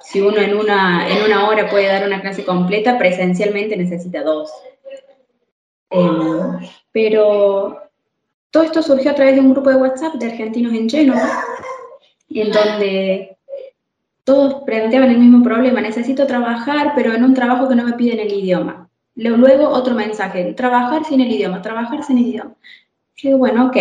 Si 0.00 0.20
uno 0.20 0.38
en 0.38 0.56
una, 0.56 1.08
en 1.08 1.22
una 1.22 1.48
hora 1.48 1.70
puede 1.70 1.86
dar 1.86 2.04
una 2.04 2.20
clase 2.20 2.44
completa, 2.44 2.98
presencialmente 2.98 3.76
necesita 3.76 4.24
dos. 4.24 4.50
Em, 5.90 6.58
pero 6.90 7.78
todo 8.50 8.64
esto 8.64 8.82
surgió 8.82 9.12
a 9.12 9.14
través 9.14 9.36
de 9.36 9.42
un 9.42 9.52
grupo 9.52 9.70
de 9.70 9.76
WhatsApp 9.76 10.14
de 10.14 10.32
argentinos 10.32 10.74
en 10.74 10.90
Génova, 10.90 11.44
en 12.28 12.50
donde 12.50 13.36
todos 14.24 14.64
planteaban 14.64 15.10
el 15.10 15.18
mismo 15.18 15.44
problema, 15.44 15.80
necesito 15.80 16.26
trabajar, 16.26 16.92
pero 16.96 17.14
en 17.14 17.22
un 17.22 17.34
trabajo 17.34 17.68
que 17.68 17.76
no 17.76 17.84
me 17.84 17.92
piden 17.92 18.18
el 18.18 18.32
idioma. 18.32 18.79
Luego 19.14 19.68
otro 19.68 19.94
mensaje, 19.94 20.54
trabajar 20.54 21.04
sin 21.04 21.20
el 21.20 21.30
idioma, 21.30 21.62
trabajar 21.62 22.02
sin 22.02 22.18
el 22.18 22.26
idioma. 22.28 22.54
Yo 23.16 23.28
digo, 23.28 23.38
bueno, 23.38 23.66
ok, 23.66 23.76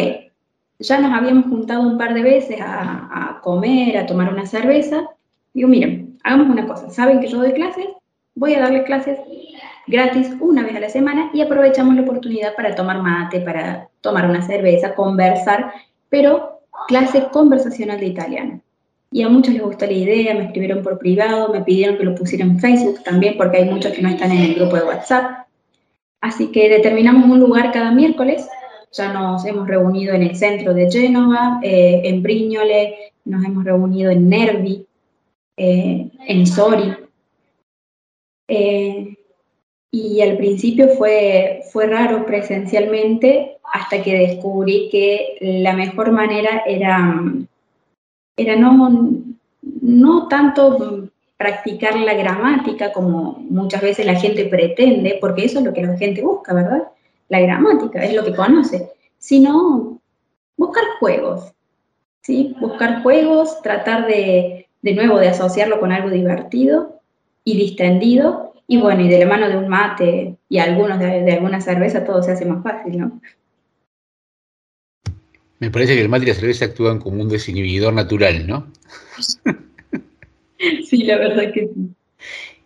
ya 0.80 1.00
nos 1.00 1.12
habíamos 1.12 1.46
juntado 1.46 1.82
un 1.82 1.98
par 1.98 2.14
de 2.14 2.24
veces 2.24 2.60
a, 2.62 3.10
a 3.12 3.42
comer, 3.42 3.98
a 3.98 4.06
tomar 4.06 4.34
una 4.34 4.46
cerveza. 4.46 5.08
Digo, 5.54 5.68
miren, 5.68 6.18
hagamos 6.24 6.50
una 6.50 6.68
cosa, 6.68 6.90
saben 6.90 7.20
que 7.20 7.28
yo 7.28 7.38
doy 7.38 7.54
clases, 7.54 7.88
voy 8.36 8.54
a 8.54 8.62
darles 8.62 8.84
clases 8.84 9.20
gratis 9.88 10.32
una 10.40 10.64
vez 10.64 10.76
a 10.76 10.80
la 10.80 10.90
semana 10.90 11.30
y 11.34 11.42
aprovechamos 11.42 11.96
la 11.96 12.02
oportunidad 12.02 12.56
para 12.56 12.76
tomar 12.76 13.02
mate, 13.02 13.42
para 13.42 13.90
tomar 14.02 14.30
una 14.30 14.42
cerveza, 14.42 14.96
conversar, 14.96 15.74
pero 16.10 16.62
clase 16.88 17.28
conversacional 17.32 18.00
de 18.00 18.06
italiano. 18.06 18.62
Y 19.12 19.24
a 19.24 19.30
muchos 19.30 19.54
les 19.54 19.64
gustó 19.64 19.86
la 19.86 19.94
idea, 19.94 20.36
me 20.36 20.46
escribieron 20.46 20.84
por 20.84 21.00
privado, 21.00 21.52
me 21.52 21.62
pidieron 21.62 21.98
que 21.98 22.04
lo 22.04 22.16
pusiera 22.16 22.46
en 22.46 22.60
Facebook 22.60 23.04
también, 23.04 23.38
porque 23.38 23.58
hay 23.58 23.66
muchos 23.66 23.92
que 23.92 24.02
no 24.02 24.10
están 24.10 24.32
en 24.32 24.44
el 24.44 24.56
grupo 24.56 24.76
de 24.76 24.84
WhatsApp. 24.84 25.48
Así 26.22 26.52
que 26.52 26.70
determinamos 26.70 27.30
un 27.30 27.40
lugar 27.40 27.72
cada 27.72 27.92
miércoles. 27.92 28.48
Ya 28.92 29.14
nos 29.14 29.46
hemos 29.46 29.68
reunido 29.68 30.14
en 30.14 30.24
el 30.24 30.36
centro 30.36 30.74
de 30.74 30.92
Génova, 30.92 31.60
eh, 31.64 32.02
en 32.04 32.22
Brignole, 32.22 33.14
nos 33.26 33.44
hemos 33.46 33.64
reunido 33.64 34.12
en 34.12 34.30
Nervi, 34.30 34.86
eh, 35.58 36.10
en 36.28 36.48
Sori. 36.48 36.94
Eh, 38.48 39.16
y 39.92 40.22
al 40.22 40.38
principio 40.38 40.90
fue, 40.90 41.62
fue 41.72 41.88
raro 41.88 42.26
presencialmente 42.26 43.58
hasta 43.72 44.02
que 44.02 44.18
descubrí 44.18 44.90
que 44.92 45.38
la 45.42 45.74
mejor 45.74 46.12
manera 46.12 46.64
era, 46.66 47.24
era 48.42 48.56
no, 48.56 49.12
no 49.82 50.28
tanto 50.28 51.10
practicar 51.38 51.96
la 51.98 52.14
gramática 52.16 52.92
como 52.92 53.42
muchas 53.50 53.82
veces 53.82 54.06
la 54.06 54.16
gente 54.16 54.46
pretende, 54.46 55.18
porque 55.22 55.46
eso 55.46 55.60
es 55.60 55.66
lo 55.66 55.74
que 55.74 55.84
la 55.84 55.98
gente 55.98 56.22
busca, 56.22 56.54
¿verdad? 56.54 56.84
La 57.30 57.40
gramática 57.40 58.04
es 58.04 58.14
lo 58.14 58.26
que 58.26 58.36
conoce, 58.36 58.90
sino 59.18 60.00
buscar 60.58 60.84
juegos, 61.00 61.54
¿sí? 62.22 62.56
Buscar 62.60 63.02
juegos, 63.04 63.62
tratar 63.62 64.08
de, 64.08 64.68
de 64.82 64.94
nuevo 64.94 65.18
de 65.18 65.30
asociarlo 65.30 65.80
con 65.80 65.92
algo 65.92 66.10
divertido 66.10 67.00
y 67.46 67.58
distendido, 67.58 68.54
y 68.68 68.80
bueno, 68.80 69.02
y 69.02 69.08
de 69.08 69.20
la 69.20 69.26
mano 69.26 69.48
de 69.48 69.58
un 69.58 69.68
mate 69.68 70.36
y 70.48 70.60
algunos 70.60 71.00
de, 71.00 71.22
de 71.22 71.32
alguna 71.32 71.62
cerveza 71.62 72.04
todo 72.04 72.22
se 72.22 72.34
hace 72.34 72.46
más 72.46 72.62
fácil, 72.62 73.00
¿no? 73.00 73.22
Me 75.60 75.70
parece 75.70 75.96
que 75.96 76.02
el 76.02 76.10
mate 76.10 76.26
y 76.26 76.28
la 76.30 76.34
cerveza 76.34 76.66
actúan 76.66 77.00
como 77.00 77.22
un 77.22 77.30
desinhibidor 77.30 77.94
natural, 77.94 78.48
¿no? 78.48 78.72
Sí, 80.86 81.04
la 81.04 81.18
verdad 81.18 81.54
que 81.54 81.70
sí. 81.74 81.96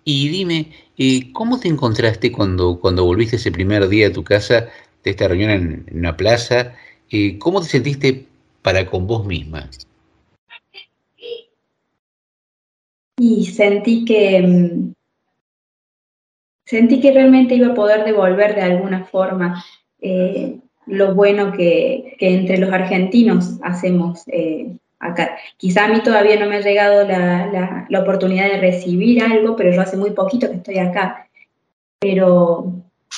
Y 0.04 0.28
dime, 0.30 0.72
eh, 0.98 1.32
¿cómo 1.32 1.60
te 1.60 1.68
encontraste 1.68 2.32
cuando, 2.32 2.80
cuando 2.80 3.06
volviste 3.06 3.36
ese 3.36 3.52
primer 3.52 3.88
día 3.88 4.08
a 4.08 4.12
tu 4.12 4.24
casa 4.24 4.68
de 5.04 5.12
esta 5.12 5.28
reunión 5.28 5.52
en, 5.52 5.86
una 5.92 6.18
plaza? 6.18 6.74
Eh, 7.12 7.38
¿Cómo 7.38 7.62
te 7.62 7.68
sentiste 7.68 8.26
para 8.64 8.86
con 8.90 9.06
vos 9.08 9.26
misma? 9.26 9.70
Y 13.18 13.46
sentí 13.46 14.06
que 14.06 14.42
mm, 14.42 14.94
sentí 16.66 17.00
que 17.00 17.12
realmente 17.12 17.56
iba 17.56 17.68
a 17.68 17.76
poder 17.76 18.04
devolver 18.04 18.56
de 18.56 18.62
alguna 18.62 19.06
forma 19.06 19.64
eh, 20.02 20.60
lo 20.86 21.16
bueno 21.16 21.52
que, 21.52 22.16
que, 22.20 22.34
entre 22.34 22.58
los 22.58 22.72
argentinos 22.72 23.60
hacemos 23.62 24.24
eh, 24.28 24.76
acá. 25.00 25.38
Quizá 25.58 25.86
a 25.86 25.88
mí 25.88 26.02
todavía 26.02 26.40
no 26.40 26.48
me 26.48 26.58
ha 26.58 26.62
llegado 26.62 27.08
la, 27.08 27.48
la, 27.48 27.86
la, 27.90 28.00
oportunidad 28.00 28.50
de 28.50 28.58
recibir 28.58 29.24
algo, 29.24 29.56
pero 29.56 29.72
yo 29.72 29.82
hace 29.82 29.98
muy 29.98 30.12
poquito 30.12 30.50
que 30.50 30.58
estoy 30.58 30.78
acá. 30.80 31.28
Pero 32.00 32.74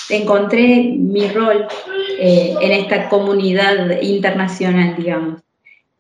encontré 0.10 0.96
mi 0.98 1.28
rol 1.28 1.68
eh, 2.20 2.56
en 2.62 2.72
esta 2.72 3.10
comunidad 3.10 4.02
internacional, 4.02 4.96
digamos. 4.98 5.42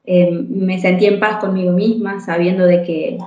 Eh, 0.06 0.30
me 0.32 0.80
sentí 0.80 1.06
en 1.06 1.20
paz 1.20 1.38
conmigo 1.38 1.72
misma, 1.72 2.20
sabiendo 2.20 2.66
de 2.66 2.84
que 2.84 3.18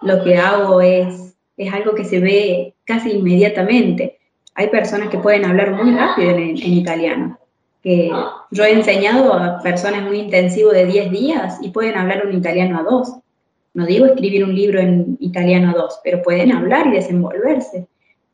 lo 0.00 0.24
que 0.24 0.38
hago 0.38 0.80
es, 0.80 1.34
es 1.56 1.72
algo 1.72 1.94
que 1.94 2.04
se 2.04 2.20
ve 2.20 2.74
casi 2.84 3.10
inmediatamente. 3.10 4.18
hay 4.54 4.68
personas 4.68 5.08
que 5.08 5.18
pueden 5.18 5.44
hablar 5.44 5.72
muy 5.72 5.94
rápido 5.94 6.30
en, 6.30 6.40
en 6.40 6.72
italiano. 6.72 7.38
Que 7.82 8.10
yo 8.50 8.64
he 8.64 8.72
enseñado 8.72 9.32
a 9.34 9.60
personas 9.60 10.08
un 10.08 10.14
intensivo 10.14 10.70
de 10.70 10.86
10 10.86 11.10
días 11.10 11.58
y 11.62 11.70
pueden 11.70 11.96
hablar 11.96 12.26
un 12.26 12.36
italiano 12.36 12.78
a 12.78 12.82
dos. 12.82 13.12
No 13.74 13.86
digo 13.86 14.06
escribir 14.06 14.44
un 14.44 14.54
libro 14.54 14.78
en 14.78 15.16
italiano 15.20 15.70
a 15.70 15.72
dos, 15.72 15.98
pero 16.04 16.22
pueden 16.22 16.52
hablar 16.52 16.86
y 16.86 16.92
desenvolverse. 16.92 17.88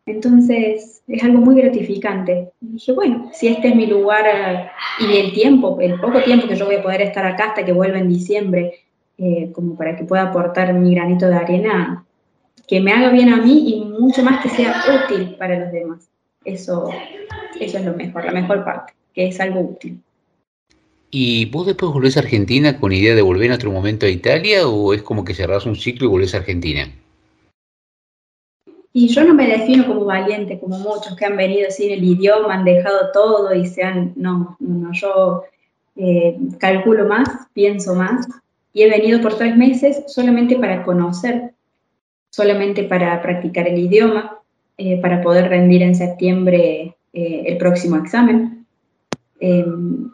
Entonces 0.09 1.03
es 1.07 1.23
algo 1.23 1.39
muy 1.39 1.61
gratificante. 1.61 2.51
Dije, 2.61 2.93
bueno, 2.93 3.31
si 3.33 3.49
este 3.49 3.69
es 3.69 3.77
mi 3.77 3.87
lugar 3.87 4.25
eh, 4.27 4.71
y 5.01 5.19
el 5.19 5.33
tiempo, 5.33 5.79
el 5.81 6.01
poco 6.01 6.21
tiempo 6.23 6.49
que 6.49 6.57
yo 6.57 6.67
voy 6.67 6.77
a 6.77 6.83
poder 6.83 7.03
estar 7.03 7.27
acá 7.27 7.49
hasta 7.49 7.65
que 7.65 7.73
vuelva 7.73 7.99
en 7.99 8.09
diciembre, 8.09 8.75
eh, 9.19 9.51
como 9.53 9.77
para 9.77 9.97
que 9.97 10.05
pueda 10.05 10.23
aportar 10.25 10.73
mi 10.75 10.95
granito 10.95 11.27
de 11.27 11.35
arena, 11.35 12.07
que 12.67 12.81
me 12.81 12.93
haga 12.93 13.11
bien 13.11 13.33
a 13.33 13.37
mí 13.37 13.75
y 13.75 13.85
mucho 13.85 14.23
más 14.23 14.43
que 14.43 14.49
sea 14.49 14.83
útil 15.05 15.37
para 15.37 15.59
los 15.59 15.73
demás. 15.73 16.09
Eso, 16.45 16.91
eso 17.61 17.79
es 17.79 17.85
lo 17.85 17.95
mejor, 17.95 18.25
la 18.25 18.33
mejor 18.33 18.65
parte, 18.65 18.93
que 19.15 19.29
es 19.29 19.41
algo 19.41 19.61
útil. 19.61 20.01
¿Y 21.11 21.47
vos 21.47 21.67
después 21.67 21.93
volvés 21.93 22.17
a 22.17 22.21
Argentina 22.21 22.79
con 22.79 22.93
idea 22.93 23.15
de 23.15 23.23
volver 23.23 23.47
en 23.47 23.53
otro 23.53 23.71
momento 23.71 24.07
a 24.07 24.11
Italia 24.11 24.69
o 24.69 24.93
es 24.93 25.03
como 25.03 25.25
que 25.25 25.35
cerrás 25.35 25.65
un 25.65 25.77
ciclo 25.77 26.07
y 26.07 26.11
volvés 26.11 26.35
a 26.35 26.39
Argentina? 26.39 26.89
Y 28.93 29.09
yo 29.09 29.25
no 29.25 29.33
me 29.33 29.47
defino 29.47 29.87
como 29.87 30.05
valiente, 30.05 30.59
como 30.59 30.79
muchos 30.79 31.17
que 31.17 31.25
han 31.25 31.37
venido 31.37 31.71
sin 31.71 31.93
el 31.93 32.05
idioma, 32.05 32.55
han 32.55 32.65
dejado 32.65 33.11
todo 33.13 33.55
y 33.55 33.67
se 33.67 33.83
han... 33.83 34.13
No, 34.17 34.57
no, 34.61 34.93
yo 34.93 35.45
eh, 35.97 36.37
calculo 36.59 37.07
más, 37.07 37.29
pienso 37.53 37.95
más 37.95 38.27
y 38.73 38.83
he 38.83 38.91
venido 38.91 39.21
por 39.21 39.37
tres 39.37 39.57
meses 39.57 40.05
solamente 40.07 40.57
para 40.57 40.85
conocer, 40.85 41.53
solamente 42.31 42.85
para 42.85 43.21
practicar 43.23 43.67
el 43.67 43.79
idioma, 43.79 44.39
eh, 44.77 45.01
para 45.01 45.23
poder 45.23 45.49
rendir 45.49 45.83
en 45.83 45.95
septiembre 45.95 46.97
eh, 47.13 47.45
el 47.47 47.59
próximo 47.59 47.97
examen. 47.97 48.58
Em, 49.41 50.11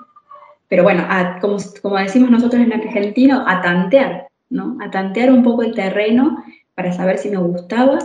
pero 0.69 0.83
bueno, 0.83 1.05
como, 1.41 1.57
como 1.83 1.97
decimos 1.99 2.31
nosotros 2.31 2.63
en 2.63 2.73
argentino, 2.73 3.45
a 3.47 3.61
tantear, 3.61 4.29
¿no? 4.51 4.77
A 4.81 4.91
tantear 4.91 5.31
un 5.31 5.43
poco 5.43 5.63
el 5.63 5.75
terreno 5.75 6.43
para 6.75 6.93
saber 6.93 7.19
si 7.19 7.31
me 7.31 7.37
gustaba 7.37 7.99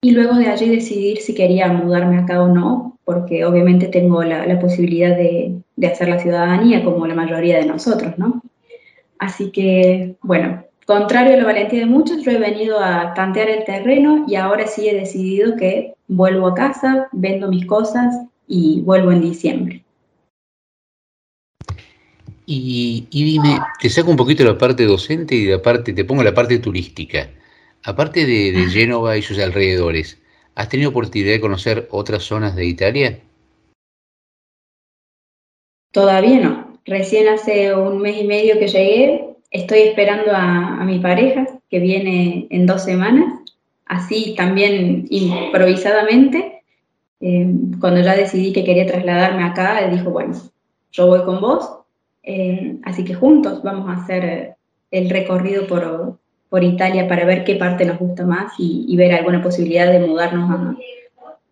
y 0.00 0.10
luego 0.10 0.34
de 0.34 0.48
allí 0.48 0.68
decidir 0.68 1.18
si 1.18 1.34
quería 1.34 1.68
mudarme 1.68 2.18
acá 2.18 2.42
o 2.42 2.48
no, 2.48 2.98
porque 3.04 3.44
obviamente 3.44 3.88
tengo 3.88 4.22
la, 4.22 4.46
la 4.46 4.58
posibilidad 4.58 5.16
de, 5.16 5.56
de, 5.76 5.86
hacer 5.86 6.08
la 6.08 6.18
ciudadanía 6.18 6.84
como 6.84 7.06
la 7.06 7.14
mayoría 7.14 7.58
de 7.58 7.66
nosotros, 7.66 8.18
¿no? 8.18 8.42
Así 9.18 9.50
que, 9.50 10.16
bueno, 10.22 10.64
contrario 10.86 11.34
a 11.34 11.36
la 11.38 11.44
valentía 11.44 11.80
de 11.80 11.86
muchos, 11.86 12.22
yo 12.22 12.32
he 12.32 12.38
venido 12.38 12.80
a 12.80 13.14
tantear 13.14 13.48
el 13.48 13.64
terreno 13.64 14.24
y 14.26 14.34
ahora 14.34 14.66
sí 14.66 14.88
he 14.88 14.94
decidido 14.94 15.56
que 15.56 15.94
vuelvo 16.08 16.48
a 16.48 16.54
casa, 16.54 17.08
vendo 17.12 17.48
mis 17.48 17.66
cosas 17.66 18.14
y 18.46 18.82
vuelvo 18.82 19.12
en 19.12 19.20
diciembre. 19.20 19.83
Y, 22.46 23.06
y 23.10 23.24
dime, 23.24 23.58
te 23.80 23.88
saco 23.88 24.10
un 24.10 24.16
poquito 24.16 24.44
la 24.44 24.58
parte 24.58 24.84
docente 24.84 25.34
y 25.34 25.46
la 25.46 25.62
parte, 25.62 25.92
te 25.92 26.04
pongo 26.04 26.22
la 26.22 26.34
parte 26.34 26.58
turística. 26.58 27.30
Aparte 27.84 28.26
de, 28.26 28.52
de 28.52 28.66
Génova 28.70 29.16
y 29.16 29.22
sus 29.22 29.38
alrededores, 29.38 30.20
¿has 30.54 30.68
tenido 30.68 30.90
oportunidad 30.90 31.32
de 31.32 31.40
conocer 31.40 31.88
otras 31.90 32.22
zonas 32.22 32.54
de 32.54 32.66
Italia? 32.66 33.20
Todavía 35.90 36.40
no. 36.40 36.80
Recién 36.84 37.28
hace 37.28 37.74
un 37.74 38.02
mes 38.02 38.20
y 38.20 38.26
medio 38.26 38.58
que 38.58 38.68
llegué. 38.68 39.36
Estoy 39.50 39.80
esperando 39.80 40.32
a, 40.32 40.82
a 40.82 40.84
mi 40.84 40.98
pareja, 40.98 41.46
que 41.70 41.78
viene 41.78 42.46
en 42.50 42.66
dos 42.66 42.84
semanas. 42.84 43.32
Así 43.86 44.34
también 44.36 45.06
improvisadamente. 45.08 46.62
Eh, 47.20 47.46
cuando 47.80 48.02
ya 48.02 48.16
decidí 48.16 48.52
que 48.52 48.64
quería 48.64 48.86
trasladarme 48.86 49.44
acá, 49.44 49.80
él 49.80 49.96
dijo, 49.96 50.10
bueno, 50.10 50.34
yo 50.92 51.06
voy 51.06 51.22
con 51.24 51.40
vos. 51.40 51.83
Eh, 52.26 52.78
así 52.84 53.04
que 53.04 53.14
juntos 53.14 53.62
vamos 53.62 53.88
a 53.88 54.02
hacer 54.02 54.56
el 54.90 55.10
recorrido 55.10 55.66
por, 55.66 56.18
por 56.48 56.64
Italia 56.64 57.06
para 57.06 57.24
ver 57.24 57.44
qué 57.44 57.56
parte 57.56 57.84
nos 57.84 57.98
gusta 57.98 58.24
más 58.24 58.52
y, 58.58 58.86
y 58.88 58.96
ver 58.96 59.12
alguna 59.12 59.42
posibilidad 59.42 59.90
de 59.90 60.06
mudarnos 60.06 60.50
a, 60.50 60.76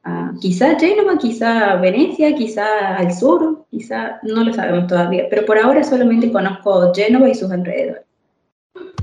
a 0.05 0.33
quizá 0.41 0.79
Génova, 0.79 1.19
quizá 1.19 1.77
Venecia, 1.77 2.35
quizá 2.35 2.97
al 2.97 3.13
sur, 3.13 3.67
quizá 3.71 4.21
no 4.23 4.45
lo 4.45 4.53
sabemos 4.53 4.87
todavía, 4.87 5.27
pero 5.29 5.45
por 5.45 5.59
ahora 5.59 5.85
solamente 5.85 6.33
conozco 6.33 6.93
Génova 6.95 7.29
y 7.29 7.35
sus 7.35 7.51
alrededores. 7.51 8.03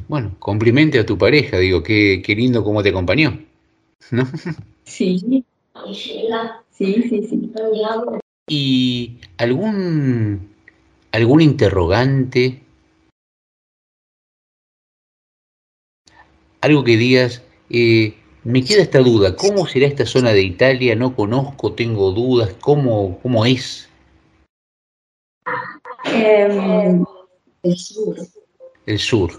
Bueno, 0.08 0.32
complimente 0.40 1.00
a 1.00 1.06
tu 1.06 1.18
pareja, 1.18 1.58
digo, 1.58 1.84
qué, 1.84 2.24
qué 2.26 2.36
lindo 2.36 2.64
cómo 2.64 2.82
te 2.82 2.90
acompañó, 2.90 3.40
¿no? 4.12 4.24
Sí, 4.84 5.20
sí, 6.72 7.04
sí, 7.10 7.28
sí. 7.30 7.52
¿Y 8.48 9.18
algún, 9.38 10.50
algún 11.12 11.42
interrogante 11.42 12.62
algo 16.62 16.84
que 16.84 16.98
digas, 16.98 17.42
eh, 17.70 18.16
me 18.44 18.64
queda 18.64 18.82
esta 18.82 19.00
duda, 19.00 19.36
¿cómo 19.36 19.68
será 19.68 19.88
esta 19.88 20.06
zona 20.06 20.32
de 20.32 20.44
Italia? 20.44 20.96
No 20.96 21.16
conozco, 21.16 21.74
tengo 21.74 22.12
dudas, 22.12 22.56
¿cómo, 22.60 23.20
cómo 23.22 23.46
es? 23.46 23.90
Eh, 26.06 27.02
el 27.64 27.78
sur. 27.78 28.18
El 28.86 29.00
sur. 29.00 29.32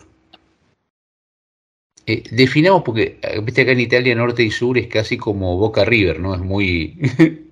Eh, 2.06 2.22
definamos, 2.30 2.82
porque 2.82 3.18
viste 3.42 3.62
acá 3.62 3.72
en 3.72 3.80
Italia 3.80 4.14
norte 4.14 4.42
y 4.42 4.50
sur 4.50 4.78
es 4.78 4.88
casi 4.88 5.16
como 5.16 5.56
Boca 5.58 5.84
River, 5.84 6.20
¿no? 6.20 6.34
Es 6.34 6.40
muy... 6.40 6.98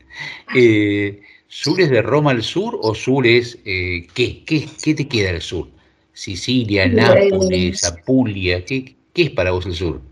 eh, 0.55 1.23
¿Sur 1.51 1.81
es 1.81 1.89
de 1.89 2.03
Roma 2.03 2.33
al 2.33 2.43
sur 2.43 2.79
o 2.83 2.95
sur 2.95 3.27
es 3.27 3.59
eh, 3.65 4.07
¿qué? 4.15 4.45
¿qué? 4.45 4.69
¿Qué 4.85 4.95
te 4.95 5.09
queda 5.09 5.31
al 5.31 5.41
sur? 5.41 5.67
Sicilia, 6.13 6.87
Nápoles, 6.87 7.85
Apulia, 7.85 8.63
¿qué, 8.65 8.97
¿qué 9.15 9.23
es 9.23 9.31
para 9.31 9.53
vos 9.53 9.65
el 9.65 9.73
sur? 9.73 10.03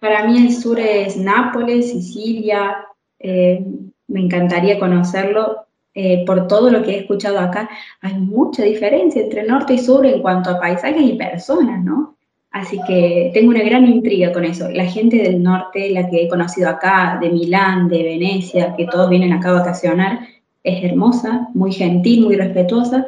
Para 0.00 0.26
mí 0.26 0.46
el 0.46 0.52
sur 0.52 0.78
es 0.78 1.16
Nápoles, 1.16 1.92
Sicilia, 1.92 2.84
eh, 3.18 3.64
me 4.08 4.20
encantaría 4.20 4.78
conocerlo. 4.78 5.66
Eh, 5.94 6.24
por 6.26 6.46
todo 6.46 6.70
lo 6.70 6.82
que 6.82 6.92
he 6.92 6.98
escuchado 7.00 7.38
acá, 7.38 7.68
hay 8.00 8.14
mucha 8.14 8.64
diferencia 8.64 9.22
entre 9.22 9.44
norte 9.44 9.74
y 9.74 9.78
sur 9.78 10.04
en 10.06 10.22
cuanto 10.22 10.50
a 10.50 10.58
paisajes 10.58 11.02
y 11.02 11.14
personas, 11.14 11.84
¿no? 11.84 12.16
Así 12.52 12.78
que 12.86 13.30
tengo 13.32 13.48
una 13.48 13.62
gran 13.62 13.86
intriga 13.86 14.30
con 14.30 14.44
eso. 14.44 14.68
La 14.70 14.84
gente 14.84 15.16
del 15.16 15.42
norte, 15.42 15.90
la 15.90 16.08
que 16.08 16.24
he 16.24 16.28
conocido 16.28 16.68
acá, 16.68 17.18
de 17.20 17.30
Milán, 17.30 17.88
de 17.88 18.02
Venecia, 18.02 18.74
que 18.76 18.86
todos 18.86 19.08
vienen 19.08 19.32
acá 19.32 19.48
a 19.50 19.60
vacacionar, 19.60 20.20
es 20.62 20.84
hermosa, 20.84 21.48
muy 21.54 21.72
gentil, 21.72 22.26
muy 22.26 22.36
respetuosa. 22.36 23.06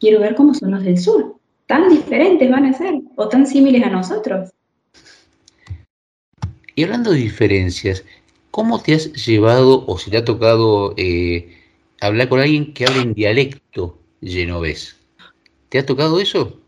Quiero 0.00 0.20
ver 0.20 0.34
cómo 0.34 0.54
son 0.54 0.72
los 0.72 0.82
del 0.82 0.98
sur. 0.98 1.36
Tan 1.66 1.88
diferentes 1.88 2.50
van 2.50 2.66
a 2.66 2.72
ser, 2.72 3.00
o 3.14 3.28
tan 3.28 3.46
similares 3.46 3.86
a 3.86 3.90
nosotros. 3.90 4.50
Y 6.74 6.82
hablando 6.82 7.12
de 7.12 7.18
diferencias, 7.18 8.04
¿cómo 8.50 8.82
te 8.82 8.94
has 8.94 9.12
llevado 9.24 9.84
o 9.86 9.98
si 9.98 10.10
te 10.10 10.16
ha 10.16 10.24
tocado 10.24 10.94
eh, 10.96 11.48
hablar 12.00 12.28
con 12.28 12.40
alguien 12.40 12.74
que 12.74 12.86
habla 12.86 13.02
en 13.02 13.14
dialecto 13.14 13.96
genovés? 14.20 14.96
¿Te 15.68 15.78
ha 15.78 15.86
tocado 15.86 16.18
eso? 16.18 16.60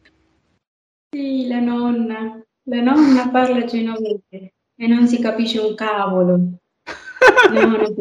Sì, 1.12 1.46
la 1.46 1.60
nonna. 1.60 2.42
La 2.68 2.80
nonna 2.80 3.28
parla 3.30 3.64
genovese 3.64 4.54
e 4.76 4.86
non 4.88 5.06
si 5.06 5.20
capisce 5.20 5.60
un 5.60 5.74
cavolo. 5.74 6.36
No, 7.52 7.66
no. 7.66 7.94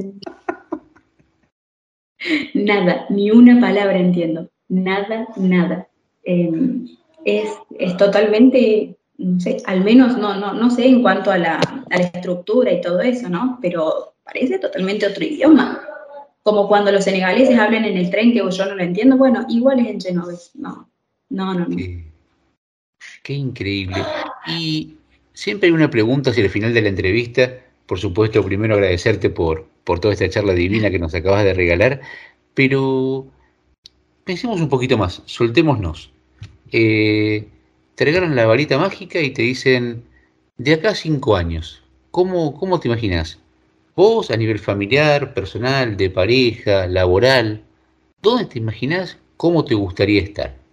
Nada, 2.55 3.05
ni 3.09 3.29
una 3.29 3.59
palabra 3.59 3.97
entiendo. 3.97 4.49
Nada, 4.67 5.27
nada. 5.37 5.87
Eh, 6.23 6.51
es, 7.23 7.49
es, 7.77 7.97
totalmente, 7.97 8.97
no 9.17 9.39
sé, 9.39 9.57
al 9.65 9.83
menos 9.83 10.17
no, 10.17 10.35
no, 10.35 10.53
no 10.53 10.69
sé 10.71 10.87
en 10.87 11.03
cuanto 11.03 11.31
a 11.31 11.37
la, 11.37 11.59
estructura 11.91 12.71
y 12.71 12.81
todo 12.81 13.01
eso, 13.01 13.29
¿no? 13.29 13.59
Pero 13.61 14.15
parece 14.23 14.57
totalmente 14.57 15.05
otro 15.05 15.23
idioma. 15.23 15.81
Como 16.41 16.67
cuando 16.67 16.91
los 16.91 17.03
senegaleses 17.03 17.57
hablan 17.57 17.85
en 17.85 17.97
el 17.97 18.09
tren 18.09 18.33
que 18.33 18.39
yo 18.39 18.65
no 18.65 18.75
lo 18.75 18.83
entiendo, 18.83 19.17
bueno, 19.17 19.45
igual 19.49 19.79
es 19.79 19.87
en 19.87 20.01
genovés. 20.01 20.51
No, 20.55 20.89
no, 21.29 21.53
no. 21.53 21.67
no. 21.67 22.14
Qué 23.25 23.33
increíble. 23.33 24.03
Y 24.47 24.97
siempre 25.33 25.67
hay 25.67 25.73
una 25.73 25.89
pregunta 25.89 26.29
hacia 26.29 26.43
el 26.43 26.49
final 26.51 26.73
de 26.75 26.81
la 26.83 26.89
entrevista. 26.89 27.59
Por 27.87 27.99
supuesto, 27.99 28.45
primero 28.45 28.75
agradecerte 28.75 29.31
por, 29.31 29.67
por 29.83 29.99
toda 29.99 30.13
esta 30.13 30.29
charla 30.29 30.53
divina 30.53 30.91
que 30.91 30.99
nos 30.99 31.15
acabas 31.15 31.43
de 31.43 31.55
regalar, 31.55 32.01
pero 32.53 33.25
pensemos 34.23 34.61
un 34.61 34.69
poquito 34.69 34.97
más, 34.97 35.23
soltémonos. 35.25 36.11
Eh, 36.71 37.47
te 37.95 38.05
regalan 38.05 38.35
la 38.35 38.45
varita 38.45 38.77
mágica 38.77 39.19
y 39.19 39.31
te 39.31 39.41
dicen, 39.41 40.03
de 40.57 40.73
acá 40.75 40.89
a 40.89 40.95
cinco 40.95 41.35
años, 41.35 41.81
¿cómo, 42.11 42.57
cómo 42.59 42.79
te 42.79 42.89
imaginas? 42.89 43.39
Vos 43.95 44.29
a 44.29 44.37
nivel 44.37 44.59
familiar, 44.59 45.33
personal, 45.33 45.97
de 45.97 46.11
pareja, 46.11 46.85
laboral, 46.85 47.63
¿dónde 48.21 48.45
te 48.45 48.59
imaginas 48.59 49.17
cómo 49.35 49.65
te 49.65 49.73
gustaría 49.73 50.21
estar? 50.21 50.64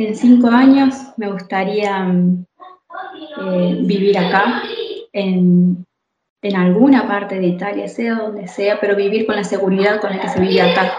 En 0.00 0.16
cinco 0.16 0.48
años 0.48 0.94
me 1.18 1.30
gustaría 1.30 2.10
eh, 3.42 3.78
vivir 3.82 4.16
acá, 4.16 4.62
en, 5.12 5.84
alguna 6.56 7.06
parte 7.06 7.38
de 7.38 7.48
Italia, 7.48 7.86
sea 7.86 8.14
donde 8.14 8.48
sea, 8.48 8.80
pero 8.80 8.96
vivir 8.96 9.26
con 9.26 9.36
la 9.36 9.44
seguridad 9.44 10.00
con 10.00 10.08
la 10.08 10.22
que 10.22 10.30
se 10.30 10.40
vive 10.40 10.62
acá. 10.62 10.90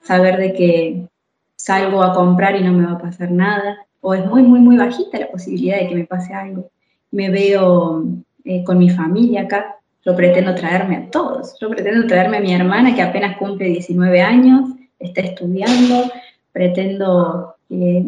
Saber 0.00 0.38
de 0.38 0.54
que 0.54 1.08
salgo 1.56 2.02
a 2.02 2.14
comprar 2.14 2.56
y 2.56 2.62
no 2.62 2.72
me 2.72 2.86
va 2.86 2.92
a 2.92 2.98
pasar 2.98 3.30
nada, 3.30 3.86
o 4.00 4.14
es 4.14 4.24
muy, 4.24 4.42
muy, 4.42 4.60
muy 4.60 4.78
bajita 4.78 5.18
la 5.18 5.28
posibilidad 5.28 5.78
de 5.80 5.88
que 5.88 5.94
me 5.94 6.06
pase 6.06 6.32
algo. 6.32 6.70
Me 7.10 7.28
veo 7.28 8.02
eh, 8.46 8.64
con 8.64 8.78
mi 8.78 8.88
familia 8.88 9.42
acá, 9.42 9.76
yo 10.06 10.16
pretendo 10.16 10.54
traerme 10.54 10.96
a 10.96 11.10
todos, 11.10 11.54
yo 11.60 11.68
pretendo 11.68 12.06
traerme 12.06 12.38
a 12.38 12.40
mi 12.40 12.54
hermana 12.54 12.94
que 12.94 13.02
apenas 13.02 13.36
cumple 13.36 13.66
19 13.66 14.22
años, 14.22 14.70
está 14.98 15.20
estudiando, 15.20 16.10
pretendo 16.50 17.56
eh, 17.70 18.02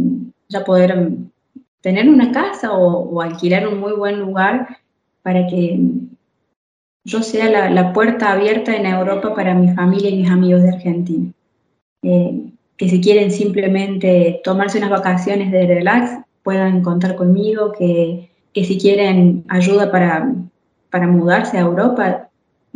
ya 0.51 0.65
poder 0.65 0.95
mm, 0.95 1.31
tener 1.81 2.09
una 2.09 2.31
casa 2.33 2.73
o, 2.73 3.23
alquilar 3.23 3.67
un 3.67 3.81
muy 3.81 3.93
buen 3.93 4.21
lugar 4.21 4.77
para 5.23 5.47
que 5.47 5.81
yo 7.05 7.23
sea 7.23 7.71
la, 7.71 7.93
puerta 7.93 8.33
abierta 8.33 8.77
en 8.77 8.87
Europa 8.87 9.35
para 9.35 9.55
mi 9.55 9.73
familia 9.75 10.11
y 10.11 10.19
mis 10.19 10.31
amigos 10.31 10.63
de 10.63 10.69
Argentina. 10.69 11.33
Eh, 12.03 12.51
que 12.77 12.89
si 12.89 13.01
quieren 13.01 13.31
simplemente 13.31 14.41
tomarse 14.45 14.79
unas 14.79 14.91
vacaciones 14.91 15.51
de 15.51 15.67
relax, 15.67 16.13
puedan 16.43 16.83
contar 16.83 17.17
conmigo, 17.17 17.73
que, 17.73 18.31
que 18.53 18.65
si 18.65 18.79
quieren 18.79 19.45
ayuda 19.49 19.91
para, 19.91 20.35
para 20.91 21.07
mudarse 21.07 21.59
a 21.59 21.63
Europa, 21.63 22.29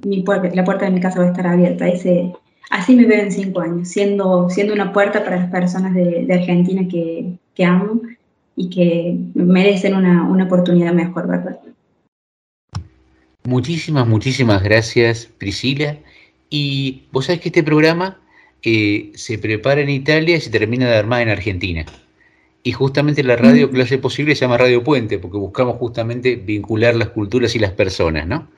la 0.02 0.64
puerta 0.64 0.84
de 0.86 0.90
mi 0.90 1.00
casa 1.00 1.20
va 1.20 1.26
a 1.26 1.30
estar 1.30 1.46
abierta. 1.46 1.88
Ese, 1.88 2.32
así 2.70 2.94
me 2.96 3.06
veo 3.06 3.22
en 3.22 3.32
cinco 3.32 3.60
años, 3.60 3.88
siendo, 3.88 4.50
siendo 4.50 4.74
una 4.74 4.92
puerta 4.92 5.24
para 5.24 5.36
las 5.36 5.50
personas 5.50 5.94
de 5.94 6.28
Argentina 6.30 6.86
que, 6.88 7.38
que, 7.54 7.64
amo 7.64 8.00
y 8.56 8.70
que 8.70 9.16
merecen 9.34 9.94
una, 9.94 10.24
una 10.24 10.44
oportunidad 10.44 10.92
mejor, 10.92 11.26
¿verdad? 11.28 11.60
Muchísimas, 13.44 14.06
muchísimas 14.06 14.62
gracias, 14.62 15.26
Priscila. 15.26 15.98
Y 16.48 17.04
vos 17.12 17.26
sabés 17.26 17.40
que 17.40 17.48
este 17.50 17.62
programa 17.62 18.18
eh, 18.62 19.12
se 19.14 19.36
prepara 19.36 19.82
en 19.82 19.90
Italia 19.90 20.36
y 20.36 20.40
se 20.40 20.50
termina 20.50 20.88
de 20.88 20.96
armar 20.96 21.20
en 21.20 21.28
Argentina. 21.28 21.84
Y 22.62 22.72
justamente 22.72 23.22
la 23.22 23.36
radio 23.36 23.68
lo 23.70 23.82
hace 23.82 23.98
posible 23.98 24.34
se 24.34 24.40
llama 24.40 24.56
Radio 24.56 24.82
Puente, 24.82 25.18
porque 25.18 25.36
buscamos 25.36 25.76
justamente 25.76 26.36
vincular 26.36 26.96
las 26.96 27.10
culturas 27.10 27.54
y 27.54 27.58
las 27.58 27.72
personas, 27.72 28.26
¿no? 28.26 28.48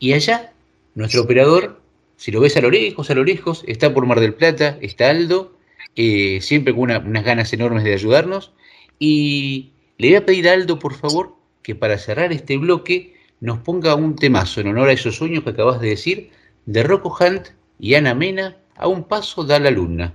Y 0.00 0.12
allá, 0.12 0.52
nuestro 0.96 1.22
operador, 1.22 1.80
si 2.16 2.32
lo 2.32 2.40
ves 2.40 2.56
a 2.56 2.60
lo 2.60 2.70
lejos, 2.70 3.10
a 3.10 3.14
lo 3.14 3.22
lejos, 3.22 3.62
está 3.68 3.94
por 3.94 4.06
Mar 4.06 4.18
del 4.18 4.34
Plata, 4.34 4.76
está 4.80 5.10
Aldo, 5.10 5.56
eh, 5.96 6.40
siempre 6.40 6.72
con 6.72 6.84
una, 6.84 6.98
unas 6.98 7.24
ganas 7.24 7.52
enormes 7.52 7.84
de 7.84 7.94
ayudarnos. 7.94 8.52
Y 8.98 9.72
le 9.98 10.08
voy 10.08 10.16
a 10.16 10.26
pedir 10.26 10.48
a 10.48 10.52
Aldo, 10.52 10.78
por 10.78 10.94
favor, 10.94 11.36
que 11.62 11.74
para 11.74 11.98
cerrar 11.98 12.32
este 12.32 12.56
bloque 12.56 13.14
nos 13.40 13.58
ponga 13.58 13.94
un 13.94 14.16
temazo 14.16 14.60
en 14.60 14.68
honor 14.68 14.88
a 14.88 14.92
esos 14.92 15.16
sueños 15.16 15.44
que 15.44 15.50
acabas 15.50 15.80
de 15.80 15.88
decir, 15.90 16.30
de 16.66 16.82
Rocco 16.82 17.16
Hunt 17.20 17.48
y 17.78 17.94
Ana 17.94 18.14
Mena, 18.14 18.56
a 18.74 18.88
un 18.88 19.04
paso 19.04 19.44
da 19.44 19.58
la 19.58 19.70
luna. 19.70 20.14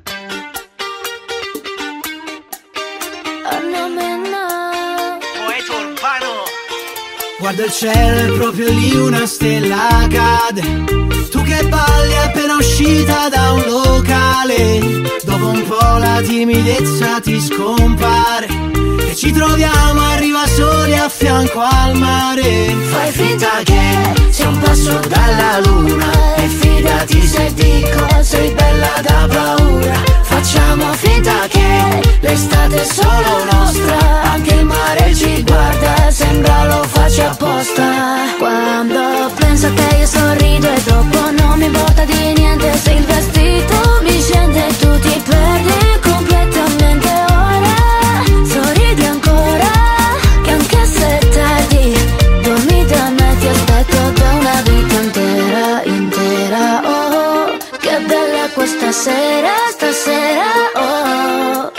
Guarda 7.43 7.65
il 7.65 7.73
cielo, 7.73 8.33
è 8.33 8.37
proprio 8.37 8.69
lì 8.69 8.95
una 8.95 9.25
stella 9.25 10.07
cade. 10.09 10.61
Tu 11.29 11.41
che 11.41 11.65
balli 11.67 12.17
appena 12.23 12.55
uscita 12.55 13.27
da 13.27 13.51
un 13.51 13.63
locale. 13.67 14.79
Dopo 15.25 15.47
un 15.47 15.61
po' 15.67 15.97
la 15.97 16.21
timidezza 16.21 17.19
ti 17.19 17.41
scompare. 17.41 18.47
E 19.09 19.13
ci 19.13 19.33
troviamo, 19.33 19.99
arriva 20.11 20.47
soli 20.47 20.95
a 20.95 21.09
fianco 21.09 21.59
al 21.59 21.97
mare. 21.97 22.73
Fai 22.89 23.11
finta 23.11 23.49
che 23.63 24.31
sia 24.31 24.47
un 24.47 24.59
passo 24.59 25.01
dalla 25.09 25.59
luna. 25.65 26.35
E 26.37 26.47
fidati 26.47 27.27
se 27.27 27.53
dico, 27.55 28.23
sei 28.23 28.53
bella 28.53 29.01
da 29.01 29.27
paura. 29.29 30.22
Facciamo 30.33 30.91
finta 30.93 31.45
che 31.47 32.01
l'estate 32.21 32.81
è 32.81 32.85
solo 32.85 33.45
nostra. 33.51 34.31
Anche 34.33 34.55
il 34.55 34.65
mare 34.65 35.13
ci 35.13 35.43
guarda, 35.43 36.09
sembra 36.09 36.65
lo 36.65 36.83
faccia 36.87 37.29
apposta. 37.29 37.83
Quando 38.39 39.31
penso 39.35 39.71
te 39.73 39.95
io 39.99 40.07
sorrido 40.07 40.67
e 40.73 40.81
dopo 40.85 41.31
non 41.39 41.59
mi 41.59 41.65
importa 41.65 42.03
di 42.05 42.33
niente. 42.33 42.75
Se 42.77 42.91
il 42.93 43.05
vestito 43.05 43.75
mi 44.01 44.19
scende 44.19 44.65
tu 44.79 44.99
ti 44.99 45.21
perdi 45.23 45.99
completamente 46.01 47.09
ora. 47.29 47.75
Sorridi 48.43 49.05
ancora, 49.05 49.71
che 50.43 50.51
anche 50.51 50.85
se 50.85 51.17
è 51.19 51.27
tardi, 51.29 51.95
dormi 52.41 52.85
da 52.87 53.09
me, 53.17 53.37
ti 53.39 53.47
aspetto 53.47 54.11
da 54.19 54.29
una 54.39 54.61
vita 54.63 54.99
intera, 54.99 55.83
intera. 55.83 56.81
Oh, 56.83 57.57
che 57.77 57.99
bella 58.07 58.49
questa 58.53 58.91
sera, 58.91 59.62
stasera, 59.83 60.71
oh. 60.75 61.71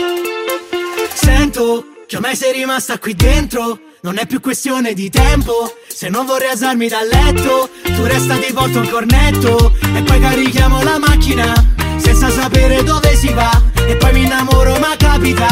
Sento 1.14 1.86
che 2.06 2.16
ormai 2.16 2.36
sei 2.36 2.52
rimasta 2.52 2.98
qui 2.98 3.14
dentro. 3.14 3.78
Non 4.02 4.18
è 4.18 4.26
più 4.26 4.40
questione 4.40 4.92
di 4.92 5.08
tempo. 5.08 5.74
Se 5.88 6.10
non 6.10 6.26
vorrei 6.26 6.50
alzarmi 6.50 6.88
dal 6.88 7.06
letto 7.06 7.70
Tu 7.82 8.04
resta 8.04 8.36
ti 8.36 8.52
porto 8.52 8.80
un 8.80 8.88
cornetto. 8.90 9.74
E 9.96 10.02
poi 10.02 10.20
carichiamo 10.20 10.82
la 10.82 10.98
macchina 10.98 11.83
Senza 11.96 12.30
sapere 12.30 12.82
dove 12.82 13.14
si 13.16 13.32
va 13.32 13.50
E 13.86 13.96
poi 13.96 14.12
mi 14.12 14.22
innamoro 14.24 14.78
ma 14.78 14.94
capita. 14.96 15.46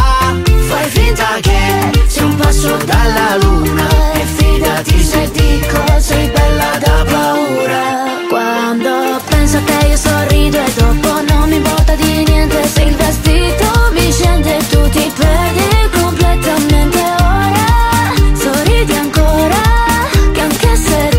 Fai 0.68 0.88
finta 0.88 1.38
che 1.40 2.04
sia 2.06 2.24
un 2.24 2.34
passo 2.36 2.76
dalla 2.84 3.36
luna 3.40 3.88
E 4.14 4.24
fidati 4.24 5.02
se 5.02 5.30
dico 5.32 5.82
sei 5.98 6.28
bella 6.28 6.78
da 6.78 7.04
paura. 7.04 7.80
Quando 8.28 9.20
penso 9.28 9.58
a 9.58 9.60
te 9.60 9.86
io 9.88 9.96
sorrido 9.96 10.58
e 10.58 10.72
dopo 10.74 11.20
non 11.28 11.48
mi 11.48 11.56
importa 11.56 11.94
di 11.94 12.24
niente. 12.24 12.66
Se 12.66 12.82
il 12.82 12.96
vestito 12.96 13.90
mi 13.92 14.10
scende 14.10 14.56
e 14.56 14.66
tu 14.68 14.88
ti 14.88 15.12
perdi 15.16 16.00
completamente 16.00 16.98
ora. 16.98 18.12
Sorridi 18.34 18.94
ancora, 18.94 19.60
che 20.32 20.40
anche 20.40 20.76
se 20.76 21.08
è 21.08 21.18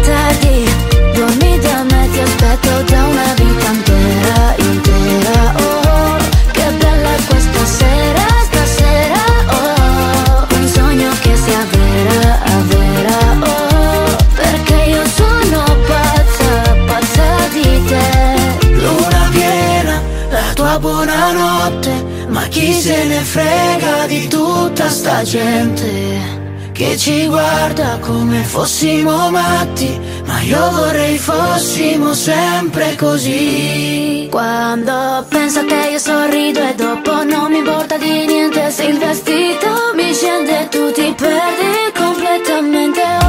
buonanotte 20.79 22.25
Ma 22.27 22.43
chi 22.47 22.73
se 22.73 23.05
ne 23.05 23.19
frega 23.19 24.05
di 24.07 24.27
tutta 24.27 24.89
sta 24.89 25.23
gente 25.23 26.41
Che 26.71 26.97
ci 26.97 27.27
guarda 27.27 27.97
come 27.99 28.43
fossimo 28.43 29.29
matti 29.29 29.99
Ma 30.25 30.39
io 30.41 30.71
vorrei 30.71 31.17
fossimo 31.17 32.13
sempre 32.13 32.95
così. 32.95 34.27
Quando 34.31 35.25
penso 35.29 35.59
a 35.59 35.65
te 35.65 35.89
io 35.91 35.99
sorrido 35.99 36.59
e 36.59 36.73
dopo 36.75 37.23
non 37.23 37.51
mi 37.51 37.59
importa 37.59 37.97
di 37.97 38.25
niente 38.25 38.71
Se 38.71 38.85
il 38.85 38.97
vestito 38.97 39.93
mi 39.95 40.13
scende 40.13 40.67
tu 40.69 40.91
ti 40.91 41.13
perdi 41.15 41.91
completamente 41.95 43.22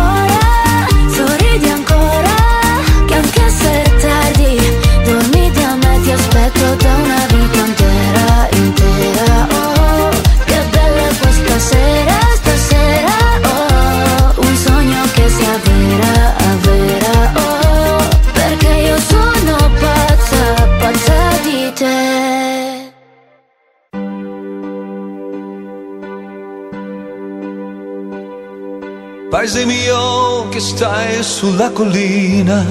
Paese 29.35 29.67
mio 29.67 30.49
che 30.49 30.61
stai 30.61 31.21
sulla 31.25 31.73
collina. 31.73 32.65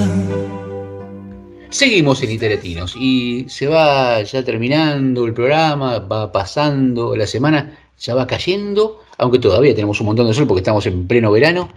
Seguimos 1.67 2.23
en 2.23 2.31
Italiatinos 2.31 2.95
y 2.95 3.43
se 3.49 3.67
va 3.67 4.23
ya 4.23 4.45
terminando 4.45 5.25
el 5.25 5.33
programa, 5.33 5.99
va 5.99 6.31
pasando 6.31 7.17
la 7.17 7.27
semana, 7.27 7.77
ya 7.99 8.15
va 8.15 8.25
cayendo, 8.25 9.03
aunque 9.17 9.39
todavía 9.39 9.75
tenemos 9.75 9.99
un 9.99 10.05
montón 10.05 10.27
de 10.27 10.33
sol 10.33 10.47
porque 10.47 10.61
estamos 10.61 10.85
en 10.85 11.05
pleno 11.05 11.33
verano, 11.33 11.67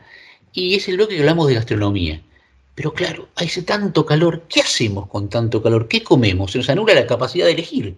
y 0.53 0.77
es 0.77 0.87
el 0.87 0.99
bloque 0.99 1.17
que 1.17 1.21
hablamos 1.23 1.49
de 1.49 1.55
gastronomía. 1.55 2.23
Pero 2.77 2.93
claro, 2.95 3.27
hace 3.35 3.63
tanto 3.63 4.07
calor, 4.07 4.45
¿qué 4.49 4.61
hacemos 4.61 5.09
con 5.09 5.29
tanto 5.29 5.65
calor? 5.65 5.89
¿Qué 5.89 6.05
comemos? 6.05 6.53
Se 6.53 6.59
nos 6.59 6.71
anula 6.71 6.95
la 6.95 7.09
capacidad 7.09 7.47
de 7.47 7.55
elegir. 7.55 7.97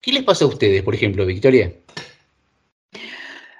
¿Qué 0.00 0.12
les 0.12 0.24
pasa 0.24 0.46
a 0.46 0.48
ustedes, 0.48 0.82
por 0.82 0.94
ejemplo, 0.94 1.26
Victoria? 1.26 1.74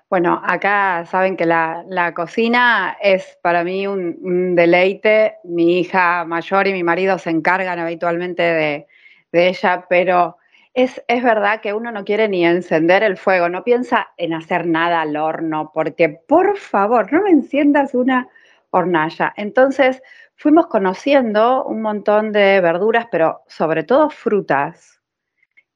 Bueno, 0.09 0.41
acá 0.45 1.05
saben 1.07 1.37
que 1.37 1.47
la, 1.47 1.85
la 1.89 2.15
cocina 2.15 2.97
es 3.03 3.39
para 3.43 3.65
mí 3.65 3.89
un, 3.89 4.55
deleite. 4.55 5.39
Mi 5.45 5.81
hija 5.81 6.25
mayor 6.25 6.69
y 6.69 6.73
mi 6.73 6.85
marido 6.85 7.19
se 7.19 7.31
encargan 7.31 7.81
habitualmente 7.81 8.43
de, 8.43 8.87
de 9.33 9.49
ella, 9.49 9.87
pero 9.89 10.37
es, 10.75 11.03
es 11.09 11.23
verdad 11.25 11.61
que 11.61 11.75
uno 11.75 11.91
no 11.91 12.05
quiere 12.05 12.29
ni 12.29 12.47
encender 12.47 13.03
el 13.03 13.17
fuego, 13.17 13.49
no 13.49 13.65
piensa 13.65 14.09
en 14.17 14.33
hacer 14.35 14.67
nada 14.67 15.01
al 15.01 15.17
horno, 15.17 15.73
porque 15.75 16.09
por 16.09 16.57
favor, 16.57 17.13
no 17.13 17.23
me 17.23 17.31
enciendas 17.31 17.93
una 17.95 18.29
hornalla. 18.71 19.33
Entonces 19.37 20.03
fuimos 20.37 20.69
conociendo 20.69 21.65
un 21.65 21.83
montón 21.83 22.31
de 22.31 22.61
verduras, 22.61 23.07
pero 23.11 23.43
sobre 23.49 23.83
todo 23.83 24.11
frutas, 24.11 24.96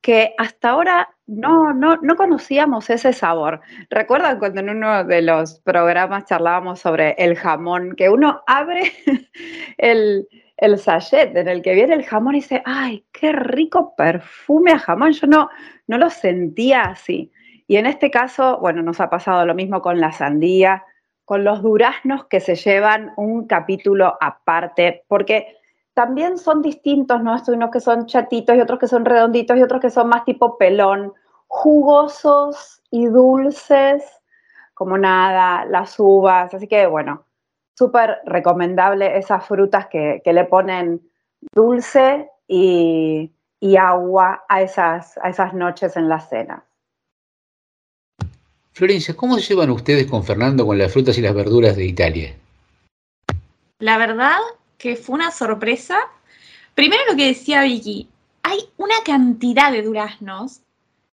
que 0.00 0.34
hasta 0.38 0.70
ahora 0.70 1.08
no, 1.26 1.72
no, 1.72 1.96
no 1.96 2.16
conocíamos 2.16 2.90
ese 2.90 3.12
sabor. 3.12 3.60
¿Recuerdan 3.90 4.38
cuando 4.38 4.60
en 4.60 4.70
uno 4.70 5.04
de 5.04 5.22
los 5.22 5.60
programas 5.60 6.24
charlábamos 6.24 6.80
sobre 6.80 7.12
el 7.18 7.36
jamón, 7.36 7.94
que 7.96 8.08
uno 8.08 8.42
abre 8.46 8.92
el, 9.78 10.26
el 10.56 10.80
en 11.12 11.48
el 11.48 11.62
que 11.62 11.74
viene 11.74 11.94
el 11.94 12.04
jamón 12.04 12.34
y 12.34 12.40
dice, 12.40 12.62
ay, 12.64 13.04
qué 13.12 13.32
rico 13.32 13.94
perfume 13.94 14.72
a 14.72 14.78
jamón? 14.78 15.12
Yo 15.12 15.26
no, 15.26 15.50
no 15.86 15.98
lo 15.98 16.10
sentía 16.10 16.82
así. 16.82 17.30
Y 17.66 17.76
en 17.76 17.86
este 17.86 18.10
caso, 18.10 18.58
bueno, 18.60 18.82
nos 18.82 19.00
ha 19.00 19.10
pasado 19.10 19.46
lo 19.46 19.54
mismo 19.54 19.80
con 19.80 20.00
la 20.00 20.12
sandía, 20.12 20.84
con 21.24 21.44
los 21.44 21.62
duraznos 21.62 22.26
que 22.26 22.40
se 22.40 22.56
llevan 22.56 23.12
un 23.16 23.46
capítulo 23.46 24.18
aparte, 24.20 25.04
porque 25.06 25.59
también 26.00 26.38
son 26.38 26.62
distintos, 26.62 27.22
¿no? 27.22 27.34
Hay 27.34 27.42
unos 27.48 27.70
que 27.70 27.78
son 27.78 28.06
chatitos 28.06 28.56
y 28.56 28.60
otros 28.62 28.78
que 28.78 28.88
son 28.88 29.04
redonditos 29.04 29.58
y 29.58 29.62
otros 29.62 29.82
que 29.82 29.90
son 29.90 30.08
más 30.08 30.24
tipo 30.24 30.56
pelón, 30.56 31.12
jugosos 31.46 32.80
y 32.90 33.04
dulces, 33.04 34.02
como 34.72 34.96
nada, 34.96 35.66
las 35.66 36.00
uvas. 36.00 36.54
Así 36.54 36.66
que, 36.66 36.86
bueno, 36.86 37.26
súper 37.76 38.16
recomendable 38.24 39.18
esas 39.18 39.46
frutas 39.46 39.88
que, 39.88 40.22
que, 40.24 40.32
le 40.32 40.44
ponen 40.44 41.02
dulce 41.54 42.30
y, 42.48 43.30
y 43.60 43.76
agua 43.76 44.46
a 44.48 44.62
esas, 44.62 45.18
a 45.18 45.28
esas 45.28 45.52
noches 45.52 45.98
en 45.98 46.08
la 46.08 46.20
cena. 46.20 46.64
Florencia, 48.72 49.14
¿cómo 49.14 49.34
se 49.36 49.52
llevan 49.52 49.68
ustedes 49.68 50.06
con 50.06 50.24
Fernando 50.24 50.66
con 50.66 50.78
las 50.78 50.90
frutas 50.90 51.18
y 51.18 51.20
las 51.20 51.34
verduras 51.34 51.76
de 51.76 51.84
Italia? 51.84 52.34
La 53.80 53.98
verdad 53.98 54.38
que 54.80 54.96
fue 54.96 55.14
una 55.14 55.30
sorpresa. 55.30 56.00
Primero 56.74 57.02
lo 57.08 57.16
que 57.16 57.26
decía 57.26 57.62
Vicky, 57.62 58.08
hay 58.42 58.58
una 58.78 58.94
cantidad 59.04 59.70
de 59.70 59.82
duraznos 59.82 60.62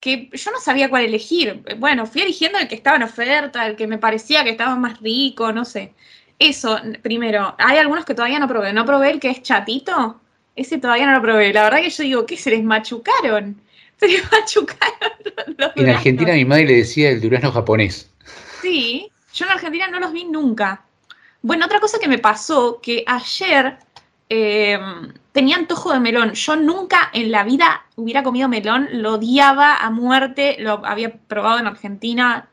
que 0.01 0.31
yo 0.33 0.51
no 0.51 0.59
sabía 0.59 0.89
cuál 0.89 1.05
elegir. 1.05 1.63
Bueno, 1.77 2.07
fui 2.07 2.23
eligiendo 2.23 2.59
el 2.59 2.67
que 2.67 2.75
estaba 2.75 2.97
en 2.97 3.03
oferta, 3.03 3.67
el 3.67 3.77
que 3.77 3.87
me 3.87 3.99
parecía 3.99 4.43
que 4.43 4.51
estaba 4.51 4.75
más 4.77 4.99
rico, 5.01 5.53
no 5.53 5.67
sé. 5.67 5.93
Eso, 6.39 6.81
primero, 7.03 7.55
hay 7.59 7.77
algunos 7.77 8.07
que 8.07 8.15
todavía 8.15 8.39
no 8.39 8.49
probé. 8.49 8.73
No 8.73 8.87
probé 8.87 9.11
el 9.11 9.21
que 9.21 9.29
es 9.29 9.43
chatito, 9.43 10.19
ese 10.57 10.79
todavía 10.79 11.07
no 11.07 11.13
lo 11.13 11.23
probé. 11.23 11.53
La 11.53 11.65
verdad 11.65 11.83
que 11.83 11.91
yo 11.91 12.03
digo, 12.03 12.27
¿qué 12.27 12.39
se 12.39 12.51
les 12.51 12.65
machucaron? 12.65 13.61
Se 14.01 14.09
les 14.09 14.33
machucaron 14.33 15.13
los 15.59 15.73
En 15.77 15.91
Argentina 15.91 16.33
mi 16.33 16.47
madre 16.47 16.65
le 16.65 16.77
decía 16.77 17.11
el 17.11 17.21
durazno 17.21 17.53
japonés. 17.53 18.11
Sí, 18.63 19.13
yo 19.35 19.45
en 19.45 19.53
Argentina 19.53 19.89
no 19.89 20.01
los 20.01 20.11
vi 20.11 20.25
nunca. 20.25 20.87
Bueno, 21.43 21.67
otra 21.67 21.81
cosa 21.81 21.99
que 21.99 22.09
me 22.09 22.19
pasó, 22.19 22.81
que 22.83 23.05
ayer 23.07 23.79
eh, 24.29 24.79
tenía 25.33 25.57
antojo 25.57 25.93
de 25.93 26.01
melón. 26.01 26.33
Yo 26.33 26.57
nunca 26.57 27.11
en 27.13 27.31
la 27.31 27.45
vida 27.45 27.87
hubiera 27.97 28.23
comido 28.23 28.49
melón, 28.49 28.89
lo 28.93 29.15
odiaba 29.15 29.77
a 29.77 29.91
muerte, 29.91 30.57
lo 30.59 30.85
había 30.87 31.13
probado 31.15 31.59
en 31.59 31.67
Argentina. 31.67 32.49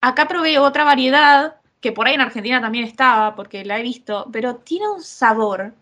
Acá 0.00 0.28
probé 0.28 0.58
otra 0.58 0.84
variedad, 0.84 1.56
que 1.80 1.92
por 1.92 2.06
ahí 2.06 2.14
en 2.14 2.20
Argentina 2.20 2.60
también 2.60 2.84
estaba, 2.84 3.34
porque 3.34 3.64
la 3.64 3.78
he 3.78 3.82
visto, 3.82 4.28
pero 4.32 4.56
tiene 4.56 4.88
un 4.88 5.02
sabor. 5.02 5.74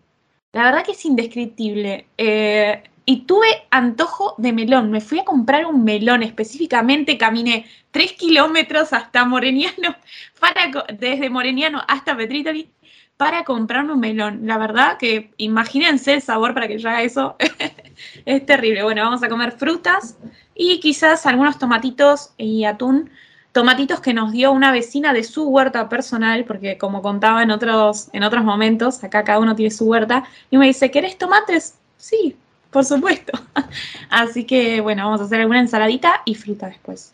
La 0.51 0.63
verdad 0.63 0.83
que 0.83 0.93
es 0.93 1.05
indescriptible. 1.05 2.07
Eh, 2.17 2.83
y 3.09 3.21
tuve 3.21 3.47
antojo 3.71 4.35
de 4.37 4.53
melón. 4.53 4.91
Me 4.91 5.01
fui 5.01 5.17
a 5.17 5.25
comprar 5.25 5.65
un 5.65 5.83
melón 5.83 6.21
específicamente, 6.21 7.17
caminé 7.17 7.65
tres 7.89 8.13
kilómetros 8.13 8.93
hasta 8.93 9.25
Moreniano, 9.25 9.95
para, 10.39 10.69
desde 10.93 11.27
Moreniano 11.31 11.81
hasta 11.87 12.15
Petritoli, 12.15 12.69
para 13.17 13.43
comprarme 13.45 13.93
un 13.93 13.99
melón. 13.99 14.41
La 14.43 14.59
verdad 14.59 14.97
que 14.99 15.33
imagínense 15.37 16.13
el 16.13 16.21
sabor 16.21 16.53
para 16.53 16.67
que 16.67 16.77
yo 16.77 16.87
haga 16.87 17.01
eso. 17.01 17.35
es 18.25 18.45
terrible. 18.45 18.83
Bueno, 18.83 19.01
vamos 19.01 19.23
a 19.23 19.29
comer 19.29 19.53
frutas 19.53 20.15
y 20.53 20.79
quizás 20.79 21.25
algunos 21.25 21.57
tomatitos 21.57 22.33
y 22.37 22.65
atún. 22.65 23.09
Tomatitos 23.53 24.01
que 24.01 24.13
nos 24.13 24.33
dio 24.33 24.51
una 24.51 24.71
vecina 24.71 25.13
de 25.13 25.23
su 25.23 25.49
huerta 25.49 25.89
personal, 25.89 26.45
porque 26.45 26.77
como 26.77 27.01
contaba 27.01 27.41
en 27.41 27.49
otros, 27.49 28.09
en 28.13 28.21
otros 28.21 28.43
momentos, 28.43 29.03
acá 29.03 29.23
cada 29.23 29.39
uno 29.39 29.55
tiene 29.55 29.71
su 29.71 29.85
huerta, 29.85 30.25
y 30.51 30.59
me 30.59 30.67
dice, 30.67 30.91
¿querés 30.91 31.17
tomates? 31.17 31.79
Sí, 31.97 32.37
por 32.71 32.85
supuesto. 32.85 33.33
Así 34.09 34.43
que 34.45 34.81
bueno, 34.81 35.05
vamos 35.05 35.21
a 35.21 35.25
hacer 35.25 35.41
alguna 35.41 35.59
ensaladita 35.59 36.21
y 36.25 36.35
fruta 36.35 36.67
después. 36.67 37.13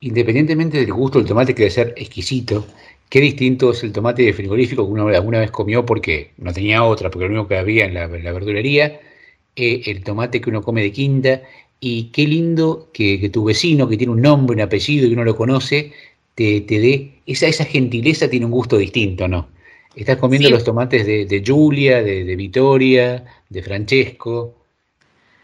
Independientemente 0.00 0.78
del 0.78 0.92
gusto 0.92 1.18
del 1.18 1.28
tomate 1.28 1.54
que 1.54 1.62
debe 1.62 1.70
ser 1.70 1.94
exquisito, 1.96 2.66
qué 3.08 3.20
distinto 3.20 3.70
es 3.70 3.82
el 3.82 3.92
tomate 3.92 4.22
de 4.22 4.32
frigorífico 4.32 4.84
que 4.84 4.92
uno 4.92 5.08
alguna 5.08 5.40
vez 5.40 5.50
comió 5.50 5.86
porque 5.86 6.32
no 6.38 6.52
tenía 6.52 6.84
otra, 6.84 7.10
porque 7.10 7.26
lo 7.26 7.32
único 7.32 7.48
que 7.48 7.58
había 7.58 7.86
en 7.86 7.94
la, 7.94 8.04
en 8.04 8.24
la 8.24 8.32
verdulería, 8.32 9.00
eh, 9.56 9.82
el 9.86 10.04
tomate 10.04 10.40
que 10.40 10.50
uno 10.50 10.62
come 10.62 10.82
de 10.82 10.92
quinta, 10.92 11.42
y 11.80 12.04
qué 12.04 12.26
lindo 12.26 12.90
que, 12.92 13.20
que, 13.20 13.28
tu 13.28 13.44
vecino, 13.44 13.88
que 13.88 13.96
tiene 13.96 14.12
un 14.12 14.22
nombre, 14.22 14.54
un 14.54 14.62
apellido 14.62 15.06
y 15.06 15.12
uno 15.12 15.24
lo 15.24 15.36
conoce, 15.36 15.92
te, 16.34 16.60
te 16.62 16.78
dé, 16.80 17.12
esa, 17.26 17.46
esa 17.46 17.64
gentileza 17.64 18.28
tiene 18.28 18.46
un 18.46 18.52
gusto 18.52 18.76
distinto, 18.76 19.28
¿no? 19.28 19.48
Estás 19.94 20.18
comiendo 20.18 20.48
sí. 20.48 20.52
los 20.52 20.64
tomates 20.64 21.06
de, 21.06 21.24
de 21.24 21.42
Julia, 21.44 22.02
de, 22.02 22.24
de 22.24 22.36
Vittoria, 22.36 23.24
de 23.48 23.62
Francesco. 23.62 24.54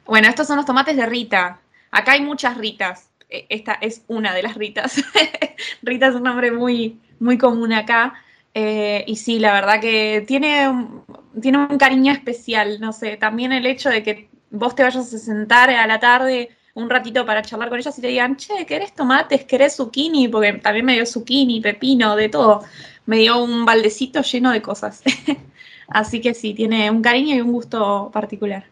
Bueno, 0.07 0.29
estos 0.29 0.47
son 0.47 0.57
los 0.57 0.66
tomates 0.66 0.97
de 0.97 1.07
Rita. 1.07 1.61
Acá 1.91 2.12
hay 2.12 2.23
muchas 2.23 2.57
Ritas. 2.57 3.11
E, 3.29 3.47
esta 3.49 3.74
es 3.74 4.03
una 4.09 4.35
de 4.35 4.43
las 4.43 4.57
Ritas. 4.57 5.03
Rita 5.83 6.09
es 6.09 6.15
un 6.15 6.24
nombre 6.24 6.51
muy, 6.51 7.01
muy 7.20 7.39
común 7.39 7.73
acá. 7.73 8.15
Eh, 8.55 9.05
y 9.07 9.16
sí, 9.16 9.39
la 9.39 9.53
verdad 9.55 9.81
que 9.81 10.24
tiene 10.27 10.69
tiene 11.41 11.59
un 11.59 11.79
cariño 11.79 12.12
especial. 12.12 12.81
No 12.81 12.93
sé, 12.93 13.16
también 13.16 13.53
el 13.53 13.66
hecho 13.66 13.89
de 13.89 14.03
que 14.03 14.29
vos 14.51 14.74
te 14.74 14.83
vayas 14.83 15.12
a 15.12 15.19
sentar 15.19 15.70
a 15.70 15.87
la 15.87 16.01
tarde 16.01 16.51
un 16.74 16.89
ratito 16.89 17.27
para 17.27 17.43
charlar 17.43 17.69
con 17.69 17.79
ellos 17.79 17.99
y 17.99 18.01
te 18.01 18.07
digan, 18.09 18.37
che, 18.37 18.65
¿querés 18.66 18.95
tomates? 18.95 19.45
¿Querés 19.45 19.77
zucchini? 19.77 20.29
Porque 20.29 20.55
también 20.55 20.87
me 20.87 20.95
dio 20.95 21.05
zucchini, 21.05 21.61
pepino, 21.61 22.16
de 22.16 22.29
todo. 22.31 22.62
Me 23.05 23.19
dio 23.19 23.43
un 23.43 23.65
baldecito 23.65 24.23
lleno 24.23 24.53
de 24.53 24.62
cosas. 24.62 25.03
Así 25.89 26.21
que 26.21 26.35
sí, 26.35 26.55
tiene 26.55 26.91
un 26.91 27.03
cariño 27.03 27.37
y 27.37 27.41
un 27.41 27.53
gusto 27.53 28.11
particular. 28.13 28.65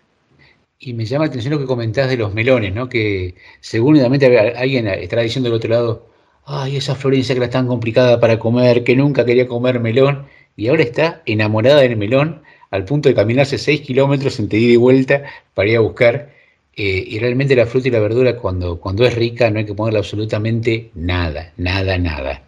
Y 0.78 0.94
me 0.94 1.04
llama 1.04 1.26
la 1.26 1.28
atención 1.28 1.52
lo 1.52 1.60
que 1.60 1.66
comentás 1.66 2.08
de 2.08 2.16
los 2.16 2.32
melones, 2.32 2.74
¿no? 2.74 2.88
Que 2.88 3.34
seguramente 3.60 4.38
alguien 4.56 4.88
estará 4.88 5.22
diciendo 5.22 5.50
del 5.50 5.56
otro 5.56 5.70
lado, 5.70 6.06
ay, 6.46 6.76
esa 6.76 6.94
Florencia 6.94 7.34
que 7.34 7.42
era 7.42 7.50
tan 7.50 7.66
complicada 7.66 8.18
para 8.20 8.38
comer, 8.38 8.82
que 8.84 8.96
nunca 8.96 9.24
quería 9.24 9.46
comer 9.46 9.80
melón, 9.80 10.26
y 10.56 10.68
ahora 10.68 10.82
está 10.82 11.22
enamorada 11.26 11.80
del 11.80 11.96
melón 11.96 12.42
al 12.70 12.84
punto 12.84 13.08
de 13.08 13.14
caminarse 13.14 13.58
6 13.58 13.82
kilómetros 13.82 14.38
entre 14.40 14.58
ida 14.58 14.72
y 14.72 14.76
vuelta 14.76 15.22
para 15.54 15.68
ir 15.68 15.76
a 15.76 15.80
buscar. 15.80 16.30
Eh, 16.76 17.04
y 17.08 17.18
realmente 17.18 17.56
la 17.56 17.66
fruta 17.66 17.88
y 17.88 17.90
la 17.90 18.00
verdura 18.00 18.36
cuando, 18.36 18.80
cuando 18.80 19.04
es 19.04 19.14
rica 19.14 19.50
no 19.50 19.58
hay 19.58 19.66
que 19.66 19.74
ponerle 19.74 19.98
absolutamente 19.98 20.90
nada, 20.94 21.52
nada, 21.56 21.98
nada. 21.98 22.42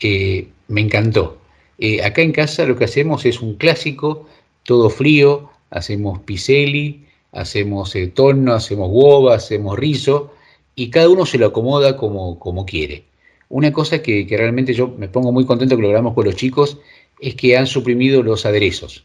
Eh, 0.00 0.48
me 0.68 0.80
encantó. 0.80 1.39
Eh, 1.80 2.02
acá 2.04 2.20
en 2.20 2.32
casa 2.32 2.66
lo 2.66 2.76
que 2.76 2.84
hacemos 2.84 3.24
es 3.24 3.40
un 3.40 3.54
clásico, 3.54 4.26
todo 4.64 4.90
frío, 4.90 5.50
hacemos 5.70 6.20
piselli, 6.20 7.06
hacemos 7.32 7.96
eh, 7.96 8.12
hacemos 8.54 8.90
guova, 8.90 9.34
hacemos 9.34 9.78
rizo, 9.78 10.34
y 10.74 10.90
cada 10.90 11.08
uno 11.08 11.24
se 11.24 11.38
lo 11.38 11.46
acomoda 11.46 11.96
como, 11.96 12.38
como 12.38 12.66
quiere. 12.66 13.04
Una 13.48 13.72
cosa 13.72 14.02
que, 14.02 14.26
que, 14.26 14.36
realmente 14.36 14.74
yo 14.74 14.88
me 14.88 15.08
pongo 15.08 15.32
muy 15.32 15.46
contento 15.46 15.76
que 15.76 15.82
logramos 15.82 16.14
con 16.14 16.26
los 16.26 16.36
chicos 16.36 16.78
es 17.18 17.34
que 17.34 17.56
han 17.56 17.66
suprimido 17.66 18.22
los 18.22 18.46
aderezos. 18.46 19.04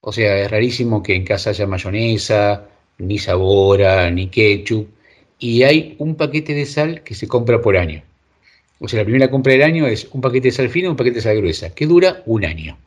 O 0.00 0.12
sea, 0.12 0.38
es 0.38 0.50
rarísimo 0.50 1.02
que 1.02 1.16
en 1.16 1.24
casa 1.24 1.50
haya 1.50 1.66
mayonesa, 1.66 2.68
ni 2.98 3.18
sabora, 3.18 4.10
ni 4.10 4.28
ketchup, 4.28 4.88
y 5.38 5.64
hay 5.64 5.96
un 5.98 6.14
paquete 6.14 6.54
de 6.54 6.66
sal 6.66 7.02
que 7.02 7.14
se 7.14 7.28
compra 7.28 7.60
por 7.60 7.76
año. 7.76 8.02
O 8.80 8.88
sea, 8.88 9.00
la 9.00 9.04
primera 9.04 9.30
compra 9.30 9.52
del 9.52 9.62
año 9.62 9.86
es 9.86 10.08
un 10.12 10.20
paquete 10.20 10.48
de 10.48 10.52
sal 10.52 10.68
fina 10.68 10.86
y 10.86 10.90
un 10.90 10.96
paquete 10.96 11.16
de 11.16 11.22
sal 11.22 11.36
gruesa, 11.36 11.74
que 11.74 11.86
dura 11.86 12.22
un 12.26 12.44
año. 12.44 12.78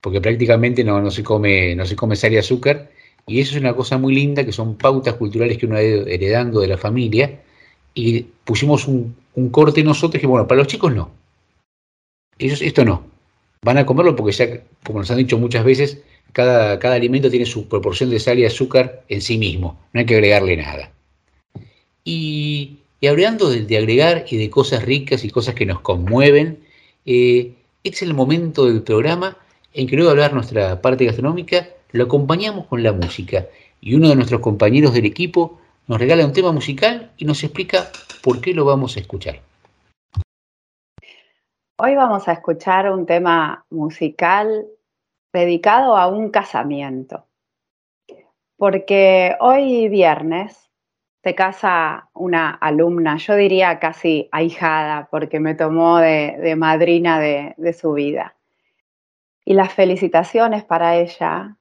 Porque 0.00 0.20
prácticamente 0.20 0.82
no, 0.82 1.00
no, 1.00 1.10
se 1.10 1.22
come, 1.22 1.74
no 1.76 1.86
se 1.86 1.96
come 1.96 2.16
sal 2.16 2.32
y 2.32 2.38
azúcar. 2.38 2.90
Y 3.26 3.40
eso 3.40 3.54
es 3.54 3.60
una 3.60 3.74
cosa 3.74 3.98
muy 3.98 4.14
linda, 4.14 4.44
que 4.44 4.52
son 4.52 4.76
pautas 4.76 5.14
culturales 5.14 5.58
que 5.58 5.66
uno 5.66 5.80
ido 5.80 6.06
heredando 6.06 6.60
de 6.60 6.68
la 6.68 6.78
familia. 6.78 7.40
Y 7.94 8.22
pusimos 8.44 8.88
un, 8.88 9.14
un 9.34 9.50
corte 9.50 9.82
nosotros 9.84 10.20
que, 10.20 10.26
bueno, 10.26 10.48
para 10.48 10.58
los 10.58 10.66
chicos 10.66 10.94
no. 10.94 11.10
Ellos 12.38 12.62
esto 12.62 12.84
no. 12.84 13.04
Van 13.62 13.78
a 13.78 13.86
comerlo 13.86 14.16
porque 14.16 14.32
ya, 14.32 14.62
como 14.84 15.00
nos 15.00 15.10
han 15.10 15.18
dicho 15.18 15.38
muchas 15.38 15.64
veces, 15.64 16.02
cada, 16.32 16.78
cada 16.78 16.94
alimento 16.94 17.30
tiene 17.30 17.46
su 17.46 17.68
proporción 17.68 18.10
de 18.10 18.18
sal 18.18 18.38
y 18.38 18.46
azúcar 18.46 19.04
en 19.08 19.20
sí 19.20 19.36
mismo. 19.38 19.78
No 19.92 20.00
hay 20.00 20.06
que 20.06 20.14
agregarle 20.14 20.56
nada. 20.56 20.90
Y 22.04 22.78
Y 23.02 23.06
hablando 23.06 23.48
de, 23.48 23.78
agregar 23.78 24.26
y 24.28 24.36
de 24.36 24.50
cosas 24.50 24.84
ricas 24.84 25.24
y 25.24 25.30
cosas 25.30 25.54
que 25.54 25.64
nos 25.64 25.80
conmueven, 25.80 26.62
eh, 27.06 27.54
es 27.82 28.02
el 28.02 28.12
momento 28.12 28.66
del 28.66 28.82
programa 28.82 29.38
en 29.72 29.86
que 29.86 29.96
luego 29.96 30.10
de 30.10 30.16
hablar 30.22 30.34
nuestra 30.34 30.82
parte 30.82 31.06
gastronómica, 31.06 31.68
lo 31.92 32.04
acompañamos 32.04 32.66
con 32.66 32.82
la 32.82 32.92
música. 32.92 33.46
Y 33.80 33.94
uno 33.94 34.10
de 34.10 34.16
nuestros 34.16 34.42
compañeros 34.42 34.92
del 34.92 35.06
equipo 35.06 35.58
nos 35.86 35.98
regala 35.98 36.26
un 36.26 36.34
tema 36.34 36.52
musical 36.52 37.10
y 37.16 37.24
nos 37.24 37.42
explica 37.42 37.90
por 38.22 38.42
qué 38.42 38.52
lo 38.52 38.66
vamos 38.66 38.96
a 38.96 39.00
escuchar. 39.00 39.40
Hoy 41.78 41.94
vamos 41.94 42.28
a 42.28 42.32
escuchar 42.32 42.92
un 42.92 43.06
tema 43.06 43.64
musical 43.70 44.66
dedicado 45.32 45.96
a 45.96 46.08
un 46.08 46.30
casamiento. 46.30 47.24
Porque 48.58 49.36
hoy 49.40 49.88
viernes 49.88 50.69
se 51.22 51.34
casa 51.34 52.08
una 52.14 52.50
alumna, 52.50 53.16
yo 53.18 53.36
diría 53.36 53.78
casi 53.78 54.28
ahijada, 54.32 55.08
porque 55.10 55.38
me 55.38 55.54
tomó 55.54 55.98
de, 55.98 56.54
madrina 56.56 57.18
de, 57.18 57.54
de 57.58 57.72
su 57.72 57.92
vida. 57.92 58.36
Y 59.44 59.54
las 59.54 59.72
felicitaciones 59.72 60.64
para 60.64 60.96
ella 60.96 61.56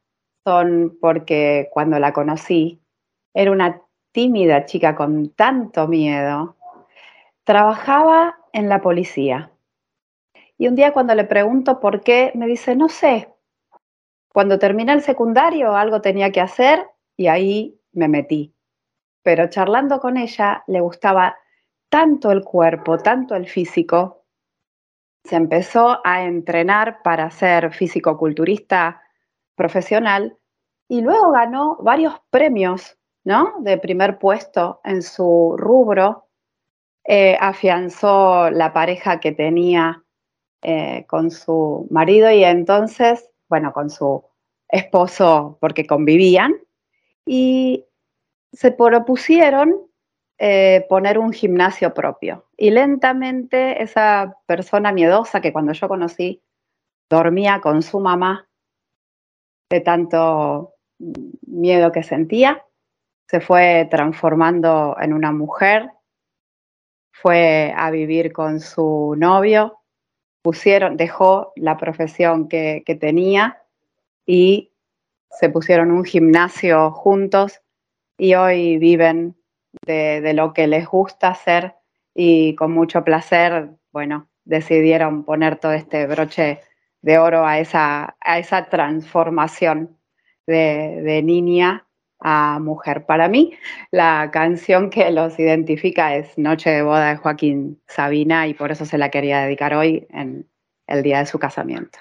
son 0.45 0.97
porque 1.01 1.69
cuando 1.71 1.99
la 1.99 2.13
conocí 2.13 2.81
era 3.33 3.51
una 3.51 3.81
tímida 4.11 4.65
chica 4.65 4.95
con 4.95 5.29
tanto 5.29 5.87
miedo, 5.87 6.55
trabajaba 7.43 8.37
en 8.53 8.69
la 8.69 8.81
policía. 8.81 9.51
Y 10.57 10.67
un 10.67 10.75
día 10.75 10.93
cuando 10.93 11.15
le 11.15 11.23
pregunto 11.23 11.79
por 11.79 12.01
qué, 12.01 12.31
me 12.35 12.47
dice, 12.47 12.75
no 12.75 12.89
sé, 12.89 13.29
cuando 14.31 14.59
terminé 14.59 14.93
el 14.93 15.01
secundario 15.01 15.75
algo 15.75 16.01
tenía 16.01 16.31
que 16.31 16.41
hacer 16.41 16.85
y 17.17 17.27
ahí 17.27 17.79
me 17.91 18.07
metí. 18.07 18.53
Pero 19.23 19.49
charlando 19.49 19.99
con 19.99 20.17
ella 20.17 20.63
le 20.67 20.81
gustaba 20.81 21.37
tanto 21.89 22.31
el 22.31 22.43
cuerpo, 22.43 22.97
tanto 22.97 23.35
el 23.35 23.47
físico, 23.47 24.23
se 25.23 25.35
empezó 25.35 25.99
a 26.03 26.23
entrenar 26.23 27.01
para 27.03 27.29
ser 27.29 27.73
físico-culturista 27.73 29.01
profesional 29.55 30.37
y 30.87 31.01
luego 31.01 31.31
ganó 31.31 31.77
varios 31.81 32.15
premios, 32.29 32.97
¿no? 33.23 33.55
De 33.59 33.77
primer 33.77 34.17
puesto 34.17 34.79
en 34.83 35.03
su 35.03 35.55
rubro, 35.57 36.27
eh, 37.03 37.37
afianzó 37.39 38.49
la 38.49 38.71
pareja 38.73 39.19
que 39.19 39.31
tenía 39.31 40.03
eh, 40.61 41.05
con 41.07 41.31
su 41.31 41.87
marido 41.89 42.31
y 42.31 42.43
entonces, 42.43 43.29
bueno, 43.47 43.71
con 43.73 43.89
su 43.89 44.23
esposo 44.67 45.57
porque 45.59 45.85
convivían 45.85 46.53
y 47.25 47.85
se 48.51 48.71
propusieron 48.71 49.89
eh, 50.37 50.85
poner 50.87 51.19
un 51.19 51.33
gimnasio 51.33 51.93
propio. 51.93 52.47
Y 52.57 52.71
lentamente 52.71 53.83
esa 53.83 54.37
persona 54.45 54.91
miedosa 54.91 55.41
que 55.41 55.51
cuando 55.51 55.73
yo 55.73 55.87
conocí 55.87 56.41
dormía 57.09 57.59
con 57.59 57.81
su 57.81 57.99
mamá 57.99 58.47
de 59.69 59.81
tanto 59.81 60.75
miedo 61.45 61.91
que 61.91 62.03
sentía, 62.03 62.65
se 63.27 63.41
fue 63.41 63.87
transformando 63.91 64.95
en 64.99 65.13
una 65.13 65.31
mujer, 65.31 65.91
fue 67.11 67.73
a 67.75 67.91
vivir 67.91 68.31
con 68.31 68.59
su 68.59 69.15
novio, 69.17 69.81
pusieron, 70.41 70.97
dejó 70.97 71.51
la 71.55 71.77
profesión 71.77 72.47
que, 72.47 72.83
que 72.85 72.95
tenía 72.95 73.61
y 74.25 74.71
se 75.29 75.49
pusieron 75.49 75.91
un 75.91 76.05
gimnasio 76.05 76.91
juntos 76.91 77.61
y 78.19 78.35
hoy 78.35 78.77
viven 78.77 79.35
de, 79.85 80.33
lo 80.33 80.53
que 80.53 80.67
les 80.67 80.85
gusta 80.85 81.29
hacer 81.29 81.75
y 82.13 82.53
con 82.55 82.71
mucho 82.71 83.03
placer, 83.03 83.71
bueno, 83.91 84.29
decidieron 84.43 85.23
poner 85.23 85.55
todo 85.55 85.71
este 85.71 86.05
broche 86.05 86.59
de 87.01 87.17
oro 87.17 87.45
a 87.45 87.59
esa, 87.59 88.17
a 88.19 88.39
esa 88.39 88.65
transformación 88.65 89.97
de, 90.45 91.01
de 91.01 91.23
niña 91.23 91.87
a 92.19 92.59
mujer. 92.59 93.05
Para 93.05 93.29
mí, 93.29 93.53
la 93.91 94.29
canción 94.33 94.89
que 94.89 95.09
los 95.11 95.39
identifica 95.39 96.15
es 96.15 96.37
Noche 96.37 96.69
de 96.71 96.81
Boda 96.81 97.11
de 97.11 97.15
Joaquín 97.15 97.81
Sabina 97.87 98.47
y 98.47 98.53
por 98.53 98.71
eso 98.71 98.85
se 98.85 98.97
la 98.97 99.09
quería 99.09 99.41
dedicar 99.41 99.73
hoy 99.73 100.05
en 100.09 100.49
el 100.87 101.03
día 101.03 101.19
de 101.19 101.25
su 101.25 101.39
casamiento. 101.39 101.99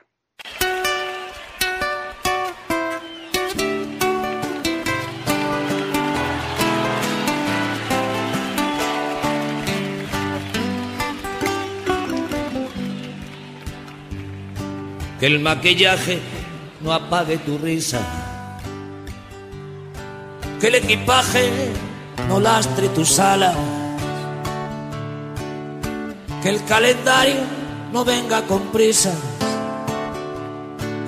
Que 15.21 15.27
el 15.27 15.41
maquillaje 15.41 16.21
no 16.81 16.93
apague 16.93 17.39
tu 17.39 17.59
risa. 17.59 18.01
Que 20.61 20.69
el 20.69 20.77
equipaje 20.77 21.51
no 22.29 22.39
lastre 22.39 22.89
tus 22.91 23.19
alas. 23.19 23.57
Que 26.43 26.51
el 26.51 26.65
calendario 26.65 27.41
no 27.93 28.05
venga 28.05 28.43
con 28.43 28.63
prisas. 28.73 29.19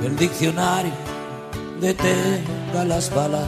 Que 0.00 0.06
el 0.08 0.16
diccionario 0.16 0.92
detenga 1.80 2.84
las 2.84 3.14
balas. 3.14 3.46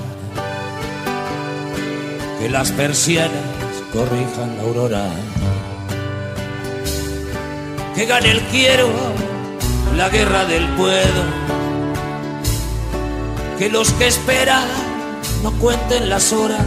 Que 2.39 2.49
las 2.49 2.71
persianas 2.71 3.31
corrijan 3.93 4.57
la 4.57 4.63
aurora. 4.63 5.07
Que 7.97 8.07
gane 8.07 8.31
el 8.31 8.41
quiero 8.43 8.89
la 9.97 10.09
guerra 10.09 10.45
del 10.45 10.67
puedo. 10.71 11.23
Que 13.59 13.69
los 13.69 13.91
que 13.93 14.09
esperan 14.09 14.67
no 15.43 15.53
cuenten 15.53 16.09
las 16.09 16.33
horas. 16.33 16.65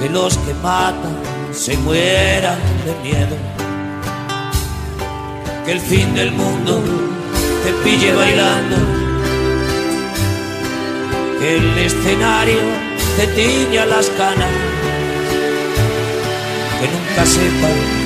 Que 0.00 0.08
los 0.08 0.36
que 0.38 0.54
matan 0.54 1.16
se 1.52 1.76
mueran 1.78 2.58
de 2.84 2.94
miedo. 3.08 3.36
Que 5.64 5.72
el 5.72 5.80
fin 5.80 6.14
del 6.14 6.32
mundo 6.32 6.82
te 7.64 7.72
pille 7.84 8.14
bailando. 8.14 8.76
Que 11.38 11.56
el 11.56 11.78
escenario 11.78 12.60
te 13.16 13.26
tiña 13.28 13.86
las 13.86 14.06
canas. 14.10 14.50
Que 16.80 16.88
nunca 16.88 17.26
sepas 17.26 18.02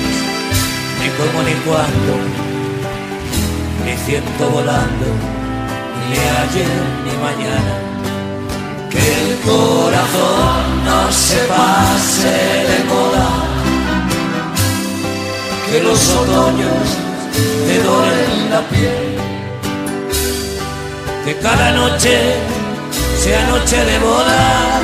ni 0.99 1.09
cómo 1.17 1.43
ni 1.43 1.53
cuándo 1.65 2.46
ni 3.87 3.95
ciento 3.95 4.49
volando, 4.49 5.07
ni 6.09 6.17
ayer 6.43 6.77
ni 7.05 7.13
mañana. 7.27 7.73
Que 8.91 9.03
el 9.21 9.29
corazón 9.49 10.85
no 10.87 11.11
se 11.11 11.37
pase 11.53 12.35
de 12.69 12.79
moda, 12.91 13.27
que 15.67 15.79
los 15.87 15.99
otoños 16.21 16.85
te 17.67 17.75
doren 17.87 18.49
la 18.51 18.61
piel, 18.71 19.17
que 21.23 21.33
cada 21.37 21.71
noche 21.71 22.15
sea 23.23 23.47
noche 23.47 23.77
de 23.85 23.99
boda, 23.99 24.81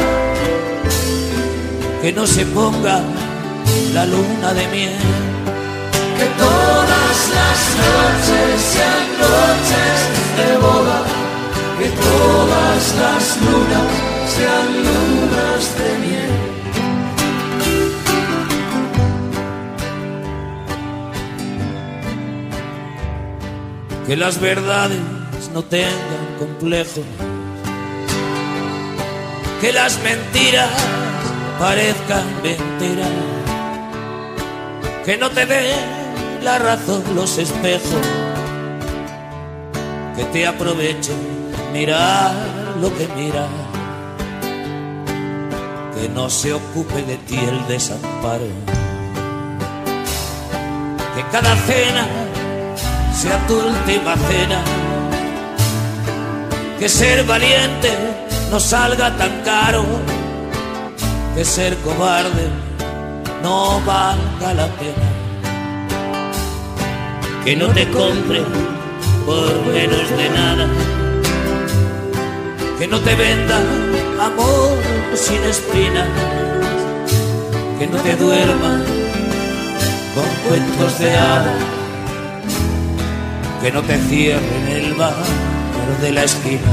que 2.01 2.13
no 2.13 2.25
se 2.25 2.45
ponga 2.45 3.01
la 3.93 4.05
luna 4.05 4.53
de 4.53 4.67
miel 4.67 5.23
que 6.17 6.25
todas 7.13 7.29
las 7.29 7.59
noches 7.77 8.61
sean 8.61 9.05
noches 9.19 9.97
de 10.37 10.57
boda, 10.57 10.99
que 11.77 11.89
todas 11.89 12.95
las 12.95 13.23
lunas 13.41 13.91
sean 14.35 14.67
lunas 14.87 15.63
de 15.77 15.89
miel. 15.99 16.33
Que 24.07 24.15
las 24.17 24.39
verdades 24.39 24.99
no 25.53 25.61
tengan 25.63 26.37
complejos, 26.39 27.05
que 29.61 29.71
las 29.71 29.99
mentiras 29.99 30.69
parezcan 31.59 32.25
mentiras, 32.41 33.09
que 35.05 35.17
no 35.17 35.29
te 35.29 35.45
den 35.45 36.02
la 36.43 36.59
razón 36.59 37.03
los 37.15 37.37
espejos. 37.37 38.05
Que 40.15 40.25
te 40.25 40.45
aprovechen 40.45 41.17
mirar 41.71 42.33
lo 42.81 42.95
que 42.97 43.07
mira. 43.15 43.47
Que 45.95 46.09
no 46.09 46.29
se 46.29 46.53
ocupe 46.53 47.01
de 47.03 47.17
ti 47.17 47.37
el 47.37 47.65
desamparo. 47.67 48.47
Que 51.15 51.23
cada 51.31 51.55
cena 51.55 52.05
sea 53.15 53.47
tu 53.47 53.55
última 53.55 54.15
cena. 54.27 54.61
Que 56.77 56.89
ser 56.89 57.23
valiente 57.25 57.89
no 58.51 58.59
salga 58.59 59.15
tan 59.15 59.41
caro. 59.45 59.85
Que 61.35 61.45
ser 61.45 61.77
cobarde 61.77 62.49
no 63.41 63.79
valga 63.85 64.53
la 64.53 64.67
pena. 64.77 65.12
Que 67.45 67.57
no 67.57 67.67
te 67.67 67.85
compre 67.91 68.41
por 69.25 69.65
menos 69.73 70.09
de 70.17 70.29
nada. 70.29 70.65
Que 72.79 72.87
no 72.87 72.99
te 73.01 73.15
venda 73.15 73.57
amor 74.17 74.77
sin 75.13 75.43
espinas. 75.43 76.07
Que 77.77 77.87
no 77.87 77.97
te 77.97 78.15
duerma 78.15 78.79
con 80.15 80.29
cuentos 80.47 80.99
de 80.99 81.17
hadas. 81.17 81.61
Que 83.61 83.71
no 83.71 83.81
te 83.81 83.97
cierren 84.07 84.67
el 84.69 84.93
bar 84.93 85.13
de 86.01 86.11
la 86.13 86.23
esquina. 86.23 86.71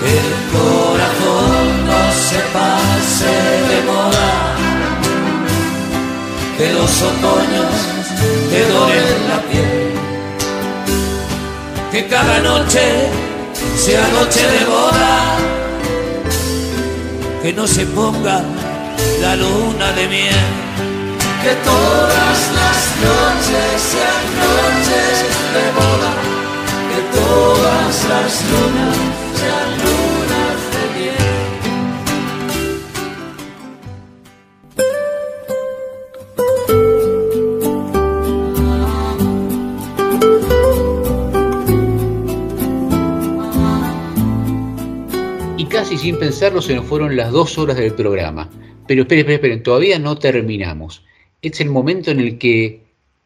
Que 0.00 0.10
el 0.24 0.30
corazón 0.52 1.86
no 1.86 2.02
se 2.12 2.40
pase 2.52 3.34
de 3.70 3.82
moda. 3.86 4.56
Que 6.58 6.72
los 6.74 7.02
otoños 7.02 7.97
te 8.50 8.60
doren 8.72 9.28
la 9.30 9.38
piel. 9.48 9.92
Que 11.92 12.06
cada 12.06 12.40
noche 12.40 13.08
sea 13.76 14.06
noche 14.08 14.42
de 14.54 14.64
boda. 14.64 15.36
Que 17.42 17.52
no 17.52 17.66
se 17.66 17.86
ponga 17.86 18.42
la 19.22 19.36
luna 19.36 19.92
de 19.92 20.08
miel. 20.08 20.46
Que 21.42 21.54
todas 21.70 22.38
las 22.58 22.80
noches 23.06 23.74
sean 23.92 24.24
noches 24.44 25.14
de 25.54 25.64
boda. 25.78 26.12
Que 26.90 27.00
todas 27.18 27.94
las 28.12 28.32
lunas 28.50 28.96
sean 29.38 29.70
lunas 29.82 30.07
Sin 45.98 46.16
pensarlo 46.16 46.62
se 46.62 46.76
nos 46.76 46.84
fueron 46.84 47.16
las 47.16 47.32
dos 47.32 47.58
horas 47.58 47.76
del 47.76 47.92
programa. 47.92 48.48
Pero 48.86 49.02
esperen, 49.02 49.22
esperen, 49.22 49.34
esperen, 49.34 49.62
todavía 49.64 49.98
no 49.98 50.16
terminamos. 50.16 51.04
Es 51.42 51.60
el 51.60 51.70
momento 51.70 52.12
en 52.12 52.20
el 52.20 52.38
que 52.38 52.84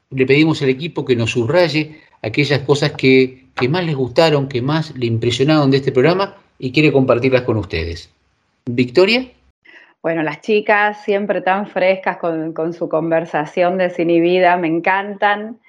le 0.09 0.25
pedimos 0.25 0.63
al 0.63 0.71
equipo 0.71 1.05
que 1.05 1.15
nos 1.15 1.33
subraye 1.33 2.01
aquellas 2.23 2.61
cosas 2.61 2.93
que, 2.93 3.45
que 3.55 3.69
más 3.69 3.85
les 3.85 3.95
gustaron, 3.95 4.49
que 4.49 4.63
más 4.63 4.97
le 4.97 5.05
impresionaron 5.05 5.71
de 5.71 5.77
este 5.77 5.93
programa 5.93 6.37
y 6.59 6.73
quiere 6.73 6.91
compartirlas 6.91 7.43
con 7.43 7.59
ustedes. 7.59 8.11
Victoria. 8.65 9.29
Bueno, 10.03 10.23
las 10.23 10.41
chicas 10.41 11.05
siempre 11.05 11.43
tan 11.43 11.67
frescas 11.67 12.17
con, 12.17 12.55
con 12.55 12.73
su 12.73 12.89
conversación 12.89 13.77
desinhibida, 13.77 14.57
me 14.57 14.69
encantan. 14.69 15.61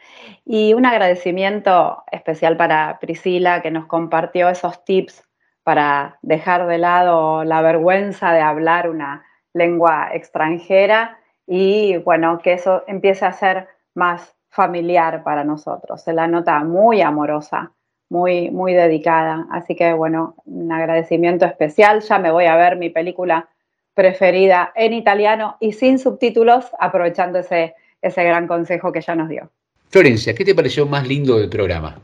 Y 0.46 0.74
un 0.74 0.86
agradecimiento 0.86 2.02
especial 2.14 2.56
para 2.56 2.98
Priscila 3.02 3.62
que 3.62 3.72
nos 3.72 3.88
compartió 3.88 4.48
esos 4.48 4.86
tips 4.86 5.22
para 5.64 6.19
dejar 6.22 6.68
de 6.68 6.77
lado 6.77 7.44
la 7.44 7.61
vergüenza 7.61 8.31
de 8.34 8.41
hablar 8.41 8.90
una 8.90 9.26
lengua 9.53 10.10
extranjera 10.14 11.19
y 11.48 11.98
bueno, 11.98 12.40
que 12.40 12.53
eso 12.53 12.84
empiece 12.88 13.26
a 13.26 13.31
ser 13.31 13.68
más 13.94 14.35
familiar 14.49 15.23
para 15.23 15.44
nosotros. 15.44 16.02
Se 16.02 16.14
la 16.14 16.27
nota 16.27 16.64
muy 16.64 17.02
amorosa, 17.02 17.72
muy, 18.10 18.52
muy 18.52 18.73
dedicada. 18.73 19.48
Así 19.52 19.76
que 19.76 19.94
bueno, 19.94 20.35
un 20.45 20.72
agradecimiento 20.72 21.45
especial. 21.45 22.02
Ya 22.02 22.19
me 22.19 22.31
voy 22.31 22.45
a 22.45 22.56
ver 22.56 22.77
mi 22.77 22.90
película 22.90 23.49
preferida 23.94 24.72
en 24.76 24.94
italiano 24.94 25.57
y 25.60 25.73
sin 25.73 25.99
subtítulos, 25.99 26.65
aprovechando 26.80 27.40
ese, 27.40 27.76
ese 28.02 28.23
gran 28.23 28.48
consejo 28.48 28.91
que 28.91 29.02
ya 29.02 29.15
nos 29.15 29.30
dio. 29.30 29.49
Florencia, 29.90 30.34
¿qué 30.34 30.44
te 30.44 30.56
pareció 30.56 30.85
más 30.85 31.07
lindo 31.07 31.38
del 31.38 31.49
programa? 31.49 31.99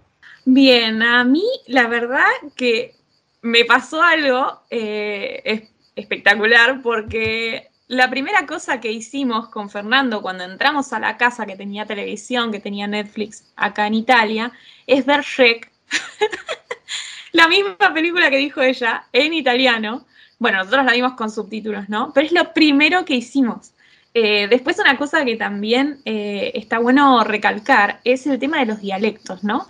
Bien, 0.45 1.01
a 1.01 1.23
mí 1.23 1.45
la 1.67 1.87
verdad 1.87 2.25
que 2.55 2.93
me 3.41 3.65
pasó 3.65 4.01
algo 4.03 4.61
eh, 4.69 5.41
es- 5.45 5.69
espectacular 5.95 6.81
porque 6.81 7.69
la 7.87 8.09
primera 8.09 8.45
cosa 8.45 8.79
que 8.79 8.91
hicimos 8.91 9.49
con 9.49 9.69
Fernando 9.69 10.21
cuando 10.21 10.43
entramos 10.43 10.93
a 10.93 10.99
la 10.99 11.17
casa 11.17 11.45
que 11.45 11.55
tenía 11.55 11.85
televisión, 11.85 12.51
que 12.51 12.59
tenía 12.59 12.87
Netflix 12.87 13.45
acá 13.55 13.87
en 13.87 13.95
Italia, 13.95 14.51
es 14.87 15.05
ver 15.05 15.21
Shrek, 15.21 15.71
la 17.31 17.47
misma 17.47 17.93
película 17.93 18.29
que 18.29 18.37
dijo 18.37 18.61
ella 18.61 19.05
en 19.13 19.33
italiano. 19.33 20.05
Bueno, 20.37 20.59
nosotros 20.59 20.85
la 20.85 20.93
vimos 20.93 21.13
con 21.13 21.29
subtítulos, 21.31 21.89
¿no? 21.89 22.11
Pero 22.13 22.27
es 22.27 22.31
lo 22.33 22.53
primero 22.53 23.05
que 23.05 23.15
hicimos. 23.15 23.71
Eh, 24.13 24.47
después 24.49 24.79
una 24.79 24.97
cosa 24.97 25.23
que 25.25 25.35
también 25.35 26.01
eh, 26.05 26.51
está 26.55 26.79
bueno 26.79 27.23
recalcar 27.23 27.99
es 28.03 28.25
el 28.25 28.39
tema 28.39 28.59
de 28.59 28.65
los 28.65 28.81
dialectos, 28.81 29.43
¿no? 29.43 29.67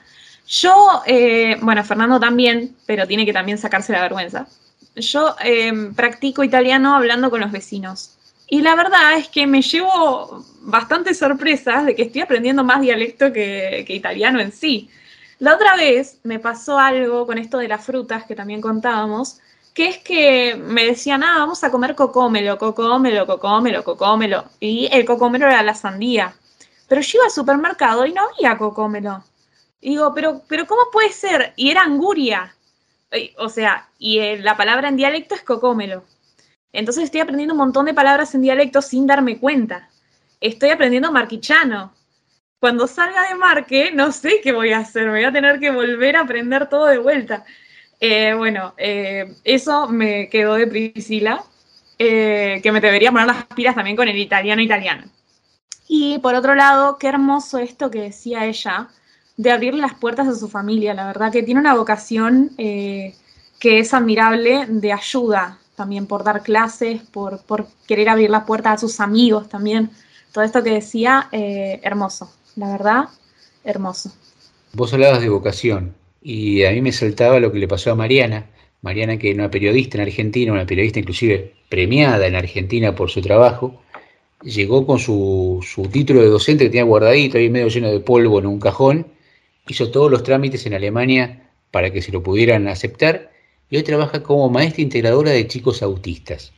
Yo, 0.49 1.03
eh, 1.05 1.57
bueno, 1.61 1.84
Fernando 1.84 2.19
también, 2.19 2.76
pero 2.88 3.05
tiene 3.05 3.23
que 3.23 3.34
también 3.34 3.59
sacarse 3.59 3.93
la 3.93 4.01
vergüenza. 4.01 4.47
Yo 4.95 5.35
eh, 5.43 5.91
practico 5.95 6.43
italiano 6.43 6.95
hablando 6.95 7.30
con 7.30 7.39
los 7.39 7.51
vecinos. 7.51 8.17
Y 8.47 8.61
la 8.61 8.76
verdad 8.76 9.15
es 9.15 9.27
que 9.30 9.45
me 9.45 9.61
llevo 9.61 10.43
bastantes 10.61 11.19
sorpresas 11.19 11.85
de 11.85 11.95
que 11.95 12.01
estoy 12.01 12.21
aprendiendo 12.21 12.63
más 12.63 12.81
dialecto 12.81 13.31
que, 13.31 13.84
que 13.85 13.93
italiano 13.93 14.39
en 14.39 14.51
sí. 14.51 14.89
La 15.38 15.53
otra 15.53 15.76
vez 15.76 16.17
me 16.23 16.39
pasó 16.39 16.80
algo 16.80 17.27
con 17.27 17.38
esto 17.38 17.59
de 17.59 17.67
las 17.67 17.85
frutas 17.85 18.23
que 18.26 18.35
también 18.35 18.59
contábamos, 18.59 19.39
que 19.76 19.88
es 19.88 19.97
que 19.99 20.55
me 20.55 20.84
decían, 20.84 21.21
ah, 21.23 21.38
vamos 21.38 21.63
a 21.63 21.69
comer 21.69 21.93
cocómelo, 21.93 22.57
cocómelo, 22.57 23.27
cocómelo, 23.27 23.84
cocómelo. 23.84 24.45
Y 24.59 24.89
el 24.91 25.05
cocómelo 25.05 25.45
era 25.45 25.61
la 25.61 25.76
sandía. 25.76 26.34
Pero 26.88 27.01
yo 27.01 27.19
iba 27.19 27.26
al 27.26 27.31
supermercado 27.31 28.07
y 28.07 28.13
no 28.13 28.23
había 28.23 28.57
cocómelo. 28.57 29.23
Digo, 29.81 30.14
pero, 30.14 30.41
pero 30.47 30.65
¿cómo 30.68 30.81
puede 30.91 31.11
ser? 31.11 31.53
Y 31.56 31.72
era 31.72 31.84
anguria. 31.84 32.56
O 33.38 33.49
sea, 33.49 33.88
y 33.97 34.19
eh, 34.19 34.38
la 34.38 34.56
palabra 34.57 34.89
en 34.89 34.97
dialecto 34.97 35.35
es 35.35 35.41
cocómelo. 35.41 36.03
Entonces 36.72 37.06
estoy 37.06 37.22
aprendiendo 37.22 37.53
un 37.53 37.60
montón 37.60 37.85
de 37.85 37.93
palabras 37.93 38.35
en 38.35 38.41
dialecto 38.41 38.81
sin 38.81 39.07
darme 39.07 39.39
cuenta. 39.39 39.89
Estoy 40.39 40.69
aprendiendo 40.69 41.11
marquichano. 41.11 41.93
Cuando 42.60 42.88
salga 42.88 43.30
de 43.30 43.35
Marque, 43.35 43.91
no 43.93 44.11
sé 44.11 44.41
qué 44.43 44.51
voy 44.51 44.72
a 44.73 44.80
hacer. 44.80 45.06
Me 45.06 45.11
voy 45.11 45.23
a 45.23 45.31
tener 45.31 45.60
que 45.60 45.72
volver 45.72 46.15
a 46.15 46.22
aprender 46.22 46.68
todo 46.68 46.85
de 46.88 46.97
vuelta. 46.97 47.45
Eh, 47.99 48.34
bueno, 48.34 48.73
eh, 48.77 49.35
eso 49.43 49.88
me 49.89 50.30
quedó 50.30 50.56
de 50.56 50.68
Priscila, 50.68 51.43
eh, 51.97 52.60
que 52.64 52.72
me 52.72 52.80
debería 52.80 53.11
poner 53.11 53.27
las 53.27 53.45
pilas 53.47 53.76
también 53.76 53.97
con 53.97 54.07
el 54.07 54.18
italiano 54.18 54.61
italiano. 54.61 55.03
Y 55.88 56.19
por 56.19 56.35
otro 56.35 56.56
lado, 56.56 56.97
qué 56.97 57.07
hermoso 57.07 57.57
esto 57.57 57.91
que 57.91 58.01
decía 58.01 58.45
ella, 58.45 58.89
de 59.39 59.51
abrirle 59.51 59.79
las 59.79 59.93
puertas 59.93 60.27
a 60.27 60.35
su 60.35 60.49
familia. 60.49 60.93
La 60.93 61.07
verdad 61.07 61.31
que 61.31 61.43
tiene 61.43 61.61
una 61.61 61.73
vocación 61.73 62.51
eh, 62.57 63.15
que 63.57 63.79
es 63.79 63.93
admirable 63.93 64.65
de 64.67 64.91
ayuda 64.91 65.57
también 65.77 66.07
por 66.07 66.25
dar 66.25 66.43
clases, 66.43 66.99
por, 67.03 67.41
por 67.43 67.67
querer 67.87 68.09
abrir 68.09 68.29
las 68.29 68.43
puertas 68.43 68.73
a 68.73 68.77
sus 68.77 68.99
amigos 68.99 69.47
también. 69.47 69.91
Todo 70.33 70.43
esto 70.43 70.61
que 70.61 70.71
decía, 70.71 71.29
eh, 71.31 71.79
hermoso. 71.83 72.29
La 72.57 72.69
verdad, 72.69 73.05
hermoso. 73.63 74.11
Vos 74.73 74.93
hablabas 74.93 75.21
de 75.21 75.29
vocación 75.29 75.95
y 76.21 76.65
a 76.65 76.71
mí 76.71 76.81
me 76.81 76.91
saltaba 76.91 77.39
lo 77.39 77.49
que 77.53 77.59
le 77.59 77.67
pasó 77.69 77.93
a 77.93 77.95
Mariana. 77.95 78.45
Mariana, 78.81 79.17
que 79.17 79.29
era 79.29 79.39
una 79.39 79.49
periodista 79.49 79.99
en 79.99 80.01
Argentina, 80.01 80.51
una 80.51 80.65
periodista 80.65 80.99
inclusive 80.99 81.53
premiada 81.69 82.27
en 82.27 82.35
Argentina 82.35 82.93
por 82.93 83.09
su 83.09 83.21
trabajo, 83.21 83.81
llegó 84.43 84.85
con 84.85 84.99
su, 84.99 85.65
su 85.65 85.83
título 85.83 86.19
de 86.19 86.27
docente 86.27 86.65
que 86.65 86.71
tenía 86.71 86.83
guardadito 86.83 87.37
ahí 87.37 87.49
medio 87.49 87.69
lleno 87.69 87.89
de 87.89 88.01
polvo 88.01 88.39
en 88.39 88.45
un 88.45 88.59
cajón, 88.59 89.07
hizo 89.73 89.91
todos 89.91 90.11
los 90.11 90.23
trámites 90.23 90.65
en 90.65 90.73
Alemania 90.73 91.49
para 91.71 91.91
que 91.91 92.01
se 92.01 92.11
lo 92.11 92.23
pudieran 92.23 92.67
aceptar 92.67 93.31
y 93.69 93.77
hoy 93.77 93.83
trabaja 93.83 94.23
como 94.23 94.49
maestra 94.49 94.81
integradora 94.81 95.31
de 95.31 95.47
chicos 95.47 95.81
autistas, 95.83 96.51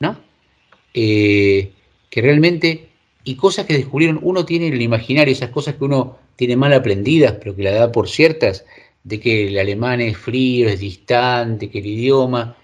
¿no? 0.00 0.18
Eh, 0.94 1.72
que 2.10 2.22
realmente, 2.22 2.88
y 3.24 3.36
cosas 3.36 3.66
que 3.66 3.76
descubrieron, 3.76 4.18
uno 4.22 4.44
tiene 4.44 4.66
en 4.66 4.74
el 4.74 4.82
imaginario, 4.82 5.32
esas 5.32 5.50
cosas 5.50 5.76
que 5.76 5.84
uno 5.84 6.18
tiene 6.36 6.56
mal 6.56 6.72
aprendidas, 6.72 7.36
pero 7.38 7.54
que 7.54 7.62
la 7.62 7.72
da 7.72 7.92
por 7.92 8.08
ciertas, 8.08 8.64
de 9.04 9.20
que 9.20 9.48
el 9.48 9.58
alemán 9.58 10.00
es 10.00 10.16
frío, 10.16 10.68
es 10.68 10.80
distante, 10.80 11.70
que 11.70 11.78
el 11.78 11.86
idioma, 11.86 12.56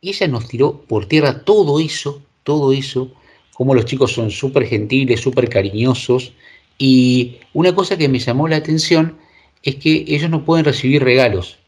y 0.00 0.10
ella 0.10 0.28
nos 0.28 0.48
tiró 0.48 0.82
por 0.82 1.06
tierra 1.06 1.44
todo 1.44 1.80
eso, 1.80 2.22
todo 2.44 2.72
eso, 2.72 3.12
como 3.52 3.74
los 3.74 3.84
chicos 3.84 4.12
son 4.12 4.30
súper 4.30 4.66
gentiles, 4.66 5.20
súper 5.20 5.48
cariñosos, 5.48 6.32
y 6.78 7.36
una 7.52 7.74
cosa 7.74 7.98
que 7.98 8.08
me 8.08 8.18
llamó 8.18 8.48
la 8.48 8.56
atención 8.56 9.18
es 9.62 9.76
que 9.76 10.04
ellos 10.08 10.30
no 10.30 10.44
pueden 10.44 10.64
recibir 10.64 11.02
regalos. 11.02 11.58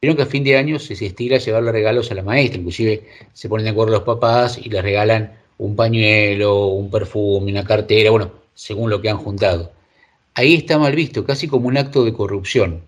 Vieron 0.00 0.16
que 0.16 0.22
a 0.22 0.26
fin 0.26 0.44
de 0.44 0.56
año 0.56 0.78
se, 0.78 0.94
se 0.94 1.06
estila 1.06 1.38
llevarle 1.38 1.72
regalos 1.72 2.10
a 2.10 2.14
la 2.14 2.22
maestra, 2.22 2.58
inclusive 2.58 3.04
se 3.32 3.48
ponen 3.48 3.64
de 3.64 3.70
acuerdo 3.70 3.92
los 3.92 4.02
papás 4.04 4.58
y 4.62 4.68
les 4.68 4.82
regalan 4.82 5.38
un 5.58 5.74
pañuelo, 5.74 6.66
un 6.66 6.90
perfume, 6.90 7.50
una 7.50 7.64
cartera, 7.64 8.10
bueno, 8.10 8.32
según 8.54 8.90
lo 8.90 9.00
que 9.00 9.10
han 9.10 9.18
juntado. 9.18 9.72
Ahí 10.34 10.54
está 10.54 10.78
mal 10.78 10.94
visto, 10.94 11.24
casi 11.24 11.48
como 11.48 11.68
un 11.68 11.76
acto 11.76 12.04
de 12.04 12.12
corrupción. 12.12 12.82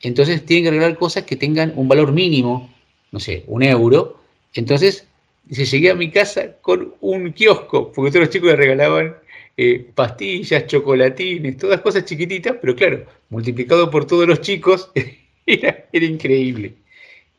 Entonces 0.00 0.46
tienen 0.46 0.64
que 0.64 0.70
regalar 0.70 0.96
cosas 0.98 1.24
que 1.24 1.36
tengan 1.36 1.72
un 1.76 1.88
valor 1.88 2.12
mínimo, 2.12 2.72
no 3.12 3.20
sé, 3.20 3.44
un 3.46 3.62
euro. 3.62 4.18
Entonces 4.54 5.08
Dice, 5.48 5.64
llegué 5.64 5.90
a 5.90 5.94
mi 5.94 6.10
casa 6.10 6.58
con 6.60 6.94
un 7.00 7.32
kiosco, 7.32 7.90
porque 7.92 8.10
todos 8.10 8.26
los 8.26 8.30
chicos 8.30 8.50
le 8.50 8.56
regalaban 8.56 9.16
eh, 9.56 9.86
pastillas, 9.94 10.66
chocolatines, 10.66 11.56
todas 11.56 11.80
cosas 11.80 12.04
chiquititas, 12.04 12.56
pero 12.60 12.76
claro, 12.76 13.06
multiplicado 13.30 13.90
por 13.90 14.06
todos 14.06 14.26
los 14.26 14.40
chicos, 14.40 14.90
era, 15.46 15.86
increíble. 15.92 16.74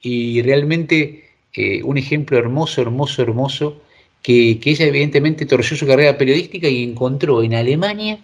Y 0.01 0.41
realmente 0.41 1.29
eh, 1.53 1.83
un 1.83 1.97
ejemplo 1.97 2.37
hermoso, 2.37 2.81
hermoso, 2.81 3.21
hermoso, 3.21 3.81
que, 4.21 4.59
que 4.59 4.71
ella 4.71 4.85
evidentemente 4.85 5.45
torció 5.45 5.77
su 5.77 5.87
carrera 5.87 6.17
periodística 6.17 6.67
y 6.67 6.83
encontró 6.83 7.41
en 7.43 7.53
Alemania 7.53 8.19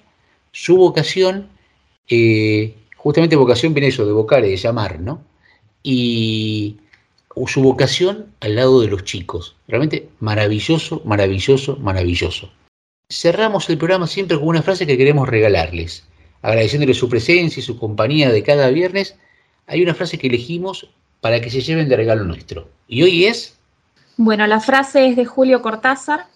su 0.52 0.78
vocación, 0.78 1.50
eh, 2.10 2.74
justamente 2.96 3.36
vocación 3.36 3.74
viene 3.74 3.88
eso, 3.88 4.06
de 4.06 4.14
vocare, 4.14 4.48
de 4.48 4.56
llamar, 4.58 5.02
¿no? 5.02 5.22
Y 5.84 6.78
su 7.48 7.62
vocación 7.62 8.28
al 8.40 8.56
lado 8.56 8.80
de 8.82 8.88
los 8.88 9.04
chicos. 9.04 9.56
Realmente 9.68 10.08
maravilloso, 10.22 11.02
maravilloso, 11.04 11.76
maravilloso. 11.78 12.52
Cerramos 13.10 13.70
el 13.70 13.78
programa 13.78 14.08
siempre 14.08 14.38
con 14.38 14.48
una 14.48 14.62
frase 14.62 14.88
que 14.88 14.98
queremos 14.98 15.28
regalarles. 15.28 16.06
Agradeciéndoles 16.46 16.98
su 16.98 17.10
presencia 17.10 17.60
y 17.60 17.64
su 17.64 17.80
compañía 17.80 18.32
de 18.32 18.44
cada 18.44 18.70
viernes, 18.70 19.16
hay 19.66 19.82
una 19.82 19.96
frase 19.96 20.20
que 20.20 20.28
elegimos 20.28 20.92
para 21.20 21.42
que 21.42 21.50
se 21.50 21.62
lleven 21.62 21.90
de 21.90 21.96
regalo 21.98 22.24
nuestro. 22.24 22.70
Y 22.88 23.02
hoy 23.02 23.26
es... 23.26 23.58
Bueno, 24.16 24.46
la 24.46 24.60
frase 24.60 25.08
es 25.08 25.16
de 25.16 25.26
Julio 25.26 25.64
Cortázar. 25.64 26.28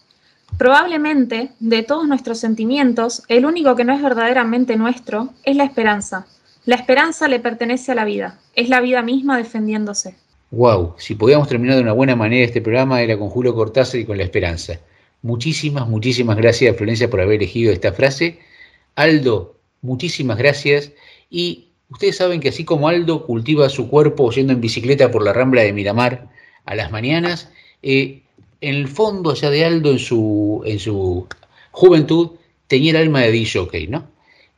Probablemente, 0.58 1.52
de 1.60 1.84
todos 1.84 2.08
nuestros 2.08 2.40
sentimientos, 2.40 3.22
el 3.28 3.46
único 3.46 3.76
que 3.76 3.84
no 3.84 3.94
es 3.94 4.02
verdaderamente 4.02 4.78
nuestro 4.78 5.30
es 5.44 5.56
la 5.56 5.64
esperanza. 5.64 6.26
La 6.66 6.78
esperanza 6.78 7.28
le 7.28 7.40
pertenece 7.40 7.92
a 7.92 7.96
la 7.96 8.04
vida, 8.06 8.40
es 8.56 8.68
la 8.68 8.82
vida 8.82 9.04
misma 9.04 9.38
defendiéndose. 9.38 10.16
Wow, 10.50 10.96
si 10.98 11.14
podíamos 11.14 11.48
terminar 11.48 11.76
de 11.76 11.84
una 11.84 11.94
buena 11.94 12.16
manera 12.16 12.48
este 12.48 12.62
programa 12.62 13.04
era 13.04 13.16
con 13.16 13.30
Julio 13.30 13.54
Cortázar 13.54 14.00
y 14.00 14.06
con 14.06 14.18
la 14.18 14.24
esperanza. 14.24 14.80
Muchísimas, 15.22 15.88
muchísimas 15.88 16.36
gracias 16.36 16.76
Florencia 16.76 17.12
por 17.12 17.22
haber 17.22 17.36
elegido 17.36 17.72
esta 17.72 17.94
frase. 17.94 18.40
Aldo, 18.96 19.59
muchísimas 19.82 20.38
gracias. 20.38 20.92
Y 21.30 21.70
ustedes 21.90 22.18
saben 22.18 22.40
que 22.40 22.50
así 22.50 22.66
como 22.66 22.88
Aldo 22.88 23.26
cultiva 23.26 23.70
su 23.70 23.90
cuerpo 23.90 24.32
yendo 24.32 24.54
en 24.54 24.62
bicicleta 24.62 25.12
por 25.12 25.24
la 25.24 25.34
rambla 25.34 25.62
de 25.62 25.74
Miramar 25.74 26.30
a 26.66 26.76
las 26.76 26.92
mañanas, 26.92 27.50
eh, 27.82 28.22
en 28.62 28.76
el 28.76 28.88
fondo 28.88 29.32
allá 29.32 29.50
de 29.50 29.66
Aldo, 29.66 29.92
en 29.92 30.00
su, 30.00 30.62
en 30.66 30.80
su 30.80 31.28
juventud, 31.72 32.32
tenía 32.68 32.92
el 32.92 32.98
alma 32.98 33.22
de 33.22 33.32
DJ, 33.32 33.88
¿no? 33.90 34.08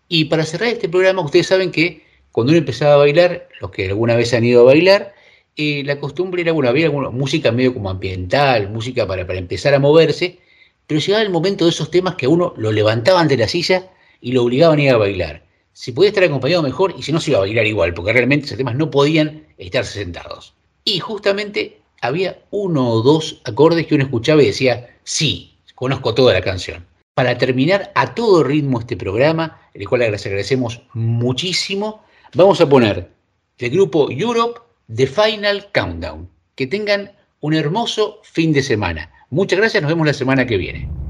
Y 0.07 0.25
para 0.25 0.45
cerrar 0.45 0.69
este 0.69 0.89
programa, 0.89 1.21
ustedes 1.21 1.47
saben 1.47 1.71
que 1.71 2.03
cuando 2.31 2.51
uno 2.51 2.59
empezaba 2.59 2.95
a 2.95 2.97
bailar, 2.97 3.47
los 3.61 3.71
que 3.71 3.87
alguna 3.87 4.15
vez 4.15 4.33
han 4.33 4.43
ido 4.43 4.61
a 4.61 4.65
bailar, 4.65 5.13
eh, 5.55 5.83
la 5.85 5.99
costumbre 5.99 6.41
era, 6.41 6.51
bueno, 6.51 6.69
había 6.69 6.85
alguna 6.85 7.09
música 7.09 7.51
medio 7.51 7.73
como 7.73 7.89
ambiental, 7.89 8.69
música 8.69 9.05
para, 9.05 9.27
para 9.27 9.39
empezar 9.39 9.73
a 9.73 9.79
moverse, 9.79 10.39
pero 10.87 10.99
llegaba 10.99 11.23
el 11.23 11.29
momento 11.29 11.65
de 11.65 11.71
esos 11.71 11.91
temas 11.91 12.15
que 12.15 12.27
uno 12.27 12.53
lo 12.57 12.71
levantaban 12.71 13.27
de 13.27 13.37
la 13.37 13.47
silla 13.47 13.90
y 14.21 14.31
lo 14.31 14.43
obligaban 14.43 14.79
a 14.79 14.83
ir 14.83 14.89
a 14.91 14.97
bailar. 14.97 15.43
Si 15.73 15.91
podía 15.91 16.09
estar 16.09 16.23
acompañado 16.23 16.63
mejor 16.63 16.93
y 16.97 17.03
si 17.03 17.11
no 17.11 17.19
se 17.19 17.31
iba 17.31 17.39
a 17.39 17.41
bailar 17.41 17.65
igual, 17.65 17.93
porque 17.93 18.13
realmente 18.13 18.45
esos 18.45 18.57
temas 18.57 18.75
no 18.75 18.91
podían 18.91 19.47
estarse 19.57 19.99
sentados. 19.99 20.53
Y 20.83 20.99
justamente 20.99 21.81
había 22.01 22.39
uno 22.51 22.89
o 22.89 23.01
dos 23.01 23.41
acordes 23.45 23.87
que 23.87 23.95
uno 23.95 24.03
escuchaba 24.03 24.41
y 24.43 24.47
decía, 24.47 24.89
sí, 25.03 25.57
conozco 25.75 26.13
toda 26.13 26.33
la 26.33 26.41
canción. 26.41 26.85
Para 27.13 27.37
terminar 27.37 27.91
a 27.95 28.13
todo 28.15 28.43
ritmo 28.43 28.79
este 28.79 28.97
programa, 28.97 29.61
el 29.73 29.87
cual 29.87 30.01
les 30.01 30.25
agradecemos 30.25 30.81
muchísimo, 30.93 32.03
vamos 32.33 32.61
a 32.61 32.69
poner 32.69 33.11
el 33.57 33.69
grupo 33.69 34.09
Europe 34.11 34.59
The 34.93 35.07
Final 35.07 35.67
Countdown. 35.73 36.29
Que 36.55 36.67
tengan 36.67 37.11
un 37.39 37.53
hermoso 37.53 38.19
fin 38.23 38.53
de 38.53 38.63
semana. 38.63 39.11
Muchas 39.29 39.59
gracias, 39.59 39.81
nos 39.81 39.91
vemos 39.91 40.07
la 40.07 40.13
semana 40.13 40.45
que 40.45 40.57
viene. 40.57 41.00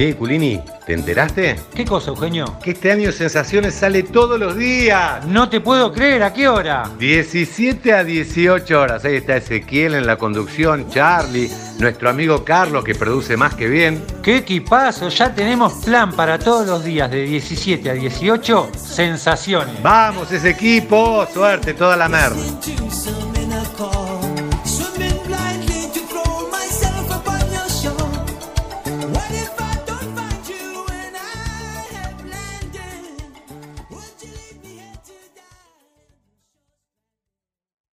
Che, 0.00 0.16
Culini, 0.16 0.58
¿te 0.86 0.94
enteraste? 0.94 1.56
¿Qué 1.74 1.84
cosa, 1.84 2.08
Eugenio? 2.08 2.58
Que 2.64 2.70
este 2.70 2.90
año 2.90 3.12
Sensaciones 3.12 3.74
sale 3.74 4.02
todos 4.02 4.40
los 4.40 4.56
días. 4.56 5.26
No 5.26 5.50
te 5.50 5.60
puedo 5.60 5.92
creer, 5.92 6.22
¿a 6.22 6.32
qué 6.32 6.48
hora? 6.48 6.90
17 6.98 7.92
a 7.92 8.02
18 8.02 8.80
horas. 8.80 9.04
Ahí 9.04 9.16
está 9.16 9.36
Ezequiel 9.36 9.92
en 9.92 10.06
la 10.06 10.16
conducción, 10.16 10.88
Charlie, 10.88 11.50
nuestro 11.78 12.08
amigo 12.08 12.46
Carlos 12.46 12.82
que 12.82 12.94
produce 12.94 13.36
más 13.36 13.54
que 13.56 13.68
bien. 13.68 14.02
¡Qué 14.22 14.38
equipazo! 14.38 15.10
Ya 15.10 15.34
tenemos 15.34 15.74
plan 15.84 16.12
para 16.12 16.38
todos 16.38 16.66
los 16.66 16.82
días 16.82 17.10
de 17.10 17.24
17 17.24 17.90
a 17.90 17.92
18. 17.92 18.70
Sensaciones. 18.74 19.82
Vamos, 19.82 20.32
ese 20.32 20.48
equipo. 20.48 21.26
Suerte, 21.30 21.74
toda 21.74 21.98
la 21.98 22.08
merda. 22.08 22.40